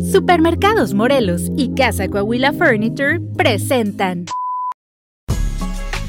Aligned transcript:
Supermercados 0.00 0.94
Morelos 0.94 1.50
y 1.56 1.74
Casa 1.74 2.08
Coahuila 2.08 2.52
Furniture 2.52 3.20
presentan 3.36 4.24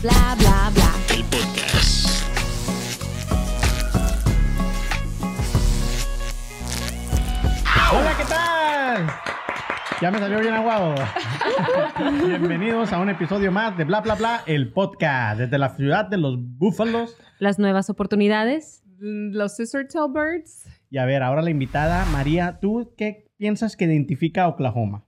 Bla 0.02 0.36
bla 0.40 0.71
bla. 0.74 0.94
El 1.14 1.24
podcast. 1.25 2.31
Hola, 7.91 8.13
¿qué 8.17 8.23
tal? 8.25 9.07
Ya 10.01 10.12
me 10.12 10.19
salió 10.19 10.39
bien 10.39 10.53
aguado. 10.53 10.96
Bienvenidos 12.26 12.94
a 12.94 12.99
un 12.99 13.10
episodio 13.10 13.51
más 13.51 13.78
de 13.78 13.83
Bla 13.83 14.01
Bla 14.01 14.15
Bla, 14.15 14.42
el 14.46 14.71
podcast 14.71 15.39
desde 15.39 15.58
la 15.58 15.69
ciudad 15.76 16.05
de 16.05 16.17
los 16.17 16.38
búfalos. 16.39 17.17
las 17.39 17.59
nuevas 17.59 17.89
oportunidades. 17.89 18.84
Los 18.99 19.53
Scissor 19.55 19.85
Tail 19.88 20.12
Birds. 20.13 20.66
Y 20.89 20.98
a 20.99 21.05
ver, 21.05 21.23
ahora 21.23 21.41
la 21.41 21.49
invitada, 21.49 22.05
María, 22.05 22.59
¿tú 22.62 22.94
qué 22.98 23.30
piensas 23.41 23.76
que 23.76 23.85
identifica 23.85 24.44
a 24.44 24.49
Oklahoma? 24.49 25.03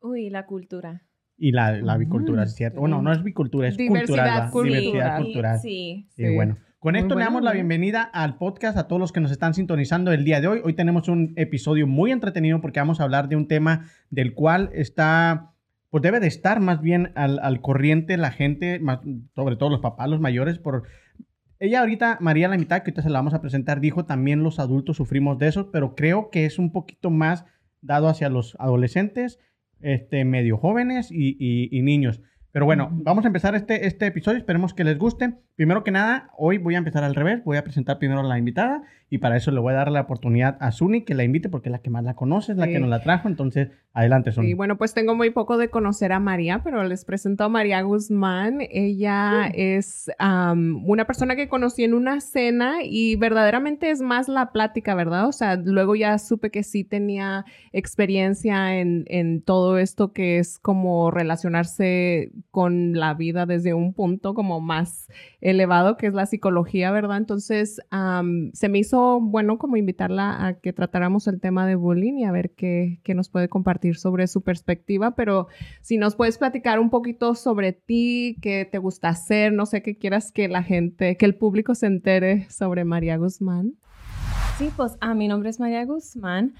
Uy, 0.00 0.30
la 0.30 0.46
cultura. 0.46 1.02
Y 1.36 1.52
la, 1.52 1.72
la 1.72 1.98
bicultura, 1.98 2.44
¿es 2.44 2.54
cierto? 2.54 2.80
Bueno, 2.80 3.02
no 3.02 3.12
es 3.12 3.22
bicultura, 3.22 3.68
es 3.68 3.76
Diversidad 3.76 4.50
cultural. 4.50 4.68
Diversidad 4.70 5.16
cultural. 5.18 5.22
cultural. 5.22 5.58
Sí. 5.60 6.06
Sí, 6.16 6.24
Sí. 6.28 6.34
bueno. 6.34 6.56
Con 6.78 6.96
esto 6.96 7.14
le 7.14 7.24
damos 7.24 7.42
la 7.42 7.52
bienvenida 7.52 8.02
al 8.04 8.38
podcast 8.38 8.78
a 8.78 8.88
todos 8.88 8.98
los 8.98 9.12
que 9.12 9.20
nos 9.20 9.30
están 9.30 9.52
sintonizando 9.52 10.12
el 10.14 10.24
día 10.24 10.40
de 10.40 10.48
hoy. 10.48 10.60
Hoy 10.64 10.72
tenemos 10.72 11.08
un 11.08 11.34
episodio 11.36 11.86
muy 11.86 12.10
entretenido 12.10 12.62
porque 12.62 12.80
vamos 12.80 13.00
a 13.00 13.04
hablar 13.04 13.28
de 13.28 13.36
un 13.36 13.46
tema 13.48 13.84
del 14.08 14.32
cual 14.32 14.70
está, 14.72 15.52
pues 15.90 16.02
debe 16.02 16.20
de 16.20 16.28
estar 16.28 16.58
más 16.60 16.80
bien 16.80 17.12
al, 17.16 17.38
al 17.40 17.60
corriente 17.60 18.16
la 18.16 18.30
gente, 18.30 18.78
más- 18.80 19.00
sobre 19.34 19.56
todo 19.56 19.68
los 19.68 19.80
papás, 19.80 20.08
los 20.08 20.20
mayores, 20.20 20.58
por... 20.58 20.84
Ella 21.64 21.78
ahorita, 21.78 22.18
María 22.20 22.48
la 22.48 22.58
mitad, 22.58 22.78
que 22.78 22.90
ahorita 22.90 23.02
se 23.02 23.08
la 23.08 23.20
vamos 23.20 23.34
a 23.34 23.40
presentar, 23.40 23.78
dijo 23.80 24.04
también 24.04 24.42
los 24.42 24.58
adultos 24.58 24.96
sufrimos 24.96 25.38
de 25.38 25.46
eso, 25.46 25.70
pero 25.70 25.94
creo 25.94 26.28
que 26.28 26.44
es 26.44 26.58
un 26.58 26.72
poquito 26.72 27.08
más 27.08 27.44
dado 27.80 28.08
hacia 28.08 28.28
los 28.28 28.56
adolescentes, 28.58 29.38
este, 29.80 30.24
medio 30.24 30.56
jóvenes 30.56 31.12
y, 31.12 31.36
y- 31.38 31.68
y 31.70 31.82
niños. 31.82 32.20
Pero 32.52 32.66
bueno, 32.66 32.90
vamos 32.92 33.24
a 33.24 33.28
empezar 33.28 33.54
este, 33.54 33.86
este 33.86 34.06
episodio, 34.06 34.36
esperemos 34.38 34.74
que 34.74 34.84
les 34.84 34.98
guste. 34.98 35.32
Primero 35.56 35.84
que 35.84 35.90
nada, 35.90 36.30
hoy 36.36 36.58
voy 36.58 36.74
a 36.74 36.78
empezar 36.78 37.02
al 37.02 37.14
revés, 37.14 37.42
voy 37.44 37.56
a 37.56 37.64
presentar 37.64 37.98
primero 37.98 38.20
a 38.20 38.24
la 38.24 38.38
invitada 38.38 38.82
y 39.08 39.18
para 39.18 39.36
eso 39.36 39.50
le 39.50 39.60
voy 39.60 39.72
a 39.72 39.76
dar 39.76 39.90
la 39.90 40.02
oportunidad 40.02 40.56
a 40.60 40.70
Suni 40.72 41.02
que 41.04 41.14
la 41.14 41.24
invite 41.24 41.48
porque 41.50 41.68
es 41.68 41.72
la 41.72 41.78
que 41.80 41.90
más 41.90 42.04
la 42.04 42.14
conoce, 42.14 42.52
es 42.52 42.58
la 42.58 42.66
Sí. 42.66 42.72
que 42.72 42.80
nos 42.80 42.88
la 42.90 43.02
trajo, 43.02 43.28
entonces 43.28 43.68
adelante 43.94 44.32
Suni. 44.32 44.50
Y 44.50 44.54
bueno, 44.54 44.76
pues 44.78 44.92
tengo 44.94 45.14
muy 45.14 45.30
poco 45.30 45.56
de 45.58 45.68
conocer 45.68 46.12
a 46.12 46.20
María, 46.20 46.62
pero 46.64 46.82
les 46.84 47.04
presento 47.04 47.44
a 47.44 47.48
María 47.48 47.80
Guzmán. 47.82 48.58
Ella 48.70 49.50
es 49.54 50.10
am, 50.18 50.82
una 50.86 51.06
persona 51.06 51.36
que 51.36 51.48
conocí 51.48 51.84
en 51.84 51.94
una 51.94 52.20
cena 52.20 52.76
y 52.82 53.16
verdaderamente 53.16 53.90
es 53.90 54.00
más 54.00 54.28
la 54.28 54.52
plática, 54.52 54.94
¿verdad? 54.94 55.26
O 55.26 55.32
sea, 55.32 55.56
luego 55.56 55.94
ya 55.94 56.18
supe 56.18 56.50
que 56.50 56.62
sí 56.62 56.84
tenía 56.84 57.44
experiencia 57.72 58.76
en, 58.78 59.04
en 59.08 59.42
todo 59.42 59.78
esto 59.78 60.12
que 60.12 60.38
es 60.38 60.58
como 60.58 61.10
relacionarse 61.10 62.30
con 62.50 62.92
la 62.98 63.14
vida 63.14 63.46
desde 63.46 63.74
un 63.74 63.94
punto 63.94 64.34
como 64.34 64.60
más 64.60 65.08
elevado, 65.40 65.96
que 65.96 66.06
es 66.06 66.14
la 66.14 66.26
psicología, 66.26 66.90
¿verdad? 66.90 67.16
Entonces, 67.18 67.80
se 68.52 68.68
me 68.68 68.78
hizo 68.78 69.20
bueno 69.20 69.58
como 69.58 69.76
invitarla 69.76 70.46
a 70.46 70.54
que 70.60 70.72
tratáramos 70.72 71.28
el 71.28 71.40
tema 71.40 71.66
de 71.66 71.74
bullying 71.74 72.18
y 72.18 72.24
a 72.24 72.32
ver 72.32 72.50
qué, 72.54 73.00
qué 73.04 73.14
nos 73.14 73.28
puede 73.28 73.48
compartir 73.48 73.96
sobre 73.96 74.26
su 74.26 74.42
perspectiva, 74.42 75.12
pero 75.14 75.48
si 75.80 75.96
nos 75.98 76.16
puedes 76.16 76.38
platicar 76.38 76.78
un 76.80 76.90
poquito 76.90 77.34
sobre 77.34 77.72
ti, 77.72 78.36
qué 78.42 78.68
te 78.70 78.78
gusta 78.78 79.08
hacer, 79.08 79.52
no 79.52 79.66
sé 79.66 79.82
qué 79.82 79.96
quieras 79.96 80.32
que 80.32 80.48
la 80.48 80.62
gente, 80.62 81.16
que 81.16 81.26
el 81.26 81.34
público 81.36 81.74
se 81.74 81.86
entere 81.86 82.48
sobre 82.50 82.84
María 82.84 83.16
Guzmán. 83.16 83.74
Sí, 84.58 84.70
pues 84.76 84.96
ah, 85.00 85.14
mi 85.14 85.28
nombre 85.28 85.50
es 85.50 85.58
María 85.60 85.84
Guzmán. 85.84 86.54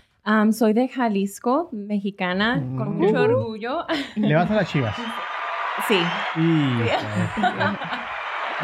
Soy 0.52 0.72
de 0.72 0.86
Jalisco, 0.88 1.68
mexicana, 1.72 2.62
con 2.76 2.94
Mm. 2.94 2.98
mucho 2.98 3.20
orgullo. 3.22 3.78
Le 4.14 4.34
vas 4.34 4.50
a 4.50 4.54
las 4.54 4.70
chivas. 4.70 4.94
Sí. 5.88 5.98
Y, 6.36 6.82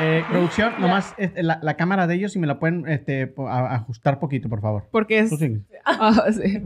eh, 0.01 0.25
producción, 0.31 0.74
nomás 0.79 1.14
este, 1.17 1.42
la, 1.42 1.58
la 1.63 1.74
cámara 1.77 2.07
de 2.07 2.14
ellos, 2.14 2.33
si 2.33 2.39
me 2.39 2.46
la 2.46 2.58
pueden 2.58 2.86
este, 2.86 3.35
a- 3.48 3.74
ajustar 3.74 4.19
poquito, 4.20 4.48
por 4.48 4.61
favor. 4.61 4.89
Porque 4.92 5.19
es... 5.20 5.33
Ah, 5.91 6.27
sí. 6.30 6.63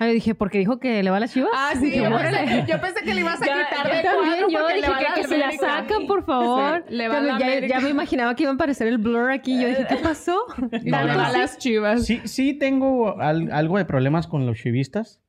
Ah, 0.00 0.06
dije, 0.06 0.34
porque 0.34 0.56
dijo 0.58 0.80
que 0.80 1.02
le 1.02 1.10
va 1.10 1.18
a 1.18 1.20
las 1.20 1.32
chivas. 1.34 1.50
Ah, 1.54 1.72
sí, 1.78 1.94
yo 1.94 2.10
pensé, 2.16 2.64
yo 2.66 2.80
pensé 2.80 3.04
que 3.04 3.12
le 3.14 3.20
ibas 3.20 3.40
a 3.42 3.44
Ya- 3.46 3.68
quitar 3.68 3.86
de 3.94 4.02
cuadro 4.02 4.48
yo 4.48 4.68
dije 4.68 4.92
que, 5.16 5.24
se 5.24 5.36
la 5.38 5.52
sacan, 5.52 6.06
por 6.06 6.24
favor. 6.24 6.82
Sí, 6.88 6.94
le 6.94 7.08
va 7.08 7.18
a 7.18 7.20
Ya- 7.20 7.26
la 7.50 7.60
ya, 7.60 7.66
ya 7.66 7.80
me 7.80 7.90
imaginaba 7.90 8.34
que 8.34 8.44
iba 8.44 8.52
a 8.52 8.54
aparecer 8.54 8.86
el 8.88 8.96
blur 8.98 9.30
aquí. 9.30 9.60
Yo 9.60 9.68
dije, 9.68 9.86
¿qué 9.86 9.96
pasó? 9.96 10.38
No, 10.84 11.04
le 11.04 11.14
va 11.14 11.26
a 11.26 11.32
las 11.32 11.58
chivas. 11.58 12.06
Sí, 12.06 12.22
sí 12.24 12.54
tengo 12.54 13.20
al- 13.20 13.52
algo 13.52 13.76
de 13.76 13.84
problemas 13.84 14.26
con 14.26 14.46
los 14.46 14.56
chivistas, 14.58 15.20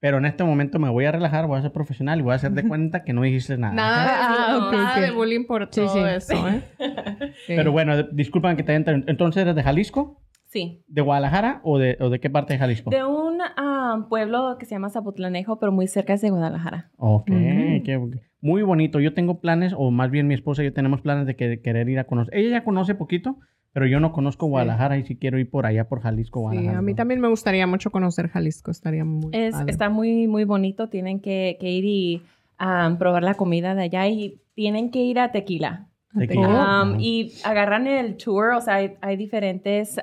pero 0.00 0.18
en 0.18 0.24
este 0.24 0.42
momento 0.44 0.78
me 0.78 0.88
voy 0.88 1.04
a 1.04 1.12
relajar, 1.12 1.46
voy 1.46 1.58
a 1.58 1.62
ser 1.62 1.72
profesional 1.72 2.18
y 2.18 2.22
voy 2.22 2.32
a 2.32 2.36
hacer 2.36 2.52
de 2.52 2.66
cuenta 2.66 3.04
que 3.04 3.12
no 3.12 3.22
dijiste 3.22 3.56
nada. 3.58 3.74
Nada, 3.74 4.04
de, 4.04 4.10
Ah, 4.12 4.70
nada 4.72 5.00
de 5.00 5.10
bullying 5.12 5.44
por 5.46 5.68
Sí, 5.70 5.80
todo 5.82 5.92
sí. 5.92 6.00
eso, 6.16 6.48
¿eh? 6.48 6.62
Sí. 7.46 7.52
Pero 7.54 7.70
bueno, 7.72 7.96
de- 7.96 8.08
disculpan 8.12 8.56
que 8.56 8.62
te 8.62 8.72
haya 8.72 8.78
inter- 8.80 9.04
Entonces, 9.06 9.42
¿eres 9.42 9.54
de 9.54 9.62
Jalisco? 9.62 10.22
Sí. 10.46 10.82
¿De 10.88 11.00
Guadalajara 11.00 11.60
o 11.62 11.78
de, 11.78 11.96
o 12.00 12.10
de 12.10 12.18
qué 12.18 12.28
parte 12.28 12.54
de 12.54 12.58
Jalisco? 12.58 12.90
De 12.90 13.04
un 13.04 13.38
am, 13.56 14.08
pueblo 14.08 14.56
que 14.58 14.66
se 14.66 14.74
llama 14.74 14.90
Zapotlanejo, 14.90 15.60
pero 15.60 15.70
muy 15.70 15.86
cerca 15.86 16.16
de 16.16 16.30
Guadalajara. 16.30 16.90
Ok, 16.96 17.26
qué- 17.26 18.00
muy 18.40 18.62
bonito. 18.62 18.98
Yo 19.00 19.14
tengo 19.14 19.38
planes, 19.40 19.74
o 19.76 19.90
más 19.92 20.10
bien 20.10 20.26
mi 20.26 20.34
esposa 20.34 20.62
y 20.62 20.66
yo 20.66 20.72
tenemos 20.72 21.02
planes 21.02 21.26
de 21.26 21.36
que- 21.36 21.60
querer 21.60 21.88
ir 21.88 21.98
a 22.00 22.04
conocer. 22.04 22.34
Ella 22.36 22.50
ya 22.50 22.64
conoce 22.64 22.94
poquito, 22.96 23.36
pero 23.72 23.86
yo 23.86 24.00
no 24.00 24.12
conozco 24.12 24.46
Guadalajara 24.46 24.98
y 24.98 25.04
si 25.04 25.16
quiero 25.16 25.38
ir 25.38 25.48
por 25.50 25.66
allá, 25.66 25.88
por 25.88 26.00
Jalisco, 26.00 26.40
Sí, 26.40 26.42
Guadalajara. 26.42 26.78
a 26.78 26.82
mí 26.82 26.94
también 26.94 27.20
me 27.20 27.28
gustaría 27.28 27.66
mucho 27.66 27.90
conocer 27.90 28.28
Jalisco, 28.28 28.70
estaría 28.70 29.04
muy 29.04 29.30
Es, 29.32 29.52
padre. 29.52 29.70
está 29.70 29.88
muy, 29.90 30.26
muy 30.26 30.44
bonito. 30.44 30.88
Tienen 30.88 31.20
que, 31.20 31.56
que 31.60 31.70
ir 31.70 31.84
y 31.84 32.22
am, 32.58 32.98
probar 32.98 33.22
la 33.22 33.34
comida 33.34 33.74
de 33.74 33.82
allá 33.84 34.08
y 34.08 34.40
tienen 34.54 34.90
que 34.90 35.00
ir 35.00 35.18
a 35.20 35.30
Tequila. 35.32 35.86
Tequila. 36.18 36.82
Oh. 36.92 36.96
Y 36.98 37.32
agarran 37.44 37.86
el 37.86 38.16
tour, 38.16 38.54
o 38.54 38.60
sea, 38.60 38.74
hay, 38.76 38.94
hay 39.00 39.16
diferentes 39.16 39.96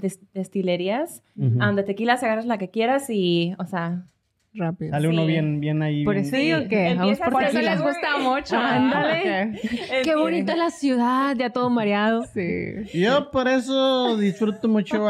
des- 0.00 0.20
destilerías. 0.32 1.22
Ujú. 1.36 1.60
Am, 1.60 1.76
de 1.76 1.82
tequila 1.82 2.16
se 2.16 2.24
agarras 2.26 2.46
la 2.46 2.56
que 2.58 2.70
quieras 2.70 3.10
y, 3.10 3.54
o 3.58 3.66
sea, 3.66 4.06
rápido. 4.54 4.90
Sale 4.92 5.08
uno 5.08 5.22
sí. 5.22 5.26
bien, 5.28 5.60
bien 5.60 5.82
ahí. 5.82 6.04
Por 6.04 6.14
bien- 6.14 6.26
eso 6.26 6.36
Sí, 6.36 6.52
¿o 6.52 6.68
qué? 6.68 6.94
Vamos 6.94 7.00
Empieza 7.02 7.24
por 7.24 7.32
por 7.34 7.42
eso 7.44 7.60
les 7.60 7.82
gusta 7.82 8.18
mucho. 8.18 8.56
Ándale. 8.56 9.52
Ok. 9.52 9.70
Qué 10.04 10.16
bonita 10.16 10.52
es 10.52 10.58
la 10.58 10.70
ciudad, 10.70 11.36
ya 11.36 11.50
todo 11.50 11.70
mareado. 11.70 12.24
Sí. 12.32 12.74
Yo 12.94 13.30
por 13.30 13.48
eso 13.48 14.16
disfruto 14.16 14.68
mucho. 14.68 15.04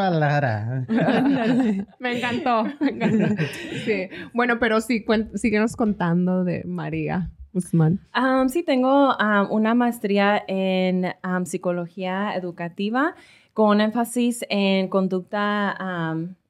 Me 1.99 2.17
encantó. 2.19 2.65
me 2.81 2.91
encantó. 2.91 3.43
Sí. 3.85 4.09
Bueno, 4.33 4.59
pero 4.59 4.81
sí, 4.81 5.05
síguenos 5.35 5.77
contando 5.77 6.45
de 6.45 6.63
María 6.65 7.31
Guzmán. 7.53 8.01
Am, 8.13 8.49
sí, 8.49 8.63
tengo 8.63 9.15
am, 9.21 9.49
una 9.51 9.75
maestría 9.75 10.43
en 10.49 11.07
psicología 11.45 12.35
educativa 12.35 13.15
con 13.53 13.81
énfasis 13.81 14.45
en 14.49 14.89
conducta, 14.89 15.77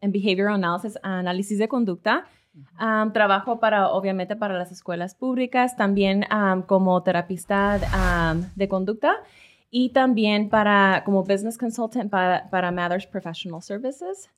en 0.00 0.12
behavioral 0.12 0.54
analysis, 0.54 0.98
análisis 1.02 1.58
de 1.58 1.68
conducta. 1.68 2.24
Trabajo 3.12 3.60
para, 3.60 3.88
obviamente, 3.88 4.36
para 4.36 4.56
las 4.56 4.70
escuelas 4.72 5.14
públicas, 5.14 5.76
también 5.76 6.24
am, 6.30 6.62
como 6.62 7.02
terapista 7.02 7.78
de 8.54 8.68
conducta 8.68 9.16
y 9.70 9.90
también 9.90 10.48
para, 10.48 11.02
como 11.04 11.22
business 11.22 11.58
consultant 11.58 12.10
para, 12.10 12.48
para 12.50 12.70
Mathers 12.70 13.06
Professional 13.06 13.62
Services. 13.62 14.30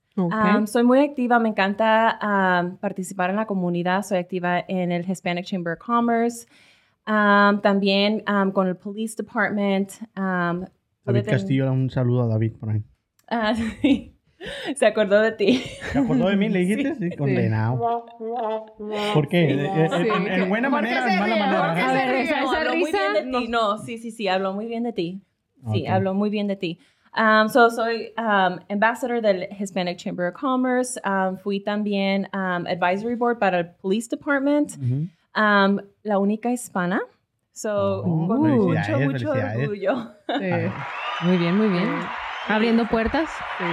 Soy 0.66 0.82
muy 0.82 1.00
activa, 1.00 1.38
me 1.38 1.50
encanta 1.50 2.78
participar 2.80 3.30
en 3.30 3.36
la 3.36 3.46
comunidad, 3.46 4.02
soy 4.02 4.18
activa 4.18 4.64
en 4.66 4.90
el 4.90 5.08
Hispanic 5.08 5.44
Chamber 5.44 5.74
of 5.74 5.78
Commerce, 5.78 6.46
también 7.04 8.24
con 8.54 8.66
el 8.66 8.76
Police 8.76 9.14
Department. 9.16 9.92
David 10.14 11.26
Castillo, 11.26 11.70
un 11.70 11.90
saludo 11.90 12.22
a 12.22 12.26
David 12.28 12.54
por 12.58 12.70
ahí. 12.70 12.82
Ah, 13.28 13.54
sí. 13.82 14.15
Se 14.76 14.86
acordó 14.86 15.20
de 15.20 15.32
ti. 15.32 15.62
¿Te 15.92 15.98
acordó 15.98 16.28
de 16.28 16.36
mí? 16.36 16.48
¿Le 16.48 16.60
dijiste? 16.60 16.94
Sí, 16.96 17.16
condenado. 17.16 18.06
¿Por 19.14 19.28
qué? 19.28 19.44
Eh, 19.52 19.70
eh, 19.74 19.88
Sí, 20.02 20.08
en, 20.08 20.26
en 20.42 20.48
buena 20.48 20.70
¿por 20.70 20.80
qué 20.80 20.84
manera 20.86 21.00
o 21.04 21.08
se 21.08 21.12
en 21.14 21.18
mala 21.20 21.36
manera? 21.36 21.66
¿Por 21.66 21.74
qué 21.74 21.80
Ajá. 21.82 21.92
se 21.92 21.98
A 22.02 22.06
ver, 22.06 22.14
esa, 22.16 22.42
¿Esa 22.42 22.56
habló 22.58 22.76
muy 22.76 22.84
risa? 22.92 22.98
bien 22.98 23.32
de 23.32 23.38
ti. 23.38 23.48
No, 23.48 23.78
sí, 23.78 23.98
sí, 23.98 24.10
sí, 24.10 24.28
habló 24.28 24.52
muy 24.52 24.66
bien 24.66 24.82
de 24.84 24.92
ti. 24.92 25.20
Sí, 25.72 25.82
Ok. 25.84 25.88
habló 25.88 26.14
muy 26.14 26.30
bien 26.30 26.46
de 26.46 26.56
ti. 26.56 26.78
Um, 27.16 27.48
so, 27.48 27.70
soy 27.70 28.12
um, 28.18 28.58
ambassador 28.68 29.22
del 29.22 29.48
Hispanic 29.58 29.96
Chamber 29.96 30.26
of 30.28 30.34
Commerce. 30.38 31.00
Um, 31.04 31.38
fui 31.38 31.60
también 31.60 32.28
um, 32.34 32.66
advisory 32.66 33.14
board 33.14 33.38
para 33.38 33.60
el 33.60 33.66
Police 33.80 34.08
Department. 34.10 34.72
Um, 35.34 35.78
la 36.02 36.18
única 36.18 36.50
hispana. 36.50 37.00
So, 37.52 38.02
Oh, 38.04 38.26
con 38.28 38.40
mucho, 38.42 38.98
mucho 39.00 39.30
orgullo. 39.30 40.12
Sí. 40.38 41.24
Muy 41.26 41.38
bien, 41.38 41.56
muy 41.56 41.68
bien. 41.68 41.88
Abriendo 42.48 42.86
puertas. 42.86 43.30
Sí. 43.58 43.64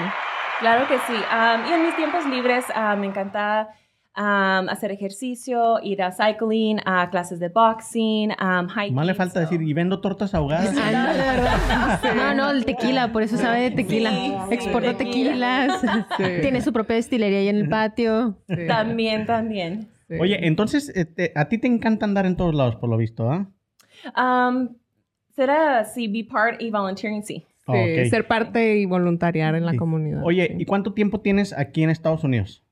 Claro 0.59 0.87
que 0.87 0.97
sí. 0.99 1.13
Um, 1.13 1.69
y 1.69 1.73
en 1.73 1.83
mis 1.85 1.95
tiempos 1.95 2.25
libres 2.25 2.65
me 2.97 3.07
encanta 3.07 3.69
um, 4.15 4.69
hacer 4.69 4.91
ejercicio, 4.91 5.79
ir 5.83 6.01
a 6.01 6.11
cycling, 6.11 6.79
a 6.85 7.09
clases 7.09 7.39
de 7.39 7.49
boxing, 7.49 8.29
um, 8.41 8.67
hiking. 8.69 8.95
Más 8.95 9.05
le 9.05 9.13
falta 9.13 9.33
so- 9.35 9.39
decir, 9.41 9.61
y 9.61 9.73
vendo 9.73 9.99
tortas 9.99 10.33
ahogadas. 10.33 10.73
No, 12.15 12.33
no, 12.33 12.49
el 12.51 12.65
tequila, 12.65 13.11
por 13.11 13.23
eso 13.23 13.37
sabe 13.37 13.61
de 13.61 13.71
tequila. 13.71 14.11
Sí, 14.11 14.33
sí, 14.49 14.53
Exporta 14.53 14.93
tequila. 14.97 15.67
tequilas. 15.79 16.05
Sí. 16.17 16.23
Tiene 16.41 16.61
su 16.61 16.71
propia 16.71 16.95
destilería 16.95 17.39
ahí 17.39 17.47
en 17.49 17.57
el 17.57 17.69
patio. 17.69 18.37
Sí, 18.47 18.67
También, 18.67 19.25
también. 19.25 19.89
sí. 20.07 20.15
Oye, 20.19 20.45
entonces, 20.47 20.89
este, 20.95 21.31
a 21.35 21.45
ti 21.49 21.57
te 21.57 21.67
encanta 21.67 22.05
andar 22.05 22.25
en 22.25 22.35
todos 22.37 22.53
lados, 22.53 22.75
por 22.77 22.89
lo 22.89 22.97
visto, 22.97 23.29
¿ah? 23.31 23.47
Um, 24.15 24.69
será, 25.35 25.83
sí, 25.85 26.07
be 26.07 26.27
part 26.29 26.61
y 26.61 26.69
volunteering, 26.69 27.23
sí. 27.23 27.45
Sí, 27.65 27.71
Ok. 27.71 28.09
ser 28.09 28.27
parte 28.27 28.77
y 28.77 28.85
voluntariar 28.85 29.55
en 29.55 29.65
la 29.65 29.71
Sí. 29.71 29.77
comunidad. 29.77 30.21
Oye, 30.25 30.47
sí. 30.47 30.55
¿y 30.59 30.65
cuánto 30.65 30.93
tiempo 30.93 31.21
tienes 31.21 31.53
aquí 31.57 31.83
en 31.83 31.89
Estados 31.89 32.23
Unidos? 32.23 32.63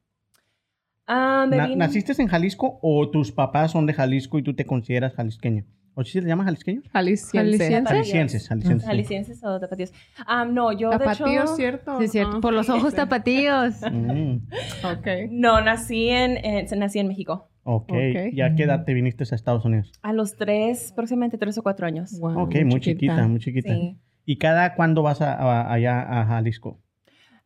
Um, 1.08 1.50
me 1.50 1.58
Na- 1.58 1.68
vine- 1.68 1.76
¿Naciste 1.78 2.14
en 2.22 2.28
Jalisco 2.28 2.80
o 2.82 3.10
tus 3.10 3.32
papás 3.32 3.72
son 3.72 3.86
de 3.86 3.94
Jalisco 3.94 4.38
y 4.40 4.44
tú 4.44 4.54
te 4.54 4.66
consideras 4.66 5.14
jalisqueño? 5.14 5.66
¿O 5.94 6.04
si 6.06 6.12
se 6.14 6.22
le 6.22 6.28
llama 6.30 6.46
jalisqueño? 6.46 6.82
Jalisciense. 6.94 7.58
Jalisciense. 7.58 7.90
Jaliscienses, 7.90 8.48
jaliscienses. 8.86 9.44
o 9.44 9.60
tapatíos. 9.60 9.92
Um, 10.26 10.54
no, 10.54 10.72
yo 10.72 10.90
de 10.90 11.00
Tapatío, 11.00 11.26
hecho... 11.44 11.56
¿cierto? 11.58 11.98
Sí, 11.98 12.06
es 12.06 12.12
cierto. 12.12 12.38
Ah, 12.38 12.42
Por 12.42 12.54
los 12.54 12.70
ojos 12.70 12.94
tapatíos. 12.94 13.76
Mm, 13.92 14.38
Ok. 14.86 15.08
No, 15.32 15.60
nací 15.62 16.08
en, 16.10 16.38
en- 16.46 16.80
nací 16.80 17.00
en 17.00 17.08
México. 17.10 17.50
ok. 17.64 17.92
Ok. 17.92 18.34
¿Y 18.34 18.40
a 18.42 18.56
qué 18.56 18.64
edad 18.64 18.86
te 18.86 18.94
viniste 18.94 19.26
a 19.30 19.36
Estados 19.36 19.66
Unidos? 19.66 19.92
A 20.02 20.14
los 20.14 20.38
tres, 20.38 20.94
próximamente 20.96 21.38
tres 21.38 21.58
o 21.58 21.64
cuatro 21.64 21.86
años. 21.88 22.18
Wow, 22.20 22.40
ok, 22.44 22.56
muy 22.66 22.80
chiquita, 22.80 23.28
muy 23.28 23.40
chiquita. 23.40 23.74
Sí. 23.74 23.98
¿Y 24.26 24.38
cada 24.38 24.76
cuándo 24.76 25.02
vas 25.04 25.22
a, 25.22 25.34
a- 25.34 25.74
allá 25.74 26.02
a 26.22 26.26
Jalisco? 26.26 26.80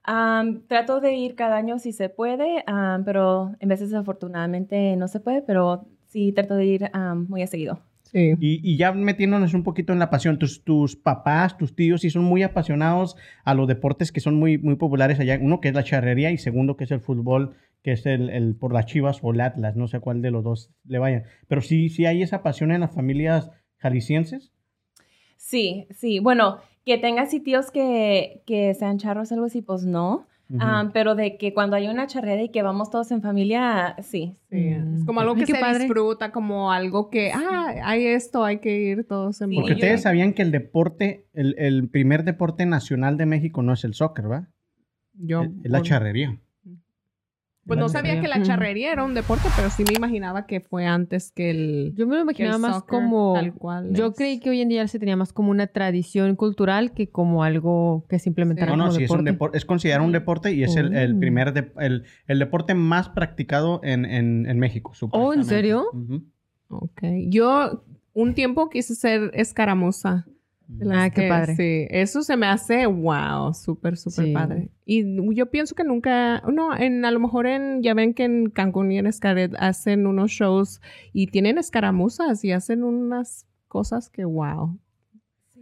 Um, 0.08 0.62
trato 0.68 1.02
de 1.02 1.14
ir 1.16 1.36
cada 1.36 1.56
año 1.58 1.80
si 1.80 1.92
se 1.92 2.10
puede, 2.10 2.64
um, 2.68 3.04
pero 3.04 3.56
en 3.60 3.70
veces 3.70 3.90
desafortunadamente 3.90 4.96
no 4.98 5.08
se 5.08 5.20
puede, 5.20 5.42
pero 5.42 5.88
sí 6.06 6.32
trato 6.32 6.56
de 6.56 6.66
ir 6.66 6.92
um, 6.94 7.26
muy 7.28 7.42
a 7.42 7.48
seguido. 7.48 7.80
Sí. 8.04 8.36
Y, 8.40 8.62
y 8.64 8.78
ya 8.78 8.92
metiéndonos 8.94 9.56
un 9.56 9.64
poquito 9.64 9.92
en 9.92 10.00
la 10.00 10.12
pasión, 10.12 10.38
tus, 10.38 10.64
tus 10.64 10.96
papás, 10.96 11.58
tus 11.58 11.76
tíos, 11.76 12.02
sí 12.02 12.12
son 12.12 12.24
muy 12.24 12.44
apasionados 12.44 13.18
a 13.44 13.56
los 13.56 13.68
deportes 13.68 14.12
que 14.12 14.20
son 14.22 14.36
muy, 14.36 14.60
muy 14.60 14.76
populares 14.76 15.20
allá. 15.20 15.40
Uno 15.42 15.60
que 15.60 15.70
es 15.70 15.74
la 15.76 15.84
charrería 15.84 16.30
y 16.32 16.38
segundo 16.38 16.78
que 16.78 16.84
es 16.84 16.92
el 16.92 17.02
fútbol, 17.02 17.56
que 17.82 17.94
es 17.94 18.06
el, 18.06 18.30
el 18.30 18.56
por 18.56 18.74
las 18.74 18.86
chivas 18.86 19.20
o 19.24 19.32
el 19.34 19.42
Atlas. 19.42 19.76
No 19.76 19.88
sé 19.88 20.00
cuál 20.00 20.22
de 20.22 20.30
los 20.32 20.44
dos 20.44 20.72
le 20.86 21.00
vayan. 21.00 21.24
Pero 21.48 21.62
sí, 21.62 21.90
sí 21.90 22.06
hay 22.06 22.22
esa 22.22 22.44
pasión 22.44 22.72
en 22.72 22.82
las 22.82 22.94
familias 22.94 23.50
jaliscienses. 23.78 24.54
Sí, 25.38 25.88
sí. 25.92 26.20
Bueno, 26.20 26.58
que 26.86 26.98
tenga 26.98 27.26
sitios 27.26 27.72
que, 27.72 28.42
que 28.46 28.74
sean 28.74 28.98
charros, 28.98 29.32
algo 29.32 29.46
así, 29.46 29.62
pues 29.62 29.84
no. 29.86 30.28
Um, 30.48 30.92
pero 30.94 31.16
de 31.16 31.38
que 31.38 31.56
cuando 31.56 31.76
hay 31.76 31.88
una 31.88 32.06
charrera 32.06 32.44
y 32.44 32.50
que 32.50 32.62
vamos 32.62 32.92
todos 32.92 33.10
en 33.12 33.24
familia, 33.24 33.96
sí. 34.04 34.36
Sí, 34.52 34.58
Mm. 34.76 34.98
es 35.00 35.06
como 35.06 35.22
algo 35.22 35.34
que 35.34 35.48
se 35.48 35.56
padre. 35.56 35.86
disfruta, 35.86 36.32
como 36.32 36.72
algo 36.72 37.10
que, 37.10 37.32
ah, 37.34 37.74
hay 37.84 38.06
esto, 38.06 38.44
hay 38.46 38.60
que 38.60 38.80
ir 38.80 39.06
todos 39.08 39.42
en 39.42 39.50
Sí, 39.50 39.56
Porque 39.56 39.70
yo- 39.72 39.76
ustedes 39.78 40.04
sabían 40.04 40.34
que 40.34 40.44
el 40.44 40.52
deporte, 40.52 41.26
el, 41.34 41.56
el 41.58 41.90
primer 41.90 42.24
deporte 42.26 42.68
nacional 42.68 43.18
de 43.18 43.26
México 43.26 43.64
no 43.64 43.74
es 43.74 43.84
el 43.86 43.96
soccer, 43.96 44.32
¿va? 44.32 44.48
Yo, 45.14 45.42
es 45.42 45.50
es 45.64 45.72
la 45.72 45.82
charrería. 45.82 46.38
Pues 47.68 47.80
no 47.80 47.90
sabía 47.90 48.22
que 48.22 48.28
la 48.28 48.44
charrería 48.44 48.92
era 48.92 49.04
un 49.04 49.14
deporte, 49.16 49.48
pero 49.56 49.70
sí 49.72 49.84
me 49.88 49.94
imaginaba 49.96 50.46
que 50.46 50.60
fue 50.60 50.86
antes 50.86 51.32
que 51.32 51.50
el, 51.50 51.94
Yo 51.96 52.06
me 52.06 52.16
lo 52.16 52.22
imaginaba 52.22 52.60
más 52.60 52.76
soccer, 52.76 52.90
como... 52.90 53.34
tal 53.34 53.54
cual 53.54 53.92
Yo 53.94 54.08
es. 54.08 54.16
creí 54.16 54.40
que 54.40 54.52
hoy 54.52 54.62
en 54.62 54.70
día 54.70 54.88
se 54.88 55.00
tenía 55.00 55.16
más 55.16 55.34
como 55.34 55.50
una 55.50 55.66
tradición 55.68 56.36
cultural 56.36 56.94
que 56.94 57.10
como 57.10 57.44
algo 57.44 58.06
que 58.08 58.20
se 58.20 58.30
implementara 58.30 58.72
No, 58.72 58.78
no, 58.78 58.84
como 58.86 58.98
sí, 58.98 59.04
es, 59.06 59.10
un 59.10 59.24
deporte. 59.26 59.56
depor- 59.56 59.58
es 59.58 59.66
considerado 59.66 60.06
un 60.06 60.12
deporte 60.12 60.54
y 60.54 60.64
es 60.64 60.76
el, 60.76 60.96
el 60.96 61.16
Oh. 61.16 61.20
primer, 61.20 61.54
de- 61.54 61.72
el, 61.80 62.04
el 62.28 62.38
deporte 62.40 62.76
más 62.76 63.10
practicado 63.10 63.80
en, 63.84 64.06
en, 64.06 64.46
en 64.46 64.60
México. 64.60 64.92
Oh, 64.92 64.94
¿en 64.94 65.44
supuestamente. 65.44 65.50
serio? 65.50 65.86
Ujú. 65.92 66.24
Ok. 66.70 67.02
Yo 67.30 67.84
un 68.14 68.36
tiempo 68.36 68.70
quise 68.70 68.94
ser 68.94 69.32
escaramuza. 69.34 70.26
Ah, 70.92 71.10
qué 71.12 71.22
que- 71.24 71.30
padre. 71.30 71.56
Sí, 71.56 71.88
eso 71.90 72.24
se 72.24 72.36
me 72.38 72.48
hace, 72.48 72.86
wow, 72.88 73.54
súper, 73.54 73.98
súper 73.98 74.26
Sí. 74.26 74.32
padre. 74.34 74.70
Y 74.86 75.04
yo 75.36 75.52
pienso 75.52 75.76
que 75.76 75.84
nunca, 75.84 76.42
no, 76.52 76.76
en, 76.76 77.06
a 77.06 77.12
lo 77.12 77.20
mejor 77.20 77.46
en, 77.48 77.84
ya 77.84 77.94
ven 77.94 78.14
que 78.14 78.24
en 78.24 78.50
Cancún 78.50 78.92
y 78.92 78.98
en 78.98 79.06
Escaret 79.08 79.54
hacen 79.60 80.08
unos 80.08 80.32
shows 80.32 80.82
y 81.14 81.28
tienen 81.28 81.58
escaramuzas 81.58 82.44
y 82.44 82.52
hacen 82.52 82.84
unas 82.84 83.46
cosas 83.68 84.10
que, 84.10 84.26
wow. 84.26 84.78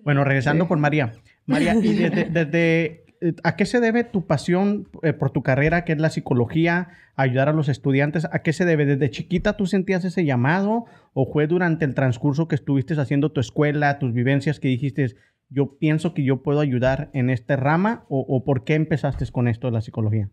Bueno, 0.04 0.24
regresando 0.24 0.66
Sí. 0.66 0.68
con 0.70 0.80
María. 0.80 1.14
María, 1.46 1.76
¿y 1.76 1.94
desde, 1.94 2.26
desde, 2.32 2.86
eh, 2.86 3.03
a 3.44 3.56
qué 3.56 3.66
se 3.66 3.80
debe 3.80 4.04
tu 4.04 4.25
pasión 4.25 4.88
eh, 5.02 5.14
por 5.14 5.31
tu 5.31 5.44
carrera, 5.44 5.86
que 5.86 5.94
es 5.94 6.00
la 6.00 6.10
psicología, 6.10 6.90
ayudar 7.16 7.50
a 7.50 7.54
los 7.54 7.70
estudiantes? 7.70 8.28
¿A 8.31 8.40
qué 8.40 8.54
se 8.54 8.66
debe? 8.66 8.86
¿Desde 8.86 9.10
chiquita 9.10 9.58
tú 9.58 9.66
sentías 9.66 10.04
ese 10.06 10.25
llamado 10.25 10.86
o 11.14 11.25
fue 11.31 11.48
durante 11.48 11.86
el 11.86 11.96
transcurso 11.96 12.48
que 12.48 12.56
estuviste 12.56 13.00
haciendo 13.00 13.31
tu 13.31 13.40
escuela, 13.40 14.00
tus 14.00 14.14
vivencias 14.14 14.60
que 14.60 14.68
dijiste, 14.68 15.16
yo 15.50 15.78
pienso 15.78 16.14
que 16.14 16.24
yo 16.24 16.42
puedo 16.44 16.60
ayudar 16.60 17.10
en 17.14 17.30
esta 17.30 17.56
rama 17.56 18.06
o, 18.10 18.20
o 18.28 18.44
por 18.44 18.64
qué 18.64 18.75
empezaste 18.75 19.26
con 19.31 19.48
esto 19.48 19.68
de 19.68 19.74
la 19.74 19.81
psicología? 19.81 20.30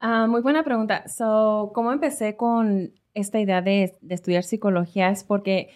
Ah, 0.00 0.26
muy 0.26 0.42
buena 0.42 0.64
pregunta. 0.64 1.08
So, 1.08 1.72
¿cómo 1.74 1.92
empecé 1.92 2.36
con 2.36 2.92
esta 3.14 3.40
idea 3.40 3.62
de, 3.62 3.96
de 4.02 4.14
estudiar 4.14 4.42
psicología? 4.42 5.08
Es 5.08 5.24
porque 5.24 5.70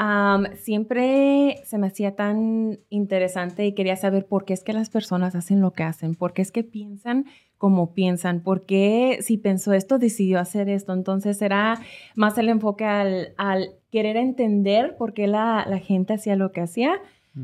am, 0.00 0.46
siempre 0.54 1.60
se 1.64 1.76
me 1.76 1.88
hacía 1.88 2.14
tan 2.14 2.78
interesante 2.88 3.66
y 3.66 3.74
quería 3.74 3.96
saber 3.96 4.26
por 4.26 4.44
qué 4.44 4.54
es 4.54 4.62
que 4.62 4.72
las 4.72 4.90
personas 4.90 5.34
hacen 5.34 5.60
lo 5.60 5.72
que 5.72 5.82
hacen, 5.82 6.14
por 6.14 6.32
qué 6.32 6.42
es 6.42 6.52
que 6.52 6.62
piensan 6.62 7.26
como 7.58 7.92
piensan, 7.92 8.40
por 8.40 8.64
qué 8.66 9.18
si 9.20 9.36
pensó 9.36 9.72
esto 9.72 9.98
decidió 9.98 10.38
hacer 10.38 10.68
esto. 10.68 10.92
Entonces 10.92 11.42
era 11.42 11.80
más 12.14 12.38
el 12.38 12.48
enfoque 12.48 12.84
al, 12.84 13.34
al 13.36 13.70
querer 13.90 14.16
entender 14.16 14.96
por 14.96 15.12
qué 15.12 15.26
la, 15.26 15.66
la 15.68 15.78
gente 15.78 16.14
hacía 16.14 16.36
lo 16.36 16.52
que 16.52 16.60
hacía. 16.60 17.00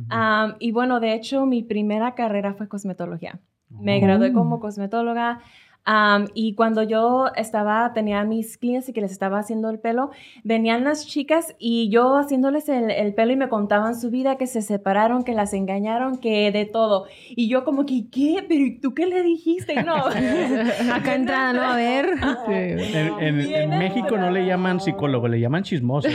Am, 0.09 0.55
y 0.61 0.71
bueno, 0.71 1.01
de 1.01 1.15
hecho, 1.15 1.47
mi 1.47 1.63
primera 1.65 2.15
carrera 2.15 2.55
fue 2.55 2.69
cosmetología. 2.69 3.41
Me 3.71 3.99
Oh. 3.99 4.01
gradué 4.01 4.33
como 4.33 4.61
cosmetóloga. 4.61 5.41
Y 6.35 6.55
cuando 6.55 6.83
yo 6.83 7.27
estaba, 7.37 7.93
tenía 7.93 8.25
mis 8.25 8.57
clientes 8.57 8.89
y 8.89 8.93
que 8.95 9.03
les 9.03 9.13
estaba 9.13 9.39
haciendo 9.39 9.69
el 9.69 9.79
pelo, 9.79 10.11
venían 10.43 10.83
las 10.85 11.07
chicas 11.07 11.55
y 11.59 11.91
yo 11.91 12.17
haciéndoles 12.17 12.69
el, 12.71 12.91
el 12.91 13.13
pelo 13.15 13.33
y 13.33 13.37
me 13.37 13.49
contaban 13.51 13.95
su 13.99 14.11
vida, 14.11 14.37
que 14.37 14.47
se 14.47 14.63
separaron, 14.63 15.25
que 15.25 15.35
las 15.35 15.53
engañaron, 15.53 16.17
que 16.17 16.51
de 16.53 16.65
todo. 16.65 17.05
Y 17.29 17.49
yo 17.49 17.65
como 17.65 17.85
que, 17.85 18.09
¿qué? 18.11 18.45
¿Pero 18.49 18.65
¿y 18.65 18.79
tú 18.81 18.95
qué 18.95 19.07
le 19.07 19.23
dijiste? 19.23 19.75
Y 19.75 19.83
no. 19.85 19.97
Acá 20.95 21.15
entrada, 21.15 21.53
¿no? 21.53 21.63
A 21.63 21.77
ver. 21.77 22.07
Sí. 22.47 23.03
En, 23.21 23.41
en- 23.41 23.79
México 23.79 24.17
no 24.17 24.31
le 24.31 24.47
llaman 24.47 24.81
psicólogo, 24.81 25.29
le 25.29 25.41
llaman 25.41 25.63
chismoso. 25.65 26.09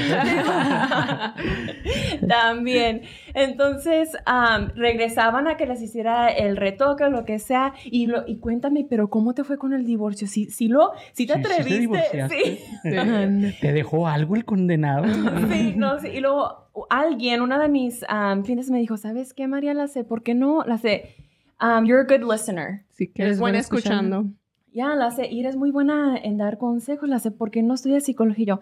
También. 2.27 3.01
Entonces, 3.33 4.15
am, 4.25 4.69
regresaban 4.75 5.47
a 5.47 5.57
que 5.57 5.65
les 5.65 5.81
hiciera 5.81 6.29
el 6.29 6.57
retoque 6.57 7.03
o 7.03 7.09
lo 7.09 7.25
que 7.25 7.39
sea. 7.39 7.73
Y, 7.85 8.07
lo, 8.07 8.23
y 8.27 8.37
cuéntame, 8.39 8.85
pero 8.89 9.09
¿cómo 9.09 9.33
te 9.33 9.43
fue 9.43 9.57
con 9.59 9.73
el 9.73 9.85
divorcio? 9.85 10.27
¿Sí, 10.27 10.45
sí 10.49 10.67
lo, 10.67 10.93
sí 11.13 11.27
te 11.27 11.33
Sí, 11.35 11.39
sí 11.39 11.43
te 11.43 11.53
atreviste? 11.53 12.59
sí. 12.81 13.55
¿Te 13.61 13.71
dejó 13.73 14.07
algo 14.07 14.35
el 14.35 14.45
condenado? 14.45 15.05
Sí, 15.51 15.73
no, 15.75 15.99
sí. 15.99 16.07
Y 16.07 16.19
luego 16.21 16.69
alguien, 16.89 17.41
una 17.41 17.59
de 17.59 17.69
mis 17.69 18.03
am, 18.07 18.41
clientes 18.43 18.71
me 18.71 18.79
dijo, 18.79 18.97
¿sabes 18.97 19.33
qué, 19.33 19.47
María? 19.47 19.73
La 19.73 19.87
sé, 19.87 20.03
¿por 20.03 20.23
qué 20.23 20.33
no? 20.33 20.63
La 20.65 20.77
sé, 20.77 21.15
um, 21.61 21.85
you're 21.85 22.01
a 22.01 22.05
good 22.17 22.29
listener. 22.31 22.85
Sí, 22.89 23.07
que 23.07 23.21
Eres 23.21 23.35
es 23.35 23.39
buena 23.39 23.59
escuchando. 23.59 24.17
escuchando. 24.17 24.39
Ya, 24.73 24.95
la 24.95 25.11
sé, 25.11 25.27
y 25.29 25.39
eres 25.39 25.55
muy 25.55 25.71
buena 25.71 26.15
en 26.17 26.37
dar 26.37 26.57
consejos, 26.57 27.09
la 27.09 27.19
sé, 27.19 27.31
¿por 27.31 27.51
qué 27.51 27.61
no 27.63 27.73
estudias 27.73 28.03
psicología? 28.03 28.43
Y 28.43 28.47
yo, 28.47 28.59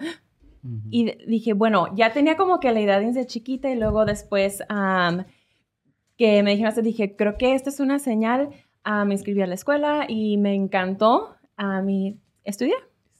Y 0.89 1.11
dije, 1.27 1.53
bueno, 1.53 1.87
ya 1.95 2.11
tenía 2.13 2.35
como 2.37 2.59
que 2.59 2.71
la 2.71 2.79
idea 2.81 2.99
desde 2.99 3.25
chiquita 3.25 3.69
y 3.69 3.75
luego 3.77 4.05
después 4.05 4.63
am, 4.69 5.25
que 6.17 6.41
me 6.43 6.51
dijeron, 6.55 6.73
dije, 6.83 7.15
creo 7.15 7.37
que 7.37 7.53
esta 7.53 7.69
es 7.69 7.79
una 7.79 7.99
señal. 7.99 8.49
Ah, 8.89 9.03
me 9.03 9.15
inscribí 9.15 9.41
a 9.41 9.47
la 9.47 9.55
escuela 9.55 10.05
y 10.07 10.37
me 10.37 10.55
encantó. 10.55 11.35
A 11.57 11.81
mí 11.81 12.21
estudié. 12.45 12.73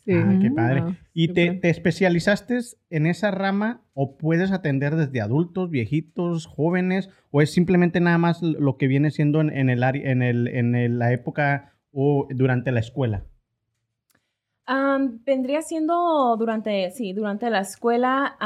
Sí. 0.05 0.13
Ah, 0.13 0.37
qué 0.41 0.49
padre. 0.49 0.81
Wow, 0.81 0.95
¿Y 1.13 1.27
te, 1.33 1.59
especializaste 1.61 2.59
en 2.89 3.05
esa 3.05 3.31
rama 3.31 3.81
o 3.93 4.15
puedes 4.15 4.53
atender 4.53 4.95
desde 4.95 5.19
adultos, 5.19 5.69
viejitos, 5.69 6.45
jóvenes 6.45 7.09
o 7.31 7.41
es 7.41 7.51
simplemente 7.51 7.99
nada 7.99 8.17
más 8.17 8.41
lo 8.41 8.77
que 8.77 8.87
viene 8.87 9.11
siendo 9.11 9.41
en, 9.41 9.49
en 9.49 9.69
el 9.69 9.83
área, 9.83 10.09
en, 10.09 10.21
el, 10.21 10.47
en 10.47 10.73
el- 10.75 10.99
la 10.99 11.11
época 11.11 11.73
o 11.91 12.29
durante 12.29 12.71
la 12.71 12.79
escuela? 12.79 13.25
Vendría 15.25 15.61
siendo 15.61 16.35
durante, 16.37 16.91
sí, 16.91 17.11
durante 17.11 17.49
la 17.49 17.59
escuela. 17.59 18.37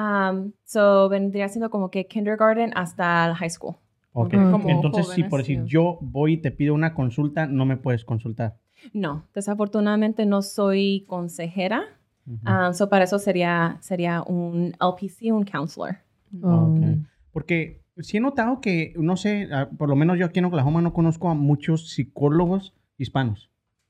so, 0.65 1.07
vendría 1.09 1.47
siendo 1.49 1.69
como 1.69 1.91
que 1.91 2.07
kindergarten 2.07 2.71
hasta 2.75 3.27
el 3.27 3.35
high 3.35 3.49
school. 3.51 3.75
Ok. 4.13 4.33
Como 4.33 4.69
Entonces, 4.69 5.05
si 5.05 5.11
jóvenes, 5.11 5.29
por 5.29 5.39
decir 5.39 5.61
sí. 5.63 5.67
yo 5.67 5.97
voy 6.01 6.33
y 6.33 6.37
te 6.37 6.51
pido 6.51 6.73
una 6.73 6.93
consulta, 6.93 7.47
no 7.47 7.65
me 7.65 7.77
puedes 7.77 8.03
consultar. 8.03 8.57
No, 8.93 9.27
desafortunadamente 9.33 10.25
no 10.25 10.41
soy 10.41 11.05
consejera. 11.07 11.83
Ujú. 12.25 12.39
Am, 12.43 12.73
so, 12.73 12.89
para 12.89 13.05
eso 13.05 13.19
sería, 13.19 13.77
sería 13.81 14.21
un 14.23 14.73
LPC, 14.79 15.31
un 15.31 15.45
counselor. 15.45 15.97
Oh. 16.41 16.73
Ok. 16.73 17.05
Porque 17.31 17.81
sí 17.97 18.17
he 18.17 18.19
notado 18.19 18.59
que, 18.61 18.93
no 18.97 19.15
sé, 19.15 19.47
ah, 19.51 19.69
por 19.77 19.89
lo 19.89 19.95
menos 19.95 20.19
yo 20.19 20.25
aquí 20.25 20.39
en 20.39 20.45
Oklahoma 20.45 20.81
no 20.81 20.93
conozco 20.93 21.29
a 21.29 21.33
muchos 21.33 21.91
psicólogos 21.91 22.73
hispanos. 22.97 23.49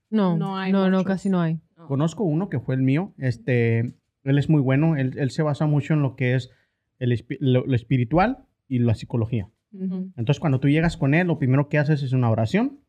No, 0.09 0.37
No 0.37 0.57
hay 0.57 0.71
no, 0.71 0.89
no, 0.89 1.03
casi 1.03 1.29
no 1.29 1.41
hay. 1.41 1.59
Conozco 1.87 2.23
uno 2.23 2.49
que 2.49 2.59
fue 2.59 2.75
el 2.75 2.81
mío. 2.81 3.13
Este, 3.17 3.95
él 4.23 4.37
es 4.37 4.49
muy 4.49 4.61
bueno. 4.61 4.95
Él, 4.97 5.17
él 5.17 5.31
se 5.31 5.41
basa 5.41 5.65
mucho 5.65 5.93
en 5.93 6.01
lo 6.01 6.15
que 6.15 6.35
es 6.35 6.51
el 6.99 7.25
lo, 7.39 7.65
lo 7.65 7.75
espiritual 7.75 8.45
y 8.67 8.79
la 8.79 8.93
psicología. 8.93 9.49
Entonces, 9.73 10.39
cuando 10.39 10.59
tú 10.59 10.67
llegas 10.67 10.97
con 10.97 11.13
él, 11.13 11.27
lo 11.27 11.39
primero 11.39 11.69
que 11.69 11.77
haces 11.77 12.03
es 12.03 12.13
una 12.13 12.29
oración 12.29 12.79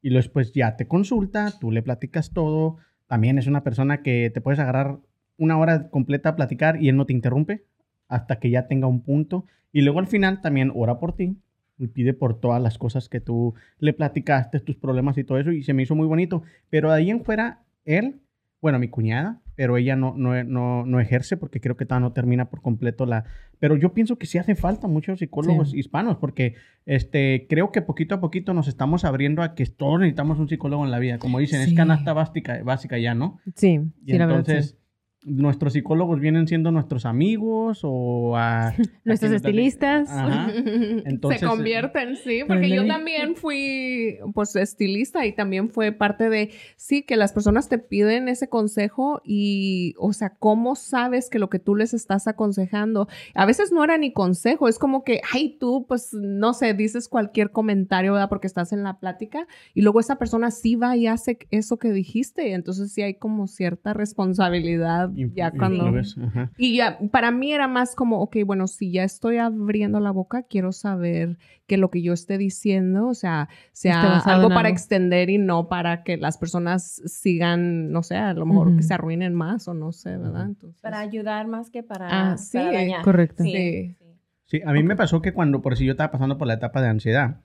y 0.00 0.10
después 0.10 0.52
ya 0.52 0.76
te 0.76 0.86
consulta, 0.86 1.52
tú 1.58 1.70
le 1.70 1.82
platicas 1.82 2.32
todo. 2.32 2.76
También 3.06 3.38
es 3.38 3.46
una 3.46 3.62
persona 3.62 4.02
que 4.02 4.30
te 4.30 4.40
puedes 4.40 4.60
agarrar 4.60 4.98
una 5.36 5.58
hora 5.58 5.88
completa 5.90 6.30
a 6.30 6.36
platicar 6.36 6.82
y 6.82 6.88
él 6.88 6.96
no 6.96 7.06
te 7.06 7.12
interrumpe 7.12 7.64
hasta 8.08 8.38
que 8.38 8.50
ya 8.50 8.66
tenga 8.66 8.86
un 8.86 9.02
punto. 9.02 9.46
Y 9.72 9.82
luego 9.82 10.00
al 10.00 10.06
final 10.06 10.40
también 10.40 10.72
ora 10.74 10.98
por 10.98 11.16
ti 11.16 11.36
y 11.78 11.86
pide 11.88 12.14
por 12.14 12.38
todas 12.38 12.62
las 12.62 12.78
cosas 12.78 13.08
que 13.08 13.20
tú 13.20 13.54
le 13.78 13.92
platicaste, 13.92 14.60
tus 14.60 14.76
problemas 14.76 15.18
y 15.18 15.24
todo 15.24 15.38
eso. 15.38 15.52
Y 15.52 15.62
se 15.62 15.72
me 15.72 15.82
hizo 15.82 15.94
muy 15.94 16.06
bonito. 16.06 16.42
Pero 16.68 16.90
de 16.90 16.96
ahí 16.96 17.10
en 17.10 17.24
fuera, 17.24 17.62
él, 17.84 18.20
bueno, 18.60 18.78
mi 18.78 18.88
cuñada, 18.88 19.40
pero 19.62 19.76
ella 19.76 19.94
no, 19.94 20.12
no, 20.16 20.42
no, 20.42 20.84
no 20.84 20.98
ejerce 20.98 21.36
porque 21.36 21.60
creo 21.60 21.76
que 21.76 21.86
todavía 21.86 22.08
no 22.08 22.12
termina 22.12 22.46
por 22.50 22.62
completo 22.62 23.06
la... 23.06 23.26
Pero 23.60 23.76
yo 23.76 23.94
pienso 23.94 24.18
que 24.18 24.26
sí 24.26 24.36
hace 24.36 24.56
falta 24.56 24.88
muchos 24.88 25.20
psicólogos 25.20 25.70
Sí. 25.70 25.78
hispanos 25.78 26.16
porque 26.16 26.56
este, 26.84 27.46
creo 27.48 27.70
que 27.70 27.80
poquito 27.80 28.16
a 28.16 28.20
poquito 28.20 28.54
nos 28.54 28.66
estamos 28.66 29.04
abriendo 29.04 29.40
a 29.40 29.54
que 29.54 29.64
todos 29.66 30.00
necesitamos 30.00 30.40
un 30.40 30.48
psicólogo 30.48 30.84
en 30.84 30.90
la 30.90 30.98
vida. 30.98 31.18
Como 31.18 31.38
dicen, 31.38 31.60
es 31.60 31.74
canasta 31.74 32.12
básica, 32.12 32.60
básica 32.64 32.98
ya, 32.98 33.14
¿no? 33.14 33.38
Sí, 33.54 33.78
Y 34.04 34.10
sí, 34.10 34.18
la 34.18 34.26
verdad, 34.26 34.44
sí. 34.46 34.50
entonces, 34.50 34.78
nuestros 35.24 35.74
psicólogos 35.74 36.20
vienen 36.20 36.48
siendo 36.48 36.70
nuestros 36.70 37.06
amigos 37.06 37.80
o 37.82 38.36
a... 38.36 38.74
Nuestros 39.04 39.32
a 39.32 39.36
estilistas. 39.36 40.10
Ajá. 40.10 40.50
Entonces, 41.04 41.40
se 41.40 41.46
convierten, 41.46 42.16
sí, 42.16 42.42
porque 42.46 42.68
yo 42.68 42.86
también 42.86 43.36
fui, 43.36 44.18
pues, 44.34 44.56
estilista 44.56 45.24
y 45.26 45.32
también 45.32 45.70
fue 45.70 45.92
parte 45.92 46.28
de, 46.28 46.50
sí, 46.76 47.02
que 47.02 47.16
las 47.16 47.32
personas 47.32 47.68
te 47.68 47.78
piden 47.78 48.28
ese 48.28 48.48
consejo 48.48 49.20
y, 49.24 49.94
o 49.98 50.12
sea, 50.12 50.30
¿cómo 50.30 50.74
sabes 50.74 51.30
que 51.30 51.38
lo 51.38 51.50
que 51.50 51.58
tú 51.58 51.74
les 51.74 51.94
estás 51.94 52.26
aconsejando? 52.26 53.08
A 53.34 53.46
veces 53.46 53.72
no 53.72 53.84
era 53.84 53.98
ni 53.98 54.12
consejo, 54.12 54.68
es 54.68 54.78
como 54.78 55.04
que, 55.04 55.20
ay, 55.32 55.56
tú, 55.58 55.86
pues, 55.86 56.12
no 56.12 56.52
sé, 56.54 56.74
dices 56.74 57.08
cualquier 57.08 57.50
comentario, 57.50 58.12
¿verdad? 58.12 58.28
Porque 58.28 58.46
estás 58.46 58.72
en 58.72 58.82
la 58.82 58.98
plática 58.98 59.46
y 59.74 59.82
luego 59.82 60.00
esa 60.00 60.16
persona 60.16 60.50
sí 60.50 60.74
va 60.74 60.96
y 60.96 61.06
hace 61.06 61.38
eso 61.50 61.78
que 61.78 61.92
dijiste, 61.92 62.52
entonces 62.52 62.92
sí 62.92 63.02
hay 63.02 63.14
como 63.14 63.46
cierta 63.46 63.94
responsabilidad 63.94 65.11
ya 65.34 65.50
cuando... 65.50 65.86
ajá. 65.86 66.50
Y 66.56 66.76
ya, 66.76 66.98
para 67.10 67.30
mí 67.30 67.52
era 67.52 67.68
más 67.68 67.94
como, 67.94 68.20
ok, 68.20 68.38
bueno, 68.44 68.66
si 68.66 68.92
ya 68.92 69.04
estoy 69.04 69.38
abriendo 69.38 70.00
la 70.00 70.10
boca, 70.10 70.42
quiero 70.42 70.72
saber 70.72 71.38
que 71.66 71.76
lo 71.76 71.90
que 71.90 72.02
yo 72.02 72.12
esté 72.12 72.38
diciendo, 72.38 73.08
o 73.08 73.14
sea, 73.14 73.48
sea 73.72 74.18
algo 74.20 74.48
para 74.48 74.68
algo. 74.68 74.72
extender 74.72 75.30
y 75.30 75.38
no 75.38 75.68
para 75.68 76.02
que 76.02 76.16
las 76.16 76.38
personas 76.38 77.02
sigan, 77.06 77.90
no 77.90 78.02
sé, 78.02 78.16
a 78.16 78.34
lo 78.34 78.46
mejor 78.46 78.76
que 78.76 78.82
se 78.82 78.94
arruinen 78.94 79.34
más 79.34 79.68
o 79.68 79.74
no 79.74 79.92
sé, 79.92 80.16
¿verdad? 80.16 80.46
Entonces, 80.46 80.80
Para 80.80 81.00
ayudar 81.00 81.46
más 81.46 81.70
que 81.70 81.82
para, 81.82 82.32
Ah, 82.32 82.36
sí, 82.36 82.58
para 82.58 82.72
dañar. 82.72 83.02
Correcto. 83.02 83.42
Sí. 83.42 83.52
Sí. 83.52 83.96
sí. 83.98 84.04
Sí, 84.44 84.60
a 84.66 84.72
mí 84.72 84.82
me 84.82 84.96
pasó 84.96 85.22
que 85.22 85.32
cuando, 85.32 85.62
por 85.62 85.76
si 85.78 85.86
yo 85.86 85.92
estaba 85.92 86.10
pasando 86.10 86.36
por 86.36 86.46
la 86.46 86.54
etapa 86.54 86.82
de 86.82 86.88
ansiedad 86.88 87.40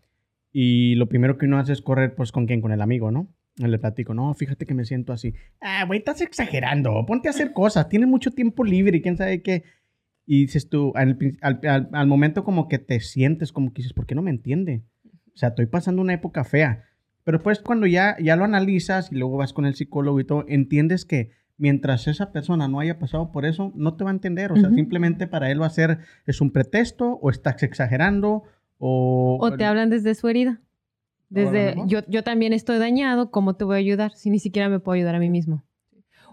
y 0.52 0.96
lo 0.96 1.08
primero 1.08 1.38
que 1.38 1.46
uno 1.46 1.58
hace 1.58 1.72
es 1.72 1.82
correr, 1.82 2.16
pues, 2.16 2.34
¿con 2.34 2.48
quién? 2.48 2.60
Con 2.60 2.74
el 2.74 2.82
amigo, 2.82 3.12
¿no? 3.12 3.28
Le 3.58 3.80
platico, 3.80 4.14
no, 4.14 4.34
fíjate 4.36 4.66
que 4.66 4.76
me 4.76 4.86
siento 4.86 5.14
así. 5.14 5.34
Ah, 5.62 5.84
güey, 5.86 6.00
estás 6.00 6.22
exagerando, 6.22 7.04
ponte 7.08 7.28
a 7.28 7.32
hacer 7.32 7.54
cosas, 7.54 7.90
tienes 7.90 8.08
mucho 8.08 8.32
tiempo 8.32 8.64
libre 8.64 8.98
y 8.98 9.02
quién 9.02 9.18
sabe 9.18 9.42
qué. 9.42 9.64
Y 10.28 10.42
dices 10.42 10.70
tú, 10.70 10.94
al, 10.96 12.08
momento 12.08 12.44
como 12.44 12.68
que 12.68 12.78
te 12.78 13.00
sientes, 13.00 13.52
como 13.52 13.74
que 13.74 13.82
dices, 13.82 13.94
¿por 13.94 14.06
qué 14.06 14.14
no 14.14 14.22
me 14.22 14.30
entiende? 14.30 14.84
O 15.34 15.38
sea, 15.38 15.50
estoy 15.50 15.66
pasando 15.66 16.02
una 16.02 16.14
época 16.14 16.44
fea. 16.44 16.84
Pero 17.24 17.40
después 17.40 17.60
cuando 17.60 17.88
ya, 17.88 18.16
ya 18.20 18.36
lo 18.36 18.44
analizas 18.44 19.12
y 19.12 19.16
luego 19.16 19.38
vas 19.38 19.54
con 19.54 19.66
el 19.66 19.76
psicólogo 19.76 20.20
y 20.20 20.26
todo, 20.26 20.46
entiendes 20.48 21.06
que 21.06 21.32
mientras 21.58 22.08
esa 22.08 22.32
persona 22.32 22.68
no 22.68 22.80
haya 22.80 23.00
pasado 23.00 23.32
por 23.32 23.46
eso, 23.46 23.72
no 23.76 23.96
te 23.96 24.04
va 24.04 24.12
a 24.12 24.14
entender. 24.14 24.52
O 24.52 24.58
sea, 24.58 24.70
simplemente 24.70 25.28
para 25.28 25.50
él 25.50 25.62
va 25.62 25.66
a 25.66 25.72
ser, 25.72 26.00
es 26.26 26.42
un 26.42 26.52
pretexto 26.52 27.14
o 27.22 27.30
estás 27.30 27.64
exagerando 27.64 28.44
o... 28.78 29.38
O 29.42 29.58
te 29.58 29.66
hablan 29.66 29.90
desde 29.90 30.14
su 30.14 30.28
herida. 30.28 30.62
Desde, 31.30 31.76
yo, 31.88 32.00
yo 32.08 32.24
también 32.24 32.54
estoy 32.54 32.78
dañado, 32.78 33.32
¿cómo 33.32 33.56
te 33.56 33.66
voy 33.66 33.76
a 33.76 33.80
ayudar? 33.80 34.14
Si 34.16 34.30
ni 34.30 34.40
siquiera 34.40 34.70
me 34.70 34.80
puedo 34.80 34.96
ayudar 34.96 35.16
a 35.16 35.20
mí 35.20 35.30
mismo. 35.30 35.64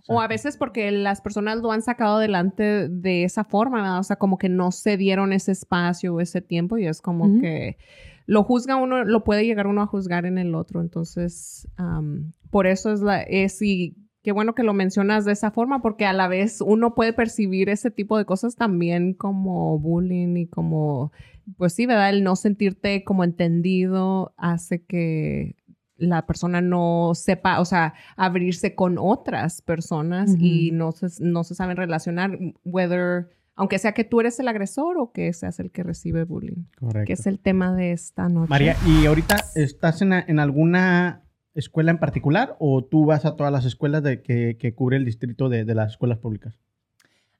O 0.06 0.20
a 0.20 0.28
veces 0.28 0.58
porque 0.58 0.90
las 0.90 1.22
personas 1.22 1.58
lo 1.58 1.72
han 1.72 1.80
sacado 1.80 2.16
adelante 2.16 2.88
de 2.90 3.24
esa 3.24 3.42
forma, 3.42 3.78
¿verdad? 3.78 4.00
O 4.00 4.02
sea, 4.02 4.16
como 4.16 4.36
que 4.36 4.50
no 4.50 4.70
se 4.70 4.98
dieron 4.98 5.32
ese 5.32 5.52
espacio 5.52 6.14
o 6.14 6.20
ese 6.20 6.42
tiempo 6.42 6.76
y 6.76 6.86
es 6.86 7.00
como 7.00 7.40
que 7.40 7.78
lo 8.26 8.42
juzga 8.44 8.76
uno, 8.76 9.04
lo 9.04 9.24
puede 9.24 9.46
llegar 9.46 9.66
uno 9.66 9.80
a 9.80 9.86
juzgar 9.86 10.26
en 10.26 10.36
el 10.36 10.54
otro. 10.54 10.82
Entonces, 10.82 11.68
am, 11.76 12.32
por 12.50 12.66
eso 12.66 12.92
es 12.92 13.00
la, 13.00 13.22
es 13.22 13.62
y 13.62 13.96
qué 14.24 14.32
bueno 14.32 14.54
que 14.54 14.62
lo 14.62 14.72
mencionas 14.72 15.26
de 15.26 15.32
esa 15.32 15.50
forma 15.50 15.82
porque 15.82 16.06
a 16.06 16.14
la 16.14 16.28
vez 16.28 16.62
uno 16.62 16.94
puede 16.94 17.12
percibir 17.12 17.68
ese 17.68 17.90
tipo 17.90 18.16
de 18.16 18.24
cosas 18.24 18.56
también 18.56 19.12
como 19.12 19.78
bullying 19.78 20.36
y 20.38 20.46
como, 20.46 21.12
pues 21.58 21.74
sí, 21.74 21.84
¿verdad? 21.84 22.08
El 22.08 22.24
no 22.24 22.34
sentirte 22.34 23.04
como 23.04 23.22
entendido 23.22 24.34
hace 24.38 24.82
que 24.82 25.56
la 25.96 26.26
persona 26.26 26.62
no 26.62 27.12
sepa, 27.14 27.60
o 27.60 27.66
sea, 27.66 27.92
abrirse 28.16 28.74
con 28.74 28.96
otras 28.98 29.60
personas 29.60 30.34
y 30.38 30.70
no 30.72 30.92
se, 30.92 31.06
no 31.20 31.44
se 31.44 31.54
saben 31.54 31.76
relacionar, 31.76 32.38
whether, 32.64 33.28
aunque 33.54 33.78
sea 33.78 33.92
que 33.92 34.04
tú 34.04 34.20
eres 34.20 34.40
el 34.40 34.48
agresor 34.48 34.96
o 34.98 35.12
que 35.12 35.34
seas 35.34 35.60
el 35.60 35.70
que 35.70 35.82
recibe 35.82 36.24
bullying, 36.24 36.64
Correcto. 36.78 37.06
que 37.06 37.12
es 37.12 37.26
el 37.26 37.38
tema 37.38 37.74
de 37.74 37.92
esta 37.92 38.30
noche. 38.30 38.48
María, 38.48 38.74
¿y 38.86 39.04
ahorita 39.04 39.36
estás 39.54 40.00
en, 40.00 40.14
en 40.14 40.38
alguna 40.40 41.23
escuela 41.54 41.90
en 41.90 41.98
particular 41.98 42.56
o 42.58 42.84
tú 42.84 43.06
vas 43.06 43.24
a 43.24 43.36
todas 43.36 43.52
las 43.52 43.64
escuelas 43.64 44.02
de, 44.02 44.22
que, 44.22 44.56
que 44.58 44.74
cubre 44.74 44.96
el 44.96 45.04
distrito 45.04 45.48
de, 45.48 45.64
de 45.64 45.74
las 45.74 45.92
escuelas 45.92 46.18
públicas? 46.18 46.58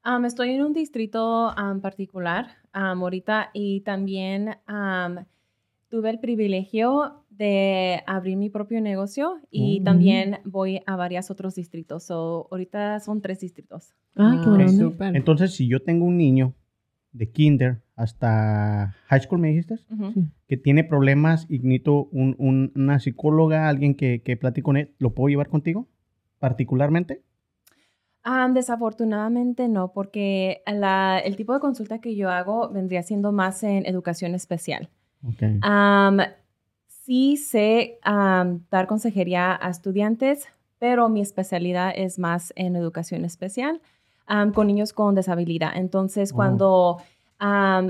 Um, 0.06 0.24
estoy 0.26 0.50
en 0.50 0.62
un 0.62 0.72
distrito 0.72 1.52
um, 1.54 1.80
particular 1.80 2.46
um, 2.74 3.02
ahorita 3.02 3.50
y 3.54 3.80
también 3.80 4.56
um, 4.68 5.24
tuve 5.88 6.10
el 6.10 6.18
privilegio 6.20 7.24
de 7.30 8.02
abrir 8.06 8.36
mi 8.36 8.50
propio 8.50 8.80
negocio 8.80 9.40
y 9.50 9.80
Mm. 9.80 9.84
también 9.84 10.38
voy 10.44 10.80
a 10.86 10.96
varios 10.96 11.30
otros 11.30 11.54
distritos. 11.54 12.04
So, 12.04 12.48
ahorita 12.50 13.00
son 13.00 13.20
tres 13.22 13.40
distritos. 13.40 13.94
Ay, 14.14 14.38
qué 14.42 14.64
Ah, 14.64 14.68
súper. 14.68 15.16
Entonces, 15.16 15.54
si 15.54 15.66
yo 15.68 15.80
tengo 15.82 16.04
un 16.04 16.16
niño 16.16 16.54
de 17.14 17.30
kinder 17.30 17.80
hasta 17.96 18.94
high 19.06 19.20
school, 19.20 19.38
me 19.40 19.48
dijiste, 19.48 19.74
Ujú. 19.90 20.12
Sí. 20.12 20.24
que 20.48 20.56
tiene 20.58 20.84
problemas 20.84 21.46
y 21.48 21.60
necesito 21.60 22.04
un- 22.12 22.34
un- 22.38 22.72
una 22.74 22.98
psicóloga, 23.00 23.68
alguien 23.68 23.94
que, 23.94 24.20
que 24.22 24.36
platique 24.36 24.64
con 24.64 24.76
él, 24.76 24.94
¿lo 24.98 25.14
puedo 25.14 25.28
llevar 25.28 25.48
contigo? 25.48 25.88
Particularmente. 26.38 27.22
Um, 28.26 28.52
desafortunadamente 28.54 29.68
no, 29.68 29.92
porque 29.92 30.62
la- 30.66 31.18
el 31.18 31.36
tipo 31.36 31.52
de 31.54 31.60
consulta 31.60 32.00
que 32.00 32.16
yo 32.16 32.30
hago 32.30 32.68
vendría 32.70 33.02
siendo 33.02 33.32
más 33.32 33.62
en 33.62 33.86
educación 33.86 34.34
especial. 34.34 34.88
Ok. 35.22 35.42
Um, 35.64 36.18
sí 36.88 37.36
sé 37.36 37.98
um, 38.06 38.60
dar 38.70 38.86
consejería 38.86 39.58
a 39.60 39.68
estudiantes, 39.70 40.46
pero 40.78 41.08
mi 41.08 41.20
especialidad 41.20 41.92
es 41.94 42.18
más 42.18 42.52
en 42.56 42.76
educación 42.76 43.24
especial 43.24 43.80
um, 44.28 44.52
con 44.52 44.66
niños 44.66 44.92
con 44.92 45.14
deshabilidad. 45.14 45.70
Entonces, 45.76 46.32
Oh. 46.32 46.36
cuando 46.36 46.96
um, 47.40 47.88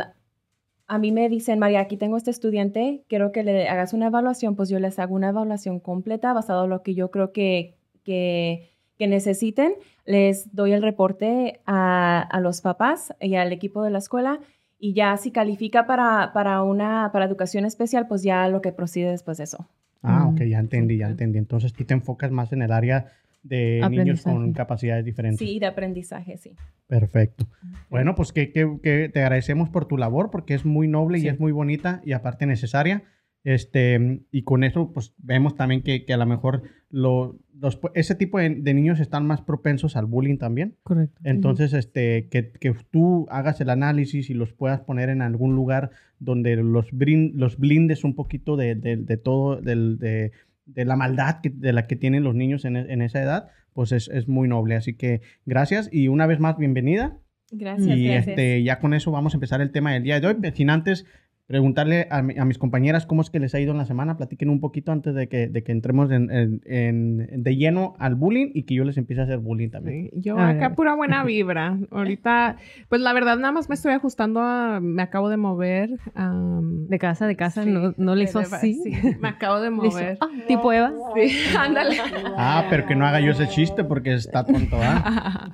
a 0.87 0.99
mí 0.99 1.13
me 1.13 1.29
dicen, 1.29 1.59
María, 1.59 1.81
aquí 1.81 1.97
tengo 1.97 2.17
este 2.17 2.31
estudiante, 2.31 3.05
quiero 3.09 3.33
que 3.33 3.43
le 3.43 3.69
hagas 3.69 3.93
una 3.95 4.07
evaluación, 4.07 4.55
pues 4.55 4.69
yo 4.69 4.79
les 4.79 4.99
hago 4.99 5.15
una 5.15 5.31
evaluación 5.31 5.81
completa 5.81 6.33
basado 6.33 6.65
en 6.65 6.71
lo 6.71 6.83
que 6.83 6.95
yo 6.95 7.11
creo 7.11 7.33
que, 7.33 7.77
que, 8.03 8.71
que 8.99 9.07
necesiten. 9.07 9.75
Les 10.05 10.55
doy 10.55 10.73
el 10.73 10.83
reporte 10.83 11.61
a, 11.67 12.21
a 12.21 12.41
los 12.41 12.61
papás 12.61 13.15
y 13.21 13.37
al 13.37 13.53
equipo 13.53 13.83
de 13.83 13.91
la 13.91 13.99
escuela 13.99 14.41
y 14.79 14.93
ya 14.93 15.17
si 15.17 15.31
califica 15.31 15.87
para, 15.87 16.33
para 16.35 16.63
una 16.63 17.09
para 17.13 17.25
educación 17.25 17.65
especial, 17.65 18.07
pues 18.07 18.23
ya 18.23 18.47
lo 18.49 18.61
que 18.61 18.73
procede 18.73 19.11
después 19.11 19.39
de 19.39 19.45
eso. 19.45 19.67
Ah, 20.03 20.27
ok, 20.29 20.41
Mm, 20.41 20.49
ya 20.51 20.59
entendí, 20.59 20.99
ya 20.99 21.07
entendí. 21.07 21.39
Entonces 21.39 21.73
tú 21.73 21.85
te 21.87 21.95
enfocas 21.95 22.31
más 22.31 22.53
en 22.53 22.61
el 22.61 22.71
área 22.73 23.07
de 23.45 23.81
niños 23.91 24.23
con 24.23 24.53
capacidades 24.53 25.05
diferentes. 25.05 25.39
Sí, 25.47 25.59
de 25.61 25.67
aprendizaje, 25.67 26.37
sí. 26.39 26.57
Perfecto. 26.89 27.47
Bueno, 27.91 28.15
pues 28.17 28.33
que, 28.33 28.51
que- 28.53 28.79
que 28.83 29.09
te 29.09 29.21
agradecemos 29.21 29.69
por 29.69 29.87
tu 29.87 29.97
labor 29.97 30.31
porque 30.33 30.55
es 30.55 30.65
muy 30.65 30.89
noble 30.89 31.19
Sí. 31.19 31.27
y 31.27 31.29
es 31.29 31.39
muy 31.39 31.53
bonita 31.53 32.01
y 32.05 32.13
aparte 32.13 32.47
necesaria. 32.47 33.05
Este, 33.45 34.23
y 34.31 34.43
con 34.43 34.65
eso, 34.65 34.91
pues 34.93 35.13
vemos 35.19 35.55
también 35.55 35.83
que, 35.83 36.07
que 36.07 36.15
a 36.15 36.17
lo 36.17 36.25
mejor 36.25 36.63
lo- 36.89 37.39
los- 37.61 37.79
ese 37.95 38.15
tipo 38.15 38.39
de, 38.39 38.49
de 38.51 38.73
niños 38.75 39.01
están 39.01 39.27
más 39.27 39.43
propensos 39.43 39.97
al 39.97 40.07
bullying 40.07 40.39
también. 40.39 40.77
Correcto. 40.83 41.21
Entonces, 41.25 41.75
este, 41.75 42.29
que, 42.31 42.53
que 42.53 42.75
tú 42.91 43.27
hagas 43.31 43.61
el 43.61 43.69
análisis 43.69 44.31
y 44.31 44.35
los 44.35 44.53
puedas 44.55 44.81
poner 44.81 45.11
en 45.11 45.21
algún 45.21 45.55
lugar 45.55 45.91
donde 46.19 46.57
los, 46.57 46.91
brin- 46.93 47.33
los 47.35 47.59
blindes 47.59 48.03
un 48.03 48.15
poquito 48.15 48.57
de, 48.57 48.75
de- 48.77 48.97
de 48.97 49.17
todo, 49.19 49.61
del- 49.61 49.99
de, 49.99 50.33
de 50.67 50.85
la 50.85 50.97
maldad 50.97 51.41
que- 51.43 51.51
de 51.51 51.73
la 51.73 51.87
que 51.87 51.97
tienen 51.97 52.23
los 52.25 52.35
niños 52.35 52.65
en, 52.65 52.77
en 52.77 53.03
esa 53.03 53.23
edad, 53.23 53.49
pues 53.73 53.93
es, 53.93 54.09
es 54.09 54.29
muy 54.29 54.49
noble. 54.49 54.77
Así 54.77 54.95
que 54.95 55.21
gracias 55.47 55.89
y 55.93 56.09
una 56.09 56.27
vez 56.27 56.41
más, 56.41 56.57
bienvenida. 56.57 57.19
Gracias, 57.51 57.97
y 57.97 58.05
gracias. 58.07 58.29
este, 58.29 58.63
ya 58.63 58.79
con 58.81 58.95
eso 58.95 59.11
vamos 59.13 59.35
a 59.35 59.37
empezar 59.37 59.61
el 59.61 59.71
tema 59.71 59.93
del 59.93 60.03
día 60.03 60.19
de 60.21 60.27
hoy. 60.27 60.37
Sin 60.55 60.71
antes 60.71 61.05
preguntarle 61.47 62.09
a, 62.11 62.23
mi- 62.23 62.39
a 62.39 62.45
mis 62.45 62.57
compañeras 62.59 63.05
cómo 63.07 63.21
es 63.21 63.29
que 63.31 63.39
les 63.39 63.55
ha 63.55 63.61
ido 63.61 63.73
en 63.73 63.79
la 63.79 63.85
semana. 63.85 64.17
Platiquen 64.17 64.49
un 64.49 64.61
poquito 64.61 64.93
antes 64.93 65.15
de 65.15 65.29
que, 65.29 65.49
de 65.49 65.63
que 65.63 65.73
entremos 65.73 66.11
en, 66.11 66.31
en- 66.31 66.61
en- 66.65 67.43
de 67.43 67.57
lleno 67.57 67.95
al 67.99 68.15
bullying 68.15 68.51
y 68.55 68.63
que 68.65 68.75
yo 68.75 68.85
les 68.85 68.97
empiece 68.97 69.21
a 69.21 69.25
hacer 69.25 69.39
bullying 69.39 69.69
también. 69.71 70.11
Sí, 70.13 70.21
Yo 70.23 70.39
acá 70.39 70.75
pura 70.75 70.95
buena 70.95 71.23
vibra. 71.25 71.79
Ahorita, 71.91 72.57
pues 72.89 73.01
la 73.03 73.13
verdad 73.13 73.37
nada 73.37 73.53
más 73.53 73.69
me 73.69 73.75
estoy 73.75 73.93
ajustando 73.93 74.41
a, 74.41 74.81
me 74.81 75.03
acabo 75.03 75.29
de 75.29 75.37
mover. 75.37 75.91
am, 76.15 76.87
De 76.87 76.99
casa, 76.99 77.27
de 77.27 77.37
casa, 77.37 77.65
sí, 77.65 77.71
no, 77.71 77.93
no 77.99 78.15
le 78.15 78.25
hizo 78.25 78.39
de- 78.41 78.47
así. 78.47 78.75
sí, 78.83 78.93
me 79.21 79.29
acabo 79.29 79.61
de 79.61 79.71
mover. 79.71 80.19
ah, 80.21 80.29
tipo 80.49 80.73
Eva. 80.73 80.93
Sí, 81.15 81.31
ándale. 81.59 81.97
Ah, 82.39 82.65
pero 82.71 82.87
que 82.87 82.95
no 82.95 83.05
haga 83.07 83.21
yo 83.21 83.33
ese 83.33 83.49
chiste 83.49 83.85
porque 83.85 84.15
está 84.15 84.45
tonto, 84.45 84.77
¿ah? 84.81 85.51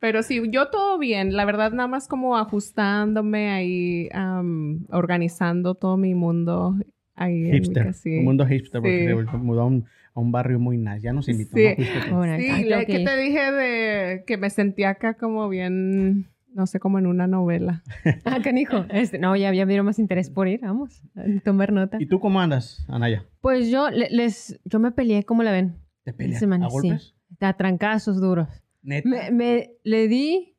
Pero 0.00 0.22
sí, 0.22 0.40
yo 0.50 0.68
todo 0.68 0.98
bien. 0.98 1.34
La 1.36 1.44
verdad, 1.44 1.72
nada 1.72 1.88
más 1.88 2.06
como 2.08 2.36
ajustándome 2.36 3.50
ahí, 3.50 4.08
am, 4.12 4.84
organizando 4.90 5.74
todo 5.74 5.96
mi 5.96 6.14
mundo. 6.14 6.76
Ahí 7.14 7.34
en 7.46 7.50
mi 7.50 7.56
Hipster. 7.58 7.84
casa, 7.86 7.98
sí. 8.00 8.18
Un 8.18 8.24
mundo 8.26 8.46
hipster 8.46 8.80
porque 8.80 9.08
Sí. 9.20 9.26
se 9.30 9.36
mudó 9.38 9.62
a 9.62 9.66
un, 9.66 9.84
a 10.14 10.20
un 10.20 10.30
barrio 10.30 10.60
muy 10.60 10.78
nice. 10.78 11.00
Ya 11.00 11.12
nos 11.12 11.28
invitó. 11.28 11.56
Sí. 11.56 11.74
Sí, 11.76 11.84
tengo 12.04 12.22
que 12.86 13.04
te 13.04 13.16
dije 13.16 13.52
de 13.52 14.24
que 14.24 14.36
me 14.36 14.50
sentía 14.50 14.90
acá 14.90 15.14
como 15.14 15.48
bien, 15.48 16.28
no 16.54 16.66
sé, 16.68 16.78
como 16.78 17.00
en 17.00 17.06
una 17.08 17.26
novela. 17.26 17.82
Ah, 18.24 18.38
canijo. 18.40 18.84
Este, 18.90 19.18
no, 19.18 19.34
ya, 19.34 19.52
ya 19.52 19.64
vieron 19.64 19.86
más 19.86 19.98
interés 19.98 20.30
por 20.30 20.46
ir, 20.46 20.60
vamos, 20.60 21.02
a 21.16 21.24
tomar 21.42 21.72
nota. 21.72 21.96
¿Y 22.00 22.06
tú 22.06 22.20
cómo 22.20 22.40
andas, 22.40 22.84
Anaya? 22.88 23.24
Pues 23.40 23.68
yo 23.68 23.90
le- 23.90 24.10
les, 24.10 24.60
yo 24.64 24.78
me 24.78 24.92
peleé, 24.92 25.24
¿cómo 25.24 25.42
la 25.42 25.50
ven? 25.50 25.74
¿Te 26.04 26.12
peleas? 26.12 26.38
semana, 26.38 26.66
¿A 26.66 26.68
golpes? 26.68 27.16
A 27.40 27.52
trancazos 27.56 28.20
duros. 28.20 28.48
¿Neta? 28.82 29.08
Me, 29.08 29.30
me 29.30 29.70
le 29.84 30.08
di, 30.08 30.56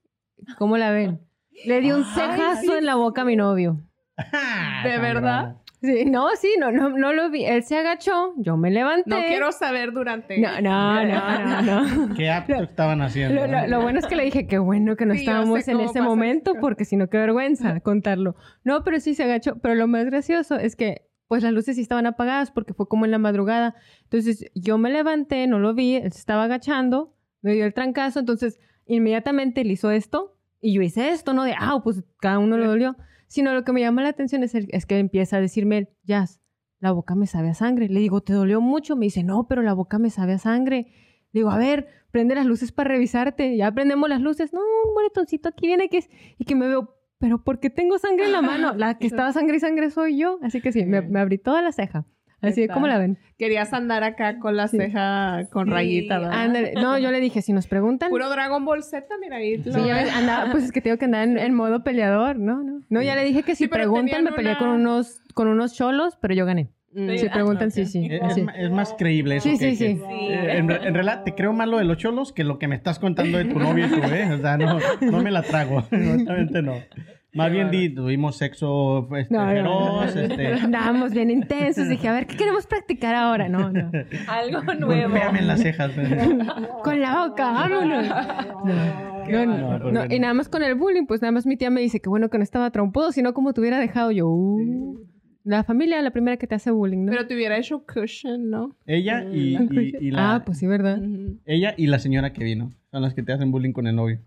¿cómo 0.58 0.78
la 0.78 0.92
ven? 0.92 1.22
Le 1.66 1.82
di 1.82 1.92
un 1.92 2.04
cejazo 2.06 2.78
en 2.78 2.86
la 2.86 2.96
boca 2.96 3.22
a 3.22 3.26
mi 3.26 3.36
novio. 3.36 3.82
Ah, 4.18 4.82
¿De 4.86 4.98
verdad? 4.98 5.56
Sí, 5.82 6.04
no, 6.06 6.28
sí, 6.36 6.56
no, 6.60 6.74
no, 6.74 6.90
no 6.90 7.14
lo 7.14 7.30
vi. 7.30 7.46
Él 7.46 7.64
se 7.64 7.78
agachó, 7.78 8.34
yo 8.38 8.58
me 8.58 8.70
levanté. 8.70 9.10
No 9.10 9.18
quiero 9.28 9.52
saber 9.54 9.94
durante. 9.94 10.38
No, 10.38 10.60
no, 10.60 11.06
no, 11.06 11.62
no, 11.62 11.86
no. 12.08 12.16
¿Qué 12.16 12.30
acto 12.30 12.54
estaban 12.64 13.02
haciendo? 13.02 13.36
Lo, 13.36 13.48
lo- 13.48 13.68
lo 13.68 13.82
bueno 13.82 14.00
es 14.00 14.06
que 14.06 14.18
le 14.18 14.24
dije, 14.26 14.46
qué 14.46 14.58
bueno 14.60 14.98
que 14.98 15.06
no 15.06 15.14
Sí, 15.14 15.22
estábamos 15.22 15.66
en 15.70 15.80
ese 15.80 16.02
momento, 16.02 16.52
eso. 16.52 16.60
porque 16.60 16.84
si 16.84 16.98
no, 16.98 17.10
qué 17.10 17.18
vergüenza 17.18 17.80
contarlo. 17.80 18.36
No, 18.66 18.84
pero 18.84 19.00
sí 19.00 19.14
se 19.16 19.24
agachó. 19.24 19.60
Pero 19.62 19.76
lo 19.76 19.88
más 19.88 20.04
gracioso 20.06 20.58
es 20.58 20.76
que, 20.76 21.08
pues 21.30 21.44
las 21.44 21.54
luces 21.54 21.78
sí 21.78 21.82
estaban 21.82 22.06
apagadas 22.08 22.52
porque 22.52 22.74
fue 22.74 22.88
como 22.90 23.06
en 23.06 23.12
la 23.12 23.18
madrugada. 23.20 23.74
Entonces 24.04 24.52
yo 24.56 24.78
me 24.78 24.90
levanté, 24.90 25.48
no 25.48 25.60
lo 25.60 25.74
vi, 25.74 25.96
él 25.96 26.12
se 26.12 26.20
estaba 26.20 26.44
agachando, 26.44 27.16
me 27.42 27.54
dio 27.54 27.66
el 27.66 27.74
trancazo, 27.74 28.20
entonces 28.20 28.60
inmediatamente 28.86 29.62
él 29.62 29.72
hizo 29.72 29.92
esto 29.92 30.36
y 30.62 30.74
yo 30.74 30.82
hice 30.82 31.10
esto, 31.10 31.34
¿no? 31.34 31.44
De, 31.44 31.54
ah, 31.58 31.82
pues 31.84 32.04
cada 32.20 32.40
uno 32.40 32.58
le 32.58 32.66
dolió. 32.66 32.98
Sino 33.28 33.54
lo 33.54 33.64
que 33.64 33.72
me 33.72 33.82
llama 33.82 34.02
la 34.02 34.10
atención 34.10 34.42
es, 34.44 34.56
el- 34.56 34.68
es 34.72 34.86
que 34.88 34.98
empieza 34.98 35.38
a 35.38 35.42
decirme, 35.42 35.78
él, 35.78 35.90
Jazz, 36.04 36.42
la 36.80 36.92
boca 36.92 37.14
me 37.16 37.28
sabe 37.28 37.50
a 37.50 37.54
sangre. 37.54 37.88
Le 37.88 38.00
digo, 38.00 38.22
¿te 38.22 38.34
dolió 38.34 38.60
mucho? 38.60 38.96
Me 38.96 39.06
dice, 39.06 39.24
no, 39.24 39.48
pero 39.48 39.62
la 39.62 39.74
boca 39.74 40.00
me 40.00 40.10
sabe 40.10 40.34
a 40.34 40.40
sangre. 40.40 40.88
Le 41.32 41.42
digo, 41.42 41.52
a 41.52 41.58
ver, 41.60 41.88
prende 42.12 42.34
las 42.34 42.48
luces 42.48 42.72
para 42.72 42.90
revisarte. 42.90 43.56
Ya 43.56 43.72
prendemos 43.72 44.10
las 44.10 44.20
luces. 44.22 44.52
No, 44.52 44.60
un 44.62 44.94
moretoncito 44.96 45.50
aquí 45.50 45.68
viene 45.68 45.90
que 45.90 46.00
es... 46.00 46.10
Y 46.40 46.46
que 46.46 46.56
me 46.56 46.68
veo, 46.68 46.96
pero 47.20 47.44
¿por 47.44 47.60
qué 47.60 47.70
tengo 47.70 48.00
sangre 48.00 48.26
en 48.26 48.32
la 48.32 48.42
mano? 48.42 48.74
La 48.74 48.98
que 48.98 49.06
estaba 49.28 49.32
sangre 49.32 49.58
y 49.58 49.60
sangre 49.60 49.92
soy 49.92 50.18
yo. 50.18 50.40
Así 50.42 50.60
que 50.60 50.72
sí, 50.72 50.86
me, 50.86 51.02
me 51.04 51.20
abrí 51.20 51.38
toda 51.38 51.62
la 51.62 51.72
ceja. 51.72 52.06
Así 52.42 52.62
¿Qué 52.62 52.68
como 52.70 52.88
la 52.88 52.98
ven. 52.98 53.18
Querías 53.38 53.74
andar 53.74 54.04
acá 54.04 54.40
con 54.40 54.56
la 54.56 54.68
Sí. 54.68 54.78
ceja 54.78 55.48
con 55.52 55.68
Sí. 55.68 55.72
rayita, 55.74 56.20
¿verdad? 56.20 56.48
No, 56.76 56.98
yo 56.98 57.12
le 57.12 57.20
dije, 57.20 57.42
si 57.42 57.52
nos 57.54 57.68
preguntan... 57.68 58.10
Puro 58.10 58.30
Dragon 58.30 58.64
Ball 58.66 58.84
Z, 58.84 59.06
mira 59.22 59.38
ahí. 59.38 59.58
Sí, 59.62 59.72
lo 59.72 59.86
ya 59.86 60.18
andaba, 60.18 60.52
pues 60.52 60.64
es 60.64 60.72
que 60.72 60.82
tengo 60.82 60.98
que 60.98 61.06
andar 61.06 61.28
en, 61.28 61.38
en 61.38 61.54
modo 61.54 61.84
peleador, 61.84 62.38
¿no? 62.38 62.64
No, 62.64 62.82
no 62.90 63.02
ya 63.02 63.16
le 63.16 63.24
dije 63.24 63.44
que 63.44 63.56
si 63.56 63.68
preguntan 63.68 64.24
me 64.24 64.32
peleé 64.32 64.52
una- 64.54 64.60
con 64.60 64.70
unos 64.70 65.22
con 65.34 65.48
unos 65.48 65.74
cholos, 65.74 66.18
pero 66.22 66.34
yo 66.34 66.46
gané. 66.46 66.70
Mm. 66.92 67.18
Si 67.18 67.28
ah, 67.28 67.32
preguntan, 67.32 67.70
sí, 67.72 67.86
sí. 67.86 68.08
Es, 68.10 68.34
sí. 68.34 68.46
más 68.72 68.94
creíble 68.98 69.36
eso. 69.36 69.48
Sí, 69.50 69.60
que- 69.60 69.76
sí, 69.76 69.76
sí. 69.76 70.00
que- 70.00 70.34
eh, 70.34 70.58
en 70.58 70.68
realidad, 70.70 71.24
te 71.24 71.36
creo 71.36 71.54
más 71.54 71.68
lo 71.68 71.78
de 71.78 71.84
los 71.84 71.98
cholos 71.98 72.34
que 72.34 72.44
lo 72.44 72.58
que 72.58 72.68
me 72.68 72.76
estás 72.76 72.98
contando 73.00 73.38
de 73.38 73.46
tu 73.46 73.60
novio 73.60 73.86
y 73.86 73.90
tú, 73.90 73.98
¿eh? 74.08 74.28
O 74.34 74.38
sea, 74.40 74.58
no, 74.58 74.80
no 75.02 75.22
me 75.22 75.30
la 75.32 75.44
trago. 75.44 75.84
Honestamente 75.92 76.62
no. 76.64 76.74
Más 77.34 77.52
bien 77.52 77.70
di, 77.70 77.90
tuvimos 77.94 78.38
sexo 78.38 79.08
este, 79.16 79.34
No, 79.34 79.46
no, 79.46 79.64
no. 79.64 80.02
feroz, 80.02 80.16
este... 80.16 80.48
Andábamos 80.48 81.12
bien 81.14 81.30
intensos. 81.30 81.88
Dije, 81.88 82.08
a 82.08 82.14
ver, 82.14 82.26
¿qué 82.26 82.36
queremos 82.36 82.66
practicar 82.66 83.14
ahora? 83.14 83.48
No, 83.48 83.72
no. 83.72 83.92
Algo 84.28 84.62
nuevo. 84.74 85.12
Golpéame 85.12 85.40
en 85.40 85.48
las 85.48 85.62
cejas. 85.62 85.92
Con 86.84 87.00
la 87.00 87.28
boca, 87.28 87.52
vámonos. 87.52 88.06
No, 89.30 89.92
no. 89.92 90.06
Y 90.10 90.20
nada 90.20 90.34
más 90.34 90.50
con 90.50 90.64
el 90.64 90.76
bullying, 90.76 91.06
pues 91.06 91.22
nada 91.22 91.32
más 91.32 91.46
mi 91.46 91.56
tía 91.56 91.70
me 91.70 91.82
dice 91.82 92.00
que 92.00 92.10
bueno 92.10 92.30
que 92.30 92.38
no 92.38 92.44
estaba 92.44 92.72
trompudo, 92.72 93.12
sino 93.12 93.34
como 93.34 93.54
te 93.54 93.62
hubiera 93.62 93.80
dejado 93.80 94.12
yo. 94.12 94.28
uh. 94.28 95.00
La 95.44 95.64
familia, 95.64 96.02
la 96.02 96.12
primera 96.12 96.38
que 96.38 96.48
te 96.48 96.56
hace 96.56 96.70
bullying, 96.70 97.06
¿no? 97.06 97.12
Pero 97.12 97.26
te 97.26 97.34
hubiera 97.34 97.58
hecho 97.58 97.84
cushion, 97.92 98.50
¿no? 98.50 98.76
Ella 98.86 99.24
y, 99.32 99.56
y- 99.72 99.96
y 100.00 100.12
la, 100.12 100.36
Ah, 100.36 100.44
pues 100.46 100.58
sí, 100.60 100.68
¿verdad? 100.68 101.00
Ella 101.46 101.74
y 101.78 101.88
la 101.88 101.98
señora 102.00 102.34
que 102.34 102.44
vino. 102.44 102.72
Son 102.92 103.02
las 103.02 103.14
que 103.14 103.24
te 103.24 103.32
hacen 103.34 103.50
bullying 103.52 103.72
con 103.72 103.88
el 103.88 103.96
novio. 103.96 104.20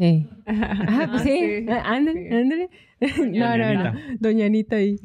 Sí. 0.00 0.28
Ah, 0.46 1.06
pues 1.10 1.22
sí. 1.22 1.66
Ah, 1.68 1.82
Ándale, 1.94 2.28
Sí. 2.28 2.34
ándale. 2.34 2.70
No, 3.38 3.56
no, 3.56 3.84
no. 3.84 4.00
Doña 4.18 4.46
Anita 4.46 4.76
ahí. 4.76 4.96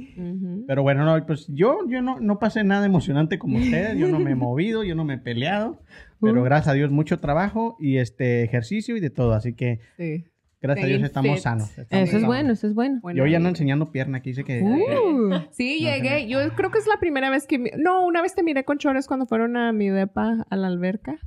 Pero 0.68 0.82
bueno, 0.84 1.06
no, 1.06 1.26
pues 1.26 1.46
yo, 1.50 1.80
yo 1.88 2.02
no, 2.02 2.20
no 2.20 2.40
pasé 2.40 2.64
nada 2.64 2.86
emocionante 2.86 3.38
como 3.38 3.58
ustedes. 3.58 3.98
Yo 3.98 4.08
no 4.08 4.20
me 4.20 4.32
he 4.32 4.36
movido, 4.48 4.84
yo 4.84 4.96
no 4.96 5.04
me 5.06 5.14
he 5.16 5.18
peleado. 5.18 5.80
Pero 6.22 6.42
Uh. 6.42 6.44
gracias 6.46 6.70
a 6.70 6.74
Dios, 6.74 6.90
mucho 6.92 7.20
trabajo 7.20 7.76
y 7.80 7.98
este 7.98 8.44
ejercicio 8.44 8.98
y 8.98 9.00
de 9.02 9.10
todo. 9.12 9.34
Así 9.34 9.54
que 9.54 9.80
Sí. 9.98 10.26
gracias 10.62 10.86
a 10.86 10.88
Dios 10.90 11.04
estamos 11.04 11.34
fit. 11.36 11.44
sanos. 11.44 11.70
estamos 11.78 11.92
Eso 11.92 12.04
es 12.04 12.10
sanos. 12.12 12.28
bueno, 12.28 12.54
eso 12.54 12.68
es 12.68 12.74
bueno. 12.74 13.00
Yo 13.14 13.26
ya 13.28 13.38
no 13.40 13.44
vida. 13.44 13.50
enseñando 13.50 13.92
pierna, 13.92 14.18
aquí 14.18 14.30
dice 14.32 14.44
que... 14.44 14.62
Uh. 14.62 15.30
Sí, 15.52 15.80
No, 15.84 15.90
llegué. 15.92 16.28
Yo 16.28 16.40
creo 16.56 16.72
que 16.72 16.80
es 16.80 16.88
la 16.88 17.00
primera 17.00 17.30
vez 17.30 17.46
que... 17.48 17.60
mi- 17.60 17.72
No, 17.78 18.06
una 18.06 18.22
vez 18.22 18.34
te 18.34 18.44
miré 18.44 18.64
con 18.66 18.78
chores 18.78 19.08
cuando 19.08 19.26
fueron 19.26 19.56
a 19.58 19.72
mi 19.72 19.90
depa, 19.90 20.46
a 20.50 20.56
la 20.56 20.68
alberca. 20.68 21.18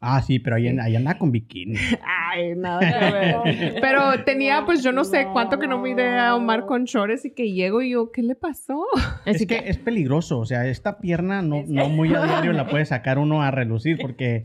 Ah, 0.00 0.22
sí, 0.22 0.38
pero 0.38 0.56
ahí, 0.56 0.68
ahí 0.68 0.94
anda 0.94 1.18
con 1.18 1.32
bikini. 1.32 1.74
Ay, 2.32 2.54
nada 2.54 2.80
que 2.80 3.12
ver. 3.12 3.74
Pero 3.80 4.02
tenía, 4.24 4.64
pues, 4.64 4.82
yo 4.82 4.92
no 4.92 5.04
sé 5.04 5.26
cuánto 5.32 5.58
que 5.58 5.66
no 5.66 5.78
miré 5.78 6.18
a 6.18 6.36
Omar 6.36 6.66
con 6.66 6.86
chores 6.86 7.24
y 7.24 7.34
que 7.34 7.52
llego 7.52 7.82
y 7.82 7.90
yo, 7.90 8.12
¿qué 8.12 8.22
le 8.22 8.34
pasó? 8.34 8.84
Es 9.26 9.36
Así 9.36 9.46
que 9.46 9.62
que, 9.62 9.70
es 9.70 9.78
peligroso, 9.78 10.38
o 10.38 10.46
sea, 10.46 10.66
esta 10.66 11.00
pierna 11.00 11.42
no, 11.42 11.64
no 11.66 11.88
muy 11.88 12.14
a 12.14 12.24
diario 12.24 12.52
la 12.52 12.66
puede 12.66 12.84
sacar 12.86 13.18
uno 13.18 13.42
a 13.42 13.50
relucir 13.50 13.98
porque... 14.00 14.44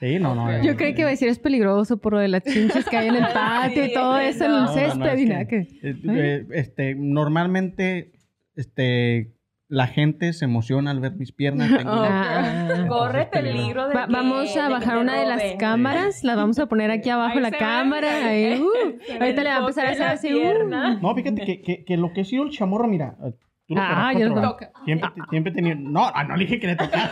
Sí, 0.00 0.18
no, 0.18 0.34
no. 0.34 0.60
yo 0.64 0.76
creí 0.76 0.94
que 0.94 1.02
iba 1.02 1.08
a 1.08 1.12
decir 1.12 1.28
es 1.28 1.38
peligroso 1.38 1.98
por 1.98 2.14
lo 2.14 2.18
de 2.18 2.26
las 2.26 2.42
chinches 2.42 2.84
que 2.86 2.96
hay 2.96 3.06
en 3.06 3.14
el 3.14 3.26
patio 3.32 3.84
y 3.84 3.94
todo 3.94 4.18
eso 4.18 4.44
en 4.46 4.50
No, 4.50 4.58
el 4.58 4.64
no, 4.64 4.66
no, 4.66 4.74
césped 4.74 5.18
y 5.18 5.26
nada 5.26 5.44
que... 5.46 5.58
Eh, 5.58 5.96
eh, 6.08 6.46
este, 6.54 6.96
normalmente, 6.96 8.10
este, 8.56 9.32
la 9.72 9.86
gente 9.86 10.34
se 10.34 10.44
emociona 10.44 10.90
al 10.90 11.00
ver 11.00 11.14
mis 11.16 11.32
piernas. 11.32 11.70
Tengo- 11.74 11.90
Ah. 12.04 12.84
Corre 12.88 13.26
peligro 13.26 13.88
de 13.88 13.94
Va- 13.94 14.06
que- 14.06 14.12
vamos 14.12 14.54
a 14.56 14.64
de 14.64 14.68
bajar 14.72 14.98
una 14.98 15.18
de 15.18 15.26
las 15.26 15.42
cámaras, 15.58 16.22
la 16.24 16.34
vamos 16.36 16.58
a 16.58 16.66
poner 16.66 16.90
aquí 16.90 17.08
abajo 17.08 17.36
Ahí 17.36 17.42
la 17.42 17.50
ve, 17.50 17.56
cámara. 17.58 18.26
ahí 18.26 18.60
uh. 18.60 18.66
Ahorita 19.20 19.42
le 19.42 19.48
va 19.48 19.56
a 19.56 19.60
empezar 19.60 19.86
a 19.86 19.90
hacer 19.90 20.06
así. 20.06 20.34
uh. 20.34 20.68
No, 21.00 21.14
fíjate 21.14 21.44
que, 21.46 21.62
que, 21.62 21.84
que 21.84 21.96
lo 21.96 22.12
que 22.12 22.20
ha 22.20 22.24
sido 22.24 22.44
el 22.44 22.50
chamorro, 22.50 22.86
mira, 22.86 23.16
tú 23.74 23.80
lo 23.80 23.86
Ah, 23.96 24.12
yo 24.12 24.28
lo 24.28 24.34
comprobar. 24.34 24.72
Siempre, 24.84 25.10
te- 25.14 25.20
siempre 25.30 25.52
he 25.52 25.54
tenido... 25.54 25.76
No, 25.76 26.06
ah, 26.06 26.24
no 26.24 26.36
le 26.36 26.44
dije 26.44 26.60
que 26.60 26.66
le 26.68 26.76
tocara. 26.76 27.10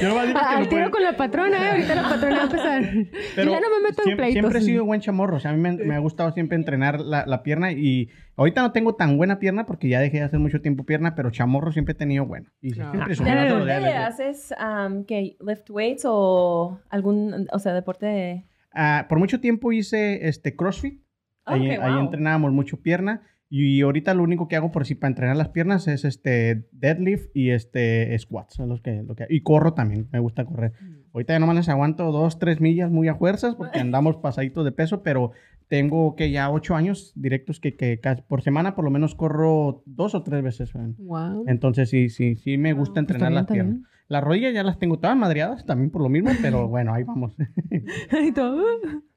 Yo 0.00 0.08
nomás 0.08 0.26
digo 0.26 0.38
que 0.38 0.44
Ah, 0.44 0.52
lo 0.52 0.58
al 0.58 0.68
tiro 0.68 0.90
con 0.90 1.02
la 1.02 1.16
patrona, 1.16 1.56
¿eh? 1.66 1.70
Ahorita 1.70 1.94
la 1.94 2.02
patrona 2.08 2.36
va 2.36 2.42
a 2.42 2.44
empezar. 2.44 2.82
Pero 3.36 3.50
ya 3.50 3.60
no 3.60 3.68
me 3.70 3.82
meto 3.88 4.02
en 4.02 4.04
siempre, 4.04 4.16
pleitos. 4.16 4.32
siempre 4.32 4.58
he 4.58 4.62
sido 4.62 4.84
buen 4.84 5.00
chamorro. 5.00 5.36
O 5.36 5.40
sea, 5.40 5.50
a 5.50 5.54
mí 5.54 5.60
me, 5.60 5.72
me 5.72 5.94
ha 5.94 5.98
gustado 5.98 6.30
siempre 6.32 6.56
entrenar 6.56 7.00
la, 7.00 7.26
la 7.26 7.42
pierna 7.42 7.72
y 7.72 8.08
ahorita 8.36 8.62
no 8.62 8.72
tengo 8.72 8.94
tan 8.94 9.16
buena 9.16 9.38
pierna 9.38 9.66
porque 9.66 9.88
ya 9.88 10.00
dejé 10.00 10.18
de 10.18 10.24
hacer 10.24 10.38
mucho 10.40 10.60
tiempo 10.60 10.84
pierna, 10.84 11.14
pero 11.14 11.30
chamorro 11.30 11.72
siempre 11.72 11.92
he 11.92 11.96
tenido 11.96 12.26
bueno. 12.26 12.50
Y 12.60 12.70
No. 12.70 12.90
siempre 12.92 13.02
Ah, 13.04 13.44
los 13.48 13.64
¿Deporte 13.66 13.78
días. 13.80 14.08
haces 14.20 14.54
um, 14.60 15.04
que 15.04 15.36
lift 15.40 15.70
weights 15.70 16.04
o 16.06 16.80
algún, 16.90 17.46
o 17.52 17.58
sea, 17.58 17.72
deporte? 17.74 18.44
Ah, 18.72 19.06
por 19.08 19.18
mucho 19.18 19.40
tiempo 19.40 19.72
hice 19.72 20.28
este 20.28 20.54
CrossFit. 20.56 21.00
Ah, 21.46 21.54
Ahí, 21.54 21.76
ok, 21.76 21.82
ahí 21.82 21.92
wow. 21.92 22.00
entrenábamos 22.00 22.52
mucho 22.52 22.78
pierna. 22.80 23.20
Y 23.50 23.82
ahorita 23.82 24.14
lo 24.14 24.22
único 24.22 24.48
que 24.48 24.56
hago 24.56 24.72
por 24.72 24.86
si 24.86 24.94
para 24.94 25.10
entrenar 25.10 25.36
las 25.36 25.50
piernas 25.50 25.86
es 25.86 26.04
este 26.04 26.66
deadlift 26.72 27.30
y 27.34 27.50
este 27.50 28.18
squats. 28.18 28.54
Son 28.54 28.68
los 28.68 28.80
que, 28.80 29.02
lo 29.02 29.14
que, 29.14 29.26
y 29.28 29.42
corro 29.42 29.74
también, 29.74 30.08
me 30.12 30.18
gusta 30.18 30.44
correr. 30.44 30.72
Ahorita 31.12 31.34
ya 31.34 31.38
nomás 31.38 31.56
les 31.56 31.68
aguanto 31.68 32.10
dos, 32.10 32.38
tres 32.38 32.60
millas 32.60 32.90
muy 32.90 33.06
a 33.08 33.14
fuerzas 33.14 33.54
porque 33.54 33.78
andamos 33.80 34.16
pasaditos 34.16 34.64
de 34.64 34.72
peso, 34.72 35.02
pero 35.02 35.30
tengo 35.68 36.16
que 36.16 36.30
ya 36.30 36.50
ocho 36.50 36.74
años 36.74 37.12
directos 37.14 37.60
que, 37.60 37.76
que 37.76 38.00
casi 38.00 38.22
por 38.22 38.42
semana 38.42 38.74
por 38.74 38.84
lo 38.84 38.90
menos 38.90 39.14
corro 39.14 39.82
dos 39.86 40.14
o 40.14 40.22
tres 40.22 40.42
veces. 40.42 40.72
Wow. 40.98 41.44
Entonces 41.46 41.90
sí, 41.90 42.08
sí, 42.08 42.36
sí 42.36 42.58
me 42.58 42.72
gusta 42.72 43.00
entrenar 43.00 43.28
bien, 43.28 43.34
las 43.34 43.42
está 43.42 43.54
piernas. 43.54 43.74
bien. 43.76 43.86
Las 44.08 44.22
rodillas 44.22 44.52
ya 44.52 44.62
las 44.62 44.78
tengo 44.78 44.98
todas 44.98 45.16
madreadas 45.16 45.64
también 45.64 45.90
por 45.90 46.02
lo 46.02 46.08
mismo, 46.08 46.30
pero 46.42 46.68
bueno, 46.68 46.92
ahí 46.92 47.04
vamos. 47.04 47.36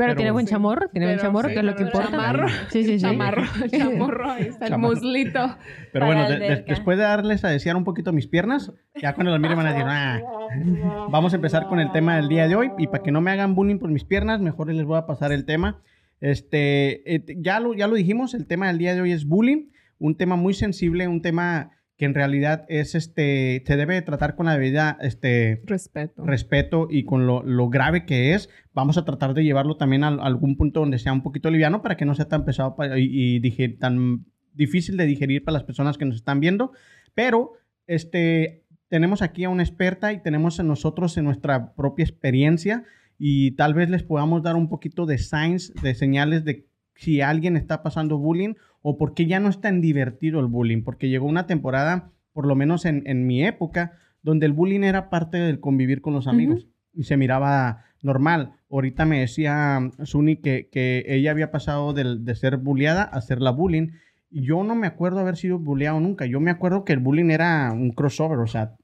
Pero, 0.00 0.08
Pero 0.12 0.16
tiene 0.16 0.30
buen 0.30 0.46
sí. 0.46 0.52
chamorro, 0.52 0.88
tiene 0.88 1.06
buen 1.06 1.18
chamorro, 1.18 1.48
sí, 1.48 1.54
que 1.54 1.60
es 1.60 1.66
lo 1.66 1.74
que 1.76 1.82
importa. 1.82 2.10
chamarro. 2.10 2.48
Sí, 2.70 2.84
sí, 2.84 2.98
sí. 2.98 3.00
Chamarro, 3.00 3.42
chamorro, 3.70 4.30
ahí 4.30 4.42
está 4.44 4.64
el 4.66 4.70
Chamarro. 4.72 4.94
muslito. 4.94 5.56
Pero 5.92 6.06
bueno, 6.06 6.28
de- 6.28 6.38
de- 6.38 6.64
después 6.66 6.96
de 6.96 7.04
darles 7.04 7.44
a 7.44 7.48
desear 7.48 7.76
un 7.76 7.84
poquito 7.84 8.12
mis 8.12 8.26
piernas, 8.26 8.72
ya 9.00 9.14
cuando 9.14 9.30
las 9.32 9.40
miren 9.40 9.56
van 9.58 9.66
a 9.66 9.72
decir, 9.72 9.86
ah, 9.86 10.20
vamos 11.10 11.32
a 11.32 11.36
empezar 11.36 11.66
con 11.66 11.80
el 11.80 11.92
tema 11.92 12.16
del 12.16 12.28
día 12.28 12.48
de 12.48 12.56
hoy. 12.56 12.70
Y 12.78 12.86
para 12.86 13.02
que 13.02 13.12
no 13.12 13.20
me 13.20 13.30
hagan 13.30 13.54
bullying 13.54 13.78
por 13.78 13.90
mis 13.90 14.04
piernas, 14.04 14.40
mejor 14.40 14.72
les 14.72 14.84
voy 14.86 14.96
a 14.98 15.06
pasar 15.06 15.32
el 15.32 15.44
tema. 15.44 15.82
Este, 16.20 17.14
eh, 17.14 17.24
ya, 17.38 17.60
lo, 17.60 17.74
ya 17.74 17.86
lo 17.86 17.94
dijimos, 17.94 18.34
el 18.34 18.46
tema 18.46 18.68
del 18.68 18.78
día 18.78 18.94
de 18.94 19.00
hoy 19.00 19.12
es 19.12 19.26
bullying, 19.26 19.70
un 19.98 20.16
tema 20.16 20.36
muy 20.36 20.54
sensible, 20.54 21.08
un 21.08 21.22
tema 21.22 21.70
que 22.00 22.06
en 22.06 22.14
realidad 22.14 22.64
es 22.70 22.94
este, 22.94 23.62
se 23.66 23.76
debe 23.76 24.00
tratar 24.00 24.34
con 24.34 24.46
la 24.46 24.54
debida 24.54 24.96
este, 25.02 25.60
Respeto. 25.66 26.24
respeto 26.24 26.88
y 26.90 27.04
con 27.04 27.26
lo, 27.26 27.42
lo 27.42 27.68
grave 27.68 28.06
que 28.06 28.32
es. 28.32 28.48
Vamos 28.72 28.96
a 28.96 29.04
tratar 29.04 29.34
de 29.34 29.44
llevarlo 29.44 29.76
también 29.76 30.02
a, 30.02 30.08
a 30.08 30.24
algún 30.24 30.56
punto 30.56 30.80
donde 30.80 30.98
sea 30.98 31.12
un 31.12 31.22
poquito 31.22 31.50
liviano 31.50 31.82
para 31.82 31.98
que 31.98 32.06
no 32.06 32.14
sea 32.14 32.26
tan 32.26 32.46
pesado 32.46 32.74
pa- 32.74 32.98
y, 32.98 33.04
y 33.36 33.40
diger- 33.42 33.78
tan 33.78 34.24
difícil 34.54 34.96
de 34.96 35.04
digerir 35.04 35.44
para 35.44 35.52
las 35.58 35.64
personas 35.64 35.98
que 35.98 36.06
nos 36.06 36.16
están 36.16 36.40
viendo. 36.40 36.72
Pero 37.14 37.52
este, 37.86 38.64
tenemos 38.88 39.20
aquí 39.20 39.44
a 39.44 39.50
una 39.50 39.62
experta 39.62 40.14
y 40.14 40.22
tenemos 40.22 40.58
en 40.58 40.68
nosotros 40.68 41.18
en 41.18 41.24
nuestra 41.26 41.74
propia 41.74 42.04
experiencia 42.04 42.84
y 43.18 43.50
tal 43.56 43.74
vez 43.74 43.90
les 43.90 44.04
podamos 44.04 44.42
dar 44.42 44.56
un 44.56 44.70
poquito 44.70 45.04
de 45.04 45.18
signs, 45.18 45.74
de 45.82 45.94
señales 45.94 46.46
de 46.46 46.66
si 46.94 47.20
alguien 47.20 47.58
está 47.58 47.82
pasando 47.82 48.16
bullying 48.16 48.54
o 48.82 48.96
por 48.98 49.14
qué 49.14 49.26
ya 49.26 49.40
no 49.40 49.48
es 49.48 49.60
tan 49.60 49.80
divertido 49.80 50.40
el 50.40 50.46
bullying, 50.46 50.82
porque 50.82 51.08
llegó 51.08 51.26
una 51.26 51.46
temporada, 51.46 52.10
por 52.32 52.46
lo 52.46 52.54
menos 52.54 52.84
en, 52.84 53.02
en 53.06 53.26
mi 53.26 53.44
época, 53.44 53.92
donde 54.22 54.46
el 54.46 54.52
bullying 54.52 54.82
era 54.82 55.10
parte 55.10 55.38
del 55.38 55.60
convivir 55.60 56.00
con 56.00 56.14
los 56.14 56.26
amigos 56.26 56.66
y 56.94 57.04
se 57.04 57.16
miraba 57.16 57.84
normal. 58.02 58.54
Ahorita 58.70 59.04
me 59.04 59.20
decía 59.20 59.80
Suni 60.04 60.36
que, 60.36 60.68
que 60.70 61.04
ella 61.08 61.30
había 61.30 61.50
pasado 61.50 61.92
del- 61.92 62.24
de, 62.24 62.34
ser 62.34 62.56
bulleada 62.56 63.02
a 63.02 63.20
ser 63.20 63.40
la 63.40 63.50
bullying. 63.50 63.88
Yo 64.30 64.62
no 64.62 64.74
me 64.76 64.86
acuerdo 64.86 65.18
haber 65.20 65.36
sido 65.36 65.58
bulleado 65.58 65.98
nunca. 66.00 66.24
Yo 66.24 66.38
me 66.40 66.50
acuerdo 66.50 66.84
que 66.84 66.92
el 66.92 67.00
bullying 67.00 67.30
era 67.30 67.72
un 67.72 67.90
crossover. 67.90 68.38
O 68.38 68.46
sea, 68.46 68.76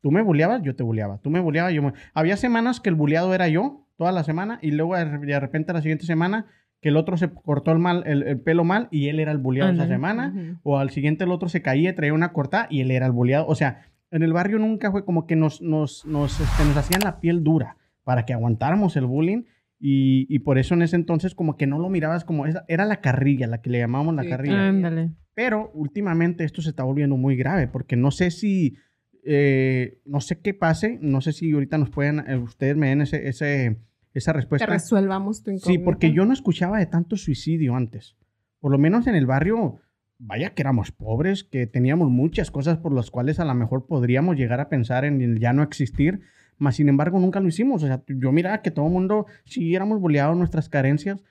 tú 0.00 0.10
me 0.12 0.22
bulleabas, 0.22 0.62
yo 0.62 0.76
te 0.76 0.82
bulleaba. 0.84 1.18
Tú 1.18 1.28
me 1.30 1.40
bulleabas, 1.40 1.72
yo 1.74 1.82
me... 1.82 1.92
Había 2.14 2.36
semanas 2.36 2.80
que 2.80 2.88
el 2.88 2.94
bulleado 2.94 3.34
era 3.34 3.48
yo, 3.48 3.86
toda 3.96 4.12
la 4.12 4.22
semana, 4.24 4.58
y 4.62 4.70
luego 4.70 4.94
de 4.96 5.04
de 5.18 5.40
repente 5.40 5.72
la 5.72 5.82
siguiente 5.82 6.06
semana 6.06 6.46
que 6.86 6.90
el 6.90 6.96
otro 6.96 7.16
se 7.16 7.30
cortó 7.30 7.72
el, 7.72 7.80
mal, 7.80 8.04
el, 8.06 8.22
el 8.22 8.38
pelo 8.38 8.62
mal 8.62 8.86
y 8.92 9.08
él 9.08 9.18
era 9.18 9.32
el 9.32 9.38
bulleado 9.38 9.72
esa 9.72 9.88
semana. 9.88 10.32
O 10.62 10.78
al 10.78 10.90
siguiente 10.90 11.24
el 11.24 11.32
otro 11.32 11.48
se 11.48 11.60
caía 11.60 11.96
traía 11.96 12.14
una 12.14 12.32
cortada 12.32 12.68
y 12.70 12.80
él 12.80 12.92
era 12.92 13.06
el 13.06 13.10
bulleado. 13.12 13.44
O 13.48 13.56
sea, 13.56 13.82
en 14.12 14.22
el 14.22 14.32
barrio 14.32 14.60
nunca 14.60 14.92
fue 14.92 15.04
como 15.04 15.26
que 15.26 15.34
nos, 15.34 15.60
nos, 15.60 16.06
nos, 16.06 16.38
este, 16.40 16.64
nos 16.64 16.76
hacían 16.76 17.00
la 17.02 17.18
piel 17.18 17.42
dura 17.42 17.76
para 18.04 18.24
que 18.24 18.32
aguantáramos 18.34 18.94
el 18.96 19.06
bullying. 19.06 19.42
Y, 19.80 20.26
y 20.32 20.38
por 20.38 20.58
eso 20.58 20.74
en 20.74 20.82
ese 20.82 20.94
entonces 20.94 21.34
como 21.34 21.56
que 21.56 21.66
no 21.66 21.80
lo 21.80 21.88
mirabas 21.88 22.24
como... 22.24 22.46
esa- 22.46 22.64
Era 22.68 22.84
la 22.84 23.00
carrilla, 23.00 23.48
la 23.48 23.60
que 23.60 23.70
le 23.70 23.78
llamábamos 23.78 24.14
la 24.14 24.22
Sí, 24.22 24.28
carrilla. 24.28 24.68
Ándale. 24.68 25.10
Pero 25.34 25.72
últimamente 25.74 26.44
esto 26.44 26.62
se 26.62 26.70
está 26.70 26.84
volviendo 26.84 27.16
muy 27.16 27.34
grave 27.36 27.66
porque 27.66 27.96
no 27.96 28.12
sé 28.12 28.30
si, 28.30 28.76
eh, 29.24 29.98
no 30.04 30.20
sé 30.20 30.40
qué 30.40 30.54
pase, 30.54 30.98
no 31.02 31.20
sé 31.20 31.32
si 31.32 31.50
ahorita 31.52 31.78
nos 31.78 31.90
pueden, 31.90 32.22
eh, 32.28 32.36
ustedes 32.36 32.76
me 32.76 32.88
den 32.90 33.00
ese, 33.00 33.28
ese, 33.28 33.76
esa 34.18 34.32
Que 34.32 34.36
respuesta. 34.38 34.66
resuelvamos 34.66 35.42
tu 35.42 35.50
Sí, 35.50 35.56
incógnita. 35.56 35.84
porque 35.84 36.12
yo 36.12 36.24
no 36.24 36.32
escuchaba 36.32 36.78
de 36.78 36.86
tanto 36.86 37.16
suicidio 37.16 37.74
antes. 37.76 38.16
Por 38.60 38.72
lo 38.72 38.78
menos 38.78 39.06
en 39.06 39.14
el 39.14 39.26
barrio, 39.26 39.80
vaya 40.18 40.50
que 40.54 40.62
éramos 40.62 40.92
pobres, 40.92 41.44
que 41.44 41.66
teníamos 41.66 42.10
muchas 42.10 42.50
cosas 42.50 42.78
por 42.78 42.92
las 42.92 43.10
cuales 43.10 43.38
a 43.40 43.44
lo 43.44 43.54
mejor 43.54 43.86
podríamos 43.86 44.36
llegar 44.36 44.60
a 44.60 44.68
pensar 44.68 45.04
en 45.04 45.20
el 45.20 45.38
ya 45.38 45.52
no 45.52 45.62
existir, 45.62 46.20
mas 46.58 46.76
sin 46.76 46.88
embargo 46.88 47.18
nunca 47.20 47.40
lo 47.40 47.48
hicimos. 47.48 47.82
O 47.82 47.86
sea, 47.86 48.02
yo 48.08 48.32
miraba 48.32 48.62
que 48.62 48.70
todo 48.70 48.86
el 48.86 48.92
mundo, 48.92 49.26
sí 49.44 49.74
éramos 49.74 50.00
boleados 50.00 50.36
nuestras 50.36 50.68
carencias, 50.70 51.22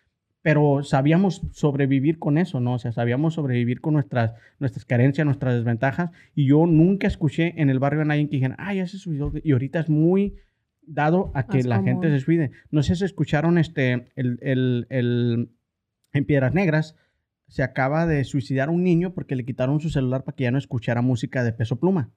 pero 0.43 0.83
sabíamos 0.83 1.41
sobrevivir 1.53 2.19
con 2.19 2.37
eso, 2.37 2.59
¿no? 2.59 2.75
O 2.75 2.77
sea, 2.79 2.91
sabíamos 2.91 3.33
sobrevivir 3.33 3.81
con 3.81 3.95
nuestras, 3.95 4.33
nuestras 4.59 4.85
carencias, 4.85 5.25
nuestras 5.25 5.55
desventajas. 5.55 6.11
Y 6.35 6.45
yo 6.45 6.67
nunca 6.67 7.07
escuché 7.07 7.59
en 7.59 7.71
el 7.71 7.79
barrio 7.79 8.01
a 8.01 8.05
nadie 8.05 8.25
que 8.29 8.35
dijera, 8.35 8.55
ay, 8.59 8.77
ya 8.77 8.85
se 8.85 8.99
suicidó. 8.99 9.31
Y 9.43 9.53
ahorita 9.53 9.79
es 9.79 9.89
muy 9.89 10.35
dado 10.87 11.31
a 11.33 11.47
que 11.47 11.57
Más 11.59 11.65
la 11.65 11.81
gente 11.83 12.09
se 12.09 12.19
suicide. 12.19 12.51
No 12.71 12.83
sé 12.83 12.95
si 12.95 13.05
escucharon 13.05 13.57
este, 13.57 14.11
el, 14.15 14.39
el, 14.41 14.87
el- 14.89 15.49
en 16.13 16.25
Piedras 16.25 16.53
Negras, 16.53 16.95
se 17.47 17.61
acaba 17.63 18.05
de 18.07 18.23
suicidar 18.23 18.69
un 18.69 18.83
niño 18.83 19.13
porque 19.13 19.35
le 19.35 19.45
quitaron 19.45 19.79
su 19.79 19.89
celular 19.89 20.23
para 20.23 20.35
que 20.35 20.43
ya 20.45 20.51
no 20.51 20.57
escuchara 20.57 21.01
música 21.01 21.43
de 21.43 21.53
peso 21.53 21.79
pluma. 21.79 22.09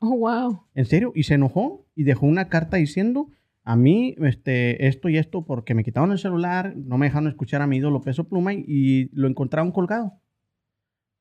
Oh, 0.00 0.16
wow. 0.18 0.62
En 0.74 0.84
serio, 0.84 1.12
y 1.14 1.22
se 1.24 1.34
enojó 1.34 1.86
y 1.94 2.02
dejó 2.04 2.26
una 2.26 2.48
carta 2.48 2.76
diciendo, 2.78 3.30
a 3.62 3.76
mí 3.76 4.14
este, 4.18 4.86
esto 4.88 5.08
y 5.08 5.16
esto 5.18 5.44
porque 5.44 5.74
me 5.74 5.84
quitaron 5.84 6.10
el 6.12 6.18
celular, 6.18 6.74
no 6.76 6.98
me 6.98 7.06
dejaron 7.06 7.28
escuchar 7.28 7.62
a 7.62 7.66
mi 7.66 7.76
ídolo 7.76 8.00
peso 8.02 8.28
pluma 8.28 8.52
y, 8.54 8.64
y 8.66 9.10
lo 9.12 9.28
encontraron 9.28 9.70
colgado. 9.72 10.14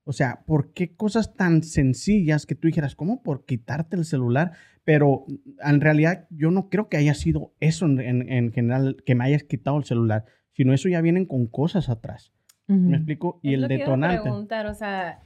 O 0.05 0.11
sea, 0.13 0.43
¿por 0.45 0.73
qué 0.73 0.95
cosas 0.95 1.33
tan 1.35 1.63
sencillas 1.63 2.45
que 2.45 2.55
tú 2.55 2.67
dijeras, 2.67 2.95
¿cómo 2.95 3.23
por 3.23 3.45
quitarte 3.45 3.95
el 3.95 4.05
celular? 4.05 4.51
Pero 4.83 5.25
en 5.63 5.79
realidad 5.79 6.27
yo 6.29 6.51
no 6.51 6.67
creo 6.69 6.89
que 6.89 6.97
haya 6.97 7.13
sido 7.13 7.53
eso 7.61 7.85
en, 7.85 7.99
en- 8.01 8.29
en 8.31 8.51
general, 8.51 8.97
que 9.05 9.15
me 9.15 9.23
hayas 9.23 9.43
quitado 9.43 9.77
el 9.77 9.85
celular, 9.85 10.25
sino 10.51 10.73
eso 10.73 10.89
ya 10.89 10.99
vienen 11.01 11.25
con 11.25 11.47
cosas 11.47 11.89
atrás. 11.89 12.33
¿Me 12.67 12.95
explico? 12.97 13.39
Y 13.43 13.53
Es 13.55 13.61
el 13.61 13.67
detonante. 13.67 14.21
preguntar, 14.21 14.65
o 14.67 14.73
sea, 14.73 15.19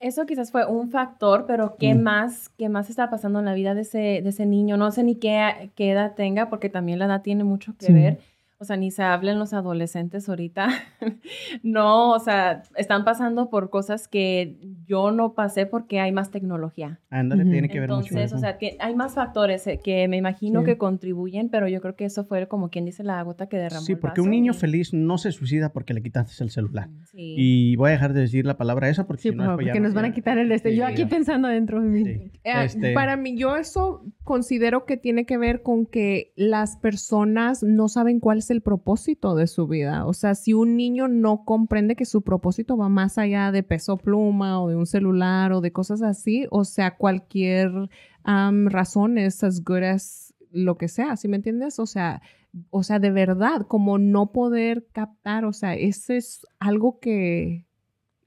eso 0.00 0.26
quizás 0.26 0.50
fue 0.50 0.66
un 0.66 0.90
factor, 0.90 1.44
pero 1.46 1.76
¿qué 1.78 1.94
Mm. 1.94 2.00
más, 2.02 2.48
qué 2.50 2.68
más 2.68 2.90
está 2.90 3.10
pasando 3.10 3.38
en 3.38 3.44
la 3.44 3.54
vida 3.54 3.74
de 3.74 3.82
ese, 3.82 3.98
de 3.98 4.28
ese 4.28 4.44
niño? 4.46 4.76
No 4.76 4.90
sé 4.90 5.02
ni 5.04 5.14
qué, 5.16 5.70
qué 5.76 5.90
edad 5.92 6.14
tenga, 6.14 6.48
porque 6.50 6.68
también 6.68 6.98
la 6.98 7.04
edad 7.06 7.22
tiene 7.22 7.44
mucho 7.44 7.74
que 7.76 7.86
Sí. 7.86 7.92
ver. 7.92 8.18
O 8.62 8.64
sea, 8.66 8.76
ni 8.76 8.90
se 8.90 9.02
hablen 9.02 9.38
los 9.38 9.54
adolescentes 9.54 10.28
ahorita. 10.28 10.68
no, 11.62 12.10
o 12.12 12.18
sea, 12.18 12.62
están 12.76 13.04
pasando 13.04 13.48
por 13.48 13.70
cosas 13.70 14.06
que 14.06 14.58
yo 14.86 15.12
no 15.12 15.32
pasé 15.34 15.64
porque 15.66 15.98
hay 15.98 16.12
más 16.12 16.30
tecnología. 16.30 17.00
Ándale, 17.10 17.44
tiene 17.46 17.68
que 17.70 17.80
ver 17.80 17.88
mucho. 17.88 18.08
Entonces, 18.08 18.32
o 18.32 18.38
sea, 18.38 18.58
ti- 18.58 18.76
hay 18.78 18.94
más 18.94 19.14
factores 19.14 19.66
eh, 19.66 19.80
que 19.82 20.06
me 20.08 20.16
imagino 20.18 20.60
Sí. 20.60 20.66
que 20.66 20.78
contribuyen, 20.78 21.48
pero 21.48 21.68
yo 21.68 21.80
creo 21.80 21.96
que 21.96 22.04
eso 22.04 22.24
fue 22.24 22.46
como 22.48 22.68
quien 22.68 22.84
dice 22.84 23.02
la 23.02 23.22
gota 23.22 23.48
que 23.48 23.56
derramó 23.56 23.80
sí, 23.86 23.92
el 23.92 23.98
porque 23.98 24.20
un 24.20 24.28
niño 24.30 24.52
y- 24.52 24.56
feliz 24.56 24.92
no 24.92 25.16
se 25.16 25.32
suicida 25.32 25.72
porque 25.72 25.94
le 25.94 26.02
quitaste 26.02 26.44
el 26.44 26.50
celular. 26.50 26.88
Sí. 27.12 27.34
Y 27.38 27.76
voy 27.76 27.88
a 27.88 27.92
dejar 27.92 28.12
de 28.12 28.20
decir 28.20 28.44
la 28.44 28.58
palabra 28.58 28.88
esa 28.90 29.06
porque 29.06 29.22
Sí, 29.22 29.28
si 29.30 29.36
por 29.36 29.38
no 29.38 29.44
favor, 29.44 29.58
después 29.58 29.66
ya 29.68 29.72
porque 29.72 29.80
no- 29.80 29.88
nos 29.88 29.94
van 29.94 30.04
a 30.04 30.14
quitar 30.14 30.36
el 30.38 30.52
este. 30.52 30.70
sí, 30.72 30.76
Yo 30.76 30.86
aquí 30.86 31.06
pensando 31.06 31.48
adentro 31.48 31.80
de 31.80 31.88
mí. 31.88 32.04
Sí. 32.04 32.10
Eh, 32.44 32.64
Este- 32.64 32.92
Para 32.92 33.16
mí, 33.16 33.38
yo 33.38 33.56
eso 33.56 34.04
considero 34.22 34.84
que 34.84 34.96
tiene 34.98 35.24
que 35.24 35.38
ver 35.38 35.62
con 35.62 35.86
que 35.86 36.32
las 36.36 36.76
personas 36.76 37.62
no 37.62 37.88
saben 37.88 38.20
cuál 38.20 38.38
es 38.38 38.49
el 38.50 38.62
propósito 38.62 39.34
de 39.34 39.46
su 39.46 39.66
vida. 39.66 40.06
O 40.06 40.12
sea, 40.12 40.34
si 40.34 40.52
un 40.52 40.76
niño 40.76 41.08
no 41.08 41.44
comprende 41.44 41.96
que 41.96 42.04
su 42.04 42.22
propósito 42.22 42.76
va 42.76 42.88
más 42.88 43.18
allá 43.18 43.52
de 43.52 43.62
peso 43.62 43.96
pluma 43.96 44.60
o 44.62 44.68
de 44.68 44.76
un 44.76 44.86
celular 44.86 45.52
o 45.52 45.60
de 45.60 45.72
cosas 45.72 46.02
así, 46.02 46.46
o 46.50 46.64
sea, 46.64 46.96
cualquier 46.96 47.70
razón 48.24 49.18
es 49.18 49.42
as 49.44 49.64
good 49.64 49.82
as 49.82 50.34
lo 50.52 50.76
que 50.76 50.88
sea, 50.88 51.16
¿sí 51.16 51.28
me 51.28 51.36
entiendes? 51.36 51.78
O 51.78 51.86
sea, 51.86 52.22
o 52.70 52.82
sea, 52.82 52.98
de 52.98 53.10
verdad, 53.12 53.66
como 53.68 53.98
no 53.98 54.32
poder 54.32 54.86
captar, 54.92 55.44
o 55.44 55.52
sea, 55.52 55.74
ese 55.74 56.16
es 56.16 56.44
algo 56.58 56.98
que... 56.98 57.66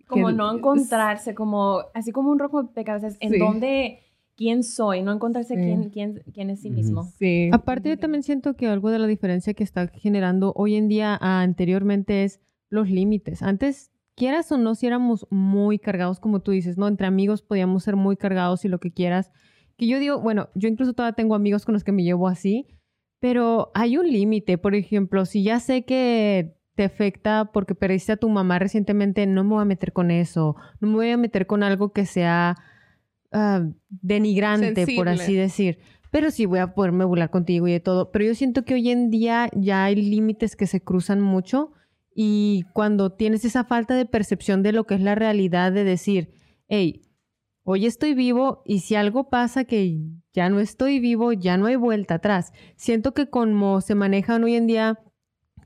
como 0.08 0.32
no 0.32 0.54
encontrarse, 0.56 1.36
como 1.36 1.80
así 1.94 2.12
como 2.12 2.32
un 2.32 2.40
rompecabezas, 2.40 3.18
en 3.20 3.32
Sí. 3.34 3.40
dónde, 3.40 4.00
quién 4.36 4.64
soy, 4.64 5.02
no 5.04 5.12
encontrarse 5.12 5.56
Sí. 5.56 5.62
quién, 5.62 5.90
quién, 5.90 6.24
quién 6.34 6.50
es 6.50 6.62
sí 6.62 6.70
mismo. 6.70 7.04
Sí. 7.20 7.50
Aparte, 7.52 7.90
yo 7.90 7.98
también 8.00 8.24
siento 8.24 8.56
que 8.56 8.68
algo 8.68 8.90
de 8.90 9.00
la 9.00 9.08
diferencia 9.08 9.54
que 9.54 9.64
está 9.64 9.88
generando 9.90 10.54
hoy 10.56 10.76
en 10.76 10.88
día 10.88 11.18
a 11.22 11.42
anteriormente 11.42 12.24
es 12.24 12.40
los 12.70 12.90
límites. 12.90 13.44
Antes, 13.44 13.92
quieras 14.16 14.52
o 14.52 14.58
no, 14.58 14.76
si 14.76 14.88
éramos 14.88 15.28
muy 15.30 15.80
cargados, 15.80 16.20
como 16.20 16.42
tú 16.42 16.52
dices, 16.52 16.78
¿no? 16.78 16.88
Entre 16.88 17.06
amigos 17.08 17.42
podíamos 17.42 17.84
ser 17.84 17.96
muy 17.96 18.18
cargados 18.18 18.66
y 18.66 18.68
lo 18.68 18.80
que 18.80 18.92
quieras. 18.92 19.32
Que 19.78 19.88
yo 19.88 20.00
digo, 20.00 20.20
bueno, 20.20 20.50
yo 20.56 20.68
incluso 20.70 20.94
todavía 20.94 21.16
tengo 21.16 21.36
amigos 21.36 21.66
con 21.66 21.74
los 21.74 21.84
que 21.84 21.92
me 21.92 22.04
llevo 22.04 22.28
así, 22.28 22.68
pero 23.20 23.72
hay 23.74 23.98
un 23.98 24.08
límite. 24.12 24.58
Por 24.58 24.76
ejemplo, 24.76 25.26
si 25.26 25.44
ya 25.44 25.60
sé 25.60 25.86
que 25.86 26.56
te 26.76 26.84
afecta 26.84 27.52
porque 27.54 27.76
perdiste 27.76 28.12
a 28.14 28.18
tu 28.18 28.30
mamá 28.30 28.58
recientemente, 28.60 29.26
no 29.28 29.44
me 29.44 29.52
voy 29.52 29.62
a 29.62 29.66
meter 29.66 29.94
con 29.94 30.10
eso. 30.12 30.56
No 30.80 30.88
me 30.90 30.96
voy 30.96 31.10
a 31.12 31.18
meter 31.18 31.46
con 31.48 31.62
algo 31.64 31.92
que 31.92 32.06
sea 32.06 32.56
ah, 33.34 33.66
denigrante, 33.90 34.86
por 34.96 35.10
así 35.10 35.34
decir. 35.36 35.80
Pero 36.12 36.30
sí 36.30 36.46
voy 36.46 36.60
a 36.60 36.74
poderme 36.74 37.06
burlar 37.06 37.32
contigo 37.32 37.68
y 37.68 37.72
de 37.72 37.80
todo. 37.80 38.12
Pero 38.12 38.26
yo 38.26 38.36
siento 38.36 38.64
que 38.66 38.76
hoy 38.76 38.90
en 38.92 39.10
día 39.10 39.50
ya 39.54 39.86
hay 39.86 39.96
límites 39.96 40.56
que 40.56 40.68
se 40.68 40.82
cruzan 40.82 41.20
mucho 41.22 41.72
y 42.16 42.66
cuando 42.74 43.12
tienes 43.12 43.46
esa 43.46 43.64
falta 43.64 43.96
de 43.96 44.06
percepción 44.06 44.62
de 44.62 44.72
lo 44.72 44.86
que 44.86 44.96
es 44.96 45.02
la 45.02 45.16
realidad 45.16 45.72
de 45.72 45.84
decir, 45.84 46.32
hey, 46.68 47.02
hoy 47.64 47.86
estoy 47.86 48.14
vivo 48.14 48.62
y 48.66 48.80
si 48.80 48.96
algo 48.96 49.30
pasa 49.30 49.64
que 49.64 50.00
ya 50.34 50.50
no 50.50 50.60
estoy 50.60 51.00
vivo, 51.00 51.34
ya 51.34 51.58
no 51.58 51.66
hay 51.66 51.76
vuelta 51.76 52.16
atrás. 52.16 52.54
Siento 52.76 53.14
que 53.14 53.30
como 53.30 53.82
se 53.82 53.96
manejan 53.96 54.44
hoy 54.44 54.56
en 54.56 54.68
día 54.68 55.00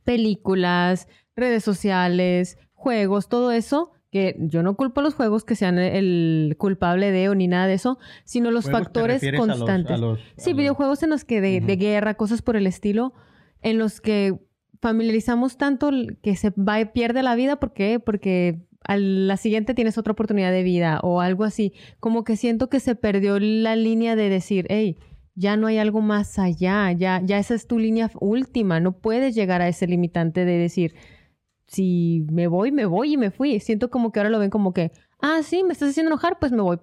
películas, 0.04 1.10
redes 1.36 1.64
sociales, 1.64 2.58
juegos, 2.74 3.28
todo 3.28 3.52
eso, 3.52 3.92
que 4.12 4.36
yo 4.40 4.64
no 4.64 4.76
culpo 4.78 5.02
a 5.02 5.04
los 5.04 5.14
juegos 5.16 5.44
que 5.44 5.56
sean 5.56 5.78
el 5.78 6.56
culpable 6.58 7.12
de 7.12 7.30
o 7.30 7.36
ni 7.36 7.48
nada 7.48 7.68
de 7.68 7.74
eso, 7.74 7.98
sino 8.24 8.52
los 8.52 8.66
Juegos, 8.66 8.80
¿te 8.80 8.84
factores 8.86 9.16
refieres 9.16 9.42
a 9.42 9.46
los- 9.46 9.58
constantes. 9.58 9.92
a 9.92 9.98
los- 9.98 10.20
Sí, 10.38 10.50
a 10.52 10.54
los- 10.54 10.58
videojuegos 10.58 11.04
en 11.04 11.10
los 11.10 11.26
que 11.26 11.42
de, 11.42 11.60
guerra, 11.76 12.14
cosas 12.16 12.42
por 12.42 12.56
el 12.56 12.68
estilo, 12.68 13.14
en 13.62 13.78
los 13.78 14.00
que 14.02 14.40
familiarizamos 14.82 15.58
tanto 15.58 15.92
que 16.22 16.36
se 16.36 16.52
va 16.52 16.80
y 16.80 16.86
pierde 16.86 17.24
la 17.24 17.36
vida. 17.36 17.58
¿Por 17.60 17.74
qué? 17.74 18.00
Porque 18.00 18.62
a 18.84 18.96
la 18.98 19.36
siguiente 19.38 19.74
tienes 19.74 19.98
otra 19.98 20.12
oportunidad 20.14 20.52
de 20.52 20.64
vida 20.64 21.00
o 21.04 21.20
algo 21.20 21.44
así. 21.44 21.74
Como 22.00 22.24
que 22.24 22.38
siento 22.38 22.70
que 22.70 22.80
se 22.80 22.96
perdió 22.96 23.40
la 23.40 23.76
línea 23.76 24.16
de 24.16 24.30
decir, 24.30 24.66
hey, 24.70 24.98
ya 25.36 25.58
no 25.58 25.68
hay 25.68 25.78
algo 25.78 26.02
más 26.02 26.40
allá, 26.40 26.92
ya, 26.94 27.22
ya 27.24 27.38
esa 27.40 27.54
es 27.56 27.68
tu 27.68 27.78
línea 27.78 28.10
última, 28.20 28.80
no 28.80 28.94
puedes 29.00 29.36
llegar 29.36 29.62
a 29.62 29.68
ese 29.68 29.86
limitante 29.88 30.46
de 30.46 30.58
decir, 30.58 30.96
si 31.68 32.26
me 32.32 32.48
voy, 32.48 32.72
me 32.72 32.86
voy 32.86 33.14
y 33.14 33.18
me 33.18 33.32
fui. 33.32 33.60
Siento 33.60 33.90
como 33.90 34.12
que 34.12 34.20
ahora 34.20 34.30
lo 34.30 34.40
ven 34.40 34.50
como 34.50 34.74
que, 34.74 34.92
ah, 35.20 35.42
sí, 35.44 35.64
me 35.64 35.74
estás 35.74 35.90
haciendo 35.90 36.12
enojar, 36.12 36.40
pues 36.40 36.52
me 36.52 36.62
voy. 36.62 36.80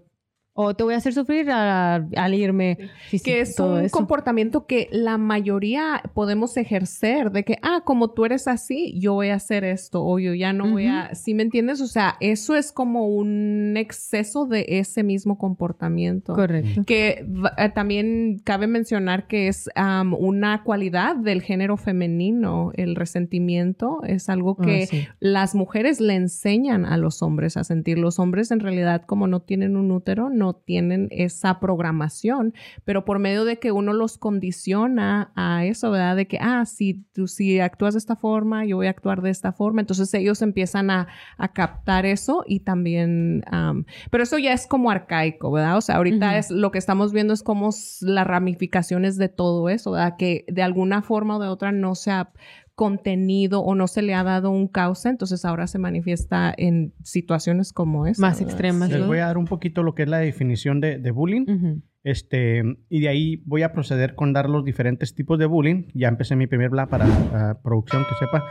O 0.57 0.75
te 0.77 0.85
voy 0.85 0.95
a 0.95 0.99
hacer 0.99 1.13
sufrir 1.13 1.51
a- 1.51 1.97
al 2.17 2.33
irme. 2.35 2.79
Sí, 3.09 3.19
que 3.19 3.41
es 3.41 3.57
todo 3.57 3.75
un 3.79 3.85
eso. 3.87 3.97
comportamiento 3.97 4.67
que 4.67 4.89
la 4.93 5.19
mayoría 5.19 6.01
podemos 6.15 6.57
ejercer 6.57 7.33
de 7.33 7.43
que, 7.45 7.59
ah, 7.63 7.83
como 7.85 8.13
tú 8.13 8.25
eres 8.25 8.47
así, 8.47 8.97
yo 9.01 9.15
voy 9.15 9.31
a 9.31 9.35
hacer 9.35 9.65
esto 9.65 10.05
o 10.05 10.19
yo 10.21 10.33
ya 10.33 10.53
no 10.53 10.71
voy 10.71 10.87
a, 10.87 11.13
¿sí 11.17 11.35
me 11.35 11.43
entiendes? 11.43 11.81
O 11.81 11.89
sea, 11.89 12.15
eso 12.21 12.55
es 12.55 12.71
como 12.71 13.09
un 13.09 13.75
exceso 13.77 14.47
de 14.47 14.65
ese 14.69 15.03
mismo 15.03 15.39
comportamiento. 15.39 16.35
Correcto. 16.35 16.85
Que 16.87 17.27
eh, 17.59 17.69
también 17.75 18.41
cabe 18.45 18.69
mencionar 18.69 19.27
que 19.27 19.49
es 19.49 19.69
am, 19.75 20.15
una 20.15 20.63
cualidad 20.63 21.17
del 21.17 21.43
género 21.43 21.77
femenino, 21.77 22.71
el 22.75 22.95
resentimiento 22.95 24.03
es 24.07 24.29
algo 24.29 24.57
que 24.57 24.87
sí. 24.87 25.07
las 25.19 25.57
mujeres 25.57 26.01
le 26.01 26.15
enseñan 26.15 26.87
a 26.87 26.97
los 26.97 27.23
hombres 27.23 27.57
a 27.57 27.65
sentir. 27.65 27.99
Los 27.99 28.21
hombres 28.21 28.53
en 28.53 28.61
realidad 28.61 29.03
como 29.05 29.27
no 29.27 29.41
tienen 29.41 29.77
un 29.77 29.91
útero, 29.91 30.31
no 30.31 30.44
tienen 30.53 31.09
esa 31.11 31.59
programación, 31.61 32.55
pero 32.85 33.05
por 33.05 33.19
medio 33.19 33.45
de 33.45 33.59
que 33.59 33.73
uno 33.73 33.93
los 33.93 34.19
condiciona 34.19 35.33
a 35.35 35.65
eso, 35.65 35.91
¿verdad? 35.91 36.17
De 36.17 36.27
que, 36.27 36.39
ah, 36.41 36.65
si 36.67 37.05
tú 37.13 37.27
si 37.29 37.61
actúas 37.61 37.95
de 37.95 37.99
esta 37.99 38.17
forma, 38.17 38.65
yo 38.65 38.77
voy 38.77 38.87
a 38.87 38.91
actuar 38.91 39.23
de 39.23 39.31
esta 39.31 39.53
forma. 39.53 39.81
Entonces 39.81 40.13
ellos 40.15 40.43
empiezan 40.43 40.91
a, 40.91 41.09
a 41.39 41.49
captar 41.53 42.07
eso 42.07 42.45
y 42.47 42.61
también, 42.61 43.43
am, 43.47 43.87
pero 44.11 44.23
eso 44.23 44.39
ya 44.39 44.53
es 44.53 44.67
como 44.67 44.91
arcaico, 44.91 45.51
¿verdad? 45.51 45.77
O 45.77 45.81
sea, 45.81 45.97
ahorita 45.97 46.39
es 46.39 46.51
lo 46.51 46.71
que 46.71 46.79
estamos 46.79 47.13
viendo 47.13 47.33
es 47.33 47.43
como 47.43 47.71
las 48.01 48.27
ramificaciones 48.27 49.17
de 49.17 49.29
todo 49.29 49.69
eso, 49.69 49.93
¿verdad? 49.93 50.17
Que 50.19 50.45
de 50.49 50.63
alguna 50.63 51.03
forma 51.03 51.37
o 51.37 51.41
de 51.41 51.49
otra 51.49 51.73
no 51.73 51.95
se 51.95 52.11
ha 52.11 52.33
contenido 52.75 53.61
o 53.61 53.75
no 53.75 53.87
se 53.87 54.03
le 54.03 54.15
ha 54.15 54.25
dado 54.25 54.51
un 54.51 54.69
causa, 54.69 55.11
entonces 55.11 55.45
ahora 55.45 55.67
se 55.67 55.79
manifiesta 55.79 56.53
en 56.57 56.93
situaciones 57.03 57.73
como 57.73 58.07
esa. 58.07 58.21
Más 58.21 58.39
¿verdad? 58.39 58.51
extremas, 58.51 58.91
Les 58.91 59.07
voy 59.07 59.19
a 59.19 59.27
dar 59.27 59.39
un 59.39 59.47
poquito 59.47 59.83
lo 59.83 59.95
que 59.95 60.03
es 60.03 60.09
la 60.09 60.19
definición 60.19 60.81
de, 60.81 60.99
de 60.99 61.11
bullying. 61.11 61.45
Ujú. 61.49 61.83
Este, 62.03 62.63
y 62.91 63.01
de 63.01 63.09
ahí 63.09 63.43
voy 63.47 63.63
a 63.63 63.73
proceder 63.73 64.15
con 64.15 64.33
dar 64.33 64.51
los 64.51 64.65
diferentes 64.65 65.15
tipos 65.15 65.39
de 65.39 65.47
bullying. 65.47 65.85
Ya 65.95 66.09
empecé 66.09 66.37
mi 66.37 66.47
primer 66.47 66.71
bla 66.71 66.87
para 66.87 67.59
producción, 67.63 68.05
que 68.05 68.15
sepa. 68.19 68.45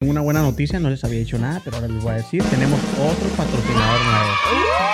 Tengo 0.00 0.12
una 0.12 0.22
buena 0.22 0.42
noticia, 0.42 0.80
no 0.80 0.90
les 0.90 1.04
había 1.04 1.18
dicho 1.18 1.38
nada, 1.38 1.60
pero 1.64 1.76
ahora 1.76 1.88
les 1.88 2.02
voy 2.02 2.12
a 2.12 2.16
decir. 2.16 2.42
Tenemos 2.44 2.80
otro 2.98 3.28
patrocinador 3.36 4.00
nuevo. 4.04 4.93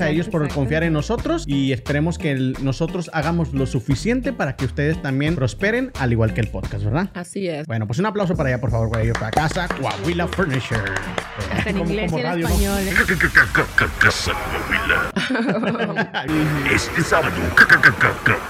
a 0.00 0.08
ellos 0.08 0.28
por 0.28 0.48
confiar 0.48 0.82
en 0.84 0.92
nosotros 0.92 1.44
y 1.46 1.72
esperemos 1.72 2.18
que 2.18 2.32
el- 2.32 2.56
nosotros 2.62 3.10
hagamos 3.12 3.52
lo 3.52 3.66
suficiente 3.66 4.32
para 4.32 4.56
que 4.56 4.64
ustedes 4.64 5.00
también 5.02 5.34
prosperen, 5.34 5.90
al 5.98 6.12
igual 6.12 6.32
que 6.34 6.40
el 6.40 6.48
podcast, 6.48 6.84
¿verdad? 6.84 7.10
Así 7.14 7.46
es. 7.48 7.66
Bueno, 7.66 7.86
pues 7.86 7.98
un 7.98 8.06
aplauso 8.06 8.34
para 8.34 8.48
allá, 8.50 8.60
por 8.60 8.70
favor, 8.70 8.90
para 8.90 9.02
ellos, 9.04 9.18
para 9.18 9.30
casa, 9.30 9.68
Coahuila 9.68 10.26
Furniture. 10.28 10.80
Hasta 11.52 11.70
en 11.70 11.78
inglés 11.78 12.10
como 12.10 12.22
y 12.22 12.26
en 12.26 12.40
español. 12.40 12.78
¿eh? 12.80 12.94
Casa 13.98 14.32
Coahuila. 14.32 15.12
Este 16.74 17.02
sábado, 17.02 17.34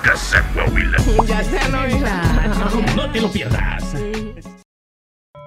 Casa 0.02 0.44
Coahuila. 0.54 0.98
Ya 1.26 1.42
se 1.42 1.58
han 1.58 1.74
oído. 1.74 2.06
No 2.96 3.10
te 3.10 3.20
lo 3.20 3.30
pierdas. 3.30 3.94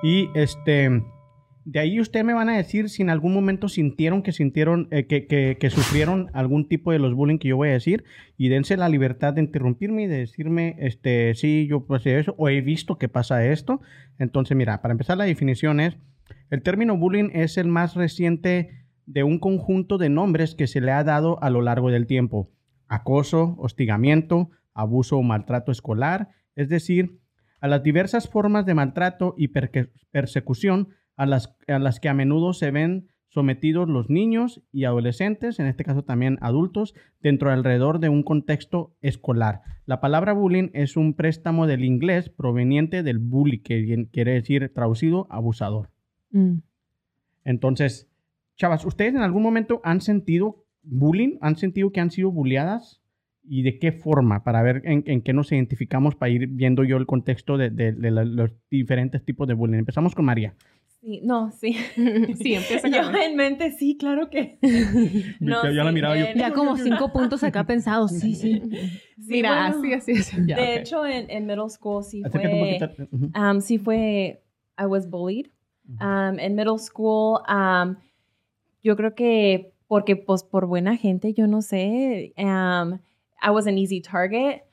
Y 0.03 0.29
este, 0.35 1.01
de 1.65 1.79
ahí 1.79 1.99
ustedes 1.99 2.23
me 2.25 2.33
van 2.33 2.47
a 2.49 2.55
decir 2.57 2.89
si 2.89 3.01
en 3.01 3.09
algún 3.09 3.33
momento 3.33 3.67
sintieron 3.67 4.21
que 4.21 4.31
sintieron, 4.31 4.87
eh, 4.91 5.07
que, 5.07 5.25
que- 5.25 5.69
sufrieron 5.71 6.29
algún 6.33 6.67
tipo 6.67 6.91
de 6.91 6.99
los 6.99 7.15
bullying 7.15 7.39
que 7.39 7.47
yo 7.47 7.57
voy 7.57 7.69
a 7.69 7.73
decir 7.73 8.03
y 8.37 8.49
dense 8.49 8.77
la 8.77 8.87
libertad 8.87 9.33
de 9.33 9.41
interrumpirme 9.41 10.03
y 10.03 10.07
de 10.07 10.19
decirme, 10.19 10.75
este, 10.77 11.33
sí, 11.33 11.65
yo 11.67 11.85
pasé 11.87 12.19
eso 12.19 12.35
o 12.37 12.49
he 12.49 12.61
visto 12.61 12.99
que 12.99 13.09
pasa 13.09 13.45
esto. 13.47 13.81
Entonces, 14.19 14.55
mira, 14.55 14.81
para 14.83 14.91
empezar 14.91 15.17
la 15.17 15.23
definición 15.25 15.79
es, 15.79 15.97
el 16.51 16.61
término 16.61 16.97
bullying 16.97 17.31
es 17.33 17.57
el 17.57 17.67
más 17.67 17.95
reciente 17.95 18.85
de 19.07 19.23
un 19.23 19.39
conjunto 19.39 19.97
de 19.97 20.09
nombres 20.09 20.53
que 20.53 20.67
se 20.67 20.81
le 20.81 20.91
ha 20.91 21.03
dado 21.03 21.41
a 21.41 21.49
lo 21.49 21.61
largo 21.63 21.89
del 21.89 22.05
tiempo. 22.05 22.51
Acoso, 22.87 23.55
hostigamiento, 23.57 24.51
abuso 24.75 25.17
o 25.17 25.23
maltrato 25.23 25.71
escolar, 25.71 26.29
es 26.55 26.69
decir, 26.69 27.19
a 27.59 27.67
las 27.67 27.81
diversas 27.81 28.29
formas 28.29 28.67
de 28.67 28.75
maltrato 28.75 29.33
y 29.35 29.47
persecución 30.11 30.89
a 31.15 31.25
las, 31.25 31.55
a 31.67 31.79
las 31.79 31.99
que 31.99 32.09
a 32.09 32.13
menudo 32.13 32.53
se 32.53 32.71
ven 32.71 33.07
sometidos 33.29 33.89
los 33.89 34.09
niños 34.09 34.61
y 34.71 34.85
adolescentes, 34.85 35.59
en 35.59 35.65
este 35.67 35.83
caso 35.83 36.03
también 36.03 36.37
adultos, 36.39 36.93
dentro 37.21 37.51
alrededor 37.51 37.99
de 37.99 38.07
un 38.07 38.23
contexto 38.23 38.95
escolar. 39.01 39.61
La 39.85 39.99
palabra 39.99 40.31
bullying 40.31 40.69
es 40.73 40.95
un 40.95 41.15
préstamo 41.15 41.67
del 41.67 41.83
inglés 41.83 42.29
proveniente 42.29 43.03
del 43.03 43.19
bully, 43.19 43.59
que 43.59 44.07
quiere 44.11 44.33
decir 44.33 44.71
traducido 44.73 45.27
abusador. 45.29 45.89
Mm. 46.31 46.59
Entonces, 47.43 48.09
chavas, 48.55 48.85
¿ustedes 48.85 49.15
en 49.15 49.21
algún 49.21 49.43
momento 49.43 49.81
han 49.83 49.99
sentido 49.99 50.63
bullying? 50.81 51.37
¿Han 51.41 51.57
sentido 51.57 51.91
que 51.91 51.99
han 51.99 52.11
sido 52.11 52.31
bulleadas? 52.31 53.01
¿Y 53.43 53.63
de 53.63 53.77
qué 53.79 53.91
forma? 53.91 54.43
Para 54.43 54.63
ver 54.63 54.81
en, 54.85 55.03
en 55.05 55.21
qué 55.21 55.33
nos 55.33 55.51
identificamos, 55.51 56.15
para 56.15 56.31
ir 56.31 56.47
viendo 56.47 56.83
yo 56.83 56.97
el 56.97 57.05
contexto 57.05 57.57
de, 57.57 57.69
de- 57.69 57.91
los 57.91 58.51
diferentes 58.71 59.23
tipos 59.25 59.47
de 59.47 59.53
bullying. 59.53 59.79
Empezamos 59.79 60.15
con 60.15 60.25
María. 60.25 60.55
Sí, 61.05 61.21
no, 61.23 61.51
sí. 61.51 61.75
Sí, 62.41 62.55
empieza 62.55 62.87
Yo 62.87 63.11
en 63.13 63.35
mente, 63.35 63.69
sí, 63.71 63.95
claro 63.95 64.31
que. 64.31 64.57
No, 65.39 65.63
Ya- 65.63 65.71
ya 65.71 65.83
la 65.83 65.91
sí, 65.91 65.93
miraba 65.93 66.17
yo. 66.17 66.25
Ya 66.35 66.51
como 66.51 66.75
cinco 66.77 67.13
puntos 67.13 67.43
acá 67.43 67.63
pensados. 67.63 68.11
Sí, 68.11 68.33
sí. 68.33 68.59
sí, 69.15 69.23
Mira, 69.27 69.69
bueno, 69.69 69.79
así, 69.79 69.93
así, 69.93 70.11
así. 70.19 70.37
Ya, 70.47 70.55
de 70.57 70.77
hecho, 70.77 71.05
en, 71.05 71.29
en 71.29 71.45
middle 71.45 71.69
school 71.69 72.03
sí 72.03 72.23
fue. 72.31 72.79
um, 73.35 73.61
sí 73.61 73.77
fue. 73.77 74.41
I 74.79 74.85
was 74.87 75.07
bullied. 75.07 75.47
Um, 76.01 76.39
en 76.39 76.55
middle 76.55 76.79
school, 76.79 77.41
um, 77.47 77.95
yo 78.83 78.95
creo 78.95 79.13
que 79.13 79.71
porque 79.87 80.15
pues 80.15 80.43
por 80.43 80.65
buena 80.65 80.97
gente, 80.97 81.33
yo 81.35 81.45
no 81.45 81.61
sé, 81.61 82.33
um, 82.39 82.97
I 83.39 83.51
was 83.51 83.67
an 83.67 83.77
easy 83.77 84.01
target. 84.01 84.63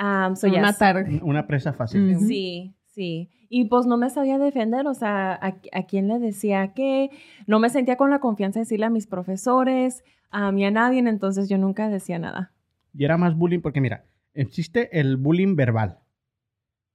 Um, 0.00 0.34
so 0.34 0.48
Una 0.48 0.66
yes. 0.70 0.78
tarde. 0.78 1.20
Una 1.22 1.46
presa 1.46 1.72
fácil. 1.72 2.00
Mm. 2.00 2.16
Ujú. 2.16 2.26
Sí, 2.26 2.74
sí. 2.96 3.30
Y 3.48 3.66
pues 3.66 3.86
no 3.86 3.96
me 3.96 4.10
sabía 4.10 4.38
defender, 4.38 4.88
o 4.88 4.94
sea, 4.94 5.38
a, 5.40 5.82
quién 5.86 6.08
le 6.08 6.18
decía 6.18 6.72
que 6.74 7.10
no 7.46 7.60
me 7.60 7.70
sentía 7.70 7.96
con 7.96 8.10
la 8.10 8.18
confianza 8.18 8.58
de 8.58 8.64
decirle 8.64 8.86
a 8.86 8.90
mis 8.90 9.06
profesores, 9.06 10.02
a 10.30 10.50
mí 10.50 10.64
a 10.64 10.72
nadie, 10.72 10.98
entonces 10.98 11.48
yo 11.48 11.58
nunca 11.58 11.88
decía 11.88 12.18
nada. 12.18 12.52
Y 12.92 13.04
era 13.04 13.18
más 13.18 13.36
bullying 13.36 13.60
porque, 13.60 13.80
mira, 13.80 14.06
existe 14.34 14.98
el 14.98 15.16
bullying 15.16 15.54
verbal, 15.54 16.00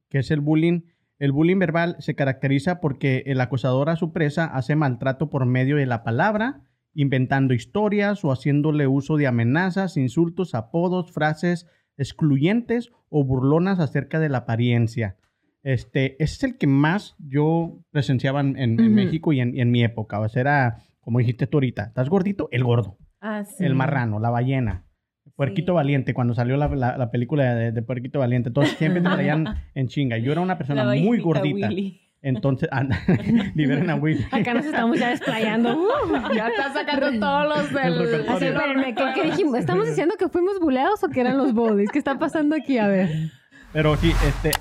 que 0.09 0.19
es 0.19 0.31
el 0.31 0.41
bullying. 0.41 0.81
El 1.19 1.31
bullying 1.31 1.59
verbal 1.59 1.95
se 1.99 2.15
caracteriza 2.15 2.81
porque 2.81 3.23
el 3.27 3.39
acosador 3.39 3.89
a 3.89 3.95
su 3.95 4.11
presa 4.11 4.45
hace 4.45 4.75
maltrato 4.75 5.29
por 5.29 5.45
medio 5.45 5.77
de 5.77 5.85
la 5.85 6.03
palabra, 6.03 6.63
inventando 6.95 7.53
historias 7.53 8.25
o 8.25 8.31
haciéndole 8.31 8.87
uso 8.87 9.15
de 9.17 9.27
amenazas, 9.27 9.95
insultos, 9.95 10.55
apodos, 10.55 11.11
frases 11.13 11.67
excluyentes 11.97 12.91
o 13.09 13.23
burlonas 13.23 13.79
acerca 13.79 14.19
de 14.19 14.29
la 14.29 14.39
apariencia. 14.39 15.17
Este, 15.63 16.15
ese 16.23 16.33
es 16.35 16.43
el 16.43 16.57
que 16.57 16.67
más 16.67 17.15
yo 17.19 17.79
presenciaba 17.91 18.39
en, 18.41 18.57
en- 18.57 18.79
en 18.79 18.85
Ujú. 18.87 18.89
México 18.95 19.33
y 19.33 19.39
en, 19.41 19.59
en 19.59 19.71
mi 19.71 19.83
época. 19.83 20.19
O 20.19 20.27
sea, 20.29 20.41
era, 20.41 20.77
como 21.01 21.19
dijiste 21.19 21.47
tú 21.47 21.57
ahorita, 21.57 21.83
¿estás 21.83 22.09
gordito? 22.09 22.47
El 22.51 22.63
gordo. 22.63 22.97
Ah, 23.19 23.43
sí. 23.43 23.63
El 23.63 23.75
marrano, 23.75 24.19
la 24.19 24.29
ballena. 24.31 24.85
Puerquito 25.35 25.73
Sí. 25.73 25.75
Valiente, 25.75 26.13
cuando 26.13 26.33
salió 26.33 26.57
la, 26.57 26.67
la- 26.67 26.97
la 26.97 27.11
película 27.11 27.53
de, 27.55 27.71
de 27.71 27.81
Puerquito 27.83 28.19
Valiente, 28.19 28.49
todos 28.51 28.69
siempre 28.69 29.01
te 29.01 29.09
traían 29.09 29.45
en 29.75 29.87
chinga. 29.87 30.17
Yo 30.17 30.31
era 30.31 30.41
una 30.41 30.57
persona 30.57 30.83
muy 30.95 31.19
gordita. 31.19 31.67
Willy. 31.69 31.99
Entonces, 32.23 32.69
anda, 32.71 32.99
liberen 33.55 33.89
a 33.89 33.95
Willy. 33.95 34.23
Acá 34.31 34.53
nos 34.53 34.65
estamos 34.65 34.99
ya 34.99 35.09
desplayando. 35.09 35.75
Uh. 36.11 36.33
Ya 36.35 36.47
está 36.49 36.73
sacando 36.73 37.19
todos 37.19 37.47
los 37.47 37.83
El 37.83 37.97
del... 37.97 38.29
Así, 38.29 38.45
espérenme, 38.45 38.93
¿qué, 38.93 39.03
qué 39.15 39.23
dijimos? 39.25 39.57
¿Estamos 39.57 39.87
diciendo 39.87 40.15
que 40.19 40.27
fuimos 40.29 40.59
buleados 40.59 41.03
o 41.03 41.09
que 41.09 41.21
eran 41.21 41.37
los 41.37 41.53
bodies? 41.53 41.89
¿Qué 41.91 41.97
está 41.99 42.17
pasando 42.19 42.55
aquí? 42.55 42.77
A 42.77 42.87
ver. 42.87 43.09
Pero 43.73 43.95
sí, 43.95 44.11
este, 44.27 44.51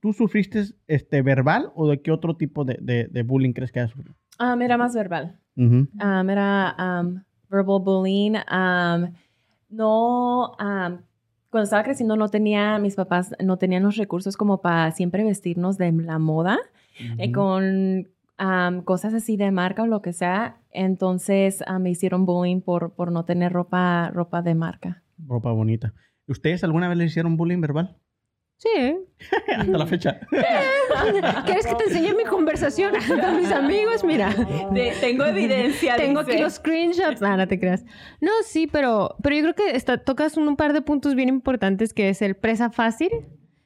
¿tú 0.00 0.12
sufriste 0.12 0.64
este, 0.86 1.22
verbal 1.22 1.72
o 1.74 1.88
de 1.88 2.00
qué 2.00 2.12
otro 2.12 2.36
tipo 2.36 2.64
de, 2.64 2.78
de- 2.80 3.08
de 3.08 3.22
bullying 3.22 3.52
crees 3.52 3.72
que 3.72 3.80
has 3.80 3.90
sufrido? 3.90 4.14
Um, 4.38 4.62
era 4.62 4.76
más 4.76 4.94
verbal. 4.94 5.40
Ujú. 5.56 5.88
Um, 6.00 6.30
era 6.30 6.76
um, 6.78 7.22
verbal 7.50 7.80
bullying. 7.82 8.34
Um, 8.50 9.12
no, 9.68 10.50
um, 10.60 10.98
cuando 11.50 11.64
estaba 11.64 11.82
creciendo 11.82 12.16
no 12.16 12.28
tenía, 12.28 12.78
mis 12.78 12.94
papás 12.94 13.34
no 13.42 13.56
tenían 13.56 13.82
los 13.82 13.96
recursos 13.96 14.36
como 14.36 14.60
para 14.60 14.90
siempre 14.92 15.24
vestirnos 15.24 15.76
de 15.78 15.90
la 15.92 16.18
moda. 16.18 16.58
Eh, 17.18 17.24
Ujú. 17.30 17.32
con 17.32 18.08
am, 18.38 18.82
cosas 18.82 19.12
así 19.12 19.36
de 19.36 19.50
marca 19.50 19.82
o 19.82 19.86
lo 19.86 20.02
que 20.02 20.12
sea. 20.12 20.60
Entonces 20.70 21.64
ah, 21.66 21.78
me 21.78 21.90
hicieron 21.90 22.26
bullying 22.26 22.60
por, 22.60 22.94
por 22.94 23.10
no 23.10 23.24
tener 23.24 23.52
ropa, 23.52 24.10
ropa 24.14 24.40
de 24.42 24.54
marca. 24.54 25.02
Ropa 25.18 25.50
bonita. 25.52 25.94
¿Ustedes 26.28 26.62
alguna 26.64 26.88
vez 26.88 26.98
le 26.98 27.04
hicieron 27.06 27.36
bullying 27.36 27.60
verbal? 27.60 27.96
Sí. 28.58 28.96
Hasta 29.56 29.78
la 29.78 29.86
fecha. 29.86 30.18
¿Quieres 31.44 31.66
que 31.66 31.74
te 31.74 31.84
enseñe 31.84 32.14
mi 32.16 32.24
conversación 32.24 32.94
con 33.20 33.36
mis 33.36 33.52
amigos? 33.52 34.02
Mira. 34.02 34.34
tengo 35.00 35.24
evidencia. 35.24 35.96
Tengo 35.96 36.20
aquí 36.20 36.38
los 36.38 36.54
screenshots. 36.54 37.20
No, 37.20 37.36
no 37.36 37.46
te 37.46 37.60
creas. 37.60 37.84
No, 38.20 38.30
sí, 38.44 38.66
pero, 38.66 39.16
pero 39.22 39.36
yo 39.36 39.42
creo 39.42 39.54
que 39.54 39.76
está- 39.76 39.98
tocas 39.98 40.36
un, 40.36 40.48
un 40.48 40.56
par 40.56 40.72
de 40.72 40.80
puntos 40.82 41.14
bien 41.14 41.28
importantes 41.28 41.92
que 41.92 42.08
es 42.08 42.22
el 42.22 42.34
presa 42.36 42.70
fácil 42.70 43.10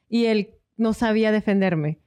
y 0.09 0.25
el 0.25 0.55
no 0.77 0.93
sabía 0.93 1.31
defenderme. 1.31 1.99